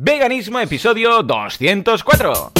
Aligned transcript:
Veganismo, 0.00 0.60
episodio 0.60 1.24
204. 1.24 2.52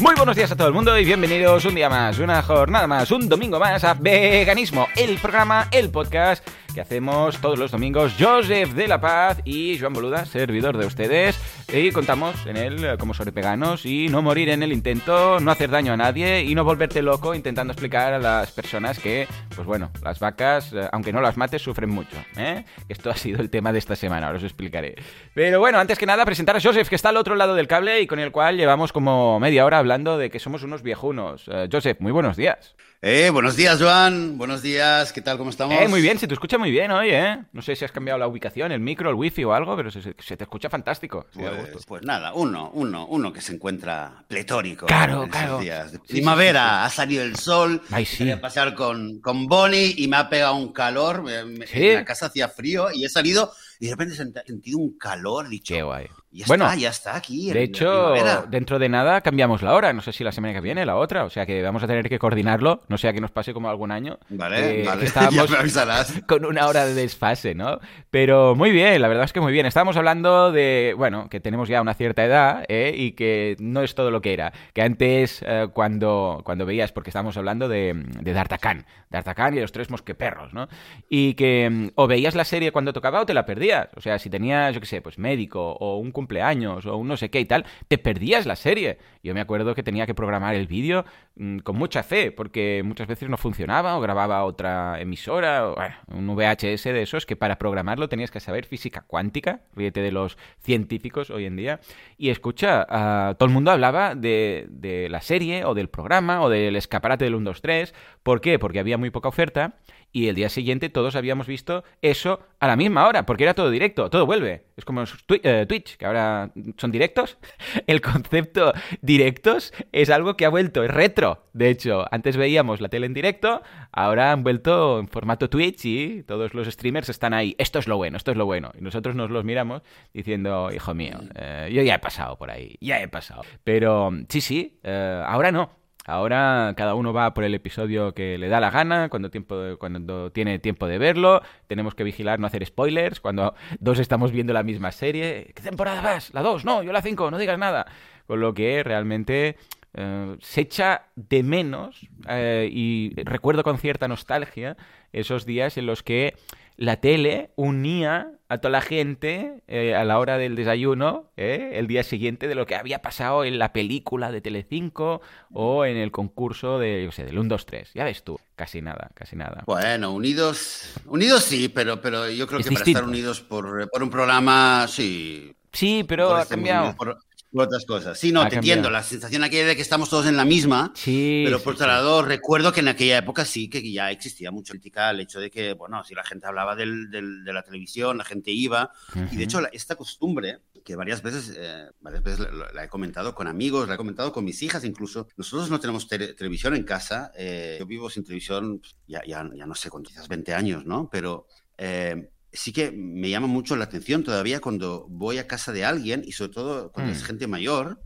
Muy 0.00 0.14
buenos 0.16 0.36
días 0.36 0.50
a 0.50 0.56
todo 0.56 0.68
el 0.68 0.74
mundo 0.74 0.98
y 0.98 1.06
bienvenidos 1.06 1.64
un 1.64 1.74
día 1.74 1.88
más, 1.88 2.18
una 2.18 2.42
jornada 2.42 2.86
más, 2.86 3.10
un 3.10 3.26
domingo 3.26 3.58
más 3.58 3.84
a 3.84 3.94
Veganismo, 3.94 4.86
el 4.96 5.16
programa, 5.16 5.68
el 5.70 5.88
podcast 5.88 6.46
que 6.72 6.80
hacemos 6.80 7.38
todos 7.40 7.58
los 7.58 7.70
domingos 7.70 8.14
Joseph 8.18 8.70
de 8.70 8.88
la 8.88 9.00
Paz 9.00 9.40
y 9.44 9.78
Joan 9.78 9.92
Boluda, 9.92 10.24
servidor 10.24 10.76
de 10.78 10.86
ustedes, 10.86 11.38
y 11.72 11.90
contamos 11.90 12.34
en 12.46 12.56
él 12.56 12.84
eh, 12.84 12.96
como 12.98 13.14
sobre 13.14 13.30
veganos 13.30 13.86
y 13.86 14.08
no 14.08 14.22
morir 14.22 14.48
en 14.48 14.62
el 14.62 14.72
intento, 14.72 15.40
no 15.40 15.50
hacer 15.50 15.70
daño 15.70 15.92
a 15.92 15.96
nadie 15.96 16.42
y 16.42 16.54
no 16.54 16.64
volverte 16.64 17.02
loco 17.02 17.34
intentando 17.34 17.72
explicar 17.72 18.12
a 18.12 18.18
las 18.18 18.52
personas 18.52 18.98
que, 18.98 19.26
pues 19.54 19.66
bueno, 19.66 19.90
las 20.02 20.20
vacas, 20.20 20.72
eh, 20.72 20.88
aunque 20.92 21.12
no 21.12 21.20
las 21.20 21.36
mates, 21.36 21.62
sufren 21.62 21.90
mucho. 21.90 22.16
¿eh? 22.36 22.64
Esto 22.88 23.10
ha 23.10 23.16
sido 23.16 23.40
el 23.40 23.50
tema 23.50 23.72
de 23.72 23.78
esta 23.78 23.96
semana, 23.96 24.26
ahora 24.26 24.38
os 24.38 24.44
explicaré. 24.44 24.96
Pero 25.34 25.60
bueno, 25.60 25.78
antes 25.78 25.98
que 25.98 26.06
nada, 26.06 26.24
presentar 26.24 26.56
a 26.56 26.60
Joseph, 26.60 26.88
que 26.88 26.96
está 26.96 27.10
al 27.10 27.16
otro 27.16 27.34
lado 27.34 27.54
del 27.54 27.68
cable 27.68 28.00
y 28.00 28.06
con 28.06 28.18
el 28.18 28.32
cual 28.32 28.56
llevamos 28.56 28.92
como 28.92 29.40
media 29.40 29.64
hora 29.64 29.78
hablando 29.78 30.18
de 30.18 30.30
que 30.30 30.38
somos 30.38 30.62
unos 30.62 30.82
viejunos. 30.82 31.48
Eh, 31.48 31.68
Joseph, 31.70 32.00
muy 32.00 32.12
buenos 32.12 32.36
días. 32.36 32.74
Eh, 33.02 33.30
buenos 33.30 33.56
días, 33.56 33.80
Joan. 33.80 34.36
Buenos 34.36 34.60
días. 34.60 35.10
¿Qué 35.14 35.22
tal? 35.22 35.38
¿Cómo 35.38 35.48
estamos? 35.48 35.74
Eh, 35.80 35.88
muy 35.88 36.02
bien, 36.02 36.18
se 36.18 36.28
te 36.28 36.34
escucha 36.34 36.58
muy 36.58 36.70
bien 36.70 36.90
hoy, 36.90 37.08
¿eh? 37.10 37.38
No 37.52 37.62
sé 37.62 37.74
si 37.74 37.82
has 37.86 37.92
cambiado 37.92 38.18
la 38.18 38.28
ubicación, 38.28 38.72
el 38.72 38.80
micro, 38.80 39.08
el 39.08 39.14
wifi 39.16 39.42
o 39.44 39.54
algo, 39.54 39.74
pero 39.74 39.90
se, 39.90 40.02
se 40.18 40.36
te 40.36 40.44
escucha 40.44 40.68
fantástico. 40.68 41.26
Pues, 41.32 41.86
pues 41.86 42.02
nada, 42.02 42.34
uno, 42.34 42.70
uno, 42.74 43.06
uno 43.06 43.32
que 43.32 43.40
se 43.40 43.54
encuentra 43.54 44.22
pletórico. 44.28 44.84
Claro, 44.84 45.24
en 45.24 45.30
claro. 45.30 45.60
días 45.60 45.92
de 45.92 45.96
Sí, 45.98 46.04
sí, 46.08 46.12
primavera, 46.12 46.60
sí, 46.62 46.68
sí. 46.68 46.84
ha 46.84 46.90
salido 46.90 47.22
el 47.22 47.36
sol. 47.36 47.80
Ay, 47.90 48.04
sí. 48.04 48.16
Salí 48.18 48.32
a 48.32 48.40
pasear 48.42 48.74
con, 48.74 49.18
con 49.20 49.46
Bonnie 49.46 49.94
y 49.96 50.06
me 50.06 50.18
ha 50.18 50.28
pegado 50.28 50.56
un 50.56 50.70
calor. 50.74 51.24
En 51.30 51.58
la 51.94 52.04
casa 52.04 52.26
hacía 52.26 52.50
frío 52.50 52.88
y 52.92 53.06
he 53.06 53.08
salido 53.08 53.50
y 53.78 53.86
de 53.86 53.92
repente 53.92 54.14
he 54.14 54.18
sent- 54.18 54.44
sentido 54.46 54.76
un 54.78 54.98
calor. 54.98 55.48
Dicho, 55.48 55.72
Qué 55.74 55.82
guay. 55.82 56.06
Ya 56.32 56.44
Bueno, 56.46 56.64
está, 56.66 56.76
ya 56.76 56.88
está 56.90 57.16
aquí. 57.16 57.50
De 57.52 57.62
hecho, 57.62 58.12
primavera". 58.12 58.44
dentro 58.48 58.78
de 58.78 58.88
nada 58.88 59.20
cambiamos 59.20 59.62
la 59.62 59.74
hora. 59.74 59.92
No 59.92 60.00
sé 60.00 60.12
si 60.12 60.22
la 60.22 60.30
semana 60.32 60.54
que 60.54 60.60
viene, 60.60 60.86
la 60.86 60.96
otra. 60.96 61.24
O 61.24 61.30
sea 61.30 61.44
que 61.46 61.60
vamos 61.62 61.82
a 61.82 61.86
tener 61.86 62.08
que 62.08 62.18
coordinarlo. 62.18 62.82
No 62.88 62.98
sea 62.98 63.12
que 63.12 63.20
nos 63.20 63.30
pase 63.30 63.52
como 63.52 63.68
algún 63.68 63.90
año. 63.90 64.18
Vale, 64.28 64.56
que- 64.56 64.82
vale. 64.86 65.00
que 65.00 65.06
estábamos 65.06 65.34
ya 65.48 65.52
me 65.54 65.58
avisarás. 65.58 66.22
con 66.28 66.44
una 66.44 66.66
hora 66.68 66.84
de 66.86 66.94
desfase, 66.94 67.54
¿no? 67.54 67.80
Pero 68.10 68.54
muy 68.54 68.70
bien, 68.70 69.00
la 69.02 69.08
verdad 69.08 69.24
es 69.24 69.32
que 69.32 69.40
muy 69.40 69.52
bien. 69.52 69.66
Estábamos 69.66 69.96
hablando 69.96 70.52
de, 70.52 70.94
bueno, 70.96 71.28
que 71.28 71.40
tenemos 71.40 71.68
ya 71.68 71.80
una 71.80 71.94
cierta 71.94 72.24
edad 72.24 72.64
¿eh? 72.68 72.94
y 72.96 73.12
que 73.12 73.56
no 73.58 73.82
es 73.82 73.94
todo 73.94 74.10
lo 74.10 74.20
que 74.20 74.32
era. 74.32 74.52
Que 74.72 74.82
antes, 74.82 75.42
eh, 75.46 75.68
cuando, 75.72 76.42
cuando 76.44 76.64
veías, 76.66 76.92
porque 76.92 77.10
estábamos 77.10 77.36
hablando 77.36 77.68
de, 77.68 77.92
de 78.20 78.32
D'Artagnan, 78.32 78.86
D'Artagnan 79.10 79.56
y 79.56 79.60
los 79.60 79.72
tres 79.72 79.90
mosqueperros, 79.90 80.54
¿no? 80.54 80.68
Y 81.08 81.34
que 81.34 81.68
mm, 81.68 81.88
o 81.96 82.06
veías 82.06 82.34
la 82.36 82.44
serie 82.44 82.70
cuando 82.72 82.92
tocaba 82.92 83.20
o 83.20 83.26
te 83.26 83.34
la 83.34 83.44
perdías. 83.46 83.88
O 83.96 84.00
sea, 84.00 84.18
si 84.18 84.30
tenías, 84.30 84.72
yo 84.74 84.80
qué 84.80 84.86
sé, 84.86 85.00
pues 85.02 85.18
médico 85.18 85.72
o 85.72 85.98
un 85.98 86.12
cumpleaños 86.20 86.84
o 86.84 86.96
un 86.98 87.08
no 87.08 87.16
sé 87.16 87.30
qué 87.30 87.40
y 87.40 87.46
tal, 87.46 87.64
te 87.88 87.96
perdías 87.96 88.44
la 88.44 88.56
serie. 88.56 88.98
Yo 89.22 89.32
me 89.32 89.40
acuerdo 89.40 89.74
que 89.74 89.82
tenía 89.82 90.06
que 90.06 90.14
programar 90.14 90.54
el 90.54 90.66
vídeo 90.66 91.06
mm, 91.36 91.60
con 91.60 91.76
mucha 91.76 92.02
fe, 92.02 92.30
porque 92.30 92.82
muchas 92.84 93.06
veces 93.06 93.30
no 93.30 93.38
funcionaba 93.38 93.96
o 93.96 94.00
grababa 94.02 94.44
otra 94.44 95.00
emisora, 95.00 95.70
o, 95.70 95.76
un 96.08 96.26
VHS 96.36 96.84
de 96.84 97.02
esos 97.02 97.24
que 97.24 97.36
para 97.36 97.56
programarlo 97.56 98.08
tenías 98.08 98.30
que 98.30 98.40
saber 98.40 98.66
física 98.66 99.00
cuántica, 99.06 99.60
ríete 99.74 100.02
de 100.02 100.12
los 100.12 100.36
científicos 100.60 101.30
hoy 101.30 101.46
en 101.46 101.56
día. 101.56 101.80
Y 102.18 102.28
escucha, 102.28 102.86
ah, 102.88 103.34
todo 103.38 103.46
el 103.46 103.54
mundo 103.54 103.70
hablaba 103.70 104.14
de, 104.14 104.66
de 104.68 105.08
la 105.08 105.22
serie 105.22 105.64
o 105.64 105.72
del 105.72 105.88
programa 105.88 106.42
o 106.42 106.50
del 106.50 106.76
escaparate 106.76 107.24
del 107.24 107.34
1, 107.34 107.50
2, 107.50 107.62
3. 107.62 107.94
¿Por 108.22 108.42
qué? 108.42 108.58
Porque 108.58 108.78
había 108.78 108.98
muy 108.98 109.08
poca 109.08 109.28
oferta 109.28 109.74
y 110.12 110.28
el 110.28 110.34
día 110.34 110.48
siguiente 110.48 110.88
todos 110.88 111.16
habíamos 111.16 111.46
visto 111.46 111.84
eso 112.02 112.40
a 112.58 112.66
la 112.66 112.76
misma 112.76 113.06
hora, 113.06 113.26
porque 113.26 113.44
era 113.44 113.54
todo 113.54 113.70
directo, 113.70 114.10
todo 114.10 114.26
vuelve. 114.26 114.66
Es 114.76 114.84
como 114.84 115.04
eh, 115.42 115.66
Twitch, 115.68 115.96
que 115.96 116.06
ahora 116.06 116.50
son 116.76 116.90
directos. 116.90 117.38
El 117.86 118.00
concepto 118.00 118.72
directos 119.02 119.72
es 119.92 120.10
algo 120.10 120.36
que 120.36 120.46
ha 120.46 120.48
vuelto, 120.48 120.82
es 120.82 120.90
retro. 120.90 121.46
De 121.52 121.70
hecho, 121.70 122.04
antes 122.10 122.36
veíamos 122.36 122.80
la 122.80 122.88
tele 122.88 123.06
en 123.06 123.14
directo, 123.14 123.62
ahora 123.92 124.32
han 124.32 124.42
vuelto 124.42 124.98
en 124.98 125.08
formato 125.08 125.48
Twitch 125.48 125.84
y 125.84 126.22
todos 126.24 126.54
los 126.54 126.66
streamers 126.68 127.08
están 127.08 127.34
ahí. 127.34 127.54
Esto 127.58 127.78
es 127.78 127.88
lo 127.88 127.96
bueno, 127.96 128.16
esto 128.16 128.30
es 128.30 128.36
lo 128.36 128.46
bueno. 128.46 128.72
Y 128.78 128.82
nosotros 128.82 129.14
nos 129.14 129.30
los 129.30 129.44
miramos 129.44 129.82
diciendo, 130.12 130.70
hijo 130.72 130.94
mío, 130.94 131.18
eh, 131.34 131.70
yo 131.72 131.82
ya 131.82 131.94
he 131.94 131.98
pasado 131.98 132.36
por 132.36 132.50
ahí, 132.50 132.76
ya 132.80 133.00
he 133.00 133.08
pasado. 133.08 133.42
Pero 133.64 134.10
sí, 134.28 134.40
sí, 134.40 134.80
eh, 134.82 135.22
ahora 135.24 135.52
no. 135.52 135.79
Ahora 136.06 136.74
cada 136.76 136.94
uno 136.94 137.12
va 137.12 137.34
por 137.34 137.44
el 137.44 137.54
episodio 137.54 138.14
que 138.14 138.38
le 138.38 138.48
da 138.48 138.60
la 138.60 138.70
gana, 138.70 139.08
cuando, 139.08 139.30
tiempo, 139.30 139.76
cuando 139.78 140.32
tiene 140.32 140.58
tiempo 140.58 140.86
de 140.86 140.98
verlo. 140.98 141.42
Tenemos 141.66 141.94
que 141.94 142.04
vigilar 142.04 142.40
no 142.40 142.46
hacer 142.46 142.64
spoilers. 142.64 143.20
Cuando 143.20 143.54
dos 143.78 143.98
estamos 143.98 144.32
viendo 144.32 144.52
la 144.52 144.62
misma 144.62 144.92
serie. 144.92 145.52
¿Qué 145.54 145.62
temporada 145.62 146.00
vas? 146.00 146.32
La 146.32 146.42
2, 146.42 146.64
no, 146.64 146.82
yo 146.82 146.92
la 146.92 147.02
5, 147.02 147.30
no 147.30 147.38
digas 147.38 147.58
nada. 147.58 147.86
Con 148.26 148.40
lo 148.40 148.54
que 148.54 148.82
realmente 148.82 149.56
eh, 149.94 150.36
se 150.40 150.62
echa 150.62 151.06
de 151.16 151.42
menos 151.42 152.08
eh, 152.28 152.68
y 152.70 153.12
recuerdo 153.24 153.62
con 153.64 153.78
cierta 153.78 154.06
nostalgia 154.06 154.76
esos 155.12 155.46
días 155.46 155.76
en 155.76 155.86
los 155.86 156.02
que 156.02 156.36
la 156.80 156.96
tele 156.96 157.50
unía 157.56 158.32
a 158.48 158.58
toda 158.58 158.72
la 158.72 158.80
gente 158.80 159.62
eh, 159.68 159.94
a 159.94 160.02
la 160.04 160.18
hora 160.18 160.38
del 160.38 160.56
desayuno, 160.56 161.30
eh, 161.36 161.72
el 161.74 161.86
día 161.86 162.02
siguiente, 162.02 162.48
de 162.48 162.54
lo 162.54 162.64
que 162.64 162.74
había 162.74 163.02
pasado 163.02 163.44
en 163.44 163.58
la 163.58 163.74
película 163.74 164.32
de 164.32 164.40
Telecinco 164.40 165.20
o 165.52 165.84
en 165.84 165.98
el 165.98 166.10
concurso 166.10 166.78
de, 166.78 167.04
yo 167.04 167.12
sé, 167.12 167.26
del 167.26 167.38
1, 167.38 167.50
2, 167.50 167.66
3. 167.66 167.90
Ya 167.92 168.04
ves 168.04 168.24
tú, 168.24 168.40
casi 168.56 168.80
nada, 168.80 169.10
casi 169.12 169.36
nada. 169.36 169.62
Bueno, 169.66 170.12
unidos, 170.12 170.94
unidos 171.04 171.44
sí, 171.44 171.68
pero, 171.68 172.00
pero 172.00 172.30
yo 172.30 172.46
creo 172.46 172.60
Es 172.60 172.66
que 172.66 172.74
para 172.74 172.86
estar 172.86 173.04
unidos 173.04 173.42
por, 173.42 173.90
por 173.90 174.02
un 174.02 174.08
programa, 174.08 174.86
sí, 174.88 175.54
Sí, 175.72 176.04
pero 176.06 176.34
ha 176.34 176.42
este 176.42 176.54
cambiado. 176.54 176.96
Por, 176.96 177.18
por 177.52 177.64
otras 177.64 177.84
cosas. 177.84 178.18
Sí, 178.18 178.32
no, 178.32 178.42
Ha 178.42 178.48
te 178.48 178.56
cambiado. 178.56 178.78
entiendo. 178.78 178.90
La 178.90 179.02
sensación 179.02 179.42
aquella 179.44 179.66
de 179.66 179.76
que 179.76 179.82
estamos 179.82 180.08
todos 180.10 180.26
en 180.26 180.36
la 180.36 180.44
misma. 180.44 180.92
Sí, 180.94 181.42
Pero 181.44 181.58
sí, 181.58 181.64
por 181.64 181.74
sí. 181.74 181.76
otro 181.78 181.86
lado, 181.88 182.22
recuerdo 182.22 182.72
que 182.72 182.80
en 182.80 182.88
aquella 182.88 183.18
época 183.18 183.44
sí 183.44 183.68
que 183.68 183.90
ya 183.92 184.10
existía 184.10 184.50
mucha 184.50 184.72
crítica 184.72 185.08
al 185.08 185.20
hecho 185.20 185.40
de 185.40 185.50
que, 185.50 185.72
bueno, 185.74 186.02
si 186.04 186.14
la 186.14 186.24
gente 186.24 186.46
hablaba 186.46 186.76
del- 186.76 187.10
del- 187.10 187.44
de 187.44 187.52
la 187.52 187.62
televisión, 187.62 188.18
la 188.18 188.24
gente 188.24 188.50
iba. 188.52 188.90
Y 189.32 189.36
de 189.36 189.44
hecho, 189.44 189.60
la- 189.60 189.68
esta 189.72 189.96
costumbre, 189.96 190.60
que 190.84 190.96
varias 190.96 191.22
veces, 191.22 191.54
eh, 191.58 191.86
varias 192.00 192.22
veces 192.22 192.40
la, 192.52 192.72
la 192.72 192.84
he 192.84 192.88
comentado 192.88 193.34
con 193.34 193.46
amigos, 193.48 193.86
la 193.88 193.94
he 193.94 193.98
comentado 193.98 194.32
con 194.32 194.44
mis 194.44 194.62
hijas 194.62 194.84
incluso. 194.84 195.28
Nosotros 195.36 195.70
no 195.70 195.78
tenemos 195.80 196.08
tele- 196.08 196.34
televisión 196.34 196.74
en 196.74 196.84
casa. 196.84 197.32
eh, 197.36 197.76
yo 197.78 197.86
vivo 197.86 198.08
sin 198.10 198.24
televisión 198.24 198.78
pues, 198.80 198.94
ya, 199.06 199.22
ya, 199.26 199.48
ya 199.54 199.66
no 199.66 199.74
sé, 199.74 199.90
con 199.90 200.02
quizás 200.02 200.28
20 200.28 200.54
años, 200.54 200.84
¿no? 200.86 201.08
Pero 201.10 201.46
eh, 201.78 202.30
sí 202.52 202.72
que 202.72 202.90
me 202.92 203.30
llama 203.30 203.46
mucho 203.46 203.76
la 203.76 203.84
atención 203.84 204.24
todavía 204.24 204.60
cuando 204.60 205.06
voy 205.08 205.38
a 205.38 205.46
casa 205.46 205.72
de 205.72 205.84
alguien 205.84 206.22
y 206.26 206.32
sobre 206.32 206.52
todo 206.52 206.92
cuando 206.92 207.12
Mm. 207.12 207.16
es 207.16 207.24
gente 207.24 207.46
mayor 207.46 208.00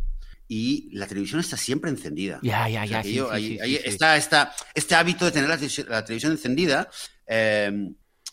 y 0.46 0.90
la 0.92 1.06
televisión 1.06 1.40
está 1.40 1.56
siempre 1.56 1.90
encendida. 1.90 2.38
Ya, 2.42 2.68
ya, 2.68 2.84
ya, 2.84 3.00
está, 4.16 4.54
este 4.74 4.94
hábito 4.94 5.24
de 5.24 5.32
tener 5.32 5.48
la, 5.48 5.56
televisión- 5.56 5.88
la 5.88 6.04
televisión 6.04 6.32
encendida. 6.32 6.88
eh, 7.26 7.72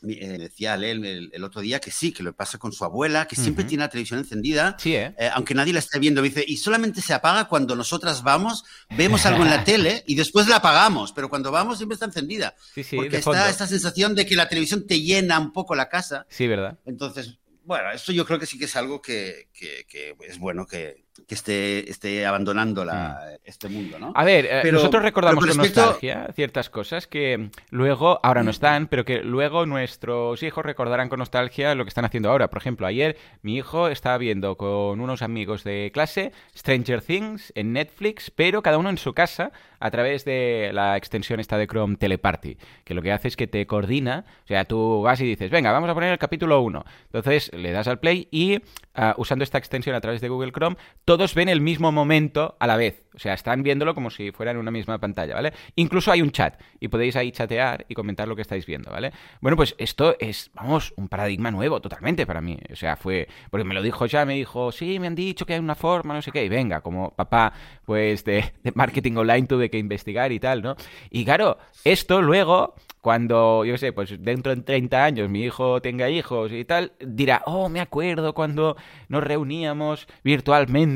eh, 0.07 0.37
decía 0.39 0.73
él 0.75 0.83
el, 1.05 1.29
el 1.33 1.43
otro 1.43 1.61
día 1.61 1.79
que 1.79 1.91
sí, 1.91 2.11
que 2.11 2.23
lo 2.23 2.33
pasa 2.33 2.57
con 2.57 2.71
su 2.71 2.83
abuela, 2.83 3.27
que 3.27 3.35
siempre 3.35 3.63
tiene 3.65 3.83
la 3.83 3.89
televisión 3.89 4.19
encendida. 4.19 4.75
Sí, 4.79 4.95
¿eh? 4.95 5.13
eh, 5.17 5.29
aunque 5.33 5.53
nadie 5.53 5.73
la 5.73 5.79
esté 5.79 5.99
viendo, 5.99 6.21
me 6.21 6.29
dice, 6.29 6.43
y 6.47 6.57
solamente 6.57 7.01
se 7.01 7.13
apaga 7.13 7.47
cuando 7.47 7.75
nosotras 7.75 8.23
vamos, 8.23 8.63
vemos 8.97 9.25
algo 9.25 9.43
en 9.43 9.49
la 9.49 9.63
tele 9.65 10.03
y 10.07 10.15
después 10.15 10.47
la 10.47 10.57
apagamos, 10.57 11.11
pero 11.13 11.29
cuando 11.29 11.51
vamos 11.51 11.77
siempre 11.77 11.93
está 11.93 12.05
encendida. 12.05 12.55
Sí, 12.73 12.83
sí, 12.83 12.95
porque 12.95 13.17
está 13.17 13.49
esta 13.49 13.67
sensación 13.67 14.15
de 14.15 14.25
que 14.25 14.35
la 14.35 14.47
televisión 14.49 14.87
te 14.87 14.99
llena 15.01 15.39
un 15.39 15.51
poco 15.53 15.75
la 15.75 15.89
casa. 15.89 16.25
Sí, 16.29 16.47
¿verdad? 16.47 16.77
Entonces, 16.85 17.37
bueno, 17.63 17.91
esto 17.91 18.11
yo 18.11 18.25
creo 18.25 18.39
que 18.39 18.47
sí 18.47 18.57
que 18.57 18.65
es 18.65 18.75
algo 18.75 19.01
que, 19.01 19.49
que- 19.53 19.85
que 19.87 20.15
es 20.27 20.39
bueno 20.39 20.65
que, 20.65 21.05
que 21.27 21.35
esté, 21.35 21.89
esté 21.89 22.25
abandonando 22.25 22.83
la- 22.85 23.35
este 23.43 23.67
mundo, 23.69 23.99
¿no? 23.99 24.11
A 24.15 24.23
ver, 24.23 24.45
eh, 24.45 24.59
Pero- 24.63 24.77
nosotros 24.77 25.03
recordamos 25.03 25.39
con 25.45 25.47
respecto- 25.57 25.81
nostalgia 25.81 26.29
ciertas 26.35 26.69
cosas 26.69 27.07
que 27.07 27.37
mm, 27.37 27.49
luego, 27.71 28.19
ahora 28.23 28.43
no 28.43 28.51
están, 28.51 28.87
pero 28.87 29.03
que 29.05 29.21
luego 29.23 29.65
nuestros 29.65 30.41
hijos 30.43 30.65
recordarán 30.65 31.09
con 31.09 31.19
nostalgia 31.19 31.75
lo 31.75 31.83
que 31.85 31.89
están 31.89 32.05
haciendo 32.05 32.29
ahora. 32.29 32.49
Por 32.49 32.59
ejemplo, 32.61 32.87
ayer 32.87 33.17
mi 33.41 33.55
hijo 33.57 33.87
estaba 33.89 34.17
viendo 34.17 34.55
con 34.57 34.99
unos 35.01 35.21
amigos 35.21 35.63
de 35.63 35.91
clase 35.93 36.31
Stranger 36.57 37.01
Things 37.01 37.51
en 37.55 37.73
Netflix, 37.73 38.31
pero 38.31 38.61
cada 38.61 38.77
uno 38.77 38.89
en 38.89 38.97
su 38.97 39.13
casa 39.13 39.51
a 39.79 39.89
través 39.91 40.25
de 40.25 40.69
la 40.73 40.95
extensión 40.95 41.39
esta 41.39 41.57
de 41.57 41.65
Chrome 41.67 41.95
Teleparty, 41.97 42.57
que 42.83 42.93
lo 42.93 43.01
que 43.01 43.11
hace 43.11 43.27
es 43.27 43.35
que 43.35 43.47
te 43.47 43.65
coordina, 43.65 44.25
o 44.43 44.47
sea, 44.47 44.65
tú 44.65 45.01
vas 45.01 45.19
y 45.21 45.25
dices, 45.25 45.49
venga, 45.49 45.71
vamos 45.71 45.89
a 45.89 45.93
poner 45.95 46.11
el 46.11 46.19
capítulo 46.19 46.61
1. 46.61 46.85
Entonces 47.05 47.51
le 47.53 47.71
das 47.71 47.87
al 47.87 47.99
play 47.99 48.27
y 48.31 48.59
ah, 48.93 49.15
usando 49.17 49.43
esta 49.43 49.57
extensión 49.57 49.95
a 49.95 50.01
través 50.01 50.21
de 50.21 50.29
Google 50.29 50.51
Chrome, 50.51 50.77
todos 51.05 51.35
ven 51.35 51.49
el 51.49 51.61
mismo 51.61 51.91
momento 51.91 52.55
a 52.59 52.67
la 52.67 52.77
vez. 52.77 53.03
O 53.13 53.19
sea, 53.19 53.33
están 53.33 53.61
viéndolo 53.61 53.93
como 53.93 54.09
si 54.09 54.31
fueran 54.31 54.57
una 54.57 54.71
misma 54.71 54.97
pantalla, 54.97 55.35
¿vale? 55.35 55.51
Incluso 55.75 56.11
hay 56.11 56.21
un 56.21 56.31
chat 56.31 56.59
y 56.79 56.87
podéis 56.87 57.15
ahí 57.15 57.31
chatear 57.31 57.85
y 57.89 57.93
comentar 57.93 58.27
lo 58.27 58.35
que 58.35 58.41
estáis 58.41 58.65
viendo, 58.65 58.89
¿vale? 58.89 59.11
Bueno, 59.41 59.57
pues 59.57 59.75
esto 59.77 60.15
es, 60.19 60.49
vamos, 60.53 60.93
un 60.95 61.09
paradigma 61.09 61.51
nuevo 61.51 61.81
totalmente 61.81 62.25
para 62.25 62.39
mí. 62.39 62.57
O 62.71 62.75
sea, 62.75 62.95
fue, 62.95 63.27
porque 63.49 63.65
me 63.65 63.73
lo 63.73 63.81
dijo 63.81 64.05
ya, 64.05 64.25
me 64.25 64.35
dijo, 64.35 64.71
sí, 64.71 64.99
me 64.99 65.07
han 65.07 65.15
dicho 65.15 65.45
que 65.45 65.53
hay 65.53 65.59
una 65.59 65.75
forma, 65.75 66.13
no 66.13 66.21
sé 66.21 66.31
qué, 66.31 66.45
y 66.45 66.49
venga, 66.49 66.81
como 66.81 67.11
papá, 67.11 67.51
pues 67.85 68.23
de, 68.23 68.53
de 68.63 68.71
marketing 68.75 69.17
online 69.17 69.47
tuve 69.47 69.69
que 69.69 69.77
investigar 69.77 70.31
y 70.31 70.39
tal, 70.39 70.61
¿no? 70.61 70.75
Y 71.09 71.25
claro, 71.25 71.57
esto 71.83 72.21
luego 72.21 72.75
cuando, 73.01 73.65
yo 73.65 73.77
sé, 73.77 73.91
pues 73.93 74.15
dentro 74.23 74.55
de 74.55 74.61
30 74.61 75.03
años 75.03 75.29
mi 75.29 75.43
hijo 75.43 75.81
tenga 75.81 76.09
hijos 76.09 76.51
y 76.51 76.63
tal, 76.65 76.93
dirá, 76.99 77.41
oh, 77.45 77.67
me 77.67 77.81
acuerdo 77.81 78.33
cuando 78.33 78.77
nos 79.09 79.23
reuníamos 79.23 80.07
virtualmente 80.23 80.90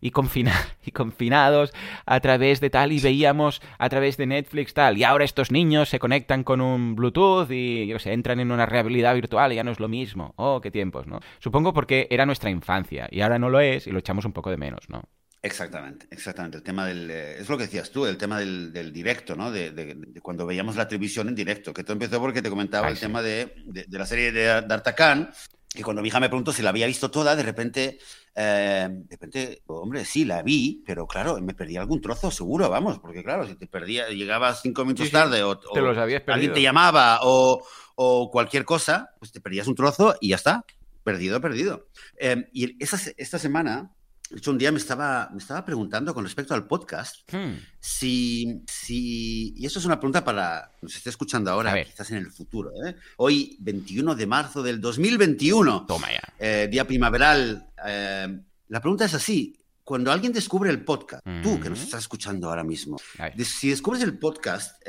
y, 0.00 0.10
confina 0.10 0.52
y 0.84 0.90
confinados 0.92 1.72
a 2.06 2.20
través 2.20 2.60
de 2.60 2.70
tal 2.70 2.92
y 2.92 3.00
veíamos 3.00 3.60
a 3.78 3.88
través 3.88 4.16
de 4.16 4.26
Netflix 4.26 4.74
tal. 4.74 4.98
Y 4.98 5.04
ahora 5.04 5.24
estos 5.24 5.50
niños 5.50 5.88
se 5.88 5.98
conectan 5.98 6.44
con 6.44 6.60
un 6.60 6.94
Bluetooth 6.94 7.50
y, 7.50 7.86
yo 7.86 7.98
sé, 7.98 8.12
entran 8.12 8.40
en 8.40 8.52
una 8.52 8.66
realidad 8.66 9.14
virtual 9.14 9.52
y 9.52 9.56
ya 9.56 9.64
no 9.64 9.72
es 9.72 9.80
lo 9.80 9.88
mismo. 9.88 10.34
Oh, 10.36 10.60
qué 10.60 10.70
tiempos, 10.70 11.06
¿no? 11.06 11.20
Supongo 11.38 11.72
porque 11.72 12.06
era 12.10 12.26
nuestra 12.26 12.50
infancia 12.50 13.08
y 13.10 13.20
ahora 13.22 13.38
no 13.38 13.48
lo 13.48 13.60
es 13.60 13.86
y 13.86 13.90
lo 13.90 13.98
echamos 13.98 14.24
un 14.24 14.32
poco 14.32 14.50
de 14.50 14.56
menos, 14.56 14.88
¿no? 14.88 15.02
Exactamente, 15.42 16.06
exactamente. 16.10 16.58
El 16.58 16.62
tema 16.62 16.86
del. 16.86 17.10
Eh, 17.10 17.40
es 17.40 17.48
lo 17.48 17.56
que 17.56 17.64
decías 17.64 17.90
tú, 17.90 18.04
el 18.04 18.18
tema 18.18 18.38
del, 18.38 18.92
directo, 18.92 19.34
¿no? 19.34 19.50
De, 19.50 19.96
cuando 20.22 20.44
veíamos 20.44 20.76
la 20.76 20.86
televisión 20.86 21.28
en 21.28 21.34
directo. 21.34 21.72
Que 21.72 21.82
todo 21.82 21.94
empezó 21.94 22.20
porque 22.20 22.42
te 22.42 22.50
comentaba 22.50 22.88
el 22.88 22.98
tema 22.98 23.22
de, 23.22 23.54
la 23.88 24.04
serie 24.04 24.32
de 24.32 24.44
D'Artacán. 24.44 25.30
Y 25.74 25.82
cuando 25.82 26.02
mi 26.02 26.08
hija 26.08 26.18
me 26.18 26.28
preguntó 26.28 26.52
si 26.52 26.62
la 26.62 26.70
había 26.70 26.86
visto 26.86 27.10
toda, 27.10 27.36
de 27.36 27.42
repente. 27.42 27.98
Eh, 28.34 28.88
de 28.90 29.16
repente, 29.16 29.62
hombre, 29.66 30.04
sí, 30.04 30.24
la 30.24 30.42
vi, 30.42 30.82
pero 30.86 31.06
claro, 31.06 31.40
me 31.40 31.54
perdí 31.54 31.76
algún 31.76 32.00
trozo, 32.00 32.30
seguro, 32.30 32.68
vamos, 32.70 32.98
porque 33.00 33.24
claro, 33.24 33.46
si 33.46 33.56
te 33.56 33.66
perdía, 33.66 34.08
llegabas 34.08 34.62
cinco 34.62 34.84
minutos 34.84 35.10
tarde 35.10 35.42
o, 35.42 35.58
te 35.58 35.80
los 35.80 35.98
habías 35.98 36.22
alguien 36.28 36.52
te 36.52 36.62
llamaba 36.62 37.18
o, 37.22 37.60
o, 37.96 38.30
cualquier 38.30 38.64
cosa, 38.64 39.10
pues 39.18 39.32
te 39.32 39.40
perdías 39.40 39.66
un 39.66 39.74
trozo 39.74 40.14
y 40.20 40.28
ya 40.28 40.36
está, 40.36 40.64
perdido, 41.02 41.40
perdido. 41.40 41.88
Eh, 42.18 42.48
y 42.52 42.82
esa, 42.82 42.98
esta 43.16 43.38
semana 43.38 43.90
de 44.30 44.38
hecho, 44.38 44.52
un 44.52 44.58
día 44.58 44.70
me 44.70 44.78
estaba, 44.78 45.28
me 45.32 45.38
estaba 45.38 45.64
preguntando 45.64 46.14
con 46.14 46.22
respecto 46.22 46.54
al 46.54 46.64
podcast 46.68 47.16
hmm. 47.32 47.52
si, 47.80 48.62
si. 48.64 49.54
Y 49.56 49.66
eso 49.66 49.80
es 49.80 49.84
una 49.84 49.98
pregunta 49.98 50.24
para. 50.24 50.70
Nos 50.80 50.94
esté 50.94 51.10
escuchando 51.10 51.50
ahora, 51.50 51.82
quizás 51.84 52.12
en 52.12 52.18
el 52.18 52.30
futuro. 52.30 52.70
¿eh? 52.86 52.94
Hoy, 53.16 53.56
21 53.58 54.14
de 54.14 54.26
marzo 54.26 54.62
del 54.62 54.80
2021. 54.80 55.84
Toma 55.84 56.12
ya. 56.12 56.22
Eh, 56.38 56.68
día 56.70 56.86
primaveral. 56.86 57.66
Eh, 57.84 58.40
la 58.68 58.80
pregunta 58.80 59.04
es 59.04 59.14
así. 59.14 59.56
Cuando 59.82 60.12
alguien 60.12 60.32
descubre 60.32 60.70
el 60.70 60.84
podcast, 60.84 61.26
tú 61.42 61.58
que 61.58 61.68
nos 61.68 61.80
estás 61.80 62.02
escuchando 62.02 62.48
ahora 62.48 62.62
mismo, 62.62 62.96
si 63.42 63.70
descubres 63.70 64.04
el 64.04 64.16
podcast, 64.16 64.80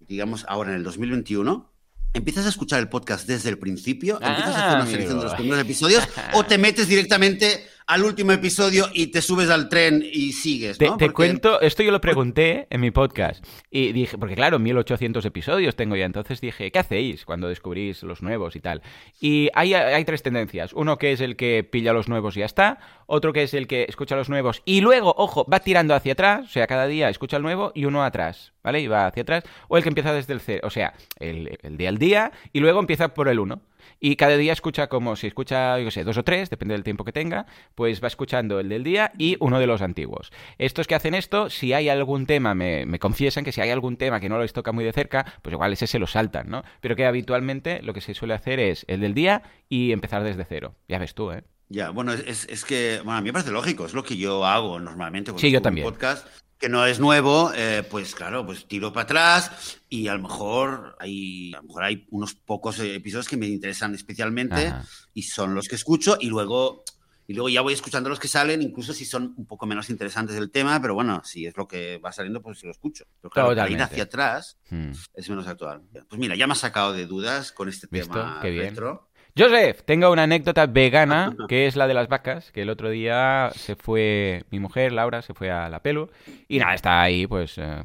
digamos 0.00 0.44
ahora 0.48 0.70
en 0.70 0.78
el 0.78 0.82
2021, 0.82 1.70
¿Empiezas 2.12 2.46
a 2.46 2.48
escuchar 2.48 2.80
el 2.80 2.88
podcast 2.88 3.24
desde 3.28 3.50
el 3.50 3.58
principio? 3.58 4.14
¿Empiezas 4.20 4.56
a 4.56 4.66
hacer 4.66 4.74
una 4.74 4.84
ah, 4.84 4.86
selección 4.86 5.18
de 5.18 5.24
los 5.24 5.34
primeros 5.34 5.60
episodios? 5.60 6.08
¿O 6.34 6.44
te 6.44 6.58
metes 6.58 6.88
directamente 6.88 7.68
al 7.90 8.04
último 8.04 8.30
episodio 8.30 8.86
y 8.94 9.08
te 9.08 9.20
subes 9.20 9.50
al 9.50 9.68
tren 9.68 10.04
y 10.12 10.32
sigues, 10.32 10.80
¿no? 10.80 10.96
Te, 10.96 11.10
cuento, 11.10 11.60
esto 11.60 11.82
yo 11.82 11.90
lo 11.90 12.00
pregunté 12.00 12.68
en 12.70 12.80
mi 12.80 12.92
podcast 12.92 13.44
y 13.68 13.90
dije, 13.90 14.16
porque 14.16 14.36
claro, 14.36 14.60
1800 14.60 15.24
episodios 15.24 15.74
tengo 15.74 15.96
ya, 15.96 16.04
entonces 16.04 16.40
dije, 16.40 16.70
¿qué 16.70 16.78
hacéis 16.78 17.24
cuando 17.24 17.48
descubrís 17.48 18.04
los 18.04 18.22
nuevos 18.22 18.54
y 18.54 18.60
tal? 18.60 18.82
Y 19.20 19.48
hay, 19.54 19.74
hay 19.74 20.04
tres 20.04 20.22
tendencias, 20.22 20.72
uno 20.72 20.98
que 20.98 21.10
es 21.10 21.20
el 21.20 21.34
que 21.34 21.68
pilla 21.68 21.92
los 21.92 22.08
nuevos 22.08 22.36
y 22.36 22.40
ya 22.40 22.46
está, 22.46 22.78
otro 23.06 23.32
que 23.32 23.42
es 23.42 23.54
el 23.54 23.66
que 23.66 23.86
escucha 23.88 24.14
los 24.14 24.28
nuevos 24.28 24.62
y 24.64 24.82
luego, 24.82 25.12
ojo, 25.18 25.44
va 25.52 25.58
tirando 25.58 25.96
hacia 25.96 26.12
atrás, 26.12 26.44
o 26.44 26.52
sea, 26.52 26.68
cada 26.68 26.86
día 26.86 27.08
escucha 27.08 27.38
el 27.38 27.42
nuevo 27.42 27.72
y 27.74 27.86
uno 27.86 28.04
atrás, 28.04 28.52
¿vale? 28.62 28.80
Y 28.80 28.86
va 28.86 29.08
hacia 29.08 29.24
atrás, 29.24 29.42
o 29.66 29.76
el 29.76 29.82
que 29.82 29.88
empieza 29.88 30.12
desde 30.12 30.32
el 30.32 30.40
cero, 30.40 30.60
o 30.62 30.70
sea, 30.70 30.94
el, 31.18 31.58
el 31.60 31.76
día 31.76 31.88
al 31.88 31.98
día 31.98 32.30
y 32.52 32.60
luego 32.60 32.78
empieza 32.78 33.14
por 33.14 33.26
el 33.26 33.40
uno. 33.40 33.62
Y 33.98 34.16
cada 34.16 34.36
día 34.36 34.52
escucha 34.52 34.88
como 34.88 35.16
si 35.16 35.26
escucha, 35.26 35.78
yo 35.78 35.90
sé, 35.90 36.04
dos 36.04 36.16
o 36.18 36.24
tres, 36.24 36.50
depende 36.50 36.74
del 36.74 36.84
tiempo 36.84 37.04
que 37.04 37.12
tenga, 37.12 37.46
pues 37.74 38.02
va 38.02 38.08
escuchando 38.08 38.60
el 38.60 38.68
del 38.68 38.84
día 38.84 39.12
y 39.18 39.36
uno 39.40 39.58
de 39.58 39.66
los 39.66 39.82
antiguos. 39.82 40.32
Estos 40.58 40.86
que 40.86 40.94
hacen 40.94 41.14
esto, 41.14 41.50
si 41.50 41.72
hay 41.72 41.88
algún 41.88 42.26
tema, 42.26 42.54
me, 42.54 42.86
me 42.86 42.98
confiesan 42.98 43.44
que 43.44 43.52
si 43.52 43.60
hay 43.60 43.70
algún 43.70 43.96
tema 43.96 44.20
que 44.20 44.28
no 44.28 44.40
les 44.40 44.52
toca 44.52 44.72
muy 44.72 44.84
de 44.84 44.92
cerca, 44.92 45.24
pues 45.42 45.52
igual 45.52 45.72
ese 45.72 45.86
se 45.86 45.98
lo 45.98 46.06
saltan, 46.06 46.48
¿no? 46.48 46.62
Pero 46.80 46.96
que 46.96 47.06
habitualmente 47.06 47.82
lo 47.82 47.94
que 47.94 48.00
se 48.00 48.14
suele 48.14 48.34
hacer 48.34 48.60
es 48.60 48.84
el 48.88 49.00
del 49.00 49.14
día 49.14 49.42
y 49.68 49.92
empezar 49.92 50.22
desde 50.22 50.44
cero. 50.44 50.74
Ya 50.88 50.98
ves 50.98 51.14
tú, 51.14 51.32
¿eh? 51.32 51.42
Ya, 51.68 51.90
bueno, 51.90 52.12
es, 52.12 52.48
es 52.48 52.64
que, 52.64 53.00
bueno, 53.04 53.18
a 53.18 53.20
mí 53.20 53.26
me 53.26 53.32
parece 53.32 53.52
lógico, 53.52 53.86
es 53.86 53.94
lo 53.94 54.02
que 54.02 54.16
yo 54.16 54.44
hago 54.44 54.80
normalmente 54.80 55.32
sí, 55.36 55.52
yo 55.52 55.62
también. 55.62 55.84
podcast 55.84 56.26
que 56.60 56.68
no 56.68 56.84
es 56.84 57.00
nuevo, 57.00 57.50
eh, 57.54 57.82
pues 57.90 58.14
claro, 58.14 58.44
pues 58.44 58.66
tiro 58.68 58.92
para 58.92 59.04
atrás 59.04 59.80
y 59.88 60.08
a 60.08 60.14
lo 60.14 60.20
mejor 60.20 60.94
hay, 61.00 61.54
a 61.54 61.56
lo 61.56 61.62
mejor 61.64 61.84
hay 61.84 62.06
unos 62.10 62.34
pocos 62.34 62.78
episodios 62.80 63.28
que 63.28 63.38
me 63.38 63.46
interesan 63.46 63.94
especialmente 63.94 64.72
y 65.14 65.22
son 65.22 65.54
los 65.54 65.68
que 65.68 65.76
escucho 65.76 66.18
y 66.20 66.28
luego 66.28 66.84
y 67.26 67.32
luego 67.32 67.48
ya 67.48 67.60
voy 67.60 67.72
escuchando 67.72 68.08
los 68.08 68.18
que 68.18 68.26
salen, 68.26 68.60
incluso 68.60 68.92
si 68.92 69.04
son 69.04 69.34
un 69.36 69.46
poco 69.46 69.64
menos 69.64 69.88
interesantes 69.88 70.34
del 70.34 70.50
tema, 70.50 70.82
pero 70.82 70.94
bueno, 70.94 71.22
si 71.24 71.46
es 71.46 71.56
lo 71.56 71.66
que 71.66 71.98
va 71.98 72.10
saliendo, 72.10 72.42
pues 72.42 72.58
si 72.58 72.66
lo 72.66 72.72
escucho. 72.72 73.04
Pero 73.20 73.30
claro, 73.30 73.68
ir 73.68 73.80
hacia 73.80 74.02
atrás 74.02 74.58
hmm. 74.68 74.90
es 75.14 75.30
menos 75.30 75.46
actual. 75.46 75.80
Pues 76.08 76.18
mira, 76.18 76.34
ya 76.34 76.48
me 76.48 76.54
has 76.54 76.58
sacado 76.58 76.92
de 76.92 77.06
dudas 77.06 77.52
con 77.52 77.68
este 77.68 77.86
tema 77.86 78.40
Qué 78.42 78.50
retro. 78.50 79.09
Joseph, 79.38 79.82
tengo 79.84 80.10
una 80.10 80.24
anécdota 80.24 80.66
vegana 80.66 81.34
que 81.48 81.66
es 81.66 81.76
la 81.76 81.86
de 81.86 81.94
las 81.94 82.08
vacas, 82.08 82.50
que 82.52 82.62
el 82.62 82.70
otro 82.70 82.90
día 82.90 83.50
se 83.54 83.76
fue 83.76 84.44
mi 84.50 84.58
mujer, 84.58 84.92
Laura, 84.92 85.22
se 85.22 85.34
fue 85.34 85.50
a 85.50 85.68
la 85.68 85.80
pelo 85.80 86.10
y 86.48 86.58
nada, 86.58 86.74
está 86.74 87.00
ahí 87.00 87.26
pues 87.26 87.56
eh, 87.58 87.82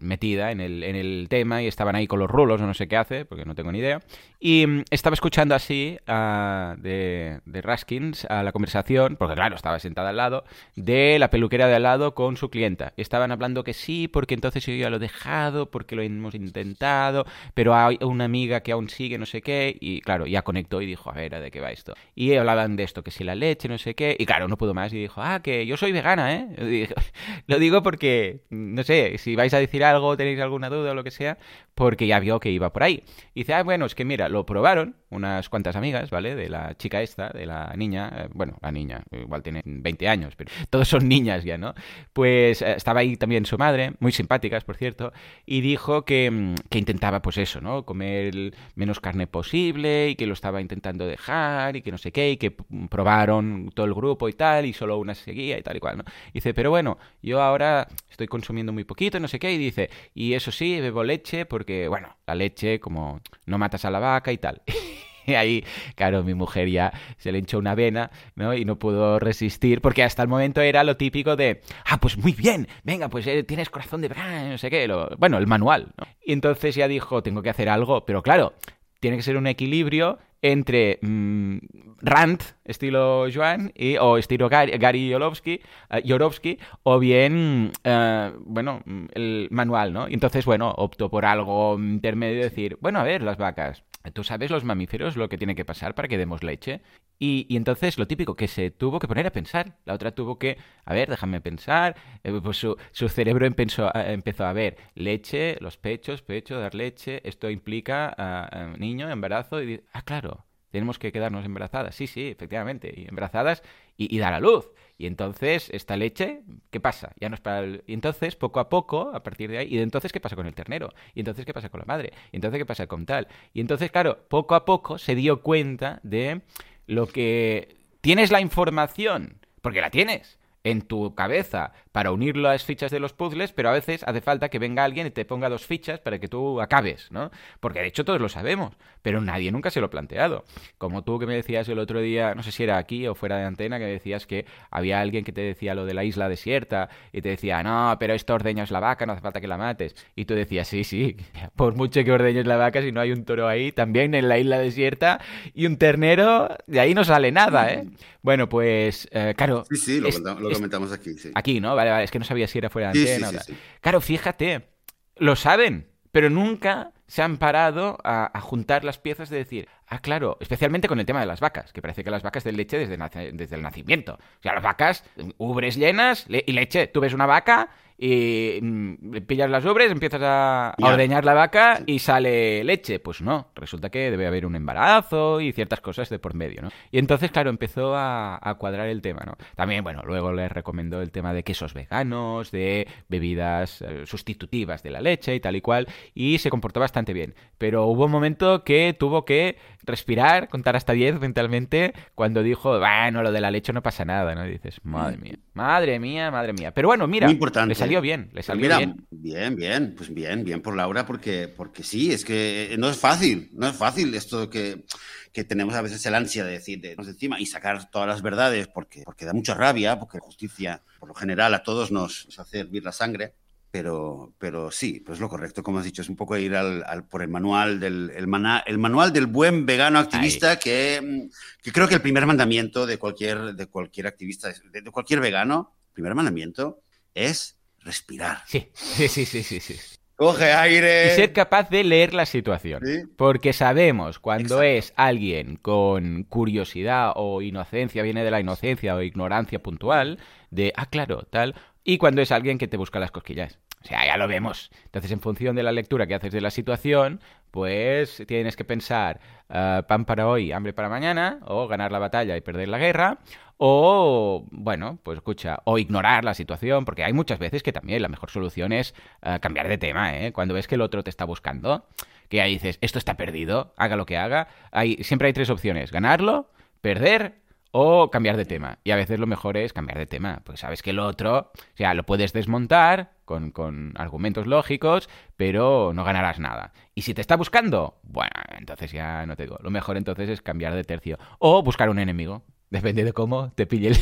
metida 0.00 0.50
en 0.50 0.60
el, 0.60 0.82
en 0.82 0.96
el 0.96 1.26
tema 1.28 1.62
y 1.62 1.68
estaban 1.68 1.94
ahí 1.94 2.06
con 2.06 2.18
los 2.18 2.28
rulos 2.28 2.60
o 2.60 2.66
no 2.66 2.74
sé 2.74 2.88
qué 2.88 2.96
hace, 2.96 3.24
porque 3.24 3.44
no 3.44 3.54
tengo 3.54 3.70
ni 3.70 3.78
idea. 3.78 4.00
Y 4.40 4.66
mm, 4.66 4.84
estaba 4.90 5.14
escuchando 5.14 5.54
así 5.54 5.98
de, 6.06 7.40
de 7.44 7.62
Raskins 7.62 8.24
a 8.24 8.42
la 8.42 8.52
conversación, 8.52 9.16
porque 9.16 9.34
claro, 9.34 9.56
estaba 9.56 9.78
sentada 9.78 10.10
al 10.10 10.16
lado, 10.16 10.44
de 10.76 11.18
la 11.18 11.30
peluquera 11.30 11.68
de 11.68 11.76
al 11.76 11.84
lado 11.84 12.14
con 12.14 12.36
su 12.36 12.50
clienta. 12.50 12.92
Estaban 12.96 13.32
hablando 13.32 13.64
que 13.64 13.74
sí, 13.74 14.08
porque 14.08 14.34
entonces 14.34 14.64
yo 14.66 14.74
ya 14.74 14.90
lo 14.90 14.96
he 14.96 15.00
dejado, 15.00 15.70
porque 15.70 15.94
lo 15.94 16.02
hemos 16.02 16.34
intentado, 16.34 17.26
pero 17.54 17.74
hay 17.74 17.98
una 18.00 18.24
amiga 18.24 18.60
que 18.60 18.72
aún 18.72 18.88
sigue, 18.88 19.18
no 19.18 19.26
sé 19.26 19.40
qué, 19.42 19.76
y 19.80 20.00
claro, 20.00 20.26
ya 20.26 20.42
conectó 20.42 20.80
y 20.82 20.86
dijo, 20.90 21.10
a 21.10 21.14
ver, 21.14 21.40
¿de 21.40 21.50
qué 21.50 21.60
va 21.60 21.70
esto? 21.70 21.94
Y 22.14 22.34
hablaban 22.34 22.76
de 22.76 22.84
esto, 22.84 23.02
que 23.02 23.10
si 23.10 23.24
la 23.24 23.34
leche, 23.34 23.68
no 23.68 23.78
sé 23.78 23.94
qué, 23.94 24.16
y 24.18 24.26
claro, 24.26 24.48
no 24.48 24.56
pudo 24.56 24.74
más 24.74 24.92
y 24.92 24.98
dijo, 24.98 25.22
ah, 25.22 25.40
que 25.42 25.66
yo 25.66 25.76
soy 25.76 25.92
vegana, 25.92 26.34
¿eh? 26.34 26.88
lo 27.46 27.58
digo 27.58 27.82
porque, 27.82 28.42
no 28.50 28.82
sé, 28.82 29.18
si 29.18 29.36
vais 29.36 29.54
a 29.54 29.58
decir 29.58 29.84
algo, 29.84 30.16
tenéis 30.16 30.40
alguna 30.40 30.68
duda 30.68 30.92
o 30.92 30.94
lo 30.94 31.04
que 31.04 31.10
sea, 31.10 31.38
porque 31.80 32.06
ya 32.06 32.20
vio 32.20 32.40
que 32.40 32.50
iba 32.50 32.74
por 32.74 32.82
ahí. 32.82 33.04
Y 33.32 33.40
dice, 33.40 33.54
ah, 33.54 33.62
bueno, 33.62 33.86
es 33.86 33.94
que 33.94 34.04
mira, 34.04 34.28
lo 34.28 34.44
probaron 34.44 34.96
unas 35.08 35.48
cuantas 35.48 35.76
amigas, 35.76 36.10
¿vale? 36.10 36.34
De 36.34 36.50
la 36.50 36.76
chica 36.76 37.00
esta, 37.00 37.30
de 37.30 37.46
la 37.46 37.72
niña, 37.74 38.12
eh, 38.14 38.28
bueno, 38.34 38.58
la 38.60 38.70
niña, 38.70 39.02
igual 39.10 39.42
tiene 39.42 39.62
20 39.64 40.06
años, 40.06 40.34
pero 40.36 40.50
todos 40.68 40.88
son 40.88 41.08
niñas 41.08 41.42
ya, 41.42 41.56
¿no? 41.56 41.72
Pues 42.12 42.60
eh, 42.60 42.74
estaba 42.76 43.00
ahí 43.00 43.16
también 43.16 43.46
su 43.46 43.56
madre, 43.56 43.94
muy 43.98 44.12
simpáticas, 44.12 44.62
por 44.62 44.76
cierto, 44.76 45.14
y 45.46 45.62
dijo 45.62 46.04
que, 46.04 46.30
mm, 46.30 46.54
que 46.68 46.78
intentaba, 46.78 47.22
pues 47.22 47.38
eso, 47.38 47.62
¿no? 47.62 47.86
Comer 47.86 48.52
menos 48.74 49.00
carne 49.00 49.26
posible 49.26 50.10
y 50.10 50.16
que 50.16 50.26
lo 50.26 50.34
estaba 50.34 50.60
intentando 50.60 51.06
dejar 51.06 51.76
y 51.76 51.82
que 51.82 51.90
no 51.90 51.96
sé 51.96 52.12
qué, 52.12 52.32
y 52.32 52.36
que 52.36 52.54
probaron 52.90 53.70
todo 53.74 53.86
el 53.86 53.94
grupo 53.94 54.28
y 54.28 54.34
tal, 54.34 54.66
y 54.66 54.74
solo 54.74 54.98
una 54.98 55.14
seguía 55.14 55.58
y 55.58 55.62
tal 55.62 55.78
y 55.78 55.80
cual, 55.80 55.96
¿no? 55.96 56.04
dice, 56.34 56.52
pero 56.52 56.68
bueno, 56.68 56.98
yo 57.22 57.40
ahora 57.40 57.88
estoy 58.10 58.26
consumiendo 58.26 58.70
muy 58.70 58.84
poquito, 58.84 59.18
no 59.18 59.28
sé 59.28 59.38
qué, 59.38 59.52
y 59.52 59.56
dice, 59.56 59.88
y 60.14 60.34
eso 60.34 60.52
sí, 60.52 60.78
bebo 60.78 61.02
leche 61.04 61.46
porque, 61.46 61.69
bueno, 61.88 62.16
la 62.26 62.34
leche, 62.34 62.80
como 62.80 63.20
no 63.46 63.58
matas 63.58 63.84
a 63.84 63.90
la 63.90 63.98
vaca 63.98 64.32
y 64.32 64.38
tal. 64.38 64.62
Y 65.26 65.34
ahí, 65.34 65.64
claro, 65.94 66.24
mi 66.24 66.34
mujer 66.34 66.68
ya 66.68 66.92
se 67.18 67.30
le 67.30 67.38
hinchó 67.38 67.58
una 67.58 67.74
vena, 67.74 68.10
¿no? 68.34 68.54
Y 68.54 68.64
no 68.64 68.78
pudo 68.78 69.18
resistir, 69.18 69.80
porque 69.80 70.02
hasta 70.02 70.22
el 70.22 70.28
momento 70.28 70.60
era 70.60 70.82
lo 70.82 70.96
típico 70.96 71.36
de, 71.36 71.60
ah, 71.84 71.98
pues 72.00 72.18
muy 72.18 72.32
bien, 72.32 72.66
venga, 72.82 73.08
pues 73.08 73.26
eh, 73.26 73.44
tienes 73.44 73.70
corazón 73.70 74.00
de 74.00 74.08
bran, 74.08 74.50
no 74.50 74.58
sé 74.58 74.70
qué, 74.70 74.88
lo... 74.88 75.10
bueno, 75.18 75.38
el 75.38 75.46
manual, 75.46 75.92
¿no? 75.96 76.06
Y 76.24 76.32
entonces 76.32 76.74
ya 76.74 76.88
dijo, 76.88 77.22
tengo 77.22 77.42
que 77.42 77.50
hacer 77.50 77.68
algo, 77.68 78.04
pero 78.04 78.22
claro, 78.22 78.54
tiene 79.00 79.16
que 79.16 79.22
ser 79.22 79.36
un 79.36 79.46
equilibrio 79.46 80.18
entre 80.42 80.98
mm, 81.02 81.58
Rand, 82.02 82.40
estilo 82.64 83.26
Joan, 83.32 83.72
y, 83.74 83.96
o 83.96 84.16
estilo 84.16 84.48
Gary, 84.48 84.72
Gary 84.78 85.12
eh, 85.12 86.58
o 86.82 86.98
bien, 86.98 87.72
eh, 87.84 88.32
bueno, 88.40 88.82
el 89.12 89.48
manual, 89.50 89.92
¿no? 89.92 90.08
Y 90.08 90.14
entonces, 90.14 90.44
bueno, 90.44 90.70
optó 90.70 91.10
por 91.10 91.26
algo 91.26 91.78
intermedio 91.78 92.36
de 92.36 92.44
decir, 92.44 92.78
bueno, 92.80 93.00
a 93.00 93.04
ver, 93.04 93.22
las 93.22 93.36
vacas, 93.36 93.84
¿Tú 94.14 94.24
sabes 94.24 94.50
los 94.50 94.64
mamíferos 94.64 95.16
lo 95.16 95.28
que 95.28 95.36
tiene 95.36 95.54
que 95.54 95.64
pasar 95.64 95.94
para 95.94 96.08
que 96.08 96.16
demos 96.18 96.42
leche? 96.42 96.80
Y, 97.18 97.46
y, 97.50 97.56
entonces 97.56 97.98
lo 97.98 98.06
típico, 98.06 98.34
que 98.34 98.48
se 98.48 98.70
tuvo 98.70 98.98
que 98.98 99.06
poner 99.06 99.26
a 99.26 99.30
pensar. 99.30 99.76
La 99.84 99.92
otra 99.92 100.14
tuvo 100.14 100.38
que, 100.38 100.56
a 100.86 100.94
ver, 100.94 101.10
déjame 101.10 101.40
pensar. 101.42 101.96
Eh, 102.24 102.32
pues 102.42 102.56
su, 102.56 102.76
su 102.92 103.08
cerebro 103.10 103.46
empezó, 103.46 103.90
empezó 103.94 104.46
a 104.46 104.54
ver 104.54 104.78
leche, 104.94 105.58
los 105.60 105.76
pechos, 105.76 106.22
pecho, 106.22 106.58
dar 106.58 106.74
leche. 106.74 107.20
Esto 107.28 107.50
implica 107.50 108.48
niño, 108.78 109.10
embarazo. 109.10 109.62
Y, 109.62 109.82
ah, 109.92 110.02
claro, 110.02 110.46
tenemos 110.70 110.98
que 110.98 111.12
quedarnos 111.12 111.44
embarazadas. 111.44 111.94
Sí, 111.94 112.06
sí, 112.06 112.28
efectivamente, 112.28 112.92
y 112.96 113.06
embarazadas 113.08 113.62
y, 113.96 114.18
dar 114.18 114.32
a 114.32 114.40
luz. 114.40 114.70
Y 115.00 115.06
entonces, 115.06 115.70
esta 115.72 115.96
leche, 115.96 116.42
¿qué 116.68 116.78
pasa? 116.78 117.14
No 117.18 117.34
es 117.34 117.40
para 117.40 117.66
Y 117.86 117.94
entonces, 117.94 118.36
poco 118.36 118.60
a 118.60 118.68
poco, 118.68 119.12
a 119.14 119.22
partir 119.22 119.50
de 119.50 119.56
ahí, 119.56 119.68
y 119.74 119.78
entonces, 119.78 120.12
¿qué 120.12 120.20
pasa 120.20 120.36
con 120.36 120.46
el 120.46 120.54
ternero? 120.54 120.92
Y 121.14 121.20
entonces, 121.20 121.46
¿qué 121.46 121.54
pasa 121.54 121.70
con 121.70 121.80
la 121.80 121.86
madre? 121.86 122.12
Y 122.32 122.36
entonces, 122.36 122.58
¿qué 122.58 122.66
pasa 122.66 122.86
con 122.86 123.06
tal? 123.06 123.26
Y 123.54 123.62
entonces, 123.62 123.90
claro, 123.90 124.18
poco 124.28 124.54
a 124.54 124.66
poco 124.66 124.98
se 124.98 125.14
dio 125.14 125.40
cuenta 125.40 126.00
de 126.02 126.42
lo 126.86 127.06
que... 127.06 127.78
Tienes 128.02 128.30
la 128.30 128.42
información, 128.42 129.38
porque 129.62 129.80
la 129.80 129.88
tienes 129.88 130.38
en 130.64 130.82
tu 130.82 131.14
cabeza 131.14 131.72
para 131.92 132.12
unir 132.12 132.36
las 132.36 132.64
fichas 132.64 132.90
de 132.90 133.00
los 133.00 133.12
puzzles, 133.12 133.52
pero 133.52 133.68
a 133.68 133.72
veces 133.72 134.04
hace 134.04 134.20
falta 134.20 134.48
que 134.48 134.58
venga 134.58 134.84
alguien 134.84 135.06
y 135.06 135.10
te 135.10 135.24
ponga 135.24 135.48
dos 135.48 135.66
fichas 135.66 135.98
para 136.00 136.18
que 136.18 136.28
tú 136.28 136.60
acabes, 136.60 137.10
¿no? 137.10 137.30
Porque 137.58 137.80
de 137.80 137.86
hecho 137.86 138.04
todos 138.04 138.20
lo 138.20 138.28
sabemos, 138.28 138.74
pero 139.02 139.20
nadie 139.20 139.50
nunca 139.50 139.70
se 139.70 139.80
lo 139.80 139.86
ha 139.86 139.90
planteado. 139.90 140.44
Como 140.78 141.02
tú 141.02 141.18
que 141.18 141.26
me 141.26 141.34
decías 141.34 141.68
el 141.68 141.78
otro 141.78 142.00
día, 142.00 142.34
no 142.34 142.42
sé 142.42 142.52
si 142.52 142.62
era 142.62 142.78
aquí 142.78 143.06
o 143.06 143.14
fuera 143.14 143.38
de 143.38 143.44
antena, 143.44 143.78
que 143.78 143.86
decías 143.86 144.26
que 144.26 144.46
había 144.70 145.00
alguien 145.00 145.24
que 145.24 145.32
te 145.32 145.40
decía 145.40 145.74
lo 145.74 145.84
de 145.84 145.94
la 145.94 146.04
isla 146.04 146.28
desierta 146.28 146.88
y 147.12 147.22
te 147.22 147.30
decía, 147.30 147.62
no, 147.62 147.96
pero 147.98 148.14
esto 148.14 148.34
ordeñas 148.34 148.70
la 148.70 148.80
vaca, 148.80 149.06
no 149.06 149.12
hace 149.12 149.22
falta 149.22 149.40
que 149.40 149.48
la 149.48 149.58
mates. 149.58 149.96
Y 150.14 150.26
tú 150.26 150.34
decías, 150.34 150.68
sí, 150.68 150.84
sí, 150.84 151.16
por 151.56 151.74
mucho 151.74 152.04
que 152.04 152.12
ordeñes 152.12 152.46
la 152.46 152.56
vaca, 152.56 152.82
si 152.82 152.92
no 152.92 153.00
hay 153.00 153.12
un 153.12 153.24
toro 153.24 153.48
ahí, 153.48 153.72
también 153.72 154.14
en 154.14 154.28
la 154.28 154.38
isla 154.38 154.58
desierta 154.58 155.20
y 155.54 155.66
un 155.66 155.76
ternero, 155.76 156.48
de 156.66 156.80
ahí 156.80 156.94
no 156.94 157.04
sale 157.04 157.32
nada, 157.32 157.72
¿eh? 157.72 157.84
Bueno, 158.22 158.50
pues, 158.50 159.08
eh, 159.12 159.32
claro. 159.34 159.64
Sí, 159.70 159.76
sí, 159.76 160.00
lo, 160.00 160.10
comentamos 160.52 160.92
aquí. 160.92 161.14
Sí. 161.14 161.30
Aquí, 161.34 161.58
¿no? 161.58 161.74
Vale, 161.80 161.90
vale, 161.90 162.04
es 162.04 162.10
que 162.10 162.18
no 162.18 162.24
sabía 162.26 162.46
si 162.46 162.58
era 162.58 162.68
fuera 162.68 162.92
de 162.92 163.14
antena. 163.14 163.40
claro, 163.80 164.02
fíjate, 164.02 164.68
lo 165.16 165.34
saben, 165.34 165.88
pero 166.12 166.28
nunca 166.28 166.92
se 167.06 167.22
han 167.22 167.38
parado 167.38 167.98
a, 168.04 168.38
juntar 168.40 168.84
las 168.84 168.98
piezas 168.98 169.30
de 169.30 169.38
decir, 169.38 169.68
ah, 169.86 170.00
claro, 170.00 170.36
especialmente 170.40 170.88
con 170.88 171.00
el 171.00 171.06
tema 171.06 171.20
de 171.20 171.26
las 171.26 171.40
vacas, 171.40 171.72
que 171.72 171.80
parece 171.80 172.04
que 172.04 172.10
las 172.10 172.22
vacas 172.22 172.44
de 172.44 172.52
leche 172.52 172.78
desde, 172.78 173.32
desde 173.32 173.56
el 173.56 173.62
nacimiento. 173.62 174.14
O 174.14 174.42
sea, 174.42 174.54
las 174.54 174.62
vacas, 174.62 175.04
ubres 175.38 175.76
llenas 175.76 176.26
y 176.28 176.52
leche. 176.52 176.86
Tú 176.86 177.00
ves 177.00 177.14
una 177.14 177.26
vaca 177.26 177.70
y 178.02 178.58
mm, 178.62 179.26
pillas 179.26 179.50
las 179.50 179.62
ubres, 179.66 179.92
empiezas 179.92 180.22
a, 180.24 180.74
ordeñar 180.80 181.26
la 181.26 181.34
vaca 181.34 181.82
y 181.84 181.98
sale 181.98 182.64
leche. 182.64 182.98
Pues 182.98 183.20
no, 183.20 183.48
resulta 183.54 183.90
que 183.90 184.10
debe 184.10 184.26
haber 184.26 184.46
un 184.46 184.56
embarazo 184.56 185.42
y 185.42 185.52
ciertas 185.52 185.82
cosas 185.82 186.08
de 186.08 186.18
por 186.18 186.32
medio, 186.32 186.62
¿no? 186.62 186.70
Y 186.90 186.98
entonces, 186.98 187.30
claro, 187.30 187.50
empezó 187.50 187.94
a, 187.94 188.56
cuadrar 188.58 188.88
el 188.88 189.02
tema, 189.02 189.22
¿no? 189.26 189.34
También, 189.54 189.84
bueno, 189.84 190.02
luego 190.04 190.32
les 190.32 190.50
recomendó 190.50 191.02
el 191.02 191.10
tema 191.10 191.34
de 191.34 191.42
quesos 191.42 191.74
veganos, 191.74 192.50
de 192.50 192.88
bebidas 193.08 193.82
eh, 193.82 194.06
sustitutivas 194.06 194.82
de 194.82 194.90
la 194.90 195.02
leche 195.02 195.34
y 195.34 195.40
tal 195.40 195.56
y 195.56 195.60
cual, 195.60 195.86
y 196.14 196.38
se 196.38 196.48
comportó 196.48 196.80
bastante 196.80 197.12
bien. 197.12 197.34
Pero 197.58 197.84
hubo 197.84 198.06
un 198.06 198.10
momento 198.10 198.64
que 198.64 198.96
tuvo 198.98 199.26
que 199.26 199.58
respirar, 199.82 200.48
contar 200.48 200.74
hasta 200.74 200.94
10 200.94 201.20
mentalmente, 201.20 201.92
cuando 202.14 202.42
dijo, 202.42 202.78
bueno, 202.78 203.22
lo 203.22 203.30
de 203.30 203.40
la 203.40 203.50
leche 203.50 203.72
no 203.72 203.82
pasa 203.82 204.04
nada, 204.04 204.34
¿no? 204.34 204.46
Y 204.46 204.52
dices, 204.52 204.80
madre 204.84 205.18
mía, 205.18 205.38
madre 205.52 205.98
mía, 205.98 206.30
madre 206.30 206.52
mía. 206.54 206.72
Pero 206.72 206.88
bueno, 206.88 207.06
mira, 207.06 207.30
importante 207.30 207.74
salió 207.90 208.00
bien, 208.00 208.20
le 208.26 208.32
pues 208.32 208.46
salió 208.46 208.76
bien. 208.78 209.06
Bien, 209.10 209.56
bien, 209.56 209.94
pues 209.96 210.12
bien, 210.12 210.44
bien 210.44 210.62
por 210.62 210.76
Laura, 210.76 211.04
porque, 211.04 211.48
porque 211.48 211.82
sí, 211.82 212.12
es 212.12 212.24
que 212.24 212.74
no 212.78 212.88
es 212.88 212.96
fácil, 212.96 213.50
no 213.52 213.68
es 213.68 213.76
fácil 213.76 214.14
esto 214.14 214.48
que, 214.48 214.84
que 215.32 215.44
tenemos 215.44 215.74
a 215.74 215.82
veces 215.82 216.04
el 216.06 216.14
ansia 216.14 216.44
de 216.44 216.52
decir, 216.52 216.80
de 216.80 216.92
encima 216.92 217.40
y 217.40 217.46
sacar 217.46 217.90
todas 217.90 218.08
las 218.08 218.22
verdades, 218.22 218.68
porque, 218.68 219.02
porque 219.04 219.24
da 219.24 219.32
mucha 219.32 219.54
rabia, 219.54 219.98
porque 219.98 220.18
la 220.18 220.24
justicia, 220.24 220.82
por 220.98 221.08
lo 221.08 221.14
general, 221.14 221.54
a 221.54 221.62
todos 221.62 221.90
nos, 221.90 222.28
hace 222.38 222.60
hervir 222.60 222.84
la 222.84 222.92
sangre. 222.92 223.34
Pero, 223.72 224.34
pero 224.38 224.72
sí, 224.72 225.00
pues 225.06 225.20
lo 225.20 225.28
correcto, 225.28 225.62
como 225.62 225.78
has 225.78 225.84
dicho, 225.84 226.02
es 226.02 226.08
un 226.08 226.16
poco 226.16 226.36
ir 226.36 226.56
al, 226.56 227.04
por 227.04 227.22
el 227.22 227.28
manual 227.28 227.78
del 227.78 228.10
el, 228.16 228.26
el 228.66 228.78
manual 228.78 229.12
del 229.12 229.26
buen 229.26 229.64
vegano 229.64 230.00
activista, 230.00 230.58
que, 230.58 231.28
que, 231.62 231.70
creo 231.70 231.86
que 231.86 231.94
el 231.94 232.02
primer 232.02 232.26
mandamiento 232.26 232.84
de 232.84 232.98
cualquier, 232.98 233.54
de 233.54 233.66
cualquier 233.66 234.08
activista, 234.08 234.52
de, 234.72 234.82
de 234.82 234.90
cualquier 234.90 235.20
vegano, 235.20 235.72
primer 235.92 236.16
mandamiento 236.16 236.82
es 237.14 237.59
respirar. 237.82 238.42
Sí, 238.46 238.68
sí, 238.74 239.08
sí, 239.08 239.24
sí, 239.24 239.42
sí. 239.42 239.60
sí. 239.60 239.96
Coge 240.20 240.52
aire. 240.52 241.06
Y 241.06 241.16
ser 241.16 241.32
capaz 241.32 241.70
de 241.70 241.82
leer 241.82 242.12
la 242.12 242.26
situación. 242.26 242.82
Porque 243.16 243.54
sabemos 243.54 244.18
cuando 244.18 244.60
es 244.60 244.92
alguien 244.96 245.56
con 245.56 246.24
curiosidad 246.24 247.12
o 247.16 247.40
inocencia, 247.40 248.02
viene 248.02 248.22
de 248.22 248.30
la 248.30 248.38
inocencia 248.38 248.94
o 248.94 249.00
ignorancia 249.00 249.62
puntual, 249.62 250.18
de, 250.50 250.74
ah, 250.76 250.84
claro, 250.84 251.22
tal, 251.30 251.54
y 251.84 251.96
cuando 251.96 252.20
es 252.20 252.32
alguien 252.32 252.58
que 252.58 252.68
te 252.68 252.76
busca 252.76 253.00
las 253.00 253.10
cosquillas. 253.10 253.58
O 253.82 253.86
sea, 253.86 254.04
ya 254.04 254.16
lo 254.16 254.28
vemos. 254.28 254.70
Entonces, 254.84 255.10
en 255.10 255.20
función 255.20 255.56
de 255.56 255.62
la 255.62 255.72
lectura 255.72 256.06
que 256.06 256.14
haces 256.14 256.32
de 256.32 256.40
la 256.40 256.50
situación, 256.50 257.20
pues 257.50 258.22
tienes 258.26 258.54
que 258.54 258.64
pensar 258.64 259.20
uh, 259.48 259.82
pan 259.86 260.04
para 260.04 260.28
hoy, 260.28 260.52
hambre 260.52 260.72
para 260.72 260.88
mañana, 260.88 261.40
o 261.46 261.66
ganar 261.66 261.90
la 261.90 261.98
batalla 261.98 262.36
y 262.36 262.40
perder 262.42 262.68
la 262.68 262.78
guerra, 262.78 263.18
o, 263.56 264.46
bueno, 264.50 264.98
pues 265.02 265.16
escucha, 265.16 265.60
o 265.64 265.78
ignorar 265.78 266.24
la 266.24 266.34
situación, 266.34 266.84
porque 266.84 267.04
hay 267.04 267.12
muchas 267.12 267.38
veces 267.38 267.62
que 267.62 267.72
también 267.72 268.02
la 268.02 268.08
mejor 268.08 268.30
solución 268.30 268.72
es 268.72 268.94
uh, 269.22 269.38
cambiar 269.40 269.68
de 269.68 269.78
tema, 269.78 270.16
¿eh? 270.16 270.32
Cuando 270.32 270.54
ves 270.54 270.66
que 270.66 270.76
el 270.76 270.80
otro 270.82 271.02
te 271.02 271.10
está 271.10 271.24
buscando, 271.24 271.86
que 272.28 272.40
ahí 272.40 272.52
dices, 272.52 272.78
esto 272.80 272.98
está 272.98 273.16
perdido, 273.16 273.74
haga 273.76 273.96
lo 273.96 274.06
que 274.06 274.16
haga, 274.16 274.48
hay, 274.72 275.02
siempre 275.02 275.26
hay 275.26 275.32
tres 275.32 275.50
opciones, 275.50 275.90
ganarlo, 275.90 276.50
perder 276.80 277.34
o 277.72 278.10
cambiar 278.10 278.36
de 278.36 278.44
tema. 278.44 278.78
Y 278.84 278.90
a 278.90 278.96
veces 278.96 279.18
lo 279.18 279.26
mejor 279.26 279.56
es 279.56 279.72
cambiar 279.72 279.98
de 279.98 280.06
tema, 280.06 280.42
pues 280.44 280.60
sabes 280.60 280.82
que 280.82 280.90
el 280.90 280.98
otro, 280.98 281.52
o 281.54 281.76
sea, 281.76 281.94
lo 281.94 282.04
puedes 282.04 282.32
desmontar 282.32 283.12
con, 283.24 283.50
con, 283.50 283.92
argumentos 283.96 284.46
lógicos, 284.46 285.08
pero 285.36 285.92
no 285.94 286.04
ganarás 286.04 286.38
nada. 286.38 286.72
Y 286.94 287.02
si 287.02 287.14
te 287.14 287.20
está 287.20 287.36
buscando, 287.36 288.00
bueno, 288.02 288.30
entonces 288.58 288.92
ya 288.92 289.24
no 289.26 289.36
te 289.36 289.44
digo. 289.44 289.58
Lo 289.62 289.70
mejor 289.70 289.96
entonces 289.96 290.28
es 290.28 290.42
cambiar 290.42 290.74
de 290.74 290.84
tercio. 290.84 291.18
O 291.38 291.62
buscar 291.62 291.88
un 291.90 291.98
enemigo. 291.98 292.44
Depende 292.70 293.04
de 293.04 293.12
cómo 293.12 293.52
te 293.52 293.66
pille 293.66 293.92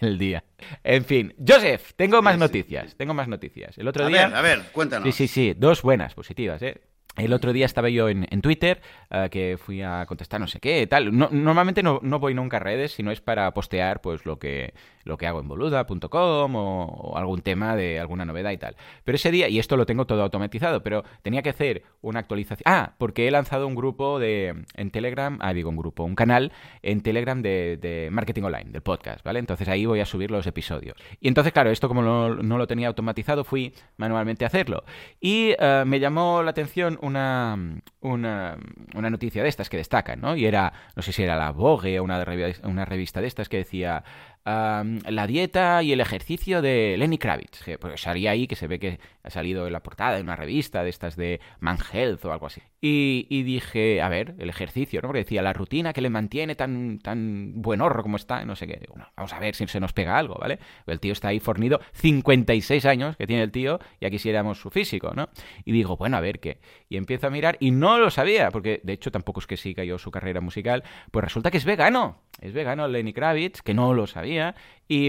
el, 0.00 0.18
día. 0.18 0.44
En 0.84 1.04
fin, 1.04 1.34
Joseph, 1.46 1.92
tengo 1.96 2.22
más 2.22 2.38
noticias. 2.38 2.96
Tengo 2.96 3.14
más 3.14 3.28
noticias. 3.28 3.76
El 3.78 3.88
otro 3.88 4.04
a 4.04 4.08
día. 4.08 4.28
Ver, 4.28 4.36
a 4.36 4.40
ver, 4.42 4.62
cuéntanos. 4.72 5.04
Sí, 5.06 5.12
sí, 5.12 5.28
sí. 5.28 5.54
Dos 5.56 5.82
buenas, 5.82 6.14
positivas, 6.14 6.60
¿eh? 6.62 6.80
El 7.16 7.32
otro 7.32 7.52
día 7.52 7.66
estaba 7.66 7.88
yo 7.88 8.08
en, 8.08 8.26
Twitter, 8.42 8.80
eh, 9.10 9.28
que 9.30 9.58
fui 9.58 9.82
a 9.82 10.04
contestar 10.06 10.40
no 10.40 10.46
sé 10.46 10.60
qué, 10.60 10.86
tal. 10.86 11.16
normalmente 11.16 11.82
no, 11.82 11.98
no, 12.02 12.18
voy 12.18 12.34
nunca 12.34 12.58
a 12.58 12.60
redes, 12.60 12.92
sino 12.92 13.10
es 13.10 13.20
para 13.20 13.52
postear 13.54 14.00
pues 14.02 14.26
lo 14.26 14.38
que, 14.38 14.74
lo 15.06 15.16
que 15.16 15.26
hago 15.26 15.40
en 15.40 15.48
boluda.com 15.48 16.56
o, 16.56 17.16
algún 17.16 17.40
tema 17.40 17.76
de 17.76 17.98
alguna 17.98 18.24
novedad 18.24 18.50
y 18.50 18.58
tal. 18.58 18.76
Pero 19.04 19.16
ese 19.16 19.30
día, 19.30 19.48
y 19.48 19.58
esto 19.58 19.76
lo 19.76 19.86
tengo 19.86 20.06
todo 20.06 20.22
automatizado, 20.22 20.82
pero 20.82 21.04
tenía 21.22 21.42
que 21.42 21.50
hacer 21.50 21.84
una 22.02 22.20
actualización. 22.20 22.64
Ah, 22.66 22.94
porque 22.98 23.26
he 23.26 23.30
lanzado 23.30 23.66
un 23.66 23.74
grupo 23.74 24.18
de 24.18 24.64
en 24.74 24.90
Telegram, 24.90 25.38
ah, 25.40 25.54
digo 25.54 25.70
un 25.70 25.76
grupo, 25.76 26.04
un 26.04 26.16
canal 26.16 26.52
en 26.82 27.00
Telegram 27.00 27.40
de, 27.40 28.08
marketing 28.10 28.42
online, 28.42 28.70
del 28.70 28.82
podcast, 28.82 29.24
¿vale? 29.24 29.38
Entonces 29.38 29.68
ahí 29.68 29.86
voy 29.86 30.00
a 30.00 30.06
subir 30.06 30.30
los 30.30 30.46
episodios. 30.46 30.96
Y 31.20 31.28
entonces, 31.28 31.52
claro, 31.52 31.70
esto 31.70 31.88
como 31.88 32.02
no, 32.02 32.28
lo 32.28 32.66
tenía 32.66 32.88
automatizado, 32.88 33.44
fui 33.44 33.72
manualmente 33.96 34.44
a 34.44 34.48
hacerlo. 34.48 34.84
Y 35.20 35.54
eh, 35.58 35.84
me 35.86 36.00
llamó 36.00 36.42
la 36.42 36.50
atención 36.50 36.98
una, 37.06 37.56
una, 38.00 38.56
una, 38.94 39.10
noticia 39.10 39.42
de 39.42 39.48
estas 39.48 39.68
que 39.68 39.76
destacan, 39.76 40.20
¿no? 40.20 40.36
Y 40.36 40.46
era, 40.46 40.72
no 40.94 41.02
sé 41.02 41.12
si 41.12 41.22
era 41.22 41.36
la 41.36 41.50
Vogue 41.50 41.98
o 42.00 42.04
una, 42.04 42.24
una 42.64 42.84
revista 42.84 43.20
de 43.20 43.26
estas 43.26 43.48
que 43.48 43.58
decía 43.58 44.04
la 44.46 45.26
dieta 45.26 45.82
y 45.82 45.92
el 45.92 46.00
ejercicio 46.00 46.62
de 46.62 46.96
Lenny 46.98 47.18
Kravitz. 47.18 47.62
Que, 47.64 47.78
pues 47.78 48.00
salía 48.00 48.30
ahí, 48.30 48.46
que 48.46 48.56
se 48.56 48.66
ve 48.66 48.78
que 48.78 49.00
ha 49.22 49.30
salido 49.30 49.66
en 49.66 49.72
la 49.72 49.82
portada 49.82 50.16
de 50.16 50.22
una 50.22 50.36
revista 50.36 50.84
de 50.84 50.90
estas 50.90 51.16
de 51.16 51.40
Man 51.60 51.78
Health 51.92 52.24
o 52.24 52.32
algo 52.32 52.46
así. 52.46 52.62
Y, 52.80 53.42
dije, 53.42 54.00
a 54.00 54.08
ver, 54.08 54.36
el 54.38 54.48
ejercicio, 54.48 55.02
¿no? 55.02 55.08
Porque 55.08 55.24
decía, 55.24 55.42
la 55.42 55.52
rutina 55.52 55.92
que 55.92 56.00
le 56.00 56.08
mantiene 56.08 56.54
tan, 56.54 57.00
tan 57.00 57.54
buen 57.56 57.80
horro 57.80 58.02
como 58.04 58.16
está, 58.16 58.44
no 58.44 58.54
sé 58.54 58.68
qué. 58.68 58.80
vamos 59.16 59.32
a 59.32 59.40
ver 59.40 59.56
si 59.56 59.66
se 59.66 59.80
nos 59.80 59.92
pega 59.92 60.16
algo, 60.16 60.36
¿vale? 60.36 60.60
El 60.86 61.00
tío 61.00 61.12
está 61.12 61.28
ahí 61.28 61.40
fornido, 61.40 61.80
56 61.94 62.84
años 62.86 63.16
que 63.16 63.26
tiene 63.26 63.42
el 63.42 63.50
tío, 63.50 63.80
y 64.00 64.06
aquí 64.06 64.16
quisiéramos 64.16 64.60
su 64.60 64.70
físico, 64.70 65.12
¿no? 65.14 65.28
Y 65.64 65.72
digo, 65.72 65.96
bueno, 65.96 66.16
a 66.16 66.20
ver 66.20 66.38
qué. 66.38 66.58
Y 66.88 66.96
empiezo 66.96 67.26
a 67.26 67.30
mirar, 67.30 67.56
y 67.60 67.70
no 67.70 67.98
lo 67.98 68.10
sabía, 68.10 68.50
porque 68.50 68.80
de 68.82 68.92
hecho 68.92 69.10
tampoco 69.10 69.40
es 69.40 69.46
que 69.46 69.56
siga 69.56 69.84
yo 69.84 69.98
su 69.98 70.10
carrera 70.10 70.40
musical, 70.40 70.84
pues 71.10 71.24
resulta 71.24 71.50
que 71.50 71.58
es 71.58 71.64
vegano. 71.64 72.22
Es 72.40 72.52
vegano 72.52 72.86
Lenny 72.86 73.12
Kravitz, 73.14 73.62
que 73.62 73.72
no 73.72 73.94
lo 73.94 74.06
sabía, 74.06 74.54
y, 74.88 75.08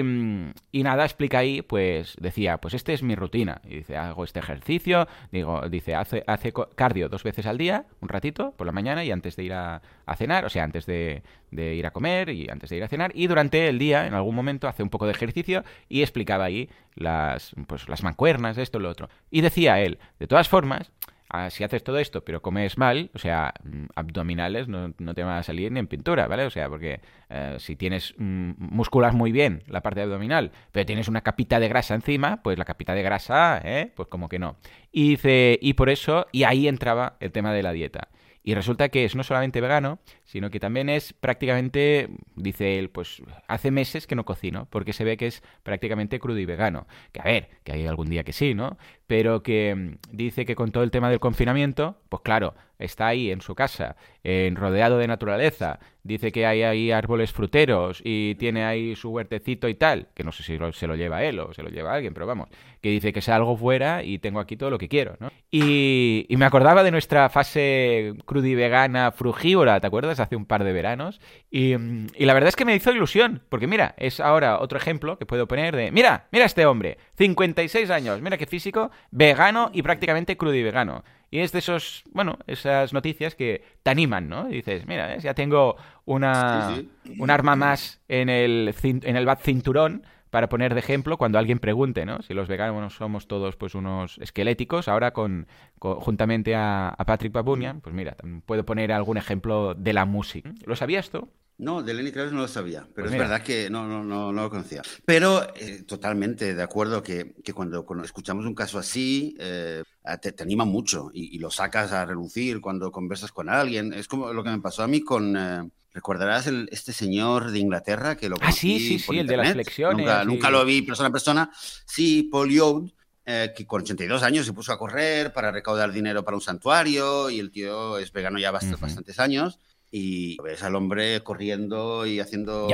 y, 0.71 0.83
nada, 0.83 1.03
explica 1.03 1.39
ahí, 1.39 1.61
pues 1.61 2.15
decía, 2.19 2.57
pues 2.57 2.73
esta 2.73 2.93
es 2.93 3.03
mi 3.03 3.15
rutina. 3.15 3.61
Y 3.65 3.75
dice, 3.75 3.97
hago 3.97 4.23
este 4.23 4.39
ejercicio, 4.39 5.07
digo, 5.31 5.67
dice, 5.69 5.93
hace, 5.93 6.23
hace 6.25 6.53
cardio 6.75 7.09
dos 7.09 7.23
veces 7.23 7.45
al 7.45 7.57
día, 7.57 7.85
un 8.01 8.09
ratito, 8.09 8.53
por 8.57 8.65
la 8.65 8.71
mañana 8.71 9.03
y 9.03 9.11
antes 9.11 9.35
de 9.35 9.43
ir 9.43 9.53
a, 9.53 9.81
cenar, 10.17 10.45
o 10.45 10.49
sea, 10.49 10.63
antes 10.63 10.85
de, 10.85 11.21
de, 11.51 11.75
ir 11.75 11.85
a 11.85 11.91
comer 11.91 12.29
y 12.29 12.49
antes 12.49 12.69
de 12.69 12.77
ir 12.77 12.83
a 12.83 12.87
cenar. 12.87 13.11
Y 13.13 13.27
durante 13.27 13.67
el 13.67 13.77
día, 13.77 14.07
en 14.07 14.13
algún 14.13 14.33
momento, 14.33 14.67
hace 14.67 14.81
un 14.81 14.89
poco 14.89 15.05
de 15.05 15.11
ejercicio 15.11 15.63
y 15.89 16.01
explicaba 16.01 16.45
ahí 16.45 16.69
las, 16.95 17.53
pues, 17.67 17.89
las 17.89 18.03
mancuernas, 18.03 18.57
esto, 18.57 18.79
lo 18.79 18.89
otro. 18.89 19.09
Y 19.29 19.41
decía 19.41 19.81
él, 19.81 19.99
de 20.17 20.27
todas 20.27 20.47
formas, 20.47 20.91
Ah, 21.29 21.49
si 21.49 21.63
haces 21.63 21.83
todo 21.83 21.99
esto 21.99 22.23
pero 22.23 22.41
comes 22.41 22.77
mal, 22.77 23.11
o 23.13 23.19
sea, 23.19 23.53
mm, 23.63 23.85
abdominales 23.95 24.67
no, 24.67 24.93
te 24.93 25.23
van 25.23 25.37
a 25.37 25.43
salir 25.43 25.71
ni 25.71 25.79
en 25.79 25.87
pintura, 25.87 26.27
¿vale? 26.27 26.45
O 26.45 26.49
sea, 26.49 26.69
porque 26.69 27.01
eh, 27.29 27.57
si 27.59 27.75
tienes 27.75 28.13
mm, 28.17 28.51
musculas 28.57 29.13
muy 29.13 29.31
bien 29.31 29.63
la 29.67 29.81
parte 29.81 30.01
abdominal, 30.01 30.51
pero 30.71 30.85
tienes 30.85 31.07
una 31.07 31.21
capita 31.21 31.59
de 31.59 31.67
grasa 31.67 31.95
encima, 31.95 32.41
pues 32.43 32.57
la 32.57 32.65
capita 32.65 32.93
de 32.93 33.03
grasa, 33.03 33.61
¿eh? 33.63 33.91
Pues 33.95 34.07
como 34.07 34.29
que 34.29 34.39
no. 34.39 34.57
Y 34.91 35.09
dice, 35.11 35.59
y 35.61 35.73
por 35.73 35.89
eso, 35.89 36.27
y 36.31 36.43
ahí 36.43 36.67
entraba 36.67 37.17
el 37.19 37.31
tema 37.31 37.53
de 37.53 37.63
la 37.63 37.73
dieta. 37.73 38.09
Y 38.47 38.55
resulta 38.55 38.87
que 38.87 39.03
es 39.03 39.13
no 39.13 39.23
solamente 39.25 39.59
vegano, 39.59 39.99
sino 40.23 40.49
que 40.49 40.61
también 40.61 40.87
es 40.87 41.11
prácticamente, 41.11 42.07
dice 42.37 42.79
él, 42.79 42.89
pues 42.89 43.21
hace 43.49 43.71
meses 43.71 44.07
que 44.07 44.15
no 44.15 44.23
cocino, 44.23 44.69
porque 44.69 44.93
se 44.93 45.03
ve 45.03 45.17
que 45.17 45.27
es 45.27 45.43
prácticamente 45.63 46.17
crudo 46.17 46.39
y 46.39 46.45
vegano. 46.45 46.87
Que 47.11 47.19
a 47.19 47.25
ver, 47.25 47.49
que 47.65 47.73
hay 47.73 47.85
algún 47.85 48.07
día 48.07 48.23
que 48.23 48.31
sí, 48.31 48.53
¿no? 48.53 48.77
Pero 49.07 49.41
que 49.41 49.73
mm, 49.75 50.15
dice 50.15 50.45
que 50.45 50.55
con 50.55 50.71
todo 50.71 50.83
el 50.83 50.91
tema 50.91 51.09
del 51.09 51.19
confinamiento, 51.19 51.97
pues 52.09 52.21
claro, 52.21 52.53
está 52.79 53.07
ahí 53.07 53.31
en 53.31 53.41
su 53.41 53.55
casa, 53.55 53.95
en, 54.23 54.55
rodeado 54.55 54.97
de 54.97 55.07
naturaleza, 55.07 55.79
dice 56.03 56.31
que 56.31 56.45
hay 56.45 56.63
ahí 56.63 56.91
árboles 56.91 57.33
fruteros 57.33 58.01
y 58.03 58.35
tiene 58.35 58.63
ahí 58.63 58.95
su 58.95 59.09
huertecito 59.09 59.67
y 59.67 59.75
tal, 59.75 60.07
que 60.13 60.23
no 60.23 60.31
sé 60.31 60.43
si 60.43 60.57
se 60.73 60.87
lo 60.87 60.95
lleva 60.95 61.23
él 61.23 61.39
o 61.39 61.53
se 61.53 61.63
lo 61.63 61.69
lleva 61.69 61.93
alguien, 61.93 62.13
pero 62.13 62.27
vamos, 62.27 62.49
que 62.81 62.89
dice 62.89 63.11
que 63.11 63.31
algo 63.31 63.57
fuera 63.57 64.03
y 64.03 64.19
tengo 64.19 64.39
aquí 64.39 64.55
todo 64.55 64.69
lo 64.69 64.77
que 64.77 64.87
quiero, 64.87 65.17
¿no? 65.19 65.31
Y, 65.51 66.25
y 66.29 66.37
me 66.37 66.45
acordaba 66.45 66.83
de 66.83 66.91
nuestra 66.91 67.29
fase 67.29 68.13
crudivegana 68.25 69.11
frugívora, 69.11 69.79
¿te 69.79 69.87
acuerdas? 69.87 70.19
Hace 70.19 70.35
un 70.35 70.45
par 70.45 70.63
de 70.63 70.71
veranos. 70.71 71.19
Y, 71.51 71.73
y, 71.73 72.25
la 72.25 72.33
verdad 72.33 72.49
es 72.49 72.55
que 72.55 72.63
me 72.63 72.75
hizo 72.75 72.91
ilusión, 72.91 73.43
porque 73.49 73.67
mira, 73.67 73.95
es 73.97 74.19
ahora 74.19 74.59
otro 74.59 74.77
ejemplo 74.77 75.17
que 75.17 75.25
puedo 75.25 75.47
poner 75.47 75.75
de, 75.75 75.91
mira, 75.91 76.27
mira 76.31 76.45
este 76.45 76.65
hombre, 76.65 76.97
56 77.17 77.89
años, 77.89 78.21
mira 78.21 78.37
qué 78.37 78.45
físico, 78.45 78.91
vegano 79.11 79.69
y 79.73 79.81
prácticamente 79.81 80.37
crudivegano. 80.37 81.03
Y 81.29 81.39
es 81.39 81.51
de 81.51 81.59
esos, 81.59 82.03
bueno, 82.13 82.37
esas 82.47 82.93
noticias 82.93 83.35
que 83.35 83.63
te 83.83 83.91
animan, 83.91 84.29
¿no? 84.29 84.49
Y 84.49 84.55
dices, 84.55 84.87
mira, 84.87 85.17
ya 85.17 85.33
tengo 85.33 85.75
una, 86.05 86.81
un 87.17 87.29
arma 87.29 87.55
más 87.55 87.99
en 88.07 88.29
el, 88.29 88.73
en 88.83 89.15
el 89.15 89.25
bat 89.25 89.41
cinturón 89.41 90.03
para 90.29 90.49
poner 90.49 90.73
de 90.73 90.79
ejemplo 90.79 91.17
cuando 91.17 91.37
alguien 91.37 91.59
pregunte, 91.59 92.05
¿no? 92.05 92.21
Si 92.21 92.33
los 92.33 92.47
veganos 92.47 92.95
somos 92.95 93.27
todos 93.27 93.55
pues 93.55 93.75
unos 93.75 94.17
esqueléticos, 94.19 94.87
ahora 94.87 95.11
con, 95.11 95.47
juntamente 95.79 96.55
a, 96.55 96.95
Patrick 97.05 97.33
Babunian, 97.33 97.81
pues 97.81 97.95
mira, 97.95 98.15
puedo 98.45 98.65
poner 98.65 98.91
algún 98.91 99.17
ejemplo 99.17 99.73
de 99.73 99.93
la 99.93 100.05
música. 100.05 100.53
¿Lo 100.65 100.75
sabías 100.75 101.09
tú? 101.09 101.29
No, 101.59 101.81
de 101.81 101.91
Lenny 101.95 102.11
Kravitz 102.11 102.33
no 102.33 102.41
lo 102.41 102.47
sabía, 102.47 102.87
pero 102.93 103.07
pues 103.07 103.13
es 103.13 103.19
verdad 103.19 103.41
que 103.41 103.67
no, 103.71 103.87
no, 103.87 104.03
no, 104.03 104.31
no, 104.31 104.43
lo 104.43 104.49
conocía. 104.49 104.83
Pero 105.05 105.55
eh, 105.55 105.83
totalmente 105.87 106.53
de 106.53 106.61
acuerdo 106.61 107.01
que, 107.01 107.33
que 107.43 107.51
cuando, 107.51 107.83
escuchamos 108.03 108.45
un 108.45 108.53
caso 108.53 108.77
así, 108.77 109.35
eh, 109.39 109.81
te, 110.21 110.35
anima 110.43 110.65
mucho 110.65 111.09
y, 111.11 111.39
lo 111.39 111.49
sacas 111.49 111.93
a 111.93 112.05
relucir 112.05 112.61
cuando 112.61 112.91
conversas 112.91 113.31
con 113.31 113.49
alguien. 113.49 113.91
Es 113.91 114.07
como 114.07 114.31
lo 114.33 114.43
que 114.43 114.51
me 114.51 114.59
pasó 114.59 114.83
a 114.83 114.87
mí 114.87 115.01
con... 115.01 115.35
Eh, 115.35 115.69
¿Recordarás 115.93 116.45
el, 116.45 116.69
este 116.71 116.93
señor 116.93 117.49
de 117.49 117.57
Inglaterra 117.57 118.15
que 118.15 118.29
lo 118.29 118.35
Ah, 118.39 118.51
sí, 118.51 118.79
sí, 118.79 118.99
sí, 118.99 119.17
el 119.17 119.25
de 119.25 119.37
las 119.37 119.53
flexiones. 119.53 120.27
Nunca, 120.27 120.51
lo 120.51 120.63
vi 120.63 120.83
persona 120.83 121.09
a 121.09 121.11
persona. 121.11 121.49
Sí, 121.87 122.29
Paul 122.31 122.51
Young, 122.51 122.91
que 123.25 123.65
con 123.65 123.81
82 123.81 124.21
años 124.21 124.45
se 124.45 124.53
puso 124.53 124.71
a 124.71 124.77
correr 124.77 125.33
para 125.33 125.51
recaudar 125.51 125.91
dinero 125.91 126.23
para 126.23 126.37
un 126.37 126.41
santuario 126.41 127.31
y 127.31 127.39
el 127.39 127.49
tío 127.49 127.97
es 127.97 128.11
vegano 128.11 128.37
ya 128.37 128.51
bastantes 128.51 129.19
años 129.19 129.59
y 129.91 130.37
ves 130.41 130.63
al 130.63 130.75
hombre 130.75 131.23
corriendo 131.23 132.05
y 132.05 132.19
haciendo 132.19 132.67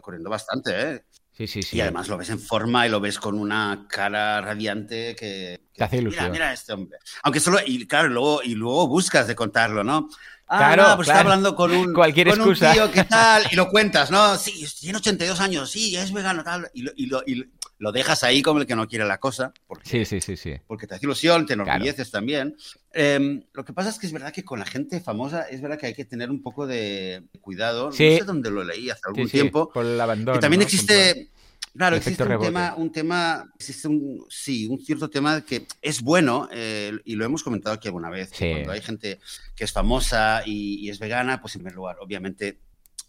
corriendo 0.00 0.30
bastante, 0.30 0.80
¿eh? 0.80 1.04
Sí, 1.32 1.46
sí, 1.46 1.62
sí. 1.62 1.78
Y 1.78 1.80
además 1.80 2.08
lo 2.08 2.18
ves 2.18 2.28
en 2.28 2.38
forma 2.38 2.86
y 2.86 2.90
lo 2.90 3.00
ves 3.00 3.18
con 3.18 3.38
una 3.38 3.86
cara 3.88 4.42
radiante 4.42 5.16
que, 5.16 5.62
te 5.74 5.82
hace 5.82 5.96
ilusión. 5.96 6.24
Mira, 6.24 6.32
mira 6.32 6.52
este 6.52 6.74
hombre. 6.74 6.98
Aunque 7.22 7.40
solo 7.40 7.58
y 7.64 7.86
claro, 7.86 8.08
luego 8.08 8.42
y 8.42 8.54
luego 8.54 8.86
buscas 8.86 9.26
de 9.26 9.34
contarlo, 9.34 9.82
¿no? 9.82 10.10
Ah, 10.46 10.74
claro, 10.74 10.96
pues 10.96 11.08
está 11.08 11.20
hablando 11.20 11.56
con 11.56 11.72
un, 11.72 11.94
Cualquier 11.94 12.28
con 12.28 12.40
excusa. 12.40 12.68
un 12.68 12.74
tío 12.74 12.90
que 12.92 13.04
tal 13.08 13.44
y 13.50 13.56
lo 13.56 13.70
cuentas, 13.70 14.10
¿no? 14.10 14.36
Sí, 14.36 14.66
tiene 14.78 14.98
82 14.98 15.40
años, 15.40 15.70
sí, 15.70 15.96
es 15.96 16.12
vegano 16.12 16.44
tal 16.44 16.70
y 16.74 16.82
lo, 16.82 16.92
y 16.94 17.06
lo, 17.06 17.22
y 17.26 17.50
lo 17.82 17.90
dejas 17.90 18.22
ahí 18.22 18.42
como 18.42 18.60
el 18.60 18.66
que 18.68 18.76
no 18.76 18.86
quiere 18.86 19.04
la 19.04 19.18
cosa. 19.18 19.52
Porque, 19.66 19.90
sí, 19.90 20.04
sí, 20.04 20.20
sí, 20.20 20.36
sí. 20.36 20.54
Porque 20.68 20.86
te 20.86 20.94
hace 20.94 21.04
ilusión, 21.04 21.46
te 21.46 21.54
enorgulleces 21.54 22.12
también. 22.12 22.56
Em, 22.92 23.42
lo 23.52 23.64
que 23.64 23.72
pasa 23.72 23.90
es 23.90 23.98
que 23.98 24.06
es 24.06 24.12
verdad 24.12 24.32
que 24.32 24.44
con 24.44 24.60
la 24.60 24.66
gente 24.66 25.00
famosa 25.00 25.48
es 25.48 25.60
verdad 25.60 25.80
que 25.80 25.86
hay 25.86 25.94
que 25.94 26.04
tener 26.04 26.30
un 26.30 26.44
poco 26.44 26.68
de 26.68 27.24
cuidado. 27.40 27.86
No 27.86 27.92
sé 27.92 28.22
dónde 28.24 28.52
lo 28.52 28.62
leí 28.62 28.88
hace 28.88 29.02
algún 29.04 29.28
tiempo. 29.28 29.68
Por 29.68 29.84
el 29.84 30.00
abandono. 30.00 30.34
Que 30.34 30.40
también 30.40 30.62
existe. 30.62 31.30
Claro, 31.76 31.96
existe 31.96 32.22
un 32.22 32.40
tema, 32.40 32.74
un 32.76 32.92
tema, 32.92 33.52
existe 33.56 33.88
un, 33.88 34.26
sí, 34.28 34.68
un 34.68 34.78
cierto 34.78 35.10
tema 35.10 35.40
que 35.40 35.66
es 35.80 36.02
bueno, 36.02 36.48
eh, 36.52 36.92
y 37.04 37.16
lo 37.16 37.24
hemos 37.24 37.42
comentado 37.42 37.74
aquí 37.74 37.88
alguna 37.88 38.10
vez, 38.10 38.30
cuando 38.38 38.72
hay 38.72 38.82
gente 38.82 39.18
que 39.56 39.64
es 39.64 39.72
famosa 39.72 40.42
y, 40.44 40.86
y, 40.86 40.90
es 40.90 40.98
vegana, 40.98 41.40
pues 41.40 41.56
en 41.56 41.62
primer 41.62 41.74
lugar, 41.74 41.96
obviamente 42.00 42.60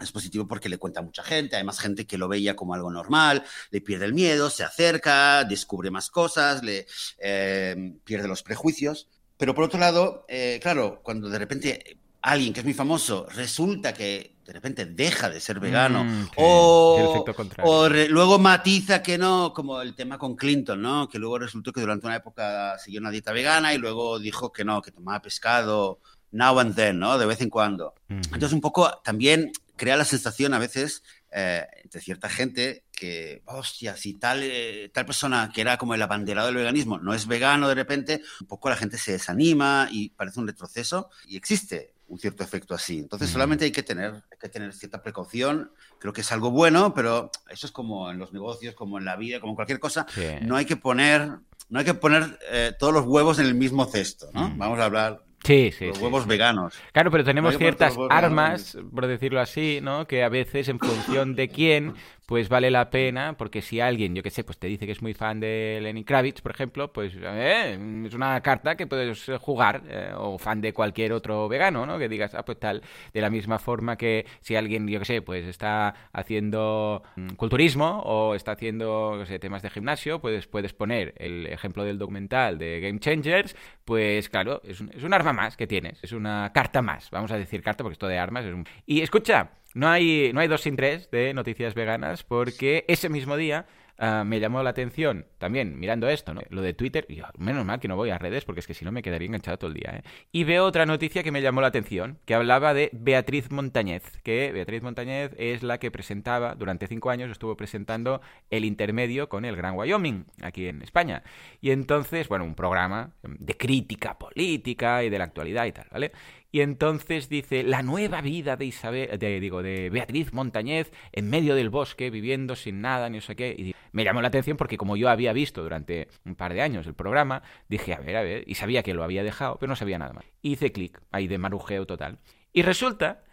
es 0.03 0.11
positivo 0.11 0.47
porque 0.47 0.69
le 0.69 0.77
cuenta 0.77 0.99
a 0.99 1.03
mucha 1.03 1.23
gente, 1.23 1.55
hay 1.55 1.63
más 1.63 1.79
gente 1.79 2.05
que 2.05 2.17
lo 2.17 2.27
veía 2.27 2.55
como 2.55 2.73
algo 2.73 2.91
normal, 2.91 3.43
le 3.71 3.81
pierde 3.81 4.05
el 4.05 4.13
miedo, 4.13 4.49
se 4.49 4.63
acerca, 4.63 5.43
descubre 5.43 5.91
más 5.91 6.09
cosas, 6.09 6.63
le 6.63 6.85
eh, 7.17 7.95
pierde 8.03 8.27
los 8.27 8.43
prejuicios. 8.43 9.07
Pero 9.37 9.55
por 9.55 9.65
otro 9.65 9.79
lado, 9.79 10.25
eh, 10.27 10.59
claro, 10.61 11.01
cuando 11.03 11.29
de 11.29 11.39
repente 11.39 11.97
alguien 12.21 12.53
que 12.53 12.61
es 12.61 12.65
muy 12.65 12.73
famoso 12.73 13.27
resulta 13.29 13.93
que 13.93 14.37
de 14.45 14.53
repente 14.53 14.85
deja 14.85 15.29
de 15.29 15.39
ser 15.39 15.59
vegano 15.59 16.03
mm, 16.03 16.27
o, 16.37 17.25
o 17.63 17.89
luego 17.89 18.39
matiza 18.39 19.01
que 19.01 19.17
no, 19.17 19.53
como 19.53 19.81
el 19.81 19.95
tema 19.95 20.17
con 20.17 20.35
Clinton, 20.35 20.81
¿no? 20.81 21.07
Que 21.07 21.19
luego 21.19 21.39
resultó 21.39 21.71
que 21.71 21.81
durante 21.81 22.05
una 22.05 22.17
época 22.17 22.77
siguió 22.77 22.99
una 22.99 23.11
dieta 23.11 23.31
vegana 23.31 23.73
y 23.73 23.77
luego 23.77 24.19
dijo 24.19 24.51
que 24.51 24.65
no, 24.65 24.81
que 24.81 24.91
tomaba 24.91 25.21
pescado 25.21 25.99
now 26.31 26.59
and 26.59 26.75
then, 26.75 26.99
¿no? 26.99 27.17
De 27.17 27.25
vez 27.25 27.41
en 27.41 27.49
cuando. 27.49 27.93
Entonces 28.09 28.53
un 28.53 28.61
poco 28.61 29.01
también 29.03 29.51
crea 29.75 29.97
la 29.97 30.05
sensación 30.05 30.53
a 30.53 30.59
veces 30.59 31.03
eh, 31.31 31.65
entre 31.83 32.01
cierta 32.01 32.29
gente 32.29 32.83
que, 32.91 33.41
hostia, 33.45 33.97
si 33.97 34.13
tal, 34.13 34.41
eh, 34.43 34.91
tal 34.93 35.05
persona 35.05 35.51
que 35.53 35.61
era 35.61 35.77
como 35.77 35.95
el 35.95 36.01
abanderado 36.01 36.47
del 36.47 36.57
veganismo 36.57 36.99
no 36.99 37.13
es 37.13 37.27
vegano 37.27 37.67
de 37.67 37.75
repente, 37.75 38.21
un 38.41 38.47
poco 38.47 38.69
la 38.69 38.75
gente 38.75 38.97
se 38.97 39.13
desanima 39.13 39.87
y 39.91 40.09
parece 40.09 40.39
un 40.39 40.47
retroceso 40.47 41.09
y 41.27 41.35
existe 41.35 41.93
un 42.07 42.19
cierto 42.19 42.43
efecto 42.43 42.75
así. 42.75 42.99
Entonces 42.99 43.29
solamente 43.29 43.65
hay 43.65 43.71
que 43.71 43.81
tener, 43.81 44.13
hay 44.13 44.37
que 44.39 44.49
tener 44.49 44.71
cierta 44.73 45.01
precaución. 45.01 45.71
Creo 45.99 46.13
que 46.13 46.21
es 46.21 46.31
algo 46.31 46.51
bueno, 46.51 46.93
pero 46.93 47.31
eso 47.49 47.65
es 47.65 47.71
como 47.71 48.11
en 48.11 48.19
los 48.19 48.33
negocios, 48.33 48.75
como 48.75 48.99
en 48.99 49.05
la 49.05 49.15
vida, 49.15 49.39
como 49.39 49.53
en 49.53 49.55
cualquier 49.55 49.79
cosa. 49.79 50.05
No 50.43 50.55
hay 50.55 50.65
que 50.65 50.75
poner, 50.75 51.39
no 51.69 51.79
hay 51.79 51.85
que 51.85 51.95
poner 51.95 52.37
eh, 52.51 52.73
todos 52.77 52.93
los 52.93 53.05
huevos 53.05 53.39
en 53.39 53.47
el 53.47 53.55
mismo 53.55 53.85
cesto, 53.85 54.29
¿no? 54.33 54.53
Vamos 54.57 54.79
a 54.79 54.85
hablar 54.85 55.22
Sí, 55.43 55.71
sí. 55.77 55.87
Los 55.87 55.99
huevos 55.99 56.25
veganos. 56.25 56.75
Claro, 56.93 57.11
pero 57.11 57.23
tenemos 57.23 57.57
ciertas 57.57 57.95
armas, 58.09 58.77
por 58.93 59.07
decirlo 59.07 59.41
así, 59.41 59.79
¿no? 59.81 60.07
Que 60.07 60.23
a 60.23 60.29
veces, 60.29 60.69
en 60.69 60.79
función 60.79 61.35
de 61.35 61.49
quién, 61.49 61.93
pues 62.25 62.49
vale 62.49 62.71
la 62.71 62.89
pena, 62.89 63.35
porque 63.37 63.61
si 63.61 63.79
alguien, 63.79 64.15
yo 64.15 64.23
que 64.23 64.29
sé, 64.29 64.43
pues 64.43 64.57
te 64.57 64.67
dice 64.67 64.85
que 64.85 64.93
es 64.93 65.01
muy 65.01 65.13
fan 65.13 65.39
de 65.39 65.79
Lenny 65.81 66.03
Kravitz, 66.03 66.41
por 66.41 66.51
ejemplo, 66.51 66.93
pues 66.93 67.13
eh, 67.19 67.77
es 68.05 68.13
una 68.13 68.39
carta 68.41 68.75
que 68.75 68.87
puedes 68.87 69.29
jugar, 69.39 69.83
eh, 69.87 70.13
o 70.15 70.37
fan 70.37 70.61
de 70.61 70.73
cualquier 70.73 71.13
otro 71.13 71.47
vegano, 71.49 71.85
¿no? 71.85 71.99
Que 71.99 72.07
digas, 72.07 72.33
ah, 72.35 72.45
pues 72.45 72.59
tal, 72.59 72.81
de 73.13 73.21
la 73.21 73.29
misma 73.29 73.59
forma 73.59 73.97
que 73.97 74.25
si 74.41 74.55
alguien, 74.55 74.87
yo 74.87 74.99
que 74.99 75.05
sé, 75.05 75.21
pues 75.21 75.45
está 75.45 76.09
haciendo 76.13 77.03
mm, 77.15 77.33
culturismo 77.35 78.01
o 78.05 78.35
está 78.35 78.53
haciendo, 78.53 79.25
sé, 79.25 79.39
temas 79.39 79.61
de 79.61 79.69
gimnasio, 79.69 80.19
pues 80.19 80.47
puedes 80.47 80.73
poner 80.73 81.13
el 81.17 81.47
ejemplo 81.47 81.83
del 81.83 81.97
documental 81.97 82.57
de 82.57 82.79
Game 82.79 82.99
Changers, 82.99 83.55
pues 83.85 84.29
claro, 84.29 84.61
es 84.63 84.79
un, 84.79 84.91
es 84.95 85.03
un 85.03 85.13
arma 85.13 85.33
más 85.33 85.57
que 85.57 85.67
tienes, 85.67 86.01
es 86.03 86.13
una 86.13 86.51
carta 86.53 86.81
más, 86.81 87.09
vamos 87.11 87.31
a 87.31 87.37
decir 87.37 87.61
carta 87.61 87.83
porque 87.83 87.93
esto 87.93 88.07
de 88.07 88.17
armas 88.17 88.45
es 88.45 88.53
un... 88.53 88.65
Y 88.85 89.01
escucha, 89.01 89.51
no 89.73 89.89
hay, 89.89 90.31
no 90.33 90.39
hay 90.39 90.47
dos 90.47 90.61
sin 90.61 90.75
tres 90.75 91.09
de 91.11 91.33
noticias 91.33 91.73
veganas 91.73 92.23
porque 92.23 92.85
ese 92.87 93.09
mismo 93.09 93.37
día 93.37 93.65
ah, 93.97 94.23
me 94.25 94.39
llamó 94.39 94.61
la 94.61 94.69
atención 94.69 95.25
también 95.37 95.79
mirando 95.79 96.07
esto, 96.09 96.33
¿no? 96.33 96.41
Lo 96.49 96.61
de 96.61 96.73
Twitter, 96.73 97.05
y 97.09 97.21
menos 97.37 97.65
mal 97.65 97.79
que 97.79 97.87
no 97.87 97.95
voy 97.95 98.11
a 98.11 98.17
redes 98.17 98.45
porque 98.45 98.59
es 98.59 98.67
que 98.67 98.73
si 98.73 98.85
no 98.85 98.91
me 98.91 99.01
quedaría 99.01 99.27
enganchado 99.27 99.57
todo 99.57 99.69
el 99.69 99.75
día, 99.75 99.97
¿eh? 99.97 100.03
Y 100.31 100.43
veo 100.43 100.65
otra 100.65 100.85
noticia 100.85 101.23
que 101.23 101.31
me 101.31 101.41
llamó 101.41 101.61
la 101.61 101.67
atención, 101.67 102.19
que 102.25 102.35
hablaba 102.35 102.73
de 102.73 102.89
Beatriz 102.93 103.51
Montañez, 103.51 104.03
que 104.23 104.51
Beatriz 104.51 104.83
Montañez 104.83 105.31
es 105.37 105.63
la 105.63 105.79
que 105.79 105.91
presentaba, 105.91 106.55
durante 106.55 106.87
cinco 106.87 107.09
años 107.09 107.31
estuvo 107.31 107.57
presentando 107.57 108.21
el 108.49 108.65
intermedio 108.65 109.29
con 109.29 109.45
el 109.45 109.55
Gran 109.55 109.75
Wyoming, 109.75 110.25
aquí 110.41 110.67
en 110.67 110.81
España. 110.81 111.23
Y 111.61 111.71
entonces, 111.71 112.27
bueno, 112.27 112.45
un 112.45 112.55
programa 112.55 113.11
de 113.23 113.57
crítica 113.57 114.19
política 114.19 115.03
y 115.03 115.09
de 115.09 115.17
la 115.17 115.23
actualidad 115.23 115.65
y 115.65 115.71
tal, 115.71 115.87
¿vale? 115.91 116.11
Y 116.53 116.61
entonces 116.61 117.29
dice, 117.29 117.63
la 117.63 117.81
nueva 117.81 118.21
vida 118.21 118.57
de 118.57 118.65
Isabel, 118.65 119.17
de, 119.17 119.39
digo, 119.39 119.63
de 119.63 119.89
Beatriz 119.89 120.33
Montañez 120.33 120.91
en 121.11 121.27
medio 121.27 121.55
del 121.55 121.71
bosque, 121.71 122.11
viviendo 122.11 122.55
sin 122.55 122.79
nada, 122.79 123.09
ni 123.09 123.17
no 123.17 123.21
sé 123.21 123.35
qué. 123.35 123.55
Y 123.57 123.73
me 123.91 124.03
llamó 124.03 124.21
la 124.21 124.27
atención 124.27 124.55
porque 124.55 124.77
como 124.77 124.95
yo 124.95 125.09
había 125.09 125.33
visto 125.33 125.63
durante 125.63 126.09
un 126.25 126.35
par 126.35 126.53
de 126.53 126.61
años 126.61 126.85
el 126.85 126.93
programa, 126.93 127.41
dije, 127.69 127.95
a 127.95 127.99
ver, 128.01 128.17
a 128.17 128.21
ver, 128.21 128.43
y 128.45 128.53
sabía 128.53 128.83
que 128.83 128.93
lo 128.93 129.03
había 129.03 129.23
dejado, 129.23 129.57
pero 129.59 129.67
no 129.71 129.75
sabía 129.75 129.97
nada 129.97 130.13
más. 130.13 130.25
hice 130.43 130.71
clic, 130.71 131.01
ahí 131.11 131.27
de 131.27 131.39
marujeo 131.39 131.87
total. 131.87 132.19
Y 132.53 132.61
resulta 132.61 133.23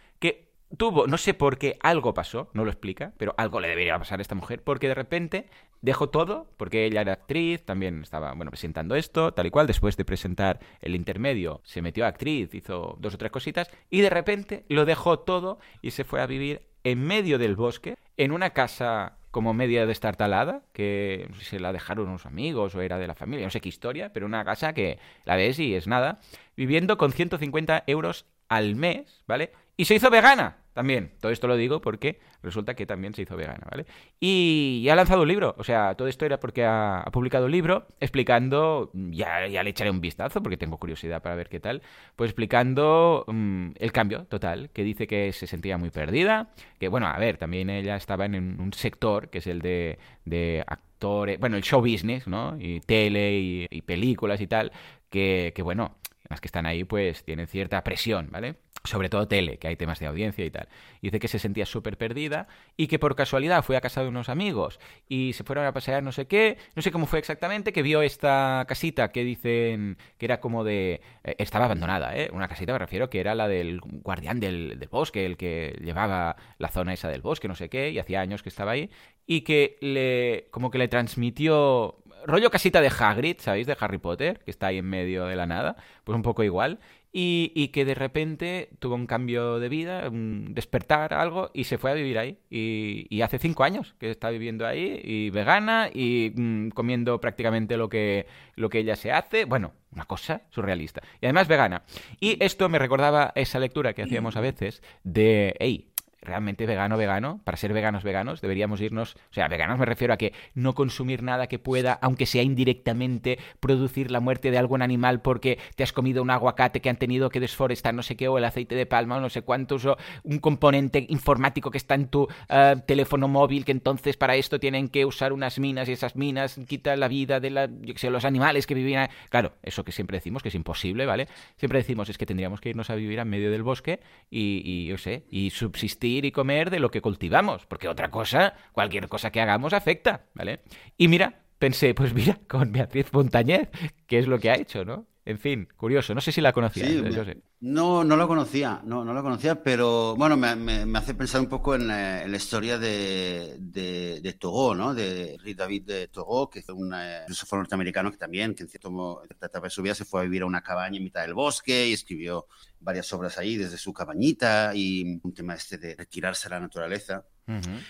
tuvo, 0.76 1.06
no 1.06 1.18
sé 1.18 1.35
por 1.35 1.59
qué, 1.59 1.78
algo 1.80 2.14
pasó, 2.14 2.50
no 2.54 2.64
lo 2.64 2.70
explica, 2.70 3.12
pero 3.16 3.35
algo 3.37 3.61
le 3.61 3.68
debería 3.68 3.98
pasar 3.98 4.18
a 4.20 4.22
esta 4.22 4.35
mujer, 4.35 4.62
porque 4.62 4.88
de 4.88 4.94
repente 4.94 5.48
dejó 5.80 6.11
todo, 6.11 6.50
porque 6.56 6.87
ella 6.87 7.00
era 7.00 7.14
actriz, 7.14 7.64
también 7.64 8.02
estaba, 8.02 8.33
bueno, 8.35 8.50
presentando 8.50 8.94
esto, 8.94 9.33
tal 9.33 9.46
y 9.46 9.50
cual, 9.50 9.66
después 9.66 9.96
de 9.96 10.04
presentar 10.04 10.61
el 10.80 10.94
intermedio, 10.94 11.61
se 11.64 11.83
metió 11.83 12.04
a 12.04 12.09
actriz, 12.09 12.54
hizo 12.54 12.96
dos 13.00 13.14
o 13.14 13.18
tres 13.18 13.33
cositas, 13.33 13.70
y 13.90 14.00
de 14.00 14.11
repente 14.11 14.64
lo 14.68 14.85
dejó 14.85 15.20
todo 15.20 15.59
y 15.83 15.90
se 15.90 16.04
fue 16.04 16.20
a 16.20 16.26
vivir 16.26 16.62
en 16.85 17.04
medio 17.04 17.38
del 17.38 17.56
bosque, 17.56 17.96
en 18.16 18.33
una 18.33 18.50
casa 18.50 19.16
como 19.30 19.54
media 19.54 19.87
destartalada, 19.87 20.62
que 20.72 21.26
no 21.28 21.37
sé 21.37 21.42
si 21.42 21.50
se 21.50 21.61
la 21.61 21.72
dejaron 21.72 22.09
unos 22.09 22.26
amigos 22.26 22.74
o 22.74 22.80
era 22.80 22.98
de 22.98 23.06
la 23.06 23.14
familia, 23.14 23.46
no 23.46 23.50
sé 23.50 23.61
qué 23.61 23.68
historia, 23.68 24.12
pero 24.12 24.26
una 24.26 24.44
casa 24.44 24.72
que 24.72 24.98
la 25.24 25.37
ves 25.37 25.59
y 25.59 25.74
es 25.74 25.87
nada, 25.87 26.18
viviendo 26.56 26.96
con 26.98 27.12
150 27.12 27.85
euros 27.87 28.26
al 28.48 28.74
mes, 28.74 29.22
¿vale? 29.28 29.52
Y 29.81 29.87
se 29.87 29.95
hizo 29.95 30.11
vegana 30.11 30.59
también. 30.75 31.12
Todo 31.23 31.33
esto 31.33 31.49
lo 31.49 31.57
digo 31.57 31.81
porque 31.81 32.21
resulta 32.43 32.75
que 32.75 32.85
también 32.85 33.14
se 33.14 33.23
hizo 33.23 33.35
vegana, 33.35 33.66
¿vale? 33.71 33.87
Y, 34.21 34.87
ha 34.90 34.95
lanzado 34.95 35.23
un 35.23 35.29
libro. 35.29 35.55
O 35.57 35.64
sea, 35.64 35.95
todo 35.95 36.07
esto 36.07 36.27
era 36.27 36.38
porque 36.38 36.66
ha, 36.66 37.03
publicado 37.11 37.47
un 37.47 37.53
libro 37.53 37.87
explicando, 37.99 38.90
ya, 38.93 39.47
ya, 39.47 39.62
le 39.62 39.71
echaré 39.71 39.90
un 39.90 40.03
vistazo 40.03 40.43
porque 40.43 40.59
tengo 40.59 40.77
curiosidad 40.77 41.23
para 41.23 41.35
ver 41.35 41.49
qué 41.49 41.61
tal, 41.61 41.81
pues 42.14 42.29
explicando 42.29 43.25
mm, 43.27 43.71
el 43.77 43.90
cambio 43.90 44.27
total, 44.27 44.69
que 44.69 44.85
dice 44.85 45.07
que 45.07 45.33
se 45.33 45.47
sentía 45.47 45.79
muy 45.79 45.88
perdida, 45.88 46.51
que 46.79 46.88
bueno, 46.88 47.07
a 47.07 47.19
ver, 47.19 47.38
también 47.38 47.71
ella 47.71 47.97
estaba 47.97 48.27
en 48.27 48.61
un 48.61 48.75
sector 48.75 49.31
que 49.31 49.38
es 49.38 49.47
el 49.47 49.62
de, 49.62 49.99
de 50.27 50.62
actores, 50.66 51.40
bueno, 51.40 51.57
el 51.57 51.62
show 51.62 51.81
business, 51.81 52.27
¿no? 52.27 52.59
Y 52.61 52.81
tele 52.81 53.33
y, 53.33 53.66
y 53.71 53.81
películas 53.81 54.43
y 54.43 54.47
tal, 54.47 54.73
que, 55.09 55.55
que 55.57 55.62
bueno, 55.62 55.97
las 56.29 56.40
que 56.40 56.49
están 56.49 56.64
ahí 56.66 56.85
pues 56.85 57.25
tienen 57.25 57.47
cierta 57.47 57.83
presión, 57.83 58.29
¿vale? 58.31 58.57
Sobre 58.85 59.09
todo 59.11 59.29
tele, 59.29 59.59
que 59.59 59.69
hay 59.69 59.77
temas 59.77 59.99
de 59.99 60.07
audiencia 60.07 60.45
y 60.45 60.51
tal. 60.51 60.69
Dice 61.03 61.19
que 61.19 61.29
se 61.29 61.38
sentía 61.38 61.66
súper 61.66 61.99
perdida 61.99 62.49
y 62.77 62.87
que 62.87 62.99
por 62.99 63.14
casualidad 63.14 63.62
fue 63.62 63.77
a 63.77 63.81
casa 63.81 64.03
de 64.03 64.09
unos 64.09 64.29
amigos 64.29 64.81
y 65.09 65.33
se 65.35 65.45
fueron 65.45 65.66
a 65.66 65.73
pasear 65.73 66.03
no 66.03 66.12
sé 66.12 66.27
qué, 66.27 66.57
no 66.75 66.83
sé 66.83 66.90
cómo 66.90 67.07
fue 67.07 67.19
exactamente, 67.19 67.73
que 67.73 67.83
vio 67.83 68.03
esta 68.03 68.64
casita 68.66 69.12
que 69.12 69.25
dicen 69.25 69.99
que 70.19 70.27
era 70.27 70.40
como 70.40 70.64
de... 70.64 71.03
Eh, 71.25 71.37
estaba 71.38 71.66
abandonada, 71.66 72.16
¿eh? 72.16 72.31
Una 72.33 72.49
casita 72.49 72.73
me 72.73 72.79
refiero 72.79 73.11
que 73.11 73.21
era 73.21 73.35
la 73.35 73.49
del 73.49 73.81
guardián 73.81 74.40
del, 74.40 74.79
del, 74.79 74.88
bosque, 74.88 75.27
el 75.27 75.37
que 75.37 75.79
llevaba 75.83 76.37
la 76.59 76.69
zona 76.69 76.95
esa 76.95 77.09
del 77.09 77.23
bosque, 77.23 77.49
no 77.49 77.55
sé 77.55 77.69
qué, 77.69 77.90
y 77.90 77.99
hacía 77.99 78.21
años 78.21 78.43
que 78.43 78.49
estaba 78.49 78.73
ahí, 78.73 78.90
y 79.27 79.43
que 79.43 79.77
le... 79.81 80.49
como 80.51 80.71
que 80.71 80.79
le 80.79 80.88
transmitió 80.88 82.01
rollo 82.27 82.51
casita 82.51 82.81
de 82.81 82.88
Hagrid, 82.97 83.37
¿sabéis? 83.40 83.66
De 83.66 83.77
Harry 83.79 83.99
Potter, 83.99 84.40
que 84.45 84.51
está 84.51 84.69
ahí 84.69 84.79
en 84.79 84.87
medio 84.87 85.27
de 85.27 85.37
la 85.37 85.47
nada, 85.47 85.77
pues 86.05 86.16
un 86.16 86.23
poco 86.23 86.43
igual. 86.43 86.81
Y, 87.12 87.68
que 87.68 87.85
de 87.85 87.94
repente 87.94 88.70
tuvo 88.79 88.94
un 88.94 89.07
cambio 89.07 89.59
de 89.59 89.68
vida, 89.68 90.09
un 90.09 90.55
despertar, 90.55 91.12
algo, 91.12 91.51
y 91.53 91.64
se 91.64 91.79
fue 91.79 91.90
a 91.90 91.94
vivir 91.94 92.18
ahí. 92.18 92.38
Y, 92.49 93.20
hace 93.23 93.38
cinco 93.38 93.64
años 93.64 93.94
que 93.99 94.11
está 94.11 94.31
viviendo 94.31 94.66
ahí, 94.66 95.01
y 95.03 95.31
vegana, 95.31 95.90
y 95.92 96.33
mm, 96.35 96.68
comiendo 96.70 97.20
prácticamente 97.20 97.77
lo 97.77 97.88
que, 97.88 98.27
lo 98.55 98.68
que 98.68 98.79
ella 98.79 98.96
se 98.96 99.12
hace. 99.12 99.44
Bueno, 99.44 99.73
una 99.92 100.05
cosa 100.05 100.42
surrealista. 100.51 101.03
Y 101.20 101.27
además 101.27 101.49
vegana. 101.49 101.83
Y 102.20 102.42
esto 102.42 102.68
me 102.68 102.79
recordaba 102.79 103.33
esa 103.35 103.59
lectura 103.59 103.92
que 103.92 104.03
hacíamos 104.03 104.37
a 104.37 104.40
veces 104.40 104.83
de, 105.03 105.57
hey, 105.59 105.89
realmente 106.22 106.66
vegano, 106.66 106.96
vegano, 106.96 107.40
para 107.44 107.56
ser 107.56 107.72
veganos, 107.72 108.04
veganos, 108.04 108.40
deberíamos 108.40 108.80
irnos, 108.80 109.14
o 109.30 109.35
sea, 109.35 109.48
veganos 109.48 109.78
me 109.78 109.87
refiero 109.87 110.12
a 110.12 110.18
que 110.18 110.35
no 110.54 110.74
consumir 110.74 111.22
nada 111.22 111.46
que 111.46 111.59
pueda, 111.59 111.98
aunque 112.02 112.26
sea 112.26 112.42
indirectamente, 112.42 113.38
producir 113.59 114.11
la 114.11 114.20
muerte 114.20 114.50
de 114.50 114.59
algún 114.59 114.83
animal 114.83 115.22
porque 115.22 115.59
te 115.76 115.83
has 115.83 115.92
comido 115.92 116.22
un 116.22 116.30
aguacate 116.30 116.80
que 116.80 116.90
han 116.90 116.96
tenido 116.96 117.30
que 117.30 117.40
desforestar 117.40 117.94
no 117.94 118.02
sé 118.02 118.16
qué, 118.16 118.28
o 118.28 118.37
el 118.37 118.44
aceite 118.44 118.74
de 118.74 118.87
palma, 118.87 119.16
o 119.16 119.20
no 119.20 119.30
sé 119.30 119.42
cuántos, 119.42 119.87
o 119.87 119.96
un 120.22 120.38
componente 120.38 121.06
informático 121.09 121.70
que 121.70 121.78
está 121.78 121.94
en 121.94 122.09
tu 122.09 122.28
eh, 122.48 122.76
teléfono 122.87 123.26
móvil, 123.26 123.64
que 123.64 123.72
entonces 123.72 124.16
para 124.16 124.37
esto 124.37 124.61
tienen 124.61 124.88
que 124.88 125.06
usar 125.06 125.33
unas 125.33 125.59
minas 125.59 125.88
y 125.88 125.92
esas 125.92 126.16
minas 126.16 126.61
quitan 126.68 127.00
la 127.00 127.09
vida 127.09 127.40
de 127.40 127.50
la, 127.50 127.70
yo 127.80 127.94
sé, 127.96 128.11
los 128.11 128.24
animales 128.24 128.66
que 128.66 128.74
vivían. 128.74 129.09
Claro, 129.30 129.54
eso 129.62 129.85
que 129.85 129.92
siempre 129.92 130.18
decimos 130.18 130.42
que 130.42 130.50
es 130.50 130.54
imposible, 130.54 131.06
¿vale? 131.06 131.28
Siempre 131.56 131.78
decimos 131.78 132.09
es 132.11 132.18
que 132.18 132.26
tendríamos 132.26 132.61
que 132.61 132.70
irnos 132.70 132.90
a 132.90 132.94
vivir 132.94 133.18
en 133.18 133.28
medio 133.28 133.50
del 133.50 133.62
bosque 133.62 134.00
y 134.30 134.85
yo 134.85 134.98
sé, 134.98 135.24
y 135.30 135.50
subsistir 135.50 136.10
y 136.18 136.33
comer 136.33 136.70
de 136.70 136.81
lo 136.81 136.90
que 136.90 137.01
cultivamos, 137.01 137.66
porque 137.66 137.88
otra 137.88 138.11
cosa, 138.11 138.55
cualquier 138.73 139.09
cosa 139.09 139.31
que 139.31 139.40
hagamos 139.40 139.73
afecta, 139.73 140.27
¿vale? 140.35 140.61
Y 140.96 141.09
mira, 141.09 141.42
pensé, 141.59 141.94
pues 141.94 142.12
mira, 142.14 142.38
con 142.49 142.73
Beatriz 142.73 143.12
Montañez, 143.12 143.68
¿qué 144.07 144.18
es 144.18 144.27
lo 144.27 144.38
que 144.38 144.51
ha 144.51 144.55
hecho, 144.55 144.85
no? 144.85 145.07
En 145.24 145.38
fin, 145.38 145.68
curioso. 145.76 146.14
No 146.14 146.20
sé 146.20 146.33
si 146.33 146.40
la 146.40 146.52
conocías. 146.52 146.88
¿eh? 146.88 147.42
No, 147.61 148.04
no 148.04 148.16
la 148.16 148.26
conocía, 148.26 148.80
no, 148.85 149.04
no 149.04 149.12
la 149.12 149.20
conocía, 149.20 149.62
pero 149.62 150.16
bueno, 150.16 150.37
me, 150.38 150.98
hace 150.98 151.14
pensar 151.14 151.42
un 151.42 151.46
poco 151.48 151.74
en, 151.74 151.88
la, 151.88 152.26
historia 152.35 152.78
de, 152.78 153.56
de, 153.59 154.20
de, 154.22 154.33
Togo, 154.33 154.74
¿no? 154.74 154.94
De 154.94 155.37
Rick 155.42 155.59
David 155.59 155.83
de 155.83 156.09
Togo, 156.09 156.48
que 156.48 156.62
fue 156.62 156.74
un 156.74 156.94
filósofo 157.26 157.56
norteamericano 157.56 158.11
que 158.11 158.16
también, 158.16 158.54
que 158.54 158.62
en 158.62 158.70
cierto 158.70 159.22
etapa 159.28 159.66
de 159.66 159.70
su 159.70 159.83
vida 159.83 159.94
se 159.94 160.06
fue 160.06 160.20
a 160.20 160.24
vivir 160.24 160.42
a 160.42 160.46
una 160.46 160.62
cabaña 160.62 160.96
en 160.96 161.04
mitad 161.04 161.20
del 161.20 161.35
bosque 161.35 161.88
y 161.88 161.92
escribió 161.92 162.46
varias 162.80 163.12
obras 163.12 163.37
ahí 163.37 163.56
desde 163.59 163.76
su 163.76 163.92
cabañita 163.92 164.72
y 164.74 165.20
un 165.22 165.35
tema 165.35 165.54
este 165.54 165.76
de 165.76 165.96
retirarse 165.96 166.48
a 166.48 166.52
la 166.52 166.61
naturaleza. 166.61 167.26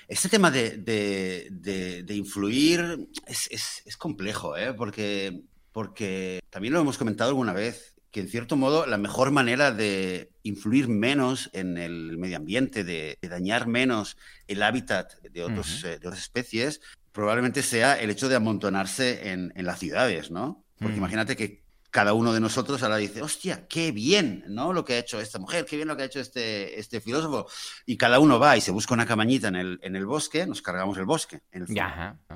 Este 0.08 0.30
tema 0.30 0.50
de, 0.50 0.78
de 0.78 2.14
influir 2.14 3.08
es, 3.26 3.46
es, 3.50 3.82
es 3.84 3.96
complejo, 3.96 4.56
¿eh? 4.56 4.72
Porque 4.72 5.44
porque 5.72 6.40
también 6.50 6.74
lo 6.74 6.80
hemos 6.80 6.98
comentado 6.98 7.30
alguna 7.30 7.52
vez, 7.52 7.94
que 8.11 8.20
en 8.20 8.28
cierto 8.28 8.56
modo 8.56 8.87
la 8.87 8.98
mejor 8.98 9.30
manera 9.30 9.70
de 9.70 10.33
influir 10.42 10.88
menos 10.88 11.50
en 11.52 11.78
el 11.78 12.18
medio 12.18 12.37
ambiente, 12.37 12.83
de, 12.83 13.18
dañar 13.22 13.66
menos 13.66 14.16
el 14.48 14.62
hábitat 14.62 15.14
de, 15.20 15.44
otros, 15.44 15.85
eh, 15.85 15.98
de 15.98 16.09
otras 16.09 16.18
especies, 16.18 16.80
probablemente 17.12 17.62
sea 17.62 18.00
el 18.00 18.11
hecho 18.11 18.28
de 18.28 18.37
amontonarse 18.37 19.30
en, 19.30 19.52
las 19.56 19.78
ciudades, 19.78 20.30
¿no? 20.30 20.64
Porque 20.78 20.96
imagínate 20.96 21.37
que 21.37 21.62
cada 21.90 22.12
uno 22.12 22.33
de 22.33 22.40
nosotros 22.40 22.83
ahora 22.83 22.96
dice, 22.96 23.20
hostia, 23.20 23.66
qué 23.66 23.92
bien, 23.92 24.44
¿no? 24.48 24.72
Lo 24.72 24.85
que 24.85 24.94
ha 24.94 24.98
hecho 24.98 25.20
esta 25.20 25.38
mujer, 25.38 25.66
qué 25.66 25.76
bien 25.76 25.88
lo 25.88 25.96
que 25.96 26.04
ha 26.04 26.06
hecho 26.06 26.20
este, 26.20 26.78
este 26.78 27.00
filósofo. 27.00 27.48
Y 27.85 27.96
cada 27.96 28.20
uno 28.20 28.38
va 28.38 28.56
y 28.56 28.61
se 28.61 28.70
busca 28.70 28.94
una 28.94 29.06
cabañita 29.06 29.48
en 29.48 29.56
el, 29.56 29.78
en 29.83 29.96
el 29.96 30.06
bosque, 30.06 30.46
nos 30.46 30.62
cargamos 30.62 30.96
el 30.98 31.04
bosque, 31.04 31.40
en 31.52 31.64
el 31.64 31.68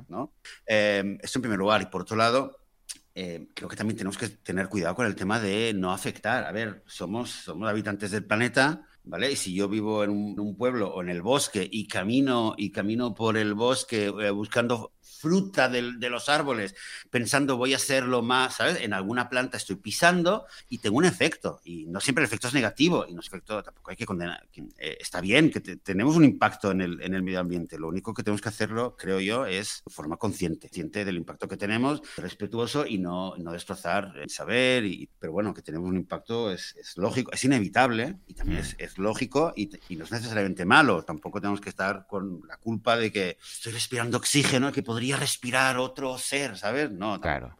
¿no? 0.09 0.33
Eh, 0.65 1.17
esto 1.21 1.39
en 1.39 1.43
primer 1.43 1.59
lugar. 1.59 1.81
Y 1.81 1.85
por 1.85 2.01
otro 2.01 2.17
lado, 2.17 2.64
eh, 3.17 3.47
creo 3.53 3.69
que 3.69 3.77
también 3.77 3.97
tenemos 3.97 4.17
que 4.17 4.27
tener 4.27 4.67
cuidado 4.67 4.93
con 4.95 5.05
el 5.05 5.15
tema 5.15 5.39
de 5.39 5.73
no 5.73 5.91
afectar. 5.93 6.43
A 6.43 6.51
ver, 6.51 6.83
somos, 6.85 7.31
somos 7.31 7.69
habitantes 7.69 8.11
del 8.11 8.25
planeta, 8.25 8.85
¿vale? 9.05 9.31
Y 9.31 9.37
si 9.37 9.55
yo 9.55 9.69
vivo 9.69 10.03
en 10.03 10.09
un, 10.11 10.57
pueblo 10.57 10.93
o 10.93 11.01
en 11.01 11.07
el 11.07 11.21
bosque 11.21 11.67
y 11.71 11.87
camino, 11.87 12.55
y 12.57 12.71
camino 12.71 13.15
por 13.15 13.37
el 13.37 13.53
bosque 13.53 14.07
eh, 14.07 14.31
buscando 14.31 14.91
fruta 15.25 15.69
de, 15.69 15.81
los 16.07 16.29
árboles, 16.29 16.75
pensando 17.09 17.57
voy 17.57 17.73
a 17.73 17.77
hacerlo 17.77 18.21
más, 18.21 18.57
¿sabes? 18.57 18.79
En 18.81 18.93
alguna 18.93 19.27
planta 19.27 19.57
estoy 19.57 19.75
pisando 19.77 20.45
y 20.69 20.77
tengo 20.77 20.97
un 20.97 21.05
efecto. 21.05 21.61
Y 21.63 21.87
no 21.87 21.99
siempre 21.99 22.23
el 22.23 22.27
efecto 22.27 22.47
es 22.47 22.53
negativo 22.53 23.07
y 23.09 23.15
no 23.15 23.21
es 23.21 23.27
efecto, 23.27 23.63
tampoco 23.63 23.89
hay 23.89 23.97
que 23.97 24.05
condenar. 24.05 24.47
Eh, 24.77 24.97
está 24.99 25.21
bien 25.21 25.49
que 25.49 25.61
tenemos 25.61 26.15
un 26.15 26.25
impacto 26.25 26.69
en 26.69 26.81
el, 26.81 27.01
en 27.01 27.15
el 27.15 27.23
medio 27.23 27.39
ambiente. 27.39 27.79
Lo 27.79 27.87
único 27.87 28.13
que 28.13 28.21
tenemos 28.21 28.39
que 28.39 28.49
hacerlo, 28.49 28.95
creo 28.95 29.19
yo, 29.19 29.47
es 29.47 29.81
de 29.83 29.91
forma 29.91 30.17
consciente, 30.17 30.67
consciente 30.67 31.03
del 31.03 31.17
impacto 31.17 31.47
que 31.47 31.57
tenemos, 31.57 32.03
respetuoso 32.17 32.85
y 32.85 32.99
no, 32.99 33.35
no 33.37 33.51
destrozar 33.51 34.13
el 34.21 34.29
saber. 34.29 34.85
Y, 34.85 35.09
pero 35.17 35.33
bueno, 35.33 35.55
que 35.55 35.63
tenemos 35.63 35.89
un 35.89 35.97
impacto 35.97 36.51
es, 36.51 36.75
es 36.79 36.97
lógico, 36.97 37.31
es 37.31 37.43
inevitable 37.43 38.17
y 38.27 38.35
también 38.35 38.59
es, 38.59 38.75
es 38.77 38.99
lógico 38.99 39.53
y, 39.55 39.71
y, 39.89 39.95
no 39.95 40.03
es 40.03 40.11
necesariamente 40.11 40.65
malo. 40.65 41.01
Tampoco 41.01 41.41
tenemos 41.41 41.61
que 41.61 41.69
estar 41.69 42.05
con 42.05 42.41
la 42.47 42.57
culpa 42.57 42.95
de 42.95 43.11
que 43.11 43.39
estoy 43.41 43.73
respirando 43.73 44.19
oxígeno 44.19 44.71
que 44.71 44.83
podría 44.83 45.14
respirar 45.15 45.77
otro 45.77 46.17
ser, 46.17 46.57
¿sabes? 46.57 46.91
No, 46.91 47.19
claro. 47.19 47.55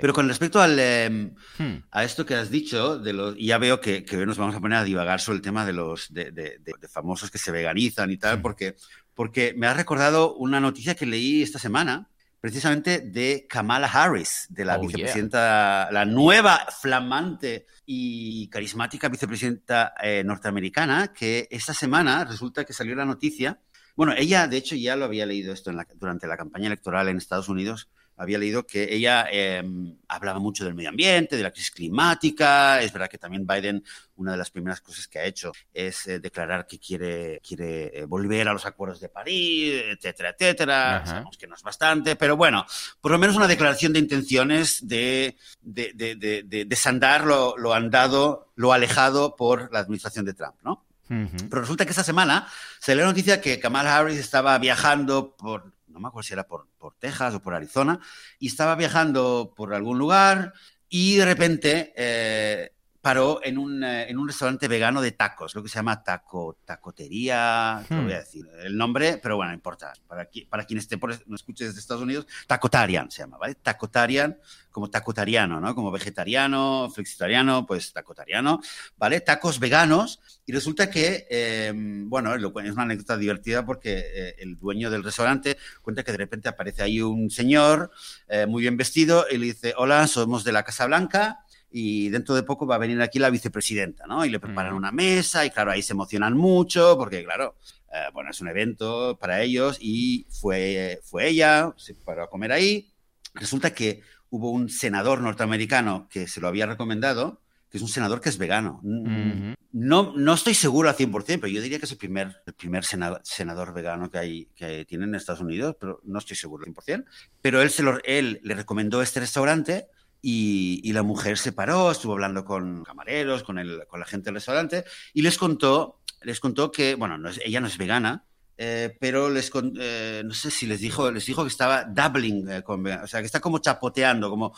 Pero 0.00 0.12
con 0.12 0.28
respecto 0.28 0.60
al, 0.60 0.78
em, 0.78 1.34
hmm. 1.58 1.76
a 1.90 2.04
esto 2.04 2.24
que 2.24 2.34
has 2.34 2.50
dicho, 2.50 2.98
de 2.98 3.12
los, 3.12 3.36
ya 3.38 3.58
veo 3.58 3.80
que, 3.80 4.04
que, 4.04 4.24
nos 4.24 4.38
vamos 4.38 4.54
a 4.54 4.60
poner 4.60 4.78
a 4.78 4.84
divagar 4.84 5.20
sobre 5.20 5.36
el 5.36 5.42
tema 5.42 5.66
de 5.66 5.72
los 5.72 6.12
de, 6.12 6.30
de, 6.30 6.60
famosos 6.88 7.30
que 7.30 7.38
se 7.38 7.52
veganizan 7.52 8.10
y 8.10 8.16
tal, 8.16 8.38
hmm. 8.38 8.42
porque, 8.42 8.76
porque 9.14 9.54
me 9.56 9.66
ha 9.66 9.74
recordado 9.74 10.34
una 10.34 10.60
noticia 10.60 10.94
que 10.94 11.04
leí 11.04 11.42
esta 11.42 11.58
semana, 11.58 12.08
precisamente 12.40 13.00
de 13.00 13.46
Kamala 13.48 13.88
Harris, 13.88 14.46
de 14.48 14.64
la 14.64 14.76
oh, 14.76 14.80
vicepresidenta, 14.80 15.88
la 15.90 16.04
nueva, 16.04 16.66
flamante 16.80 17.66
y 17.84 18.48
carismática 18.48 19.08
vicepresidenta 19.08 19.94
eh, 20.02 20.22
norteamericana, 20.24 21.12
que 21.12 21.48
esta 21.50 21.74
semana 21.74 22.24
resulta 22.24 22.64
que 22.64 22.72
salió 22.72 22.94
la 22.94 23.04
noticia 23.04 23.58
bueno, 23.96 24.12
ella, 24.16 24.46
de 24.46 24.58
hecho, 24.58 24.76
ya 24.76 24.94
lo 24.94 25.06
había 25.06 25.24
leído 25.24 25.52
esto 25.54 25.72
durante 25.98 26.26
la 26.26 26.36
campaña 26.36 26.66
electoral 26.66 27.08
en 27.08 27.16
Estados 27.16 27.48
Unidos. 27.48 27.88
Había 28.18 28.38
leído 28.38 28.66
que 28.66 28.94
ella 28.94 29.26
em, 29.30 29.96
hablaba 30.08 30.38
mucho 30.38 30.64
del 30.64 30.74
medio 30.74 30.88
ambiente, 30.88 31.36
de 31.36 31.42
la 31.42 31.50
crisis 31.50 31.70
climática. 31.70 32.80
Es 32.80 32.92
verdad 32.92 33.08
que 33.10 33.18
también 33.18 33.46
Biden, 33.46 33.84
una 34.16 34.32
de 34.32 34.38
las 34.38 34.50
primeras 34.50 34.80
cosas 34.80 35.06
que 35.06 35.18
ha 35.18 35.24
hecho 35.24 35.52
es 35.72 36.06
eh, 36.06 36.18
declarar 36.18 36.66
que 36.66 36.78
quiere, 36.78 37.40
quiere 37.46 37.98
eh, 37.98 38.04
volver 38.04 38.48
a 38.48 38.54
los 38.54 38.64
acuerdos 38.64 39.00
de 39.00 39.10
París, 39.10 39.82
etcétera, 39.86 40.30
etcétera. 40.30 41.04
Sabemos 41.04 41.36
que 41.36 41.46
no 41.46 41.56
es 41.56 41.62
bastante, 41.62 42.16
pero 42.16 42.38
bueno, 42.38 42.64
por 43.02 43.12
lo 43.12 43.18
menos 43.18 43.36
una 43.36 43.48
declaración 43.48 43.92
de 43.92 43.98
intenciones 43.98 44.86
de, 44.86 45.36
de, 45.60 46.64
desandar 46.66 47.24
lo, 47.24 47.58
lo 47.58 47.74
andado, 47.74 48.52
lo 48.56 48.72
alejado 48.72 49.36
por 49.36 49.70
la 49.72 49.80
administración 49.80 50.24
de 50.24 50.32
Trump, 50.32 50.56
¿no? 50.62 50.85
Pero 51.08 51.60
resulta 51.60 51.84
que 51.84 51.90
esta 51.90 52.04
semana 52.04 52.48
se 52.80 52.94
lee 52.94 53.02
noticia 53.02 53.40
que 53.40 53.60
Kamala 53.60 53.96
Harris 53.96 54.18
estaba 54.18 54.58
viajando 54.58 55.36
por, 55.36 55.72
no 55.86 56.00
me 56.00 56.08
acuerdo 56.08 56.26
si 56.26 56.32
era 56.32 56.46
por, 56.46 56.68
por 56.78 56.94
Texas 56.94 57.34
o 57.34 57.42
por 57.42 57.54
Arizona, 57.54 58.00
y 58.38 58.48
estaba 58.48 58.74
viajando 58.74 59.52
por 59.56 59.74
algún 59.74 59.98
lugar 59.98 60.52
y 60.88 61.16
de 61.16 61.24
repente 61.24 61.92
eh, 61.96 62.75
paró 63.06 63.38
en 63.44 63.56
un, 63.56 63.84
eh, 63.84 64.10
en 64.10 64.18
un 64.18 64.26
restaurante 64.26 64.66
vegano 64.66 65.00
de 65.00 65.12
tacos, 65.12 65.54
lo 65.54 65.62
que 65.62 65.68
se 65.68 65.76
llama 65.76 66.02
taco, 66.02 66.58
tacotería, 66.64 67.84
no 67.88 68.02
voy 68.02 68.12
a 68.14 68.16
hmm. 68.16 68.18
decir 68.18 68.48
el 68.64 68.76
nombre, 68.76 69.20
pero 69.22 69.36
bueno, 69.36 69.52
no 69.52 69.54
importa. 69.54 69.92
Para, 70.08 70.28
para 70.48 70.64
quien 70.64 70.80
esté 70.80 70.98
por, 70.98 71.14
no 71.28 71.36
escuche 71.36 71.66
desde 71.66 71.78
Estados 71.78 72.02
Unidos, 72.02 72.26
Tacotarian 72.48 73.08
se 73.08 73.22
llama, 73.22 73.38
¿vale? 73.38 73.54
Tacotarian, 73.54 74.36
como 74.72 74.90
tacotariano, 74.90 75.60
¿no? 75.60 75.72
Como 75.72 75.92
vegetariano, 75.92 76.90
flexitariano, 76.92 77.64
pues 77.64 77.92
tacotariano, 77.92 78.60
¿vale? 78.96 79.20
Tacos 79.20 79.60
veganos. 79.60 80.20
Y 80.44 80.50
resulta 80.50 80.90
que, 80.90 81.28
em, 81.30 82.10
bueno, 82.10 82.34
es 82.34 82.72
una 82.72 82.82
anécdota 82.82 83.16
divertida 83.16 83.64
porque 83.64 83.98
eh, 83.98 84.34
el 84.38 84.56
dueño 84.56 84.90
del 84.90 85.04
restaurante 85.04 85.56
cuenta 85.80 86.02
que 86.02 86.10
de 86.10 86.18
repente 86.18 86.48
aparece 86.48 86.82
ahí 86.82 87.00
un 87.00 87.30
señor 87.30 87.92
eh, 88.26 88.46
muy 88.46 88.62
bien 88.62 88.76
vestido 88.76 89.26
y 89.30 89.38
le 89.38 89.46
dice, 89.46 89.74
hola, 89.76 90.08
somos 90.08 90.42
de 90.42 90.50
la 90.50 90.64
Casa 90.64 90.86
Blanca 90.86 91.45
y 91.70 92.08
dentro 92.08 92.34
de 92.34 92.42
poco 92.42 92.66
va 92.66 92.76
a 92.76 92.78
venir 92.78 93.00
aquí 93.02 93.18
la 93.18 93.30
vicepresidenta, 93.30 94.06
¿no? 94.06 94.24
Y 94.24 94.30
le 94.30 94.40
preparan 94.40 94.74
una 94.74 94.92
mesa 94.92 95.44
y 95.44 95.50
claro, 95.50 95.72
ahí 95.72 95.82
se 95.82 95.92
emocionan 95.92 96.36
mucho 96.36 96.96
porque 96.96 97.24
claro, 97.24 97.56
eh, 97.92 98.10
bueno, 98.12 98.30
es 98.30 98.40
un 98.40 98.48
evento 98.48 99.18
para 99.20 99.42
ellos 99.42 99.78
y 99.80 100.26
fue, 100.30 101.00
fue 101.02 101.28
ella, 101.28 101.72
se 101.76 101.94
paró 101.94 102.24
a 102.24 102.30
comer 102.30 102.52
ahí. 102.52 102.90
Resulta 103.34 103.74
que 103.74 104.02
hubo 104.30 104.50
un 104.50 104.68
senador 104.68 105.20
norteamericano 105.20 106.08
que 106.10 106.26
se 106.26 106.40
lo 106.40 106.48
había 106.48 106.66
recomendado, 106.66 107.42
que 107.70 107.78
es 107.78 107.82
un 107.82 107.88
senador 107.88 108.20
que 108.20 108.28
es 108.28 108.38
vegano. 108.38 108.80
No, 108.82 110.14
no 110.16 110.34
estoy 110.34 110.54
seguro 110.54 110.88
al 110.88 110.96
100%, 110.96 111.24
pero 111.40 111.48
yo 111.48 111.60
diría 111.60 111.78
que 111.78 111.84
es 111.84 111.92
el 111.92 111.98
primer, 111.98 112.36
el 112.46 112.54
primer 112.54 112.84
senador, 112.84 113.74
vegano 113.74 114.10
que, 114.10 114.18
hay, 114.18 114.46
que 114.54 114.84
tienen 114.84 115.10
en 115.10 115.14
Estados 115.16 115.40
Unidos, 115.40 115.76
pero 115.78 116.00
no 116.04 116.18
estoy 116.18 116.36
seguro 116.36 116.64
al 116.64 116.72
100%. 116.72 117.04
Pero 117.42 117.60
él, 117.60 117.70
se 117.70 117.82
lo, 117.82 117.98
él 118.04 118.40
le 118.42 118.54
recomendó 118.54 119.02
este 119.02 119.20
restaurante 119.20 119.88
y, 120.22 120.92
la 120.92 121.02
mujer 121.02 121.38
se 121.38 121.52
paró, 121.52 121.90
estuvo 121.90 122.14
hablando 122.14 122.44
con 122.44 122.82
camareros, 122.84 123.42
con, 123.42 123.58
el, 123.58 123.86
con 123.86 124.00
la 124.00 124.06
gente 124.06 124.26
del 124.26 124.34
restaurante 124.36 124.84
y 125.12 125.22
les 125.22 125.38
contó, 125.38 126.00
les 126.22 126.40
contó 126.40 126.72
que, 126.72 126.94
bueno, 126.94 127.18
no 127.18 127.30
ella 127.44 127.60
no 127.60 127.66
es 127.66 127.78
vegana, 127.78 128.24
eh, 128.58 128.96
pero 128.98 129.28
les 129.28 129.50
eh, 129.78 130.22
no 130.24 130.32
sé 130.32 130.50
si 130.50 130.66
les 130.66 130.80
dijo, 130.80 131.10
les 131.10 131.26
dijo 131.26 131.42
que 131.42 131.48
estaba 131.48 131.84
dabbling 131.84 132.50
eh, 132.50 132.62
con 132.62 132.86
o 132.86 133.06
sea, 133.06 133.20
que 133.20 133.26
está 133.26 133.40
como 133.40 133.58
chapoteando, 133.58 134.30
como 134.30 134.54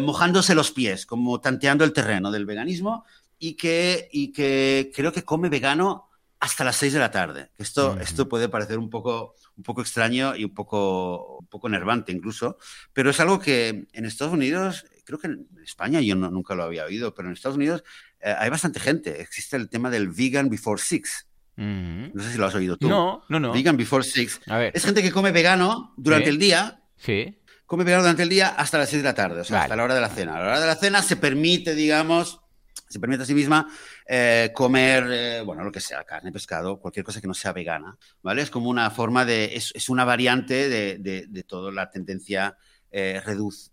mojándose 0.00 0.54
los 0.54 0.70
pies, 0.70 1.04
como 1.04 1.40
tanteando 1.40 1.84
el 1.84 1.92
terreno 1.92 2.30
del 2.30 2.46
veganismo 2.46 3.04
y 3.38 3.54
que, 3.54 4.08
y 4.12 4.32
que 4.32 4.92
creo 4.94 5.12
que 5.12 5.24
come 5.24 5.48
vegano 5.48 6.10
hasta 6.38 6.64
las 6.64 6.76
6 6.76 6.94
de 6.94 6.98
la 6.98 7.10
tarde. 7.10 7.50
Esto, 7.58 7.98
esto 8.00 8.28
puede 8.28 8.48
parecer 8.48 8.78
un 8.78 8.88
poco, 8.88 9.34
un 9.56 9.62
poco 9.62 9.82
extraño 9.82 10.34
y 10.36 10.44
un 10.44 10.54
poco, 10.54 11.38
un 11.38 11.46
poco 11.46 11.68
nervante 11.68 12.12
incluso, 12.12 12.56
pero 12.92 13.10
es 13.10 13.20
algo 13.20 13.40
que 13.40 13.88
en 13.92 14.04
Estados 14.06 14.32
Unidos 14.32 14.86
creo 15.10 15.18
que 15.18 15.26
en 15.26 15.48
España 15.62 16.00
yo 16.00 16.14
nunca 16.14 16.54
lo 16.54 16.64
había 16.64 16.84
oído, 16.84 17.14
pero 17.14 17.28
en 17.28 17.34
Estados 17.34 17.56
Unidos 17.56 17.84
eh, 18.20 18.34
hay 18.36 18.50
bastante 18.50 18.80
gente. 18.80 19.20
Existe 19.20 19.56
el 19.56 19.68
tema 19.68 19.90
del 19.90 20.08
vegan 20.08 20.48
before 20.48 20.80
six. 20.80 21.26
No 21.56 22.22
sé 22.22 22.32
si 22.32 22.38
lo 22.38 22.46
has 22.46 22.54
oído 22.54 22.78
tú. 22.78 22.88
No, 22.88 23.22
no, 23.28 23.38
no. 23.38 23.52
Vegan 23.52 23.76
before 23.76 24.02
six. 24.02 24.40
Es 24.72 24.84
gente 24.84 25.02
que 25.02 25.12
come 25.12 25.30
vegano 25.30 25.92
durante 25.96 26.30
el 26.30 26.38
día. 26.38 26.82
Sí. 26.96 27.36
Come 27.66 27.84
vegano 27.84 28.02
durante 28.02 28.22
el 28.22 28.30
día 28.30 28.48
hasta 28.48 28.78
las 28.78 28.88
6 28.88 29.02
de 29.02 29.08
la 29.08 29.14
tarde, 29.14 29.42
o 29.42 29.44
sea, 29.44 29.62
hasta 29.62 29.76
la 29.76 29.84
hora 29.84 29.94
de 29.94 30.00
la 30.00 30.08
cena. 30.08 30.34
A 30.34 30.40
la 30.40 30.46
hora 30.48 30.60
de 30.60 30.66
la 30.66 30.74
cena 30.74 31.02
se 31.02 31.14
permite, 31.14 31.76
digamos, 31.76 32.40
se 32.88 32.98
permite 32.98 33.22
a 33.22 33.26
sí 33.26 33.32
misma 33.32 33.68
eh, 34.08 34.50
comer, 34.52 35.06
eh, 35.08 35.42
bueno, 35.42 35.62
lo 35.62 35.70
que 35.70 35.78
sea, 35.78 36.02
carne, 36.02 36.32
pescado, 36.32 36.80
cualquier 36.80 37.04
cosa 37.04 37.20
que 37.20 37.28
no 37.28 37.34
sea 37.34 37.52
vegana, 37.52 37.96
¿vale? 38.22 38.42
Es 38.42 38.50
como 38.50 38.68
una 38.68 38.90
forma 38.90 39.24
de, 39.24 39.54
es, 39.54 39.88
una 39.88 40.04
variante 40.04 40.68
de, 40.68 40.98
de, 40.98 41.26
de 41.28 41.42
toda 41.44 41.70
la 41.70 41.90
tendencia 41.90 42.56
eh, 42.90 43.22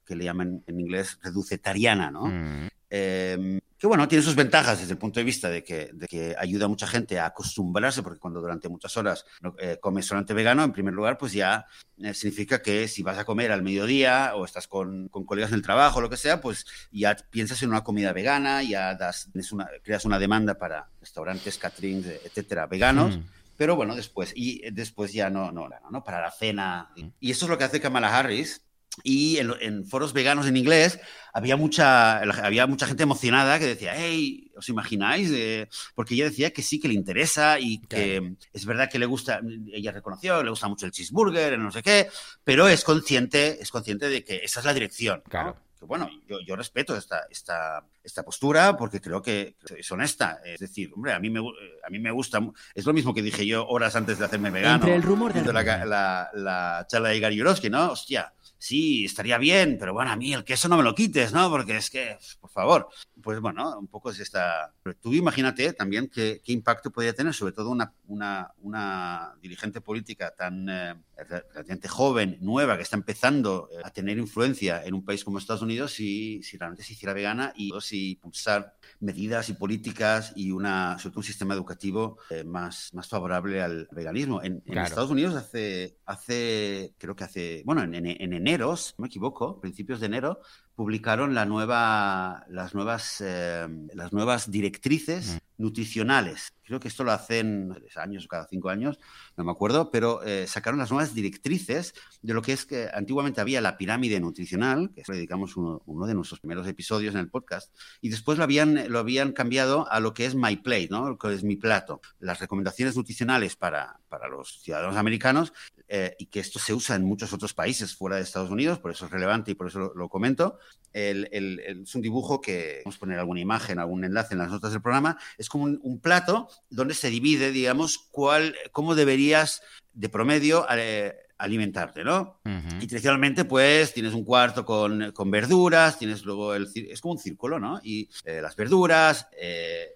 que 0.05 0.15
le 0.15 0.23
llaman 0.23 0.63
en 0.67 0.79
inglés 0.79 1.17
reducetariana, 1.21 2.11
¿no? 2.11 2.25
Mm. 2.25 2.67
Em, 2.89 3.59
que 3.77 3.85
bueno, 3.85 4.07
tiene 4.07 4.23
sus 4.23 4.35
ventajas 4.35 4.79
desde 4.79 4.93
el 4.93 4.97
punto 4.97 5.19
de 5.19 5.25
vista 5.25 5.49
de 5.49 5.63
que, 5.63 5.91
de 5.93 6.07
que, 6.07 6.35
ayuda 6.39 6.65
a 6.65 6.67
mucha 6.69 6.87
gente 6.87 7.19
a 7.19 7.27
acostumbrarse, 7.27 8.01
porque 8.01 8.19
cuando 8.19 8.39
durante 8.39 8.69
muchas 8.69 8.95
horas 8.97 9.25
eh, 9.59 9.77
comes 9.79 10.05
solamente 10.05 10.33
vegano, 10.33 10.63
en 10.63 10.71
primer 10.71 10.93
lugar, 10.93 11.17
pues 11.17 11.33
ya 11.33 11.67
eh, 12.01 12.13
significa 12.13 12.61
que 12.61 12.87
si 12.87 13.03
vas 13.03 13.17
a 13.17 13.25
comer 13.25 13.51
al 13.51 13.61
mediodía 13.61 14.31
o 14.35 14.45
estás 14.45 14.67
con, 14.67 15.09
con 15.09 15.25
colegas 15.25 15.51
en 15.51 15.55
el 15.55 15.61
trabajo 15.61 15.99
o 15.99 16.01
lo 16.01 16.09
que 16.09 16.17
sea, 16.17 16.41
pues 16.41 16.65
ya 16.91 17.15
piensas 17.29 17.61
en 17.61 17.69
una 17.69 17.83
comida 17.83 18.13
vegana, 18.13 18.63
ya 18.63 18.95
das, 18.95 19.29
una, 19.51 19.67
creas 19.83 20.05
una 20.05 20.17
demanda 20.17 20.57
para 20.57 20.89
restaurantes, 21.01 21.57
caterings, 21.57 22.07
etcétera, 22.07 22.67
veganos. 22.67 23.17
Mm. 23.17 23.23
Pero 23.57 23.75
bueno, 23.75 23.95
después, 23.95 24.33
y 24.35 24.69
después 24.71 25.11
ya 25.13 25.29
no, 25.29 25.51
no, 25.51 25.67
no, 25.67 25.89
no, 25.91 26.03
para 26.03 26.21
la 26.21 26.31
cena. 26.31 26.91
Mm. 26.95 27.07
Y 27.19 27.31
eso 27.31 27.45
es 27.45 27.49
lo 27.49 27.57
que 27.57 27.63
hace 27.65 27.81
Kamala 27.81 28.17
Harris, 28.17 28.66
y 29.03 29.37
en, 29.37 29.85
foros 29.85 30.13
veganos 30.13 30.47
en 30.47 30.57
inglés 30.57 30.99
había 31.33 31.55
mucha, 31.55 32.17
había 32.19 32.65
mucha 32.65 32.87
gente 32.87 33.03
emocionada 33.03 33.59
que 33.59 33.67
decía, 33.67 33.93
hey, 33.95 34.51
¿os 34.55 34.69
imagináis? 34.69 35.29
Eh, 35.31 35.69
porque 35.93 36.15
ella 36.15 36.25
decía 36.25 36.51
que 36.51 36.63
sí, 36.63 36.79
que 36.79 36.87
le 36.87 36.95
interesa 36.95 37.59
y 37.59 37.79
que 37.79 38.35
es 38.53 38.65
verdad 38.65 38.89
que 38.89 38.99
le 38.99 39.05
gusta, 39.05 39.41
ella 39.71 39.91
reconoció, 39.91 40.41
le 40.41 40.49
gusta 40.49 40.67
mucho 40.67 40.85
el 40.85 40.91
cheeseburger, 40.91 41.59
no 41.59 41.71
sé 41.71 41.83
qué, 41.83 42.09
pero 42.43 42.67
es 42.67 42.83
consciente, 42.83 43.61
es 43.61 43.69
consciente 43.69 44.09
de 44.09 44.23
que 44.23 44.37
esa 44.37 44.61
es 44.61 44.65
la 44.65 44.73
dirección. 44.73 45.21
Claro. 45.29 45.55
Que 45.79 45.85
bueno, 45.85 46.09
yo, 46.27 46.39
yo, 46.41 46.55
respeto 46.55 46.95
esta, 46.95 47.27
esta, 47.29 47.85
esta 48.03 48.23
postura 48.25 48.75
porque 48.75 48.99
creo 48.99 49.21
que 49.21 49.57
es 49.77 49.91
honesta. 49.91 50.39
Es 50.43 50.59
decir, 50.59 50.91
hombre, 50.95 51.13
a 51.13 51.19
mí, 51.19 51.29
me, 51.29 51.39
a 51.39 51.89
mí 51.91 51.99
me 51.99 52.09
gusta. 52.09 52.39
Es 52.73 52.87
lo 52.87 52.93
mismo 52.93 53.13
que 53.13 53.21
dije 53.21 53.45
yo 53.45 53.67
horas 53.67 53.95
antes 53.95 54.17
de 54.17 54.25
hacerme 54.25 54.49
vegano. 54.49 54.77
Entre 54.77 54.95
el 54.95 55.03
rumor 55.03 55.33
de 55.33 55.53
la, 55.53 55.85
la, 55.85 56.31
la, 56.33 56.87
charla 56.89 57.09
de 57.09 57.19
Gary 57.19 57.35
Yourofsky, 57.35 57.69
¿no? 57.69 57.91
Hostia, 57.91 58.33
sí, 58.57 59.05
estaría 59.05 59.37
bien, 59.37 59.77
pero 59.79 59.93
bueno, 59.93 60.11
a 60.11 60.15
mí 60.15 60.33
el 60.33 60.43
queso 60.43 60.67
no 60.67 60.77
me 60.77 60.83
lo 60.83 60.95
quites, 60.95 61.33
¿no? 61.33 61.49
Porque 61.49 61.77
es 61.77 61.89
que, 61.89 62.17
por 62.39 62.49
favor, 62.49 62.89
pues 63.21 63.39
bueno, 63.39 63.77
un 63.77 63.87
poco 63.87 64.11
es 64.11 64.19
esta... 64.19 64.73
Pero 64.83 64.95
tú 64.97 65.13
imagínate 65.13 65.73
también 65.73 66.09
qué, 66.09 66.41
qué 66.43 66.51
impacto 66.51 66.91
podría 66.91 67.13
tener, 67.13 67.33
sobre 67.33 67.53
todo 67.53 67.69
una, 67.69 67.93
una, 68.07 68.51
una 68.57 69.33
dirigente 69.41 69.81
política 69.81 70.33
tan 70.35 70.67
eh, 70.69 70.95
relativamente 71.17 71.87
joven, 71.87 72.37
nueva, 72.41 72.77
que 72.77 72.83
está 72.83 72.95
empezando 72.95 73.69
eh, 73.71 73.81
a 73.83 73.91
tener 73.91 74.17
influencia 74.17 74.83
en 74.83 74.93
un 74.93 75.03
país 75.03 75.23
como 75.23 75.37
Estados 75.37 75.61
Unidos, 75.61 75.93
si, 75.93 76.41
si 76.43 76.57
realmente 76.57 76.83
se 76.83 76.93
hiciera 76.93 77.13
vegana 77.13 77.53
y 77.55 77.71
si 77.81 78.15
pulsar 78.15 78.75
medidas 78.99 79.49
y 79.49 79.53
políticas 79.53 80.33
y 80.35 80.51
una, 80.51 80.97
sobre 80.99 81.11
todo 81.11 81.19
un 81.19 81.25
sistema 81.25 81.53
educativo 81.53 82.17
eh, 82.29 82.43
más, 82.43 82.93
más 82.93 83.07
favorable 83.07 83.61
al 83.61 83.87
veganismo. 83.91 84.41
En, 84.41 84.63
Estados 84.65 85.11
Unidos 85.11 85.35
hace, 85.35 85.97
hace, 86.05 86.93
creo 86.97 87.15
que 87.15 87.23
hace, 87.23 87.63
bueno, 87.65 87.83
en, 87.83 87.93
en, 87.93 88.33
enero, 88.33 88.77
si 88.77 88.93
no 88.97 89.03
me 89.03 89.07
equivoco, 89.07 89.59
principios 89.59 89.99
de 89.99 90.05
enero, 90.05 90.39
publicaron 90.75 91.33
la 91.33 91.45
nueva, 91.45 92.45
las, 92.49 92.73
nuevas, 92.73 93.21
eh, 93.21 93.67
las 93.93 94.13
nuevas 94.13 94.49
directrices 94.51 95.35
mm. 95.35 95.46
Nutricionales. 95.57 96.53
Creo 96.63 96.79
que 96.79 96.87
esto 96.87 97.03
lo 97.03 97.11
hacen 97.11 97.73
años 97.95 98.25
o 98.25 98.27
cada 98.27 98.47
cinco 98.47 98.69
años, 98.69 98.99
no 99.37 99.43
me 99.43 99.51
acuerdo, 99.51 99.89
pero 99.89 100.21
eh, 100.23 100.45
sacaron 100.47 100.79
las 100.79 100.91
nuevas 100.91 101.13
directrices 101.13 101.93
de 102.21 102.33
lo 102.33 102.41
que 102.41 102.53
es 102.53 102.65
que 102.65 102.89
antiguamente 102.93 103.41
había 103.41 103.61
la 103.61 103.77
pirámide 103.77 104.19
nutricional, 104.19 104.91
que 104.93 105.03
le 105.07 105.15
dedicamos 105.15 105.55
uno, 105.55 106.05
de 106.05 106.13
nuestros 106.13 106.39
primeros 106.39 106.67
episodios 106.67 107.15
en 107.15 107.21
el 107.21 107.29
podcast, 107.29 107.73
y 108.01 108.09
después 108.09 108.37
lo 108.37 108.43
habían, 108.43 108.91
lo 108.91 108.99
habían 108.99 109.31
cambiado 109.31 109.89
a 109.89 109.99
lo 109.99 110.13
que 110.13 110.25
es 110.25 110.35
My 110.35 110.57
Plate, 110.57 110.89
¿no? 110.91 111.09
lo 111.09 111.17
que 111.17 111.33
es 111.33 111.43
mi 111.43 111.55
plato. 111.55 112.01
Las 112.19 112.39
recomendaciones 112.39 112.95
nutricionales 112.95 113.55
para, 113.55 113.99
para 114.09 114.27
los 114.27 114.61
ciudadanos 114.61 114.97
americanos 114.97 115.53
eh, 115.89 116.17
y 116.19 116.25
que 116.25 116.41
esto 116.41 116.59
se 116.59 116.73
usa 116.73 116.97
en 116.97 117.05
muchos 117.05 117.31
otros 117.31 117.53
países 117.53 117.95
fuera 117.95 118.17
de 118.17 118.23
Estados 118.23 118.49
Unidos, 118.49 118.77
por 118.77 118.91
eso 118.91 119.05
es 119.05 119.11
relevante 119.11 119.51
y 119.51 119.55
por 119.55 119.67
eso 119.67 119.93
lo, 119.95 120.09
comento. 120.09 120.59
es 120.91 121.95
un 121.95 122.01
dibujo 122.01 122.41
que, 122.41 122.81
vamos 122.83 122.97
a 122.97 122.99
poner 122.99 123.19
alguna 123.19 123.39
imagen, 123.39 123.79
algún 123.79 124.03
enlace 124.03 124.33
en 124.33 124.39
las 124.39 124.51
notas 124.51 124.73
del 124.73 124.81
programa, 124.81 125.17
es 125.37 125.47
como 125.47 125.63
un, 125.63 125.99
plato 126.01 126.49
donde 126.69 126.93
se 126.93 127.09
divide, 127.09 127.53
digamos, 127.53 127.99
cuál, 128.11 128.53
cómo 128.73 128.95
deberías 128.95 129.61
de 129.93 130.09
promedio 130.09 130.65
eh, 130.69 131.15
alimentarte, 131.37 132.03
¿no? 132.03 132.41
Y 132.81 132.87
tradicionalmente, 132.87 133.45
pues, 133.45 133.93
tienes 133.93 134.13
un 134.13 134.25
cuarto 134.25 134.65
con, 134.65 135.13
con, 135.13 135.31
verduras, 135.31 135.97
tienes 135.97 136.25
luego 136.25 136.53
el... 136.53 136.67
Es 136.75 136.99
como 136.99 137.13
un 137.13 137.19
círculo, 137.19 137.59
¿no? 137.59 137.79
Y 137.81 138.09
eh, 138.25 138.41
las 138.41 138.55
verduras, 138.57 139.27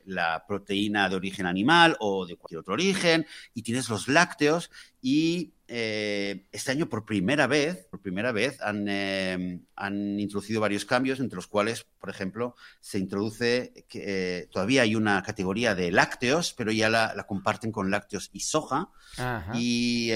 la 0.05 0.45
proteína 0.47 1.09
de 1.09 1.15
origen 1.15 1.47
animal 1.47 1.97
o 1.99 2.25
de 2.25 2.37
cualquier 2.37 2.59
otro 2.59 2.73
origen, 2.75 3.25
y 3.53 3.63
tienes 3.63 3.89
los 3.89 4.07
lácteos 4.07 4.69
y 5.01 5.53
eh, 5.73 6.47
este 6.51 6.71
año 6.71 6.89
por 6.89 7.05
primera 7.05 7.47
vez, 7.47 7.87
por 7.89 8.01
primera 8.01 8.33
vez 8.33 8.59
han, 8.61 8.87
eh, 8.89 9.61
han, 9.77 10.19
introducido 10.19 10.59
varios 10.59 10.83
cambios, 10.83 11.21
entre 11.21 11.37
los 11.37 11.47
cuales, 11.47 11.85
por 11.97 12.09
ejemplo, 12.09 12.57
se 12.81 12.99
introduce 12.99 13.85
que 13.87 14.41
eh, 14.41 14.47
todavía 14.51 14.81
hay 14.81 14.95
una 14.95 15.23
categoría 15.23 15.73
de 15.73 15.89
lácteos, 15.91 16.53
pero 16.57 16.73
ya 16.73 16.89
la, 16.89 17.25
comparten 17.25 17.71
con 17.71 17.89
lácteos 17.89 18.29
y 18.33 18.41
soja. 18.41 18.89
Y 19.53 20.11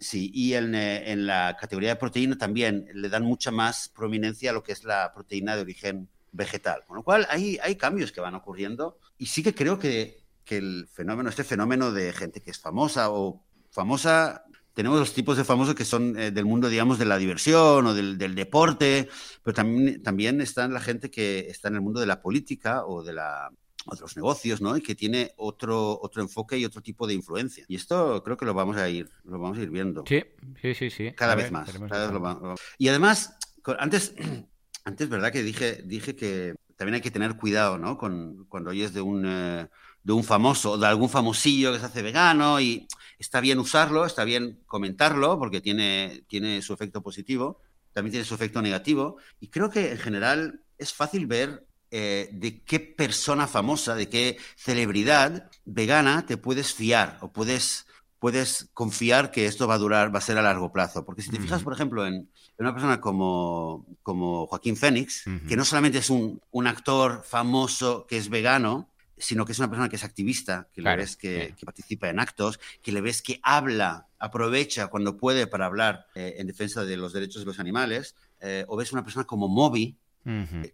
sí, 0.00 0.32
y 0.34 0.54
en, 0.54 0.74
en, 0.74 1.24
la 1.24 1.56
categoría 1.60 1.90
de 1.90 1.96
proteína 1.96 2.36
también 2.36 2.88
le 2.92 3.08
dan 3.08 3.22
mucha 3.22 3.52
más 3.52 3.88
prominencia 3.90 4.50
a 4.50 4.54
lo 4.54 4.64
que 4.64 4.72
es 4.72 4.82
la 4.82 5.12
proteína 5.14 5.54
de 5.54 5.62
origen 5.62 6.08
vegetal. 6.32 6.82
Con 6.84 6.96
lo 6.96 7.04
cual 7.04 7.28
hay, 7.30 7.58
hay 7.62 7.76
cambios 7.76 8.10
que 8.10 8.20
van 8.20 8.34
ocurriendo 8.34 8.98
y 9.18 9.26
sí 9.26 9.44
que 9.44 9.54
creo 9.54 9.78
que, 9.78 10.24
que 10.44 10.56
el 10.56 10.88
fenómeno, 10.92 11.28
este 11.28 11.44
fenómeno 11.44 11.92
de 11.92 12.12
gente 12.12 12.40
que 12.40 12.50
es 12.50 12.58
famosa 12.58 13.12
o 13.12 13.44
famosa 13.70 14.44
tenemos 14.80 14.98
los 14.98 15.12
tipos 15.12 15.36
de 15.36 15.44
famosos 15.44 15.74
que 15.74 15.84
son 15.84 16.18
eh, 16.18 16.30
del 16.30 16.46
mundo, 16.46 16.70
digamos, 16.70 16.98
de 16.98 17.04
la 17.04 17.18
diversión 17.18 17.86
o 17.86 17.92
del, 17.92 18.16
del, 18.16 18.34
deporte, 18.34 19.10
pero 19.42 19.54
también, 19.54 20.02
también 20.02 20.40
está 20.40 20.66
la 20.68 20.80
gente 20.80 21.10
que 21.10 21.40
está 21.50 21.68
en 21.68 21.74
el 21.74 21.82
mundo 21.82 22.00
de 22.00 22.06
la 22.06 22.22
política 22.22 22.86
o 22.86 23.02
de 23.02 23.12
la 23.12 23.50
otros 23.84 24.16
negocios, 24.16 24.62
¿no? 24.62 24.78
Y 24.78 24.80
que 24.80 24.94
tiene 24.94 25.32
otro, 25.36 26.00
otro 26.00 26.22
enfoque 26.22 26.56
y 26.56 26.64
otro 26.64 26.80
tipo 26.80 27.06
de 27.06 27.12
influencia. 27.12 27.62
Y 27.68 27.76
esto 27.76 28.22
creo 28.24 28.38
que 28.38 28.46
lo 28.46 28.54
vamos 28.54 28.78
a 28.78 28.88
ir, 28.88 29.10
lo 29.24 29.38
vamos 29.38 29.58
a 29.58 29.62
ir 29.62 29.68
viendo. 29.68 30.02
Sí, 30.06 30.24
sí, 30.62 30.74
sí, 30.74 30.88
sí. 30.88 31.12
Cada 31.14 31.34
vez 31.34 31.52
más. 31.52 31.70
Cada 31.70 32.10
vez 32.10 32.18
lo 32.18 32.54
Y 32.78 32.88
además, 32.88 33.36
antes, 33.78 34.14
antes, 34.86 35.10
¿verdad? 35.10 35.30
Que 35.30 35.42
dije, 35.42 35.82
dije 35.84 36.16
que 36.16 36.54
también 36.76 36.94
hay 36.94 37.00
que 37.02 37.10
tener 37.10 37.36
cuidado, 37.36 37.76
¿no? 37.76 37.98
Con, 37.98 38.46
cuando 38.48 38.70
oyes 38.70 38.94
de 38.94 39.02
un, 39.02 39.26
eh, 39.26 39.68
de 40.02 40.12
un 40.12 40.24
famoso, 40.24 40.78
de 40.78 40.86
algún 40.86 41.08
famosillo 41.08 41.72
que 41.72 41.78
se 41.78 41.86
hace 41.86 42.02
vegano 42.02 42.60
y 42.60 42.86
está 43.18 43.40
bien 43.40 43.58
usarlo, 43.58 44.06
está 44.06 44.24
bien 44.24 44.60
comentarlo 44.66 45.38
porque 45.38 45.60
tiene, 45.60 46.24
tiene 46.26 46.62
su 46.62 46.72
efecto 46.72 47.02
positivo, 47.02 47.60
también 47.92 48.12
tiene 48.12 48.24
su 48.24 48.34
efecto 48.34 48.62
negativo. 48.62 49.16
Y 49.40 49.48
creo 49.48 49.70
que 49.70 49.92
en 49.92 49.98
general 49.98 50.62
es 50.78 50.92
fácil 50.94 51.26
ver 51.26 51.66
eh, 51.90 52.30
de 52.32 52.62
qué 52.62 52.80
persona 52.80 53.46
famosa, 53.46 53.94
de 53.94 54.08
qué 54.08 54.38
celebridad 54.56 55.50
vegana 55.64 56.24
te 56.24 56.36
puedes 56.36 56.72
fiar 56.72 57.18
o 57.20 57.32
puedes, 57.32 57.86
puedes 58.18 58.70
confiar 58.72 59.30
que 59.30 59.46
esto 59.46 59.66
va 59.66 59.74
a 59.74 59.78
durar, 59.78 60.14
va 60.14 60.18
a 60.18 60.22
ser 60.22 60.38
a 60.38 60.42
largo 60.42 60.72
plazo. 60.72 61.04
Porque 61.04 61.22
si 61.22 61.30
te 61.30 61.40
fijas, 61.40 61.62
por 61.62 61.74
ejemplo, 61.74 62.06
en, 62.06 62.30
una 62.58 62.72
persona 62.72 63.00
como, 63.00 63.86
como 64.02 64.46
Joaquín 64.46 64.76
Fénix, 64.76 65.24
que 65.48 65.56
no 65.56 65.64
solamente 65.64 65.98
es 65.98 66.10
un, 66.10 66.40
un, 66.50 66.66
actor 66.66 67.24
famoso 67.24 68.06
que 68.06 68.18
es 68.18 68.28
vegano, 68.28 68.89
sino 69.20 69.44
que 69.44 69.52
es 69.52 69.58
una 69.58 69.68
persona 69.68 69.88
que 69.88 69.96
es 69.96 70.04
activista, 70.04 70.68
que 70.72 70.82
le 70.82 70.96
ves 70.96 71.16
que, 71.16 71.54
participa 71.64 72.08
en 72.08 72.18
actos, 72.18 72.58
que 72.82 72.90
le 72.92 73.00
ves 73.00 73.22
que 73.22 73.38
habla, 73.42 74.08
aprovecha 74.18 74.88
cuando 74.88 75.16
puede 75.16 75.46
para 75.46 75.66
hablar 75.66 76.06
eh, 76.14 76.34
en 76.38 76.46
defensa 76.46 76.84
de 76.84 76.96
los 76.96 77.12
derechos 77.12 77.42
de 77.42 77.46
los 77.46 77.60
animales, 77.60 78.16
eh, 78.40 78.64
o 78.68 78.76
ves 78.76 78.92
una 78.92 79.04
persona 79.04 79.24
como 79.24 79.48
Moby, 79.48 79.96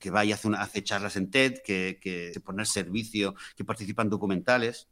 que 0.01 0.11
va 0.11 0.25
y 0.25 0.33
hace, 0.33 0.49
hace, 0.59 0.83
charlas 0.83 1.17
en 1.17 1.31
TED, 1.31 1.63
que, 1.65 1.99
que 2.03 2.33
se 2.33 2.41
pone 2.41 2.63
al 2.63 2.67
servicio, 2.67 3.35
que 3.57 3.65
participa 3.65 4.03
en 4.03 4.11
documentales. 4.11 4.89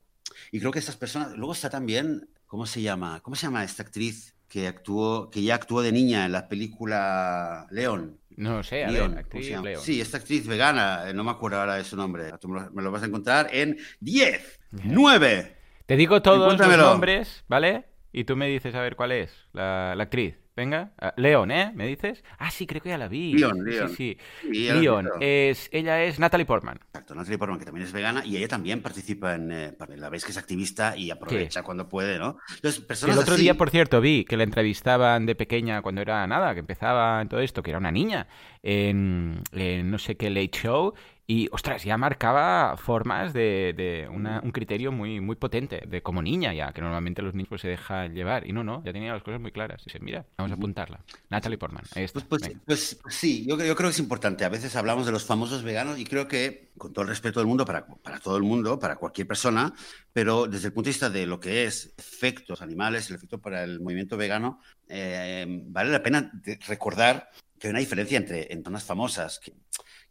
Y 0.52 0.60
creo 0.60 0.70
que 0.70 0.78
estas 0.78 0.96
personas. 0.96 1.36
Luego 1.36 1.52
está 1.52 1.68
también. 1.68 2.28
¿Cómo 2.46 2.66
se 2.66 2.80
llama? 2.80 3.20
¿Cómo 3.20 3.34
se 3.34 3.46
llama 3.46 3.64
esta 3.64 3.82
actriz 3.82 4.33
que 4.54 4.68
actuó, 4.68 5.30
que 5.30 5.42
ya 5.42 5.56
actuó 5.56 5.82
de 5.82 5.90
niña 5.90 6.26
en 6.26 6.30
la 6.30 6.46
película 6.46 7.66
León? 7.72 8.20
No 8.36 8.62
sé, 8.62 8.84
a 8.84 8.90
León, 8.92 9.18
actriz. 9.18 9.52
Sí, 9.80 10.00
esta 10.00 10.18
actriz 10.18 10.46
vegana, 10.46 11.08
eh, 11.08 11.12
no 11.12 11.24
me 11.24 11.32
acuerdo 11.32 11.58
ahora 11.58 11.74
de 11.74 11.82
su 11.82 11.96
nombre. 11.96 12.30
me 12.72 12.80
lo 12.80 12.92
vas 12.92 13.02
a 13.02 13.06
encontrar 13.06 13.48
en 13.52 13.76
10, 13.98 14.60
9. 14.70 15.56
Te 15.86 15.96
digo 15.96 16.22
todos 16.22 16.56
los 16.56 16.78
nombres, 16.78 17.44
¿vale? 17.48 17.86
Y 18.12 18.22
tú 18.22 18.36
me 18.36 18.46
dices 18.46 18.76
a 18.76 18.80
ver 18.80 18.94
cuál 18.94 19.10
es 19.10 19.32
la, 19.52 19.96
la 19.96 20.04
actriz. 20.04 20.36
Venga, 20.56 20.92
ah, 21.00 21.12
León, 21.16 21.50
¿eh? 21.50 21.72
¿Me 21.74 21.84
dices? 21.88 22.22
Ah, 22.38 22.48
sí, 22.48 22.64
creo 22.64 22.80
que 22.80 22.90
ya 22.90 22.98
la 22.98 23.08
vi. 23.08 23.34
León, 23.34 23.64
León. 23.64 23.88
Sí, 23.88 24.16
sí. 24.40 24.68
León. 24.70 25.08
Es, 25.20 25.68
ella 25.72 26.04
es 26.04 26.20
Natalie 26.20 26.46
Portman. 26.46 26.78
Exacto, 26.78 27.16
Natalie 27.16 27.38
Portman, 27.38 27.58
que 27.58 27.64
también 27.64 27.84
es 27.84 27.92
vegana 27.92 28.24
y 28.24 28.36
ella 28.36 28.46
también 28.46 28.80
participa 28.80 29.34
en. 29.34 29.50
Eh, 29.50 29.72
la 29.96 30.08
vez 30.10 30.24
que 30.24 30.30
es 30.30 30.38
activista 30.38 30.96
y 30.96 31.10
aprovecha 31.10 31.64
cuando 31.64 31.88
puede, 31.88 32.20
¿no? 32.20 32.38
Entonces, 32.54 32.80
personas 32.80 33.16
El 33.16 33.22
otro 33.22 33.36
día, 33.36 33.54
por 33.54 33.70
cierto, 33.70 34.00
vi 34.00 34.24
que 34.24 34.36
la 34.36 34.44
entrevistaban 34.44 35.26
de 35.26 35.34
pequeña 35.34 35.82
cuando 35.82 36.02
era 36.02 36.24
nada, 36.28 36.54
que 36.54 36.60
empezaba 36.60 37.20
en 37.20 37.28
todo 37.28 37.40
esto, 37.40 37.60
que 37.60 37.70
era 37.70 37.78
una 37.78 37.90
niña, 37.90 38.28
en, 38.62 39.42
en 39.50 39.90
no 39.90 39.98
sé 39.98 40.16
qué 40.16 40.30
late 40.30 40.50
show, 40.52 40.94
y, 41.26 41.48
ostras, 41.52 41.84
ya 41.84 41.96
marcaba 41.96 42.76
formas 42.76 43.32
de, 43.32 43.72
de 43.74 44.08
un 44.08 44.52
criterio 44.52 44.92
muy, 44.92 45.20
muy 45.20 45.36
potente, 45.36 45.82
de 45.86 46.02
como 46.02 46.20
niña 46.20 46.52
ya, 46.52 46.72
que 46.72 46.82
normalmente 46.82 47.22
los 47.22 47.32
niños 47.32 47.48
pues, 47.48 47.62
se 47.62 47.68
dejan 47.68 48.14
llevar. 48.14 48.46
Y 48.46 48.52
no, 48.52 48.62
no, 48.62 48.84
ya 48.84 48.92
tenía 48.92 49.14
las 49.14 49.22
cosas 49.22 49.40
muy 49.40 49.50
claras. 49.50 49.80
Y 49.82 49.84
dice, 49.86 50.00
mira, 50.00 50.26
vamos 50.36 50.52
a 50.52 50.56
apuntarla. 50.56 51.00
Natalie 51.30 51.56
Portman, 51.56 51.84
ahí 51.94 52.04
está. 52.04 52.20
Pues, 52.20 52.50
pues, 52.66 52.98
pues 53.00 53.14
sí, 53.14 53.46
yo, 53.48 53.56
yo, 53.56 53.74
creo 53.74 53.88
que 53.88 53.94
es 53.94 53.98
importante. 53.98 54.44
A 54.44 54.50
veces 54.50 54.76
hablamos 54.76 55.06
de 55.06 55.12
los 55.12 55.24
famosos 55.24 55.62
veganos 55.62 55.98
y 55.98 56.04
creo 56.04 56.28
que, 56.28 56.72
con 56.76 56.92
todo 56.92 57.02
el 57.02 57.08
respeto 57.08 57.40
del 57.40 57.46
mundo, 57.46 57.64
para, 57.64 57.86
para 57.86 58.20
todo 58.20 58.36
el 58.36 58.42
mundo, 58.42 58.78
para 58.78 58.96
cualquier 58.96 59.26
persona, 59.26 59.72
pero 60.12 60.46
desde 60.46 60.66
el 60.68 60.72
punto 60.74 60.88
de 60.88 60.90
vista 60.90 61.08
de 61.08 61.24
lo 61.24 61.40
que 61.40 61.64
es 61.64 61.94
efectos 61.96 62.60
animales, 62.60 63.08
el 63.08 63.16
efecto 63.16 63.40
para 63.40 63.64
el 63.64 63.80
movimiento 63.80 64.18
vegano, 64.18 64.60
eh, 64.88 65.46
vale 65.68 65.90
la 65.90 66.02
pena 66.02 66.30
recordar 66.68 67.30
que 67.58 67.68
hay 67.68 67.70
una 67.70 67.80
diferencia 67.80 68.18
entre, 68.18 68.52
en 68.52 68.62
zonas 68.62 68.84
famosas 68.84 69.38
que 69.38 69.54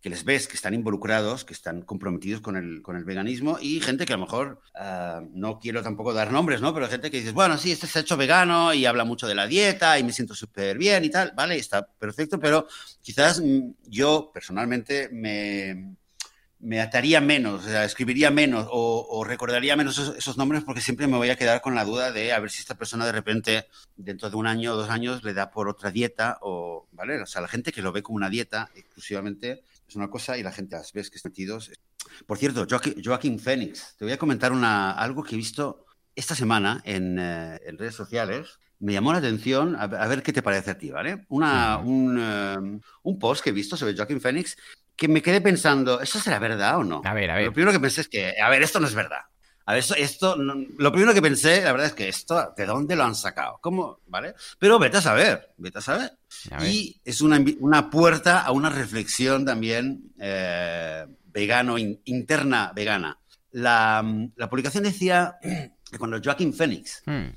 que 0.04 0.10
les 0.10 0.26
ves 0.26 0.50
que 0.50 0.56
están 0.56 0.74
involucrados, 0.74 1.46
que 1.46 1.54
están 1.54 1.82
comprometidos 1.82 2.42
con 2.42 2.58
el, 2.58 2.82
con 2.82 2.98
el 2.98 3.06
veganismo 3.06 3.58
y 3.62 3.80
gente 3.80 4.06
que 4.06 4.12
a 4.12 4.18
lo 4.18 4.26
mejor, 4.26 4.60
ah, 4.76 5.22
no 5.32 5.60
quiero 5.60 5.82
tampoco 5.82 6.14
dar 6.14 6.30
nombres, 6.30 6.60
¿no? 6.60 6.74
Pero 6.74 6.90
gente 6.90 7.10
que 7.10 7.20
dices, 7.20 7.32
bueno, 7.32 7.58
sí, 7.58 7.72
este 7.72 7.88
se 7.88 8.00
ha 8.00 8.02
hecho 8.02 8.18
vegano 8.18 8.74
y 8.74 8.86
habla 8.86 9.06
mucho 9.06 9.28
de 9.28 9.36
la 9.36 9.48
dieta 9.48 9.98
y 9.98 10.04
me 10.04 10.12
siento 10.12 10.36
súper 10.36 10.78
bien 10.78 11.06
y 11.06 11.10
tal, 11.10 11.32
vale, 11.34 11.56
está 11.56 11.88
perfecto, 11.88 12.38
pero 12.38 12.68
quizás 13.02 13.40
mm, 13.40 13.76
yo 13.88 14.30
personalmente 14.34 15.08
me, 15.10 15.96
me 16.60 16.82
ataría 16.82 17.22
menos, 17.22 17.64
o 17.64 17.70
sea, 17.70 17.86
escribiría 17.86 18.30
menos 18.30 18.68
o, 18.72 19.24
recordaría 19.26 19.78
menos 19.78 19.98
esos, 19.98 20.38
nombres 20.38 20.66
porque 20.66 20.82
siempre 20.82 21.08
me 21.08 21.16
voy 21.16 21.30
a 21.30 21.38
quedar 21.38 21.62
con 21.62 21.76
la 21.76 21.86
duda 21.86 22.12
de 22.12 22.34
a 22.34 22.40
ver 22.40 22.52
si 22.52 22.60
esta 22.60 22.76
persona 22.76 23.06
de 23.06 23.14
repente, 23.14 23.68
dentro 23.96 24.30
de 24.30 24.36
un 24.36 24.48
año 24.48 24.74
o 24.74 24.76
dos 24.76 24.90
años, 24.90 25.24
le 25.24 25.34
da 25.34 25.50
por 25.50 25.70
otra 25.70 25.92
dieta 25.92 26.40
o, 26.42 26.88
¿vale? 26.92 27.22
O 27.22 27.26
sea, 27.26 27.42
la 27.42 27.48
gente 27.48 27.72
que 27.72 27.82
lo 27.82 27.94
ve 27.94 28.04
como 28.04 28.18
una 28.18 28.30
dieta 28.30 28.70
exclusivamente 28.76 29.64
es 29.94 29.96
una 29.96 30.10
cosa 30.10 30.38
y 30.38 30.44
la 30.44 30.52
gente 30.52 30.76
las 30.76 30.92
ves 30.92 31.10
que 31.10 31.18
están 31.18 31.32
metidos. 31.32 31.72
Por 32.26 32.38
cierto, 32.38 32.66
Joaquín, 32.68 33.40
Phoenix, 33.40 33.96
te 33.98 34.06
voy 34.06 34.12
a 34.12 34.18
comentar 34.18 34.52
una, 34.52 34.92
algo 34.92 35.24
que 35.24 35.36
he 35.36 35.38
visto 35.38 35.86
esta 36.16 36.36
semana 36.36 36.82
en, 36.84 37.20
eh, 37.20 37.60
redes 37.78 37.94
sociales. 37.96 38.60
Me 38.80 38.94
llamó 38.94 39.14
la 39.14 39.20
atención, 39.20 39.76
a, 39.78 39.88
ver 39.88 40.24
qué 40.24 40.34
te 40.34 40.42
parece 40.42 40.72
a 40.72 40.78
ti, 40.78 40.90
¿vale? 40.90 41.26
Una, 41.30 41.78
un, 41.78 42.18
eh, 42.20 42.80
un, 43.04 43.20
post 43.20 43.44
que 43.44 43.52
he 43.52 43.54
visto 43.54 43.78
sobre 43.78 43.96
Joaquín 43.96 44.20
Phoenix 44.20 44.58
que 44.96 45.08
me 45.08 45.22
quedé 45.22 45.42
pensando, 45.42 46.02
¿eso 46.02 46.20
será 46.20 46.40
verdad 46.40 46.78
o 46.78 46.84
no? 46.84 47.02
A 47.06 47.14
ver, 47.14 47.30
a 47.32 47.36
ver. 47.36 47.46
Lo 47.46 47.54
primero 47.54 47.72
que 47.72 47.80
pensé 47.80 48.02
es 48.02 48.10
que, 48.10 48.34
a 48.42 48.50
ver, 48.50 48.62
esto 48.62 48.80
no 48.80 48.88
es 48.88 48.96
verdad. 48.96 49.22
A 49.66 49.74
ver, 49.74 49.84
esto, 49.98 50.36
lo 50.36 50.92
primero 50.92 51.14
que 51.14 51.22
pensé, 51.22 51.62
la 51.62 51.72
verdad 51.72 51.88
es 51.88 51.94
que 51.94 52.10
esto, 52.10 52.54
¿de 52.56 52.66
dónde 52.66 52.98
lo 52.98 53.04
han 53.04 53.16
sacado? 53.16 53.60
¿Cómo? 53.62 54.02
¿Vale? 54.08 54.36
Pero 54.60 54.78
vete 54.78 54.98
a 54.98 55.02
saber, 55.02 55.54
vete 55.58 55.78
a 55.78 55.82
saber. 55.82 56.12
Y 56.62 57.00
es 57.06 57.22
una, 57.22 57.44
una, 57.60 57.90
puerta 57.90 58.42
a 58.42 58.52
una 58.52 58.70
reflexión 58.70 59.46
también 59.46 60.12
eh, 60.20 61.06
vegano, 61.28 61.78
interna 61.78 62.74
vegana. 62.76 63.18
La, 63.52 64.04
la, 64.36 64.50
publicación 64.50 64.84
decía 64.84 65.38
que 65.42 65.98
cuando 65.98 66.20
Joaquín 66.22 66.54
Phoenix 66.54 67.02
hmm. 67.06 67.30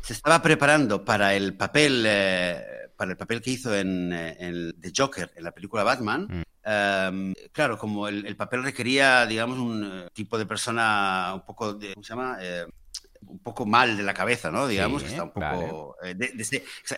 se 0.00 0.12
estaba 0.12 0.40
preparando 0.42 1.04
para 1.04 1.34
el 1.34 1.56
papel, 1.56 2.04
eh, 2.06 2.62
para 2.96 3.12
el 3.12 3.16
papel 3.16 3.40
que 3.40 3.50
hizo 3.50 3.74
en, 3.74 4.12
eh, 4.12 4.36
en, 4.38 4.80
The 4.80 4.92
Joker, 4.96 5.32
en 5.34 5.42
la 5.42 5.50
película 5.50 5.82
Batman, 5.82 6.28
hmm. 6.30 6.42
Em, 6.64 7.34
claro, 7.52 7.76
como 7.76 8.08
el, 8.08 8.36
papel 8.36 8.62
requería, 8.62 9.26
digamos, 9.26 9.58
un 9.58 9.84
eh, 9.84 10.08
tipo 10.14 10.38
de 10.38 10.46
persona 10.46 11.32
un 11.34 11.44
poco 11.44 11.74
de, 11.74 11.92
¿cómo 11.92 12.02
se 12.02 12.08
llama? 12.08 12.38
Eh, 12.40 12.64
un 13.26 13.38
poco 13.38 13.66
mal 13.66 13.96
de 13.96 14.02
la 14.02 14.14
cabeza, 14.14 14.50
¿no? 14.50 14.66
Digamos, 14.66 15.02
está 15.02 15.24
un 15.24 15.32
poco 15.32 15.96
eh, 16.02 16.14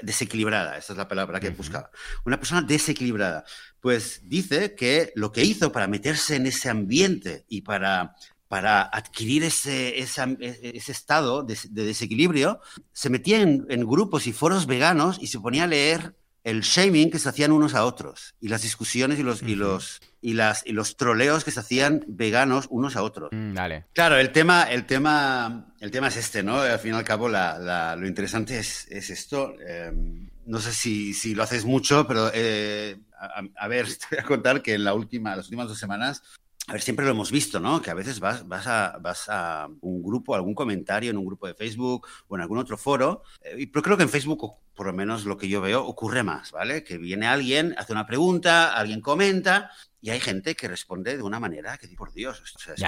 desequilibrada, 0.03 0.77
esa 0.77 0.93
es 0.93 0.97
la 0.97 1.09
palabra 1.09 1.41
que 1.41 1.51
buscaba. 1.51 1.91
Una 2.25 2.39
persona 2.39 2.63
desequilibrada. 2.63 3.45
Pues 3.81 4.23
dice 4.25 4.75
que 4.75 5.13
lo 5.15 5.31
que 5.33 5.45
hizo 5.45 5.71
para 5.73 5.87
meterse 5.87 6.37
en 6.37 6.47
ese 6.47 6.69
ambiente 6.69 7.45
y 7.49 7.63
para, 7.63 8.17
para 8.49 8.83
adquirir 8.83 9.45
ese, 9.45 9.99
ese, 10.01 10.37
ese 10.41 10.93
estado 10.93 11.45
de, 11.45 11.57
desequilibrio, 11.71 12.61
se 12.93 13.11
metía 13.11 13.41
en, 13.41 13.65
en 13.69 13.87
grupos 13.87 14.27
y 14.27 14.33
foros 14.33 14.67
veganos 14.67 15.19
y 15.21 15.29
se 15.29 15.39
ponía 15.39 15.65
a 15.65 15.69
leer 15.69 16.17
el 16.47 16.61
shaming 16.61 17.11
que 17.11 17.19
se 17.19 17.29
hacían 17.29 17.51
unos 17.51 17.75
a 17.75 17.85
otros 17.85 18.37
y 18.41 18.47
las 18.47 18.63
discusiones 18.63 19.19
y 19.19 19.25
los, 19.25 19.43
y 19.43 19.57
los, 19.57 20.01
y 20.21 20.35
las, 20.35 20.65
y 20.65 20.71
los 20.71 20.97
troleos 20.97 21.43
que 21.43 21.51
se 21.51 21.59
hacían 21.59 22.05
veganos 22.07 22.69
unos 22.71 22.95
a 22.95 23.03
otros. 23.03 23.31
Mm, 23.33 23.57
claro, 23.93 24.17
el 24.17 24.31
tema, 24.31 24.63
el, 24.63 24.87
tema, 24.87 25.75
el 25.81 25.91
tema 25.91 26.07
es 26.07 26.17
este, 26.17 26.45
¿no? 26.45 26.61
Al 26.61 26.79
fin 26.79 26.93
y 26.93 26.97
al 26.97 27.03
cabo, 27.03 27.29
lo 27.29 28.07
interesante 28.07 28.61
es, 28.61 28.87
es 28.93 29.11
esto. 29.11 29.57
Em, 29.61 30.31
no 30.45 30.61
sé 30.61 30.73
si, 30.73 31.15
si, 31.15 31.35
lo 31.35 31.43
haces 31.43 31.65
mucho, 31.65 32.07
pero 32.07 32.31
eh, 32.33 32.97
a, 33.57 33.67
ver, 33.67 33.89
te 33.99 34.07
voy 34.13 34.19
a 34.21 34.23
contar 34.23 34.63
que 34.63 34.75
en 34.75 34.85
la 34.85 34.95
última, 34.95 35.35
las 35.35 35.47
últimas 35.47 35.67
dos 35.67 35.81
semanas 35.81 36.23
a 36.69 36.73
ver, 36.73 36.83
siempre 36.83 37.05
lo 37.05 37.13
hemos 37.13 37.31
visto, 37.31 37.61
¿no? 37.61 37.81
Que 37.81 37.91
a 37.91 37.95
veces 37.95 38.19
vas, 38.19 38.47
vas, 38.49 38.67
a, 38.67 38.99
vas 39.01 39.29
a 39.29 39.69
un 39.83 40.03
grupo, 40.03 40.35
algún 40.35 40.55
comentario 40.55 41.11
en 41.11 41.17
un 41.17 41.25
grupo 41.25 41.47
de 41.47 41.55
Facebook 41.55 42.09
o 42.27 42.35
en 42.35 42.43
algún 42.43 42.59
otro 42.59 42.77
foro, 42.77 43.23
eh, 43.41 43.69
pero 43.73 43.83
creo 43.83 43.97
que 43.97 44.03
en 44.03 44.09
Facebook, 44.09 44.55
por 44.75 44.87
lo 44.87 44.93
menos 44.93 45.25
lo 45.25 45.37
que 45.37 45.49
yo 45.49 45.61
veo, 45.61 45.87
ocurre 45.87 46.25
más, 46.25 46.51
¿vale? 46.51 46.83
Que 46.83 46.99
viene 46.99 47.29
alguien, 47.29 47.75
hace 47.79 47.93
una 47.93 48.05
pregunta, 48.05 48.75
alguien 48.75 49.01
comenta 49.01 49.71
y 50.03 50.11
hay 50.11 50.19
gente 50.19 50.57
que 50.57 50.67
responde 50.67 51.17
de 51.17 51.23
una 51.23 51.39
manera 51.39 51.79
que, 51.79 51.87
por 51.89 52.13
Dios, 52.13 52.43
o 52.57 52.59
sea, 52.59 52.75
es 52.75 52.83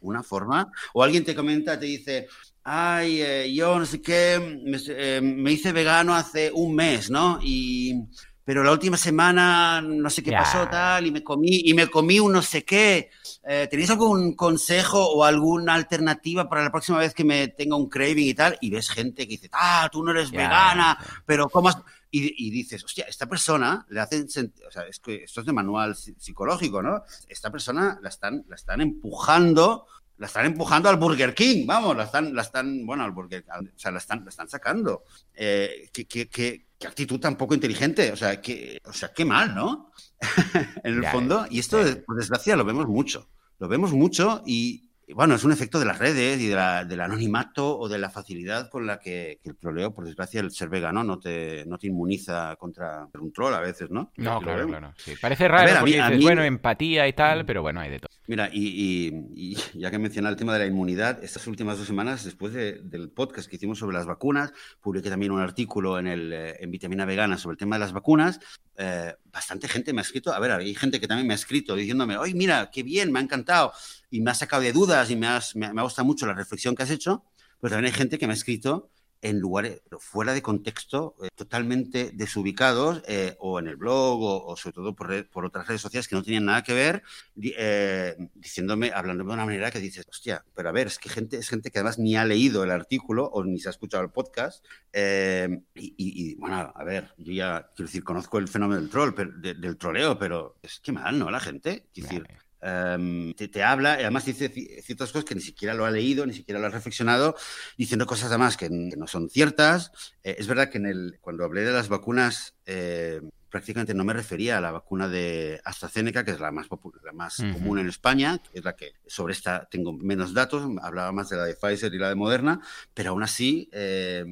una, 0.00 0.22
forma. 0.22 0.70
O 0.92 1.02
alguien 1.02 1.24
te 1.24 1.34
comenta, 1.34 1.80
te 1.80 1.86
dice, 1.86 2.28
ay, 2.62 3.22
eh, 3.22 3.54
yo 3.54 3.78
no 3.78 3.86
sé 3.86 4.02
qué, 4.02 4.60
me, 4.64 4.78
eh, 4.86 5.20
me 5.22 5.52
hice 5.52 5.72
vegano 5.72 6.14
hace 6.14 6.50
un 6.52 6.74
mes, 6.74 7.08
¿no? 7.08 7.38
Y 7.42 8.06
pero 8.44 8.62
la 8.62 8.72
última 8.72 8.96
semana 8.96 9.80
no 9.80 10.10
sé 10.10 10.22
qué 10.22 10.30
Ya. 10.32 10.38
pasó 10.40 10.68
tal 10.68 11.06
y 11.06 11.10
me 11.10 11.22
comí 11.24 11.62
y 11.64 11.74
me 11.74 11.86
comí 11.88 12.20
un 12.20 12.32
no 12.32 12.42
sé 12.42 12.64
qué. 12.64 13.10
Eh, 13.46 13.66
¿Tenéis 13.70 13.90
algún 13.90 14.34
consejo 14.34 15.04
o 15.12 15.24
alguna 15.24 15.74
alternativa 15.74 16.48
para 16.48 16.62
la 16.62 16.70
próxima 16.70 16.98
vez 16.98 17.14
que 17.14 17.24
me 17.24 17.48
tenga 17.48 17.76
un 17.76 17.88
craving 17.88 18.28
y 18.28 18.34
tal? 18.34 18.56
Y 18.60 18.70
ves 18.70 18.88
gente 18.90 19.24
que 19.26 19.32
dice, 19.36 19.48
ah, 19.52 19.88
tú 19.92 20.02
no 20.04 20.10
eres 20.12 20.30
Ya, 20.30 20.38
vegana, 20.38 20.98
pero 21.26 21.48
¿cómo 21.48 21.68
has-?" 21.68 21.82
Y, 22.10 22.46
y 22.46 22.50
dices, 22.50 22.84
hostia, 22.84 23.06
esta 23.08 23.26
persona 23.26 23.84
le 23.88 24.00
hacen, 24.00 24.26
o 24.68 24.70
sea, 24.70 24.86
es 24.86 25.00
que 25.00 25.24
esto 25.24 25.40
es 25.40 25.46
de 25.46 25.52
manual 25.52 25.94
psi- 25.96 26.14
psicológico, 26.16 26.80
¿no? 26.80 27.02
Esta 27.28 27.50
persona 27.50 27.98
la 28.02 28.08
están, 28.08 28.44
la 28.48 28.54
están 28.54 28.80
empujando, 28.80 29.86
la 30.18 30.26
están 30.26 30.46
empujando 30.46 30.88
al 30.88 30.96
Burger 30.96 31.34
King, 31.34 31.66
vamos, 31.66 31.96
la 31.96 32.04
están, 32.04 32.32
la 32.34 32.42
están, 32.42 32.86
bueno, 32.86 33.02
al 33.04 33.10
Burger, 33.10 33.44
al- 33.48 33.66
o 33.74 33.78
sea, 33.78 33.90
la 33.90 33.98
están, 33.98 34.22
la 34.24 34.30
están 34.30 34.48
sacando. 34.48 35.02
Eh, 35.34 35.90
¿qué, 35.92 36.06
qué, 36.06 36.28
qué- 36.28 36.66
qué 36.84 36.88
actitud 36.88 37.18
tan 37.18 37.36
poco 37.36 37.54
inteligente, 37.54 38.12
o 38.12 38.16
sea, 38.16 38.40
qué, 38.42 38.78
o 38.84 38.92
sea, 38.92 39.10
qué 39.14 39.24
mal, 39.24 39.54
¿no? 39.54 39.90
en 40.84 40.94
el 40.98 41.00
Ya, 41.00 41.10
fondo, 41.10 41.46
y 41.50 41.58
esto, 41.58 41.78
ya. 41.78 42.02
por 42.04 42.16
desgracia, 42.16 42.56
lo 42.56 42.64
vemos 42.64 42.86
mucho, 42.86 43.30
lo 43.58 43.68
vemos 43.68 43.92
mucho 43.92 44.42
y 44.44 44.83
bueno, 45.14 45.34
es 45.34 45.44
un 45.44 45.52
efecto 45.52 45.78
de 45.78 45.84
las 45.86 45.98
redes 45.98 46.40
y 46.40 46.46
de 46.48 46.54
la- 46.54 46.84
del 46.84 47.00
anonimato 47.00 47.78
o 47.78 47.88
de 47.88 47.98
la 47.98 48.10
facilidad 48.10 48.70
con 48.70 48.86
la 48.86 48.98
que, 48.98 49.38
que 49.42 49.50
el 49.50 49.56
troleo, 49.56 49.92
por 49.94 50.04
desgracia, 50.04 50.40
el 50.40 50.50
ser 50.50 50.68
vegano 50.68 51.04
no 51.04 51.18
te, 51.18 51.64
no 51.66 51.78
te 51.78 51.88
inmuniza 51.88 52.56
contra 52.56 53.08
un 53.20 53.32
troll 53.32 53.52
a 53.54 53.60
veces, 53.60 53.90
¿no? 53.90 54.12
No, 54.16 54.40
claro, 54.40 54.66
claro. 54.66 54.94
Sí. 54.96 55.14
Parece 55.20 55.48
raro 55.48 55.64
ver, 55.66 55.78
porque 55.80 55.90
mí- 55.92 55.96
dices, 56.02 56.18
mí- 56.18 56.24
bueno, 56.24 56.42
empatía 56.42 57.06
y 57.08 57.12
tal, 57.12 57.44
pero 57.44 57.62
bueno, 57.62 57.80
hay 57.80 57.90
de 57.90 57.98
todo. 58.00 58.08
Mira, 58.26 58.48
y, 58.52 58.66
y- 58.68 59.52
y 59.52 59.54
ya 59.78 59.90
que 59.90 59.98
menciona 59.98 60.28
el 60.30 60.36
tema 60.36 60.54
de 60.54 60.60
la 60.60 60.66
inmunidad, 60.66 61.22
estas 61.22 61.46
últimas 61.46 61.76
dos 61.76 61.86
semanas, 61.86 62.24
después 62.24 62.52
de- 62.54 62.80
del 62.82 63.10
podcast 63.10 63.48
que 63.50 63.56
hicimos 63.56 63.78
sobre 63.78 63.96
las 63.96 64.06
vacunas, 64.06 64.52
publiqué 64.80 65.10
también 65.10 65.32
un 65.32 65.40
artículo 65.40 65.98
en, 65.98 66.06
el, 66.06 66.32
eh, 66.32 66.56
en 66.60 66.70
Vitamina 66.70 67.04
Vegana 67.04 67.36
sobre 67.36 67.54
el 67.54 67.58
tema 67.58 67.76
de 67.76 67.80
las 67.80 67.92
vacunas. 67.92 68.40
Eh, 68.76 69.14
bastante 69.32 69.68
gente 69.68 69.92
me 69.92 70.00
ha 70.00 70.02
escrito, 70.02 70.32
a 70.32 70.38
ver, 70.40 70.52
hay 70.52 70.74
gente 70.74 70.98
que 71.00 71.06
también 71.06 71.26
me 71.28 71.34
ha 71.34 71.36
escrito 71.36 71.76
diciéndome, 71.76 72.16
oye, 72.16 72.34
mira, 72.34 72.70
qué 72.72 72.82
bien, 72.82 73.12
me 73.12 73.18
ha 73.18 73.22
encantado, 73.22 73.72
y 74.16 74.20
me 74.20 74.30
ha 74.30 74.34
sacado 74.34 74.62
de 74.62 74.72
dudas 74.72 75.10
y 75.10 75.16
me, 75.16 75.26
has- 75.26 75.56
me, 75.56 75.66
ha- 75.66 75.72
me 75.74 75.80
ha 75.80 75.84
gustado 75.84 76.06
mucho 76.06 76.26
la 76.26 76.34
reflexión 76.34 76.74
que 76.74 76.82
has 76.84 76.90
hecho, 76.90 77.24
pero 77.60 77.72
también 77.74 77.92
hay 77.92 77.98
gente 77.98 78.18
que 78.18 78.26
me 78.26 78.32
ha 78.32 78.36
escrito 78.36 78.90
en 79.22 79.40
lugares 79.40 79.80
fuera 80.00 80.34
de 80.34 80.42
contexto, 80.42 81.16
eh, 81.22 81.28
totalmente 81.34 82.10
desubicados, 82.12 83.02
eh, 83.08 83.34
o 83.38 83.58
en 83.58 83.68
el 83.68 83.76
blog, 83.76 84.20
o, 84.22 84.44
o 84.46 84.54
sobre 84.54 84.74
todo 84.74 84.94
por, 84.94 85.08
red- 85.08 85.26
por 85.26 85.46
otras 85.46 85.66
redes 85.66 85.80
sociales 85.80 86.06
que 86.08 86.14
no 86.14 86.22
tenían 86.22 86.44
nada 86.44 86.62
que 86.62 86.74
ver, 86.74 87.02
eh, 87.42 88.14
diciéndome, 88.34 88.92
hablándome 88.92 89.30
de 89.30 89.34
una 89.34 89.46
manera 89.46 89.70
que 89.70 89.80
dices, 89.80 90.04
hostia, 90.08 90.44
pero 90.54 90.68
a 90.68 90.72
ver, 90.72 90.88
es 90.88 90.98
que 90.98 91.08
gente, 91.08 91.38
es 91.38 91.48
gente 91.48 91.70
que 91.70 91.78
además 91.78 91.98
ni 91.98 92.16
ha 92.16 92.24
leído 92.26 92.64
el 92.64 92.70
artículo 92.70 93.24
o 93.32 93.42
ni 93.44 93.58
se 93.58 93.68
ha 93.68 93.70
escuchado 93.70 94.02
el 94.04 94.10
podcast. 94.10 94.62
y, 94.94 95.54
y- 95.74 95.94
y, 95.96 96.34
bueno, 96.36 96.72
a 96.74 96.84
ver, 96.84 97.14
yo 97.16 97.32
ya, 97.32 97.70
quiero 97.74 97.88
decir, 97.88 98.04
conozco 98.04 98.36
el 98.38 98.46
fenómeno 98.48 98.80
del 98.80 98.90
troll, 98.90 99.14
pero- 99.14 99.32
de- 99.38 99.54
del 99.54 99.76
troleo, 99.78 100.18
pero 100.18 100.56
es 100.62 100.80
que 100.80 100.92
mal, 100.92 101.18
¿no? 101.18 101.30
La 101.30 101.40
gente, 101.40 101.88
quiero 101.94 102.08
decir, 102.10 102.26
em, 102.64 103.34
te, 103.34 103.48
te 103.48 103.62
habla, 103.62 103.98
y 103.98 104.02
además 104.02 104.24
dice 104.24 104.50
ci- 104.52 104.82
ciertas 104.82 105.12
cosas 105.12 105.24
que 105.24 105.34
ni 105.34 105.42
siquiera 105.42 105.74
lo 105.74 105.84
ha 105.84 105.90
leído, 105.90 106.24
ni 106.26 106.32
siquiera 106.32 106.58
lo 106.60 106.66
ha 106.66 106.70
reflexionado, 106.70 107.36
diciendo 107.76 108.06
cosas 108.06 108.30
además 108.30 108.56
que, 108.56 108.68
que 108.68 108.96
no 108.96 109.06
son 109.06 109.28
ciertas. 109.28 109.92
Eh, 110.22 110.36
es 110.38 110.46
verdad 110.46 110.70
que 110.70 110.78
en 110.78 110.86
el, 110.86 111.18
cuando 111.20 111.44
hablé 111.44 111.60
de 111.62 111.72
las 111.72 111.88
vacunas, 111.88 112.54
eh, 112.66 113.20
prácticamente 113.50 113.94
no 113.94 114.04
me 114.04 114.12
refería 114.14 114.58
a 114.58 114.60
la 114.60 114.72
vacuna 114.72 115.08
de 115.08 115.60
AstraZeneca, 115.64 116.24
que 116.24 116.32
es 116.32 116.40
la 116.40 116.50
más, 116.50 116.66
la 117.04 117.12
más 117.12 117.38
Ujú. 117.38 117.52
común 117.52 117.78
en 117.78 117.88
España, 117.88 118.38
que 118.38 118.58
es 118.58 118.64
la 118.64 118.74
que 118.74 118.94
sobre 119.06 119.32
esta 119.34 119.68
tengo 119.70 119.92
menos 119.92 120.34
datos, 120.34 120.64
hablaba 120.82 121.12
más 121.12 121.28
de 121.28 121.36
la 121.36 121.44
de 121.44 121.54
Pfizer 121.54 121.94
y 121.94 121.98
la 121.98 122.08
de 122.08 122.14
Moderna, 122.16 122.60
pero 122.94 123.10
aún 123.10 123.22
así... 123.22 123.68
eh, 123.72 124.24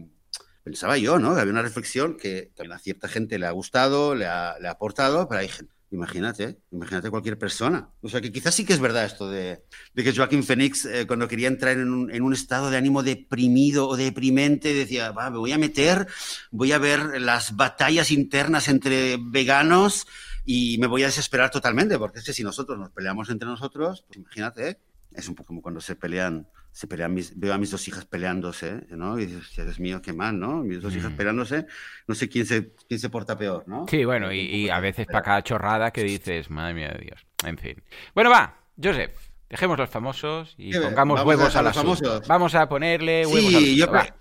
Pensaba 0.65 0.97
yo, 0.97 1.19
¿no? 1.19 1.35
Que 1.35 1.41
había 1.41 1.53
una 1.53 1.63
reflexión 1.63 2.17
que 2.17 2.53
también 2.55 2.75
a 2.75 2.79
cierta 2.79 3.09
gente 3.09 3.37
le 3.37 3.47
ha 3.47 3.51
gustado, 3.51 4.15
le 4.15 4.27
ha, 4.27 4.57
le 4.61 4.69
ha 4.69 4.71
aportado, 4.71 5.29
pero 5.29 5.41
hay 5.41 5.49
gente, 5.49 5.75
imagínate, 5.93 6.59
imagínate 6.71 7.11
cualquier 7.11 7.39
persona. 7.39 7.91
O 8.01 8.09
sea, 8.09 8.21
que 8.21 8.33
quizás 8.33 8.55
sí 8.55 8.65
que 8.65 8.73
es 8.73 8.81
verdad 8.81 9.05
esto 9.05 9.31
de, 9.31 9.63
de 9.95 10.05
que 10.05 10.15
Joaquín 10.15 10.43
Phoenix, 10.43 10.85
eh, 10.87 11.07
cuando 11.07 11.29
quería 11.29 11.49
entrar 11.49 11.79
en 11.79 11.93
un, 11.93 12.11
en 12.11 12.23
un 12.23 12.33
estado 12.33 12.71
de 12.71 12.79
ánimo 12.79 13.03
deprimido 13.03 13.89
o 13.89 13.97
deprimente, 13.97 14.73
decía, 14.73 15.13
va, 15.13 15.31
me 15.31 15.39
voy 15.39 15.53
a 15.53 15.59
meter, 15.59 16.07
voy 16.51 16.73
a 16.73 16.79
ver 16.79 17.21
las 17.21 17.57
batallas 17.57 18.11
internas 18.11 18.69
entre 18.69 19.19
veganos 19.21 20.07
y 20.45 20.79
me 20.79 20.87
voy 20.87 21.03
a 21.03 21.07
desesperar 21.07 21.51
totalmente, 21.51 21.99
porque 21.99 22.19
es 22.19 22.25
que 22.25 22.33
si 22.33 22.43
nosotros 22.43 22.79
nos 22.79 22.91
peleamos 22.91 23.31
entre 23.31 23.47
nosotros, 23.47 24.05
pues 24.07 24.17
imagínate, 24.17 24.81
es 25.13 25.29
un 25.29 25.35
poco 25.35 25.49
como 25.49 25.63
cuando 25.63 25.81
se 25.81 25.95
pelean, 25.95 26.49
se 26.73 26.87
pelean 26.87 27.13
mis, 27.13 27.39
veo 27.39 27.53
a 27.53 27.59
mis 27.59 27.71
dos 27.71 27.87
hijas 27.87 28.05
peleándose, 28.07 28.87
¿no? 28.91 29.19
Y 29.19 29.27
dices, 29.27 29.43
"Hostia, 29.43 29.65
Dios 29.65 29.79
mío, 29.79 30.01
qué 30.03 30.13
mal, 30.13 30.39
¿no? 30.39 30.63
Mis 30.63 30.81
dos 30.83 30.95
hijas 30.97 31.13
Mm. 31.13 31.17
peleándose, 31.17 31.67
no 32.09 32.15
sé 32.15 32.29
quién 32.29 32.47
se, 32.47 32.73
quién 32.89 32.99
se 32.99 33.11
porta 33.11 33.37
peor, 33.37 33.65
¿no? 33.67 33.87
Sí, 33.89 34.05
bueno, 34.05 34.33
y, 34.33 34.41
y 34.41 34.71
a 34.71 34.81
veces 34.81 35.07
para 35.07 35.23
cada 35.23 35.43
chorrada 35.43 35.91
que 35.93 36.03
dices, 36.03 36.49
madre 36.51 36.75
mía 36.75 36.89
de 36.89 37.05
Dios. 37.05 37.27
En 37.45 37.59
fin. 37.59 37.83
Bueno, 38.15 38.31
va, 38.31 38.57
Joseph, 38.83 39.13
dejemos 39.51 39.79
los 39.79 39.91
famosos 39.91 40.55
y 40.57 40.73
pongamos 40.73 40.97
¿Vamos 40.97 41.21
a 41.21 41.25
huevos 41.25 41.45
dejar 41.47 41.59
al 41.59 41.65
los 41.67 41.77
famosos? 41.77 42.27
Vamos 42.29 42.55
a 42.55 42.69
ponerle 42.69 43.25
Sí, 43.27 43.33
huevos 43.35 43.55
al 43.55 43.63
asunto. 43.65 43.77
yo 43.77 43.93
va. 43.93 44.01
creo- 44.03 44.15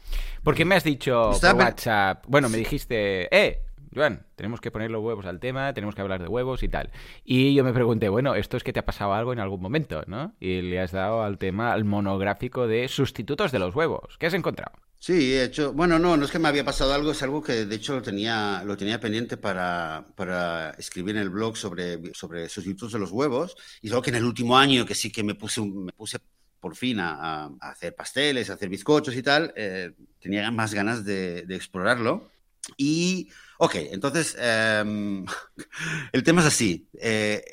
Porque 0.44 0.66
me 0.66 0.76
has 0.76 0.84
dicho 0.84 1.32
por 1.40 1.56
WhatsApp, 1.56 2.26
bueno, 2.28 2.50
me 2.50 2.58
dijiste, 2.58 3.28
eh, 3.34 3.62
Joan, 3.94 4.26
tenemos 4.36 4.62
que 4.62 4.72
poner 4.72 4.90
los 4.92 5.04
huevos 5.04 5.26
al 5.26 5.40
tema, 5.40 5.74
tenemos 5.74 5.96
que 5.96 6.02
hablar 6.02 6.22
de 6.22 6.28
huevos 6.28 6.64
y 6.64 6.70
tal. 6.70 6.92
Y 7.24 7.54
yo 7.54 7.64
me 7.64 7.74
pregunté, 7.74 8.10
bueno, 8.10 8.36
esto 8.36 8.58
es 8.58 8.64
que 8.64 8.74
te 8.74 8.80
ha 8.80 8.86
pasado 8.86 9.14
algo 9.14 9.34
en 9.34 9.40
algún 9.40 9.62
momento, 9.62 10.04
¿no? 10.08 10.36
Y 10.40 10.62
le 10.62 10.80
has 10.80 10.92
dado 10.92 11.24
al 11.24 11.38
tema, 11.38 11.74
al 11.74 11.84
monográfico 11.84 12.68
de 12.68 12.88
sustitutos 12.88 13.52
de 13.52 13.60
los 13.60 13.76
huevos. 13.76 14.18
¿Qué 14.18 14.28
has 14.28 14.34
encontrado? 14.34 14.72
Sí, 15.00 15.34
he 15.34 15.44
hecho. 15.44 15.74
Bueno, 15.74 15.98
no, 15.98 16.16
no 16.16 16.26
es 16.26 16.32
que 16.32 16.38
me 16.38 16.48
había 16.48 16.64
pasado 16.64 16.94
algo, 16.94 17.12
es 17.12 17.24
algo 17.24 17.42
que 17.42 17.66
de 17.66 17.76
hecho 17.76 17.96
lo 17.96 18.02
tenía, 18.04 18.64
lo 18.64 18.78
tenía 18.78 19.00
pendiente 19.00 19.36
para, 19.36 20.06
para 20.16 20.72
escribir 20.72 21.16
en 21.16 21.24
el 21.24 21.32
blog 21.32 21.58
sobre, 21.58 22.14
sobre 22.14 22.48
sustitutos 22.48 22.94
de 22.94 23.00
los 23.00 23.12
huevos. 23.12 23.56
Y 23.82 23.90
solo 23.90 24.04
que 24.04 24.12
en 24.12 24.18
el 24.18 24.26
último 24.26 24.58
año 24.58 24.86
que 24.86 24.94
sí 24.94 25.12
que 25.12 25.24
me 25.24 25.34
puse, 25.34 25.62
me 25.62 25.92
puse 25.92 26.20
por 26.60 26.76
fin 26.76 27.00
a, 27.00 27.46
a 27.46 27.72
hacer 27.72 27.96
pasteles, 27.96 28.52
a 28.52 28.54
hacer 28.54 28.70
bizcochos 28.70 29.16
y 29.16 29.24
tal, 29.24 29.52
eh, 29.58 29.92
tenía 30.20 30.50
más 30.52 30.74
ganas 30.74 31.04
de, 31.04 31.42
de 31.48 31.56
explorarlo. 31.56 32.30
Y, 32.78 33.30
ok, 33.62 33.76
entonces, 33.92 34.36
em, 34.40 35.24
el 36.14 36.24
tema 36.24 36.42
es 36.42 36.48
así. 36.48 36.88
eh, 37.00 37.44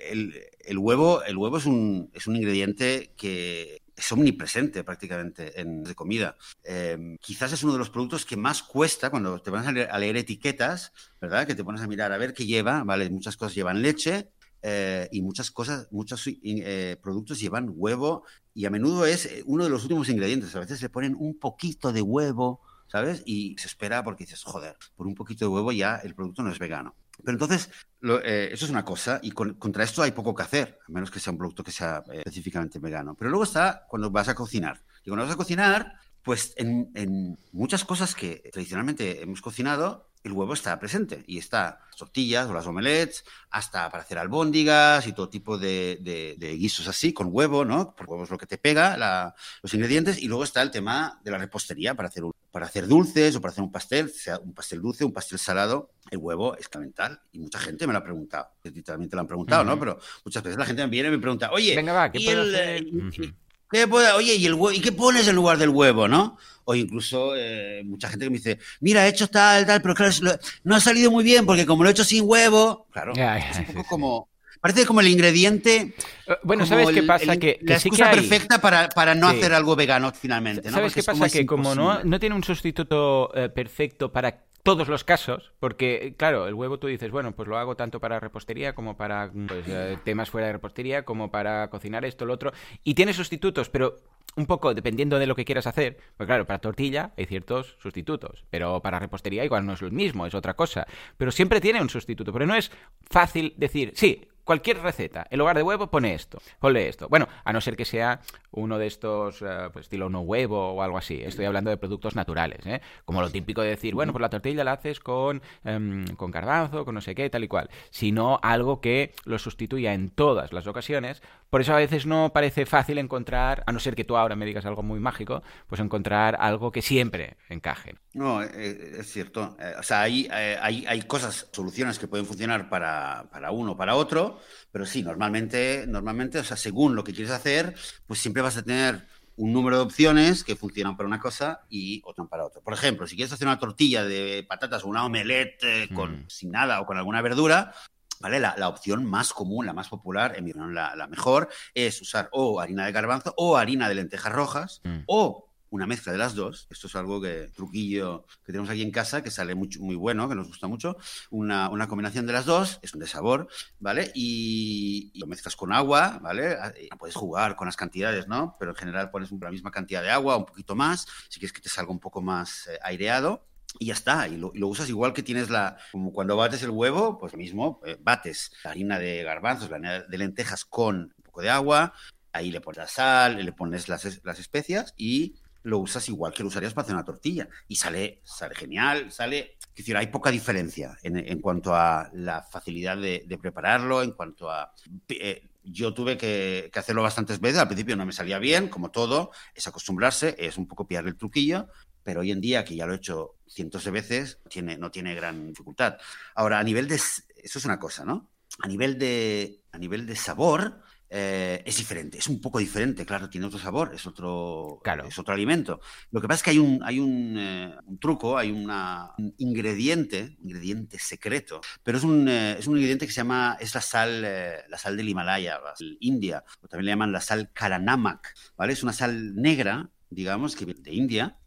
el, 0.64 0.78
huevo, 0.78 1.22
el 1.22 1.36
huevo 1.36 1.58
es 1.58 1.66
un, 1.66 2.10
es 2.14 2.26
un 2.26 2.36
ingrediente 2.36 3.12
que 3.16 3.82
es 3.94 4.12
omnipresente 4.12 4.84
prácticamente 4.84 5.60
en 5.60 5.84
de 5.84 5.94
comida. 5.94 6.36
Eh, 6.64 7.18
quizás 7.20 7.52
es 7.52 7.62
uno 7.62 7.74
de 7.74 7.78
los 7.78 7.90
productos 7.90 8.24
que 8.24 8.38
más 8.38 8.62
cuesta 8.62 9.10
cuando 9.10 9.38
te 9.42 9.50
pones 9.50 9.66
a 9.66 9.98
leer, 9.98 10.16
etiquetas, 10.16 10.92
¿verdad? 11.20 11.46
Que 11.46 11.54
te 11.54 11.64
pones 11.64 11.82
a 11.82 11.86
mirar 11.86 12.10
a 12.12 12.18
ver 12.18 12.32
qué 12.32 12.46
lleva, 12.46 12.84
¿vale? 12.84 13.10
Muchas 13.10 13.36
cosas 13.36 13.54
llevan 13.54 13.82
leche, 13.82 14.30
eh, 14.62 15.08
y 15.12 15.22
muchas 15.22 15.50
cosas, 15.50 15.88
muchos 15.90 16.24
eh, 16.26 16.96
productos 17.02 17.38
llevan 17.38 17.70
huevo 17.76 18.24
y 18.54 18.64
a 18.64 18.70
menudo 18.70 19.06
es 19.06 19.42
uno 19.44 19.64
de 19.64 19.70
los 19.70 19.82
últimos 19.82 20.08
ingredientes. 20.08 20.56
A 20.56 20.60
veces 20.60 20.80
le 20.80 20.88
ponen 20.88 21.14
un 21.18 21.38
poquito 21.38 21.92
de 21.92 22.02
huevo, 22.02 22.60
¿sabes? 22.88 23.22
Y 23.24 23.56
se 23.58 23.68
espera 23.68 24.02
porque 24.02 24.24
dices, 24.24 24.42
joder, 24.42 24.76
por 24.96 25.06
un 25.06 25.14
poquito 25.14 25.44
de 25.44 25.50
huevo 25.50 25.72
ya 25.72 25.96
el 25.96 26.14
producto 26.14 26.42
no 26.42 26.50
es 26.50 26.58
vegano. 26.58 26.96
Pero 27.22 27.32
entonces, 27.32 27.70
eh, 28.02 28.50
eso 28.52 28.64
es 28.64 28.70
una 28.70 28.84
cosa 28.84 29.20
y 29.22 29.30
con, 29.30 29.54
contra 29.54 29.84
esto 29.84 30.02
hay 30.02 30.12
poco 30.12 30.34
que 30.34 30.42
hacer, 30.42 30.78
a 30.86 30.92
menos 30.92 31.10
que 31.10 31.20
sea 31.20 31.32
un 31.32 31.38
producto 31.38 31.64
que 31.64 31.72
sea 31.72 32.02
eh, 32.12 32.18
específicamente 32.18 32.78
vegano. 32.78 33.14
Pero 33.14 33.30
luego 33.30 33.44
está 33.44 33.84
cuando 33.88 34.10
vas 34.10 34.28
a 34.28 34.34
cocinar. 34.34 34.80
Y 35.02 35.10
cuando 35.10 35.24
vas 35.24 35.34
a 35.34 35.36
cocinar, 35.36 35.94
pues 36.22 36.54
en 36.56 37.38
muchas 37.52 37.84
cosas 37.84 38.14
que 38.14 38.50
tradicionalmente 38.52 39.22
hemos 39.22 39.40
cocinado, 39.40 40.07
el 40.28 40.32
huevo 40.34 40.52
está 40.54 40.78
presente 40.78 41.24
y 41.26 41.38
está 41.38 41.80
las 41.88 41.96
tortillas 41.96 42.48
o 42.48 42.52
las 42.52 42.66
omelets, 42.66 43.24
hasta 43.50 43.90
para 43.90 44.02
hacer 44.04 44.18
albóndigas 44.18 45.06
y 45.06 45.12
todo 45.12 45.28
tipo 45.28 45.58
de, 45.58 45.98
de, 46.00 46.36
de 46.38 46.52
guisos 46.56 46.86
así, 46.86 47.12
con 47.12 47.28
huevo, 47.30 47.64
¿no? 47.64 47.94
Porque 47.96 48.10
huevo 48.12 48.24
es 48.24 48.30
lo 48.30 48.38
que 48.38 48.46
te 48.46 48.58
pega, 48.58 48.96
la, 48.96 49.34
los 49.62 49.74
ingredientes. 49.74 50.22
Y 50.22 50.28
luego 50.28 50.44
está 50.44 50.62
el 50.62 50.70
tema 50.70 51.18
de 51.24 51.30
la 51.30 51.38
repostería 51.38 51.94
para 51.94 52.08
hacer, 52.08 52.22
para 52.50 52.66
hacer 52.66 52.86
dulces 52.86 53.34
o 53.36 53.40
para 53.40 53.50
hacer 53.52 53.64
un 53.64 53.72
pastel, 53.72 54.10
sea 54.10 54.38
un 54.38 54.54
pastel 54.54 54.80
dulce, 54.80 55.04
un 55.04 55.12
pastel 55.12 55.38
salado. 55.38 55.90
El 56.10 56.18
huevo 56.18 56.56
es 56.56 56.68
fundamental 56.68 57.20
y 57.32 57.38
mucha 57.40 57.58
gente 57.58 57.86
me 57.86 57.92
lo 57.92 57.98
ha 57.98 58.04
preguntado. 58.04 58.48
Literalmente 58.62 59.16
lo 59.16 59.20
han 59.22 59.26
preguntado, 59.26 59.62
uh 59.62 59.66
-huh. 59.66 59.70
¿no? 59.70 59.78
Pero 59.80 59.98
muchas 60.24 60.42
veces 60.42 60.58
la 60.58 60.66
gente 60.66 60.82
me 60.84 60.90
viene 60.90 61.08
y 61.08 61.12
me 61.12 61.18
pregunta, 61.18 61.50
oye, 61.52 61.74
Venga, 61.74 61.92
va, 61.92 62.12
¿qué 62.12 62.18
¿y 62.20 62.24
puedo 62.26 62.42
el, 62.42 62.54
hacer? 62.54 62.82
y- 62.82 62.88
y- 63.24 63.34
¿Qué 63.70 63.86
puede- 63.86 64.12
oye, 64.12 64.34
¿y, 64.36 64.46
el 64.46 64.54
hue- 64.54 64.74
¿y 64.76 64.80
qué 64.80 64.92
pones 64.92 65.28
en 65.28 65.36
lugar 65.36 65.58
del 65.58 65.68
huevo, 65.70 66.08
no? 66.08 66.38
O 66.64 66.74
incluso 66.74 67.34
eh, 67.36 67.82
mucha 67.84 68.08
gente 68.08 68.26
que 68.26 68.30
me 68.30 68.36
dice, 68.38 68.58
mira, 68.80 69.06
he 69.06 69.10
hecho 69.10 69.28
tal, 69.28 69.66
tal, 69.66 69.80
pero 69.82 69.94
claro, 69.94 70.12
lo- 70.22 70.38
no 70.64 70.76
ha 70.76 70.80
salido 70.80 71.10
muy 71.10 71.24
bien 71.24 71.46
porque 71.46 71.66
como 71.66 71.82
lo 71.82 71.88
he 71.88 71.92
hecho 71.92 72.04
sin 72.04 72.24
huevo, 72.26 72.86
claro, 72.90 73.12
es 73.14 73.58
un 73.58 73.64
poco 73.66 73.80
sí. 73.82 73.86
como... 73.88 74.28
Parece 74.60 74.86
como 74.86 75.00
el 75.00 75.06
ingrediente... 75.08 75.94
Eh, 76.26 76.32
Bueno, 76.42 76.66
¿sabes 76.66 76.88
qué 76.90 77.04
pasa? 77.04 77.32
el- 77.34 77.38
que, 77.38 77.58
que 77.58 77.64
la 77.74 77.78
sí 77.78 77.90
que 77.90 77.94
excusa 78.02 78.10
hay... 78.10 78.16
perfecta 78.16 78.60
para, 78.60 78.88
para 78.88 79.14
no 79.14 79.30
Sí. 79.30 79.36
hacer 79.36 79.54
algo 79.54 79.76
vegano 79.76 80.10
finalmente, 80.12 80.68
¿no? 80.68 80.76
¿Sabes 80.78 80.92
Porque 80.94 81.00
qué 81.02 81.06
pasa? 81.06 81.28
Que 81.30 81.46
como 81.46 81.74
no, 81.76 82.02
no 82.02 82.18
tiene 82.18 82.34
un 82.34 82.42
sustituto 82.42 83.30
eh, 83.36 83.50
perfecto 83.50 84.10
para 84.10 84.47
todos 84.62 84.88
los 84.88 85.04
casos, 85.04 85.52
porque, 85.60 86.14
claro, 86.16 86.46
el 86.46 86.54
huevo 86.54 86.78
tú 86.78 86.86
dices, 86.86 87.10
bueno, 87.10 87.32
pues 87.32 87.48
lo 87.48 87.58
hago 87.58 87.76
tanto 87.76 88.00
para 88.00 88.20
repostería 88.20 88.74
como 88.74 88.96
para 88.96 89.30
pues, 89.30 89.66
eh, 89.68 89.98
temas 90.04 90.30
fuera 90.30 90.48
de 90.48 90.54
repostería, 90.54 91.04
como 91.04 91.30
para 91.30 91.68
cocinar 91.70 92.04
esto, 92.04 92.26
lo 92.26 92.34
otro, 92.34 92.52
y 92.84 92.94
tiene 92.94 93.12
sustitutos, 93.12 93.70
pero 93.70 93.96
un 94.36 94.46
poco 94.46 94.72
dependiendo 94.74 95.18
de 95.18 95.26
lo 95.26 95.34
que 95.34 95.44
quieras 95.44 95.66
hacer, 95.66 95.98
pues 96.16 96.26
claro, 96.26 96.46
para 96.46 96.60
tortilla 96.60 97.12
hay 97.16 97.26
ciertos 97.26 97.76
sustitutos, 97.80 98.44
pero 98.50 98.80
para 98.80 98.98
repostería 98.98 99.44
igual 99.44 99.66
no 99.66 99.72
es 99.72 99.82
lo 99.82 99.90
mismo, 99.90 100.26
es 100.26 100.34
otra 100.34 100.54
cosa, 100.54 100.86
pero 101.16 101.32
siempre 101.32 101.60
tiene 101.60 101.82
un 101.82 101.90
sustituto, 101.90 102.32
pero 102.32 102.46
no 102.46 102.54
es 102.54 102.70
fácil 103.10 103.54
decir, 103.56 103.92
sí, 103.94 104.27
cualquier 104.48 104.80
receta, 104.80 105.26
en 105.28 105.38
lugar 105.38 105.58
de 105.58 105.62
huevo 105.62 105.90
pone 105.90 106.14
esto, 106.14 106.38
ponle 106.58 106.88
esto. 106.88 107.06
Bueno, 107.10 107.28
a 107.44 107.52
no 107.52 107.60
ser 107.60 107.76
que 107.76 107.84
sea 107.84 108.22
uno 108.50 108.78
de 108.78 108.86
estos, 108.86 109.44
pues 109.74 109.84
estilo 109.84 110.08
no 110.08 110.22
huevo 110.22 110.72
o 110.72 110.80
algo 110.80 110.96
así. 110.96 111.20
Estoy 111.22 111.44
hablando 111.44 111.68
de 111.68 111.76
productos 111.76 112.16
naturales, 112.16 112.64
¿eh? 112.64 112.80
Como 113.04 113.20
lo 113.20 113.28
típico 113.28 113.60
de 113.60 113.68
decir, 113.68 113.94
bueno, 113.94 114.10
pues 114.12 114.22
la 114.22 114.30
tortilla 114.30 114.64
la 114.64 114.72
haces 114.72 115.00
con, 115.00 115.42
em, 115.64 116.06
con 116.16 116.30
garbanzo, 116.30 116.86
con 116.86 116.94
no 116.94 117.02
sé 117.02 117.14
qué, 117.14 117.28
tal 117.28 117.44
y 117.44 117.48
cual. 117.48 117.68
Sino 117.90 118.40
algo 118.42 118.80
que 118.80 119.12
lo 119.26 119.38
sustituya 119.38 119.92
en 119.92 120.08
todas 120.08 120.54
las 120.54 120.66
ocasiones. 120.66 121.22
Por 121.50 121.60
eso 121.60 121.74
a 121.74 121.76
veces 121.76 122.06
no 122.06 122.32
parece 122.32 122.64
fácil 122.64 122.96
encontrar, 122.96 123.64
a 123.66 123.72
no 123.72 123.80
ser 123.80 123.94
que 123.94 124.04
tú 124.04 124.16
ahora 124.16 124.34
me 124.34 124.46
digas 124.46 124.64
algo 124.64 124.82
muy 124.82 124.98
mágico, 124.98 125.42
pues 125.66 125.78
encontrar 125.82 126.38
algo 126.40 126.72
que 126.72 126.80
siempre 126.80 127.36
encaje. 127.50 127.96
No, 128.18 128.42
eh, 128.42 128.96
es 128.98 129.12
cierto. 129.12 129.56
o 129.78 129.82
sea, 129.82 130.02
hay, 130.02 130.28
hay, 130.30 130.84
hay 130.86 131.02
cosas, 131.02 131.48
soluciones 131.52 131.98
que 131.98 132.08
pueden 132.08 132.26
funcionar 132.26 132.68
para, 132.68 133.28
para 133.30 133.50
uno 133.50 133.72
o 133.72 133.76
para 133.76 133.94
otro 133.94 134.40
pero 134.70 134.86
sí, 134.86 135.02
normalmente, 135.02 135.86
normalmente, 135.88 136.38
o 136.38 136.44
sea, 136.44 136.56
según 136.56 136.94
lo 136.94 137.04
que 137.04 137.12
quieres 137.12 137.32
hacer, 137.32 137.74
pues 138.06 138.20
siempre 138.20 138.42
vas 138.42 138.56
a 138.56 138.62
tener 138.62 139.06
un 139.36 139.52
número 139.52 139.76
de 139.76 139.82
opciones 139.82 140.44
que 140.44 140.56
funcionan 140.56 140.96
para 140.96 141.06
una 141.06 141.20
cosa 141.20 141.62
y 141.68 142.02
otra 142.04 142.24
para 142.24 142.44
otra. 142.44 142.60
Por 142.60 142.74
ejemplo, 142.74 143.06
si 143.06 143.16
quieres 143.16 143.32
hacer 143.32 143.46
una 143.46 143.58
tortilla 143.58 144.04
de 144.04 144.44
patatas 144.48 144.84
o 144.84 144.88
una 144.88 145.04
omelette 145.04 145.62
eh, 145.62 145.88
con, 145.94 146.12
mm. 146.12 146.24
sin 146.28 146.50
nada 146.50 146.80
o 146.80 146.86
con 146.86 146.98
alguna 146.98 147.22
verdura, 147.22 147.72
¿vale? 148.20 148.40
La, 148.40 148.56
la, 148.58 148.68
opción 148.68 149.04
más 149.04 149.32
común, 149.32 149.64
la 149.64 149.72
más 149.72 149.88
popular, 149.88 150.34
en 150.36 150.44
mi 150.44 150.50
opinión, 150.50 150.74
la, 150.74 150.94
la, 150.96 151.06
mejor, 151.06 151.48
es 151.72 152.00
usar 152.02 152.28
o 152.32 152.60
harina 152.60 152.84
de 152.84 152.92
garbanzo 152.92 153.32
o 153.36 153.56
harina 153.56 153.88
de 153.88 153.94
lentejas 153.94 154.32
rojas 154.32 154.80
mm. 154.84 154.98
o 155.06 155.47
una 155.70 155.86
mezcla 155.86 156.12
de 156.12 156.18
las 156.18 156.34
dos. 156.34 156.66
Esto 156.70 156.86
es 156.86 156.96
algo 156.96 157.20
que, 157.20 157.50
truquillo 157.54 158.24
que 158.44 158.52
tenemos 158.52 158.70
aquí 158.70 158.82
en 158.82 158.90
casa, 158.90 159.22
que 159.22 159.30
sale 159.30 159.54
muy, 159.54 159.68
muy 159.78 159.96
bueno, 159.96 160.28
que 160.28 160.34
nos 160.34 160.48
gusta 160.48 160.66
mucho. 160.66 160.96
Una, 161.30 161.68
una, 161.68 161.88
combinación 161.88 162.26
de 162.26 162.32
las 162.32 162.44
dos, 162.44 162.78
es 162.82 162.94
un 162.94 163.00
de 163.00 163.06
sabor, 163.06 163.48
¿vale? 163.78 164.10
Y, 164.14 165.12
lo 165.18 165.26
mezclas 165.26 165.56
con 165.56 165.72
agua, 165.72 166.18
¿vale? 166.22 166.54
Ah, 166.54 166.72
puedes 166.98 167.16
jugar 167.16 167.56
con 167.56 167.66
las 167.66 167.76
cantidades, 167.76 168.28
¿no? 168.28 168.56
Pero 168.58 168.72
en 168.72 168.76
general 168.76 169.10
pones 169.10 169.30
la 169.32 169.50
misma 169.50 169.70
cantidad 169.70 170.02
de 170.02 170.10
agua, 170.10 170.36
un 170.36 170.46
poquito 170.46 170.74
más, 170.74 171.06
si 171.28 171.38
quieres 171.40 171.52
que 171.52 171.60
te 171.60 171.68
salga 171.68 171.90
un 171.90 172.00
poco 172.00 172.20
más 172.20 172.66
eh, 172.68 172.78
aireado. 172.82 173.44
Y 173.78 173.86
ya 173.86 173.92
está, 173.92 174.26
y 174.26 174.38
lo, 174.38 174.50
lo, 174.54 174.66
usas 174.68 174.88
igual 174.88 175.12
que 175.12 175.22
tienes 175.22 175.50
la. 175.50 175.76
Como 175.92 176.10
cuando 176.10 176.36
bates 176.36 176.62
el 176.62 176.70
huevo, 176.70 177.18
pues 177.18 177.36
mismo, 177.36 177.80
eh, 177.84 177.98
bates 178.00 178.50
la 178.64 178.70
harina 178.70 178.98
de 178.98 179.22
garbanzos, 179.22 179.68
la 179.68 179.76
harina 179.76 180.00
de 180.00 180.18
lentejas 180.18 180.64
con 180.64 181.12
un 181.14 181.22
poco 181.22 181.42
de 181.42 181.50
agua, 181.50 181.92
ahí 182.32 182.50
le 182.50 182.60
pones 182.60 182.78
la 182.78 182.88
sal, 182.88 183.44
le 183.44 183.52
pones 183.52 183.88
las, 183.88 184.24
las 184.24 184.38
especias 184.38 184.94
y 184.96 185.34
lo 185.62 185.78
usas 185.78 186.08
igual 186.08 186.32
que 186.32 186.42
lo 186.42 186.48
usarías 186.48 186.74
para 186.74 186.84
hacer 186.84 186.94
una 186.94 187.04
tortilla. 187.04 187.48
Y 187.66 187.76
sale, 187.76 188.20
sale 188.24 188.54
genial, 188.54 189.10
sale... 189.12 189.56
Es 189.74 189.88
hay 189.94 190.08
poca 190.08 190.30
diferencia 190.30 190.98
en, 191.02 191.16
en 191.16 191.40
cuanto 191.40 191.74
a 191.74 192.10
la 192.12 192.42
facilidad 192.42 192.96
de, 192.96 193.24
de 193.26 193.38
prepararlo, 193.38 194.02
en 194.02 194.12
cuanto 194.12 194.50
a... 194.50 194.72
Eh, 195.08 195.48
yo 195.62 195.94
tuve 195.94 196.16
que, 196.16 196.70
que, 196.72 196.78
hacerlo 196.78 197.02
bastantes 197.02 197.40
veces, 197.40 197.60
al 197.60 197.68
principio 197.68 197.94
no 197.94 198.06
me 198.06 198.12
salía 198.12 198.38
bien, 198.38 198.68
como 198.68 198.90
todo, 198.90 199.30
es 199.54 199.66
acostumbrarse, 199.68 200.34
es 200.38 200.56
un 200.56 200.66
poco 200.66 200.86
pillar 200.86 201.06
el 201.06 201.16
truquillo, 201.16 201.68
pero 202.02 202.20
hoy 202.20 202.32
en 202.32 202.40
día, 202.40 202.64
que 202.64 202.74
ya 202.74 202.86
lo 202.86 202.94
he 202.94 202.96
hecho 202.96 203.36
cientos 203.46 203.84
de 203.84 203.90
veces, 203.90 204.38
tiene, 204.48 204.78
no 204.78 204.90
tiene 204.90 205.14
gran 205.14 205.46
dificultad. 205.48 205.98
Ahora, 206.34 206.58
a 206.58 206.64
nivel 206.64 206.88
de... 206.88 206.94
Eso 206.94 207.58
es 207.58 207.64
una 207.64 207.78
cosa, 207.78 208.04
¿no? 208.04 208.30
A 208.60 208.66
nivel 208.66 208.98
de, 208.98 209.60
a 209.72 209.78
nivel 209.78 210.06
de 210.06 210.16
sabor, 210.16 210.82
eh, 211.10 211.62
es 211.64 211.76
diferente, 211.78 212.18
es 212.18 212.28
un 212.28 212.40
poco 212.40 212.58
diferente, 212.58 213.06
claro, 213.06 213.30
tiene 213.30 213.46
otro 213.46 213.58
sabor, 213.58 213.92
es 213.94 214.06
otro, 214.06 214.80
claro. 214.82 215.06
es 215.06 215.18
otro 215.18 215.34
alimento. 215.34 215.80
Lo 216.10 216.20
que 216.20 216.28
pasa 216.28 216.38
es 216.38 216.42
que 216.42 216.50
hay 216.50 216.58
un, 216.58 216.80
hay 216.82 216.98
un, 216.98 217.36
eh, 217.38 217.74
un 217.86 217.98
truco, 217.98 218.36
hay 218.36 218.50
una, 218.50 219.12
un 219.18 219.34
ingrediente, 219.38 220.36
un 220.40 220.50
ingrediente 220.50 220.98
secreto, 220.98 221.60
pero 221.82 221.98
es 221.98 222.04
un, 222.04 222.28
eh, 222.28 222.56
es 222.58 222.66
un 222.66 222.76
ingrediente 222.76 223.06
que 223.06 223.12
se 223.12 223.20
llama, 223.20 223.56
es 223.60 223.74
la 223.74 223.80
sal, 223.80 224.22
eh, 224.24 224.64
la 224.68 224.78
sal 224.78 224.96
del 224.96 225.08
Himalaya, 225.08 225.58
la 225.64 225.74
sal 225.74 225.96
India, 226.00 226.44
o 226.60 226.68
también 226.68 226.86
le 226.86 226.92
llaman 226.92 227.12
la 227.12 227.20
sal 227.20 227.50
Karanamak, 227.52 228.34
¿vale? 228.56 228.72
Es 228.74 228.82
una 228.82 228.92
sal 228.92 229.34
negra, 229.34 229.90
digamos, 230.10 230.56
que 230.56 230.64
viene 230.64 230.80
de 230.82 230.94
India 230.94 231.38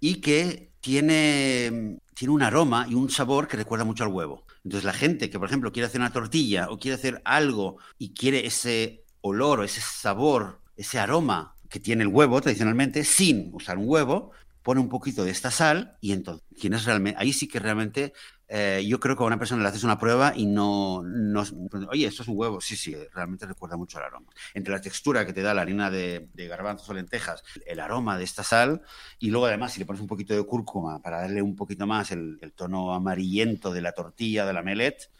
y 0.00 0.20
que 0.20 0.72
tiene, 0.80 2.00
tiene 2.14 2.34
un 2.34 2.42
aroma 2.42 2.86
y 2.88 2.94
un 2.94 3.08
sabor 3.08 3.48
que 3.48 3.56
recuerda 3.56 3.84
mucho 3.84 4.04
al 4.04 4.10
huevo. 4.10 4.44
Entonces 4.64 4.84
la 4.84 4.92
gente 4.92 5.30
que, 5.30 5.38
por 5.38 5.48
ejemplo, 5.48 5.72
quiere 5.72 5.86
hacer 5.86 6.00
una 6.00 6.12
tortilla 6.12 6.68
o 6.70 6.78
quiere 6.78 6.94
hacer 6.94 7.20
algo 7.24 7.78
y 7.98 8.14
quiere 8.14 8.46
ese 8.46 9.04
olor 9.20 9.60
o 9.60 9.64
ese 9.64 9.80
sabor, 9.80 10.60
ese 10.76 10.98
aroma 10.98 11.54
que 11.68 11.80
tiene 11.80 12.02
el 12.02 12.08
huevo 12.08 12.40
tradicionalmente, 12.40 13.04
sin 13.04 13.50
usar 13.52 13.78
un 13.78 13.88
huevo, 13.88 14.30
pone 14.62 14.80
un 14.80 14.88
poquito 14.88 15.24
de 15.24 15.30
esta 15.30 15.50
sal 15.50 15.96
y 16.00 16.12
entonces 16.12 16.44
tienes 16.60 16.84
realmente, 16.84 17.20
ahí 17.20 17.32
sí 17.32 17.48
que 17.48 17.58
realmente 17.58 18.12
eh, 18.54 18.84
yo 18.86 19.00
creo 19.00 19.16
que 19.16 19.22
a 19.22 19.26
una 19.26 19.38
persona 19.38 19.62
le 19.62 19.68
haces 19.70 19.82
una 19.82 19.98
prueba 19.98 20.34
y 20.36 20.44
no, 20.44 21.02
no, 21.02 21.42
oye, 21.88 22.06
esto 22.06 22.22
es 22.22 22.28
un 22.28 22.36
huevo, 22.36 22.60
sí, 22.60 22.76
sí, 22.76 22.94
realmente 23.14 23.46
recuerda 23.46 23.78
mucho 23.78 23.96
el 23.96 24.04
aroma. 24.04 24.30
Entre 24.52 24.74
la 24.74 24.80
textura 24.82 25.24
que 25.24 25.32
te 25.32 25.40
da 25.40 25.54
la 25.54 25.62
harina 25.62 25.90
de, 25.90 26.28
de 26.34 26.48
garbanzos 26.48 26.86
o 26.90 26.92
lentejas, 26.92 27.42
el 27.64 27.80
aroma 27.80 28.18
de 28.18 28.24
esta 28.24 28.42
sal 28.42 28.82
y 29.18 29.30
luego 29.30 29.46
además 29.46 29.72
si 29.72 29.78
le 29.80 29.86
pones 29.86 30.02
un 30.02 30.06
poquito 30.06 30.34
de 30.34 30.44
cúrcuma 30.44 31.00
para 31.00 31.22
darle 31.22 31.40
un 31.40 31.56
poquito 31.56 31.86
más 31.86 32.10
el, 32.10 32.38
el 32.42 32.52
tono 32.52 32.92
amarillento 32.92 33.72
de 33.72 33.80
la 33.80 33.92
tortilla, 33.92 34.44
de 34.44 34.52
la 34.52 34.60
melet, 34.60 35.10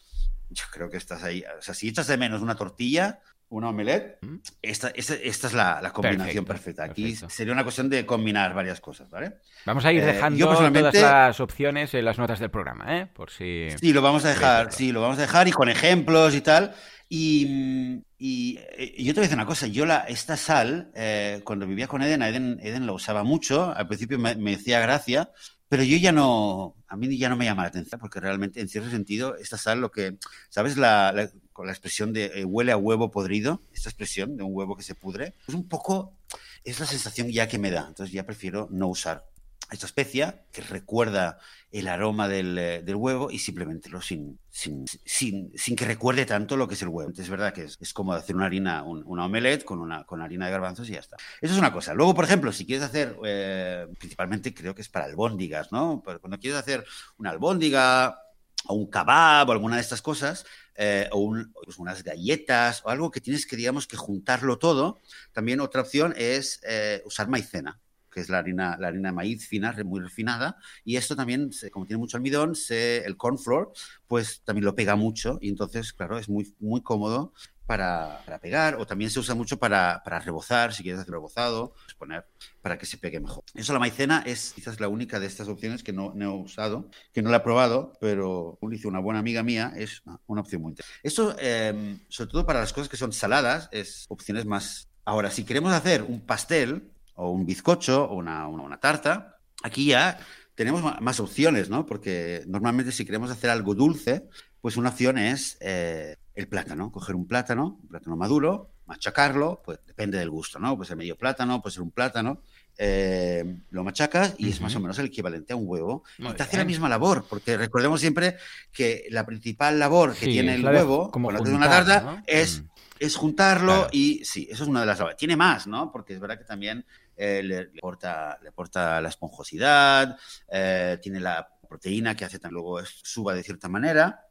yo 0.51 0.65
creo 0.71 0.91
que 0.91 0.99
estás 0.99 1.23
ahí, 1.23 1.43
o 1.59 1.63
sea, 1.63 1.73
si 1.73 1.89
echas 1.89 2.09
de 2.09 2.19
menos 2.19 2.43
una 2.43 2.55
tortilla, 2.55 3.21
una 3.53 3.69
omelette, 3.69 4.19
¿Mm? 4.23 4.37
esta, 4.63 4.89
esta, 4.95 5.15
esta, 5.15 5.47
es 5.47 5.53
la, 5.53 5.81
la 5.83 5.93
combinación 5.93 6.45
perfecto, 6.45 6.83
perfecta. 6.83 6.85
Aquí 6.85 7.03
perfecto. 7.03 7.31
sería 7.31 7.53
una 7.53 7.63
cuestión 7.63 7.89
de 7.89 8.07
combinar 8.07 8.55
varias 8.55 8.81
cosas, 8.81 9.11
¿vale? 9.11 9.35
Vamos 9.67 9.85
a 9.85 9.93
ir 9.93 10.05
dejando 10.05 10.45
eh, 10.45 10.49
personalmente... 10.49 10.99
todas 10.99 11.13
las 11.29 11.41
opciones 11.41 11.95
en 11.95 12.05
las 12.05 12.19
notas 12.19 12.39
del 12.41 12.51
programa, 12.51 12.99
¿eh? 12.99 13.07
Por 13.07 13.31
si... 13.31 13.69
Sí, 13.79 13.93
lo 13.93 14.01
vamos 14.01 14.25
a 14.25 14.31
dejar, 14.31 14.73
sí, 14.73 14.91
lo 14.91 15.03
vamos 15.03 15.19
a 15.19 15.23
dejar 15.23 15.49
y 15.49 15.53
con 15.53 15.69
ejemplos 15.69 16.35
y 16.35 16.41
tal. 16.41 16.75
Y, 17.09 18.01
y, 18.19 18.59
y, 18.79 19.05
yo 19.05 19.13
te 19.13 19.21
voy 19.21 19.25
a 19.25 19.29
decir 19.29 19.37
una 19.37 19.47
cosa, 19.47 19.67
yo 19.67 19.85
la, 19.85 19.99
esta 20.09 20.39
sal, 20.39 20.91
eh, 20.95 21.43
cuando 21.45 21.67
vivía 21.67 21.87
con 21.87 22.01
Eden, 22.01 22.23
Eden, 22.23 22.59
Eden 22.63 22.87
la 22.87 22.93
usaba 22.93 23.23
mucho, 23.23 23.71
al 23.77 23.87
principio 23.87 24.19
me, 24.19 24.35
me 24.37 24.53
decía 24.53 24.81
gracia, 24.81 25.31
pero 25.69 25.83
yo 25.85 25.99
ya 25.99 26.13
no, 26.13 26.75
a 26.87 26.97
mí 26.97 27.17
ya 27.17 27.31
no 27.31 27.37
me 27.37 27.47
llama 27.47 27.63
la 27.63 27.69
atención, 27.69 27.99
porque 27.99 28.21
realmente, 28.21 28.61
en 28.61 28.69
cierto 28.69 28.91
sentido, 28.91 29.37
esta 29.37 29.57
sal 29.57 29.81
lo 29.81 29.91
que, 29.91 30.17
¿sabes? 30.51 30.77
La, 30.77 31.13
la 31.13 31.31
con 31.53 31.67
la 31.67 31.73
expresión 31.73 32.13
de 32.13 32.27
eh, 32.35 32.45
huele 32.45 32.73
a 32.73 32.77
huevo 32.77 33.11
podrido, 33.11 33.63
esta 33.73 33.89
expresión 33.89 34.37
de 34.37 34.43
un 34.43 34.55
huevo 34.55 34.77
que 34.77 34.83
se 34.83 34.95
pudre, 34.95 35.35
pues 35.47 35.55
un 35.55 35.69
poco 35.69 36.17
es 36.65 36.81
la 36.81 36.87
sensación 36.87 37.29
ya 37.31 37.49
que 37.49 37.59
me 37.59 37.71
da. 37.71 37.87
Entonces 37.89 38.13
ya 38.13 38.25
prefiero 38.25 38.69
no 38.71 38.89
usar 38.89 39.27
esta 39.73 39.87
especia 39.87 40.45
que 40.53 40.63
recuerda 40.63 41.39
el 41.71 41.89
aroma 41.89 42.29
del, 42.29 42.59
eh, 42.59 42.83
del 42.83 42.97
huevo 42.97 43.31
y 43.31 43.39
simplemente 43.39 43.89
lo 43.89 44.03
sin, 44.03 44.39
sin, 44.51 44.85
sin, 45.05 45.51
sin, 45.57 45.75
que 45.75 45.87
recuerde 45.87 46.27
tanto 46.27 46.57
lo 46.57 46.69
que 46.69 46.75
es 46.75 46.83
el 46.83 46.89
huevo. 46.89 47.09
Entonces 47.09 47.25
es 47.25 47.31
verdad 47.31 47.55
que 47.55 47.65
es, 47.65 47.79
es 47.81 47.95
como 47.95 48.13
hacer 48.13 48.37
una 48.37 48.47
harina, 48.47 48.83
un, 48.83 49.03
una 49.07 49.25
omelette 49.25 49.65
con, 49.65 49.81
una, 49.81 50.05
con 50.05 50.21
harina 50.21 50.47
de 50.47 50.53
garbanzos 50.53 50.89
y 50.89 50.93
ya 50.93 51.01
está. 51.01 51.17
Eso 51.41 51.55
es 51.55 51.59
una 51.59 51.73
cosa. 51.73 51.95
Luego, 51.95 52.15
por 52.15 52.25
ejemplo, 52.25 52.53
si 52.53 52.67
quieres 52.67 52.85
hacer, 52.85 53.17
eh, 53.25 53.87
principalmente 53.99 54.53
creo 54.53 54.75
que 54.75 54.83
es 54.83 54.89
para 54.89 55.07
albóndigas, 55.07 55.73
¿no? 55.73 56.03
Pero 56.05 56.21
cuando 56.21 56.39
quieres 56.39 56.61
hacer 56.61 56.85
una 57.17 57.31
albóndiga 57.31 58.19
o 58.67 58.75
un 58.75 58.91
kebab 58.91 59.49
o 59.49 59.53
alguna 59.53 59.77
de 59.77 59.83
estas 59.83 60.03
cosas, 60.03 60.45
eh, 60.77 61.09
o 61.13 61.35
pues 61.65 61.79
unas 61.79 62.03
galletas 62.03 62.83
o 62.85 62.89
algo 62.89 63.11
que 63.11 63.21
tienes 63.21 63.47
que, 63.47 63.57
digamos, 63.57 63.87
que 63.87 63.97
juntarlo 63.97 64.59
todo. 64.59 65.01
También 65.33 65.61
otra 65.61 65.83
opción 65.83 66.15
es 66.17 66.61
eh, 66.65 67.03
usar 67.05 67.29
maicena 67.29 67.81
que 68.13 68.21
es 68.21 68.29
la 68.29 68.39
harina, 68.39 68.77
la 68.79 68.89
harina 68.89 69.09
de 69.09 69.15
maíz 69.15 69.49
fina, 69.49 69.75
muy 69.85 70.01
refinada, 70.01 70.57
y 70.85 70.97
esto 70.97 71.17
también, 71.17 71.51
como 71.73 71.87
tiene 71.87 71.99
mucho 71.99 72.17
almidón, 72.17 72.53
el 72.69 73.17
corn 73.17 73.39
flour, 73.39 73.73
pues 74.07 74.43
también 74.45 74.67
lo 74.67 74.75
pega 74.75 74.97
mucho, 74.97 75.39
y 75.41 75.49
entonces, 75.49 75.93
claro, 75.93 76.19
es 76.19 76.29
muy, 76.29 76.55
muy 76.61 76.83
cómodo 76.83 77.33
para, 77.67 78.21
para, 78.27 78.39
pegar 78.39 78.75
o 78.75 78.87
también 78.87 79.11
se 79.11 79.19
usa 79.19 79.35
mucho 79.35 79.59
para, 79.59 80.03
para 80.05 80.19
rebozar, 80.19 80.75
si 80.75 80.83
quieres 80.83 81.01
hacer 81.01 81.13
rebozado, 81.13 81.73
pues 81.85 81.95
poner 81.95 82.27
para 82.63 82.79
que 82.79 82.87
se 82.87 82.97
pegue 82.97 83.21
mejor. 83.21 83.45
Eso 83.55 83.73
la 83.73 83.79
maicena 83.79 84.23
es 84.25 84.53
quizás 84.55 84.81
la 84.81 84.89
única 84.89 85.21
de 85.21 85.27
estas 85.27 85.49
opciones 85.49 85.83
que 85.83 85.93
no, 85.93 86.15
he 86.19 86.27
usado, 86.27 86.89
que 87.13 87.21
no 87.21 87.31
la 87.31 87.39
he 87.39 87.41
probado, 87.41 87.93
pero 88.01 88.59
dice 88.63 88.89
una 88.89 89.01
buena 89.01 89.21
amiga 89.21 89.43
mía, 89.43 89.73
es 89.77 90.03
una 90.27 90.41
opción 90.41 90.63
muy 90.63 90.71
interesante. 90.71 91.01
Esto, 91.03 91.37
eh, 91.39 91.99
sobre 92.09 92.31
todo 92.31 92.47
para 92.47 92.61
las 92.61 92.73
cosas 92.73 92.89
que 92.89 92.97
son 92.97 93.13
saladas, 93.13 93.69
es 93.73 94.07
opciones 94.09 94.47
más... 94.47 94.89
Ahora, 95.05 95.31
si 95.31 95.45
queremos 95.45 95.73
hacer 95.73 96.03
un 96.03 96.21
pastel 96.21 96.93
o 97.15 97.31
un 97.31 97.45
bizcocho 97.45 98.05
o 98.05 98.15
una, 98.15 98.47
una, 98.47 98.63
una 98.63 98.79
tarta, 98.79 99.37
aquí 99.65 99.87
ya 99.87 100.19
tenemos 100.55 101.01
más 101.01 101.21
opciones, 101.21 101.69
¿no? 101.69 101.85
Porque 101.87 102.45
normalmente 102.47 102.93
si 102.93 103.05
queremos 103.05 103.31
hacer 103.31 103.51
algo 103.51 103.75
dulce, 103.75 104.29
pues 104.61 104.77
una 104.77 104.91
opción 104.91 105.19
es 105.19 105.59
eh, 105.61 106.17
el 106.35 106.47
plátano, 106.47 106.93
coger 106.93 107.17
un 107.17 107.27
plátano, 107.27 107.79
un 107.83 107.89
plátano 107.89 108.17
maduro, 108.17 108.71
machacarlo, 108.87 109.63
pues 109.65 109.81
depende 109.87 110.19
del 110.19 110.31
gusto, 110.31 110.59
¿no? 110.59 110.77
Puede 110.77 110.89
ser 110.89 110.97
medio 110.97 111.17
plátano, 111.17 111.61
puede 111.63 111.75
ser 111.75 111.83
un 111.83 111.91
plátano, 111.91 112.43
eh, 112.79 113.45
lo 113.71 113.85
machacas 113.85 114.35
y 114.39 114.49
es 114.49 114.61
más 114.61 114.75
o 114.75 114.81
menos 114.81 114.99
el 114.99 115.07
equivalente 115.07 115.53
a 115.53 115.57
un 115.57 115.69
huevo. 115.69 116.05
y 116.19 116.33
te 116.33 116.43
hace 116.43 116.57
la 116.57 116.65
misma 116.65 116.89
labor, 116.89 117.27
porque 117.29 117.57
recordemos 117.57 118.01
siempre 118.01 118.37
que 118.73 119.07
la 119.11 119.27
principal 119.27 119.79
labor 119.79 120.15
que 120.15 120.27
tiene 120.27 120.55
el 120.55 120.65
huevo, 120.65 121.11
como 121.11 121.29
cuando 121.29 121.43
haces 121.43 121.55
una 121.55 121.69
tarta, 121.69 122.23
es, 122.27 122.63
mm. 122.63 122.69
es 122.99 123.17
juntarlo 123.17 123.89
y 123.93 124.25
sí, 124.25 124.49
eso 124.51 124.65
es 124.65 124.69
una 124.69 124.81
de 124.81 124.87
las 124.87 124.99
labores. 124.99 125.19
Tiene 125.19 125.37
más, 125.37 125.67
¿no? 125.67 125.93
Porque 125.93 126.15
es 126.15 126.21
verdad 126.21 126.39
que 126.39 126.45
también 126.45 126.85
eh, 127.17 127.43
le, 127.43 127.65
le, 127.65 127.79
aporta, 127.79 128.39
le 128.43 129.03
la 129.03 129.09
esponjosidad, 129.09 130.17
eh, 130.51 130.99
tiene 131.03 131.21
la 131.21 131.49
proteína 131.69 132.17
que 132.17 132.25
hace 132.25 132.41
que 132.41 132.49
luego 132.49 132.81
suba 132.85 133.35
de 133.35 133.43
cierta 133.43 133.69
manera. 133.69 134.27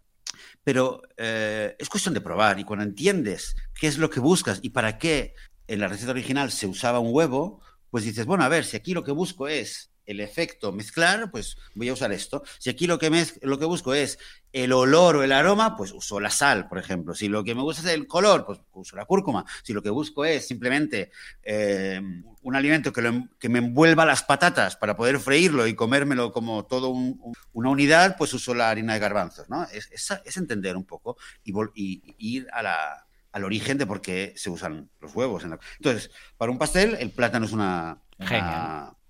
Pero 0.64 1.02
es 1.18 1.90
cuestión 1.90 2.14
de 2.14 2.22
probar 2.22 2.58
y 2.58 2.64
cuando 2.64 2.86
entiendes 2.86 3.56
qué 3.80 3.88
es 3.88 3.98
lo 3.98 4.10
que 4.10 4.20
buscas 4.20 4.60
y 4.62 4.70
para 4.70 4.98
qué 4.98 5.36
en 5.68 5.80
la 5.80 5.88
receta 5.88 6.12
original 6.12 6.52
se 6.52 6.68
usaba 6.68 7.00
un 7.00 7.14
huevo, 7.14 7.62
pues 7.92 8.06
dices, 8.06 8.26
bueno, 8.26 8.44
a 8.44 8.50
ver, 8.50 8.66
si 8.66 8.78
aquí 8.78 8.94
lo 8.94 9.04
que 9.04 9.12
busco 9.12 9.48
es 9.48 9.92
el 10.06 10.20
efecto 10.20 10.72
mezclar, 10.72 11.30
pues 11.32 11.58
voy 11.76 11.90
a 11.90 11.94
usar 11.94 12.12
esto. 12.12 12.44
Si 12.58 12.70
aquí 12.70 12.88
lo 12.88 12.98
que, 12.98 13.26
lo 13.42 13.60
que 13.60 13.66
busco 13.66 13.94
es 13.94 14.18
el 14.52 14.74
olor 14.74 15.18
o 15.18 15.24
el 15.24 15.32
aroma, 15.32 15.76
pues 15.76 15.92
uso 15.92 16.20
la 16.20 16.30
sal, 16.30 16.68
por 16.68 16.80
ejemplo. 16.80 17.14
Si 17.14 17.28
lo 17.28 17.44
que 17.44 17.54
me 17.54 17.62
gusta 17.62 17.82
es 17.82 17.94
el 17.94 18.08
color, 18.08 18.46
pues 18.46 18.60
uso 18.74 18.96
la 18.96 19.06
cúrcuma. 19.06 19.46
Si 19.64 19.74
lo 19.74 19.82
que 19.82 19.90
busco 19.90 20.26
es 20.26 20.48
simplemente 20.48 21.12
eh, 21.44 22.02
un 22.42 22.56
alimento 22.56 22.92
que, 22.92 23.28
que, 23.40 23.50
me 23.50 23.60
envuelva 23.60 24.06
las 24.06 24.24
patatas 24.24 24.76
para 24.76 24.96
poder 24.96 25.20
freírlo 25.20 25.68
y 25.68 25.76
comérmelo 25.76 26.32
como 26.32 26.66
todo 26.66 26.90
una 26.90 27.70
unidad, 27.70 28.16
pues 28.18 28.34
uso 28.34 28.54
la 28.54 28.70
harina 28.70 28.94
de 28.94 29.00
garbanzos, 29.00 29.50
¿no? 29.50 29.64
Es, 29.64 29.90
es, 29.92 30.38
entender 30.38 30.76
un 30.76 30.86
poco 30.86 31.18
y, 31.44 31.54
y 31.76 32.16
ir 32.18 32.48
a 32.52 32.64
la, 32.64 33.06
al 33.32 33.44
origen 33.44 33.78
de 33.78 33.86
por 33.86 34.02
qué 34.02 34.34
se 34.36 34.50
usan 34.50 34.90
los 35.00 35.16
huevos. 35.16 35.44
Entonces, 35.44 36.12
para 36.38 36.52
un 36.52 36.58
pastel, 36.58 36.98
el 37.00 37.12
plátano 37.12 37.46
es 37.46 37.52
una, 37.52 38.02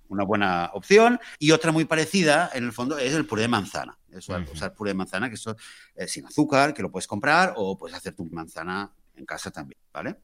una, 0.08 0.24
buena 0.24 0.70
opción. 0.74 1.18
Y 1.38 1.50
otra 1.50 1.72
muy 1.72 1.84
parecida, 1.84 2.50
en 2.54 2.64
el 2.64 2.72
fondo, 2.72 2.98
es 2.98 3.14
el 3.14 3.26
puré 3.26 3.42
de 3.42 3.48
manzana. 3.48 3.98
Es 4.10 4.28
usar 4.28 4.74
puré 4.74 4.90
de 4.90 4.94
manzana, 4.94 5.28
que 5.28 5.36
es 5.36 6.12
sin 6.12 6.26
azúcar, 6.26 6.74
que 6.74 6.82
lo 6.82 6.90
puedes 6.90 7.06
comprar, 7.06 7.54
o 7.56 7.76
puedes 7.76 7.96
hacer 7.96 8.14
tu 8.14 8.24
manzana 8.26 8.92
en 9.16 9.26
casa 9.26 9.50
también, 9.50 9.80
¿vale? 9.92 10.16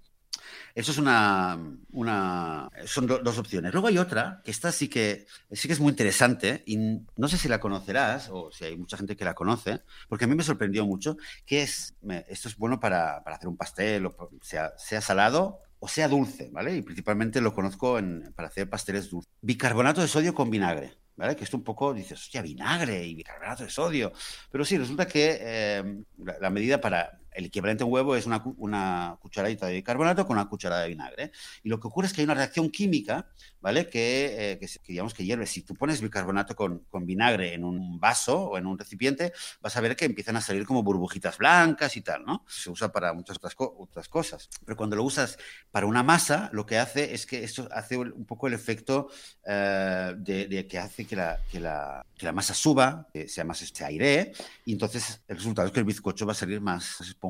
Eso 0.74 0.92
es 0.92 0.99
una, 0.99 1.59
una 1.92 2.68
son 2.86 3.07
dos 3.07 3.38
opciones. 3.38 3.72
Luego 3.72 3.88
hay 3.88 3.99
otra, 3.99 4.40
que 4.44 4.51
esta 4.51 4.72
sí 4.72 4.88
que, 4.88 5.26
sí 5.51 5.68
que 5.68 5.74
es 5.74 5.80
muy 5.80 5.90
interesante, 5.90 6.62
y 6.66 6.76
no 6.76 7.28
sé 7.28 7.36
si 7.36 7.49
la 7.49 7.61
conocerás, 7.61 8.28
o 8.30 8.51
si 8.53 8.64
hay 8.64 8.76
mucha 8.76 8.96
gente 8.96 9.16
que 9.16 9.24
la 9.24 9.34
conoce, 9.34 9.80
porque 10.09 10.24
a 10.24 10.28
mí 10.28 10.34
me 10.34 10.44
sorprendió 10.44 10.86
mucho, 10.86 11.16
que 11.46 11.62
es, 11.62 11.94
esto 12.28 12.49
es 12.49 12.57
bueno 12.57 12.80
para, 12.80 13.22
para 13.24 13.36
hacer 13.36 13.49
un 13.49 13.57
pastel, 13.57 14.09
sea, 14.42 14.72
sea 14.76 15.01
salado 15.01 15.61
o 15.80 15.88
sea 15.88 16.09
dulce, 16.09 16.51
¿vale? 16.53 16.76
Y 16.76 16.82
principalmente 16.82 17.40
lo 17.40 17.55
conozco 17.55 17.99
en, 17.99 18.32
para 18.34 18.49
hacer 18.49 18.68
pasteles 18.68 19.11
dulces. 19.11 19.30
Bicarbonato 19.40 20.01
de 20.01 20.09
sodio 20.09 20.34
con 20.34 20.51
vinagre. 20.51 20.94
¿Vale? 21.16 21.34
Que 21.34 21.42
esto 21.42 21.57
un 21.57 21.64
poco 21.64 21.92
dices, 21.92 22.12
hostia, 22.12 22.42
vinagre 22.42 23.05
y 23.05 23.16
bicarbonato 23.16 23.64
de 23.64 23.70
sodio. 23.70 24.12
Pero 24.53 24.64
sí, 24.64 24.78
resulta 24.78 25.09
que 25.09 25.36
eh, 25.40 26.03
la, 26.40 26.49
medida 26.49 26.80
para 26.80 27.18
el 27.39 27.47
equivalente 27.47 27.84
a 27.84 27.86
un 27.86 27.93
huevo 27.93 28.16
es 28.16 28.26
una, 28.26 28.43
una, 28.57 29.16
cucharadita 29.20 29.66
de 29.66 29.74
bicarbonato 29.74 30.26
con 30.26 30.36
una 30.36 30.49
cucharada 30.49 30.82
de 30.82 30.89
vinagre. 30.89 31.30
Y 31.62 31.68
lo 31.68 31.78
que 31.78 31.86
ocurre 31.86 32.09
es 32.09 32.12
que 32.12 32.20
hay 32.20 32.24
una 32.24 32.34
reacción 32.34 32.68
química, 32.68 33.28
¿vale? 33.61 33.89
Que, 33.89 34.53
eh, 34.53 34.59
que, 34.59 34.68
digamos 34.89 35.14
que 35.14 35.24
hierve. 35.24 35.47
Si 35.47 35.62
tú 35.62 35.76
pones 35.76 36.01
bicarbonato 36.01 36.57
con, 36.57 36.80
con, 36.91 37.07
vinagre 37.07 37.55
en 37.55 37.62
un 37.62 38.01
vaso 38.01 38.43
o 38.43 38.59
en 38.59 38.66
un 38.66 38.76
recipiente, 38.76 39.32
vas 39.61 39.76
a 39.76 39.80
ver 39.80 39.95
que 39.95 40.05
empiezan 40.05 40.34
a 40.34 40.41
salir 40.41 40.66
como 40.66 40.82
burbujitas 40.82 41.39
blancas 41.39 41.97
y 41.97 42.01
tal, 42.01 42.24
¿no? 42.24 42.45
Se 42.49 42.70
usa 42.70 42.91
para 42.91 43.12
muchas 43.12 43.36
otras, 43.36 43.55
otras 43.57 44.09
cosas. 44.09 44.51
Pero 44.64 44.76
cuando 44.76 44.97
lo 44.97 45.05
usas 45.05 45.39
para 45.70 45.86
una 45.86 46.03
masa, 46.03 46.51
lo 46.53 46.66
que 46.66 46.78
hace 46.78 47.14
es 47.14 47.24
que 47.24 47.45
esto 47.45 47.68
hace 47.70 47.99
un 47.99 48.24
poco 48.24 48.49
el 48.49 48.55
efecto 48.55 49.11
eh, 49.47 50.14
de, 50.18 50.66
que 50.66 50.78
hace 50.78 51.05
que 51.05 51.14
la, 51.14 51.41
que 51.53 51.61
la, 51.61 52.05
que 52.16 52.26
la 52.26 52.32
masa 52.32 52.53
suba, 52.53 53.07
que 53.12 53.28
sea 53.28 53.45
más 53.45 53.62
este 53.62 53.84
aire, 53.84 54.32
y 54.64 54.72
entonces 54.72 55.20
el 55.28 55.36
resultado 55.36 55.68
es 55.68 55.72
que 55.72 55.78
el 55.78 55.86
bizcocho 55.86 56.26
va 56.26 56.32
a 56.32 56.34
salir 56.34 56.61
más 56.61 57.01
esponjoso, 57.01 57.28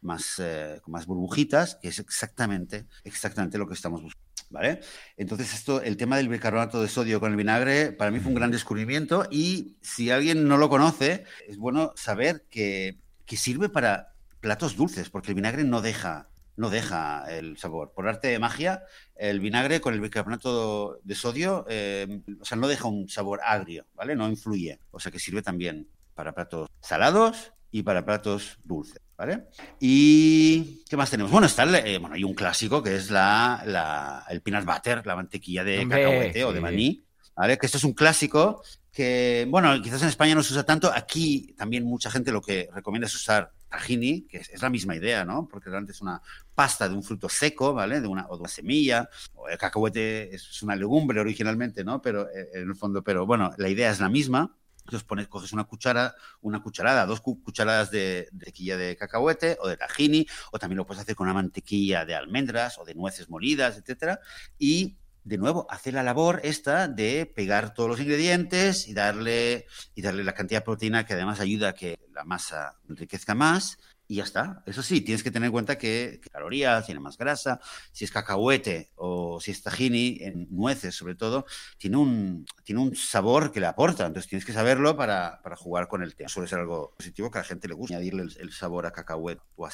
más, 0.00 0.38
eh, 0.38 0.80
con 0.82 0.92
más 0.92 1.06
burbujitas, 1.06 1.76
que 1.76 1.88
es 1.88 1.98
exactamente, 1.98 2.86
exactamente 3.04 3.58
lo 3.58 3.66
que 3.66 3.74
estamos 3.74 4.02
buscando. 4.02 4.22
¿Vale? 4.50 4.80
Entonces, 5.16 5.54
esto, 5.54 5.80
el 5.80 5.96
tema 5.96 6.18
del 6.18 6.28
bicarbonato 6.28 6.82
de 6.82 6.88
sodio 6.88 7.20
con 7.20 7.30
el 7.30 7.38
vinagre, 7.38 7.90
para 7.90 8.10
mí 8.10 8.20
fue 8.20 8.28
un 8.28 8.34
gran 8.34 8.50
descubrimiento 8.50 9.26
y 9.30 9.78
si 9.80 10.10
alguien 10.10 10.46
no 10.46 10.58
lo 10.58 10.68
conoce, 10.68 11.24
es 11.48 11.56
bueno 11.56 11.92
saber 11.96 12.44
que, 12.50 12.98
que 13.24 13.38
sirve 13.38 13.70
para 13.70 14.12
platos 14.40 14.76
dulces, 14.76 15.08
porque 15.08 15.30
el 15.30 15.36
vinagre 15.36 15.64
no 15.64 15.80
deja, 15.80 16.28
no 16.56 16.68
deja 16.68 17.24
el 17.30 17.56
sabor. 17.56 17.92
Por 17.94 18.08
arte 18.08 18.28
de 18.28 18.38
magia, 18.38 18.82
el 19.16 19.40
vinagre 19.40 19.80
con 19.80 19.94
el 19.94 20.00
bicarbonato 20.00 20.98
de 21.02 21.14
sodio, 21.14 21.64
eh, 21.68 22.20
o 22.40 22.44
sea, 22.44 22.58
no 22.58 22.68
deja 22.68 22.88
un 22.88 23.08
sabor 23.08 23.40
agrio, 23.44 23.86
¿vale? 23.94 24.16
No 24.16 24.28
influye. 24.28 24.80
O 24.90 25.00
sea 25.00 25.10
que 25.10 25.18
sirve 25.18 25.42
también 25.42 25.88
para 26.14 26.34
platos 26.34 26.68
salados 26.80 27.52
y 27.70 27.82
para 27.82 28.04
platos 28.04 28.58
dulces. 28.64 29.00
¿Vale? 29.16 29.44
Y 29.78 30.82
¿qué 30.88 30.96
más 30.96 31.10
tenemos? 31.10 31.30
Bueno, 31.30 31.46
está 31.46 31.64
eh, 31.64 31.98
bueno, 31.98 32.14
hay 32.16 32.24
un 32.24 32.34
clásico 32.34 32.82
que 32.82 32.96
es 32.96 33.10
la, 33.10 33.62
la, 33.66 34.24
el 34.28 34.40
peanut 34.40 34.64
butter, 34.64 35.06
la 35.06 35.16
mantequilla 35.16 35.62
de 35.62 35.86
cacahuete 35.86 36.44
o 36.44 36.52
de 36.52 36.60
maní, 36.60 37.04
¿vale? 37.36 37.58
Que 37.58 37.66
esto 37.66 37.78
es 37.78 37.84
un 37.84 37.92
clásico 37.92 38.62
que, 38.92 39.46
bueno, 39.48 39.80
quizás 39.82 40.02
en 40.02 40.08
España 40.08 40.34
no 40.34 40.42
se 40.42 40.52
usa 40.52 40.64
tanto. 40.64 40.92
Aquí 40.92 41.54
también 41.56 41.84
mucha 41.84 42.10
gente 42.10 42.30
lo 42.30 42.42
que 42.42 42.68
recomienda 42.72 43.06
es 43.06 43.14
usar 43.14 43.52
tahini, 43.70 44.26
que 44.28 44.38
es, 44.38 44.60
la 44.60 44.68
misma 44.68 44.94
idea, 44.94 45.24
¿no? 45.24 45.48
Porque 45.50 45.70
realmente 45.70 45.92
es 45.92 46.02
una 46.02 46.20
pasta 46.54 46.88
de 46.88 46.94
un 46.94 47.02
fruto 47.02 47.28
seco, 47.28 47.72
¿vale? 47.72 48.02
De 48.02 48.06
una, 48.06 48.26
o 48.28 48.36
de 48.36 48.40
una 48.40 48.48
semilla. 48.50 49.08
O 49.34 49.48
el 49.48 49.56
cacahuete 49.56 50.34
es, 50.34 50.62
una 50.62 50.76
legumbre 50.76 51.20
originalmente, 51.20 51.82
¿no? 51.82 52.02
Pero 52.02 52.28
eh, 52.28 52.50
en 52.52 52.68
el 52.68 52.76
fondo, 52.76 53.02
pero 53.02 53.24
bueno, 53.24 53.50
la 53.56 53.68
idea 53.68 53.90
es 53.90 53.98
la 53.98 54.10
misma. 54.10 54.54
Entonces 54.84 55.04
pones, 55.04 55.28
coges 55.28 55.52
una 55.52 55.64
cuchara, 55.64 56.14
una 56.40 56.62
cucharada, 56.62 57.06
dos 57.06 57.20
cucharadas 57.20 57.90
de, 57.90 58.28
tequilla 58.38 58.76
de 58.76 58.96
cacahuete 58.96 59.56
o 59.60 59.68
de 59.68 59.76
tahini, 59.76 60.26
o 60.50 60.58
también 60.58 60.78
lo 60.78 60.86
puedes 60.86 61.02
hacer 61.02 61.14
con 61.14 61.26
una 61.26 61.34
mantequilla 61.34 62.04
de 62.04 62.14
almendras 62.14 62.78
o 62.78 62.84
de 62.84 62.94
nueces 62.94 63.28
molidas, 63.28 63.78
etcétera, 63.78 64.20
y 64.58 64.98
de 65.24 65.38
nuevo, 65.38 65.66
hace 65.70 65.92
la 65.92 66.02
labor 66.02 66.40
esta 66.42 66.88
de 66.88 67.26
pegar 67.26 67.74
todos 67.74 67.88
los 67.88 68.00
ingredientes 68.00 68.88
y 68.88 68.94
darle, 68.94 69.66
y 69.94 70.02
darle 70.02 70.24
la 70.24 70.34
cantidad 70.34 70.60
de 70.60 70.64
proteína 70.64 71.06
que 71.06 71.12
además 71.12 71.38
ayuda 71.38 71.70
a 71.70 71.74
que 71.74 72.00
la 72.12 72.24
masa 72.24 72.80
enriquezca 72.88 73.34
más 73.34 73.78
y 74.12 74.16
ya 74.16 74.24
está. 74.24 74.62
Eso 74.66 74.82
sí, 74.82 75.00
tienes 75.00 75.22
que 75.22 75.30
tener 75.30 75.46
en 75.46 75.52
cuenta 75.52 75.78
que, 75.78 76.20
calorías, 76.30 76.84
tiene 76.84 77.00
más 77.00 77.16
grasa, 77.16 77.58
si 77.92 78.04
es 78.04 78.10
cacahuete 78.10 78.90
o 78.96 79.40
si 79.40 79.52
es 79.52 79.62
tahini, 79.62 80.18
en 80.20 80.48
nueces 80.50 80.94
sobre 80.94 81.14
todo, 81.14 81.46
tiene 81.78 81.96
un, 81.96 82.44
tiene 82.62 82.82
un 82.82 82.94
sabor 82.94 83.50
que 83.50 83.60
le 83.60 83.68
aporta. 83.68 84.04
Entonces 84.04 84.28
tienes 84.28 84.44
que 84.44 84.52
saberlo 84.52 84.98
para, 84.98 85.40
para 85.42 85.56
jugar 85.56 85.88
con 85.88 86.02
el 86.02 86.14
tema. 86.14 86.28
Suele 86.28 86.46
ser 86.46 86.58
algo 86.58 86.92
positivo 86.94 87.30
que 87.30 87.38
a 87.38 87.40
la 87.40 87.48
gente 87.48 87.68
le 87.68 87.74
gusta 87.74 87.94
añadirle 87.94 88.24
el, 88.38 88.52
sabor 88.52 88.84
a 88.84 88.92
cacahuete 88.92 89.40
o 89.56 89.64
a 89.64 89.70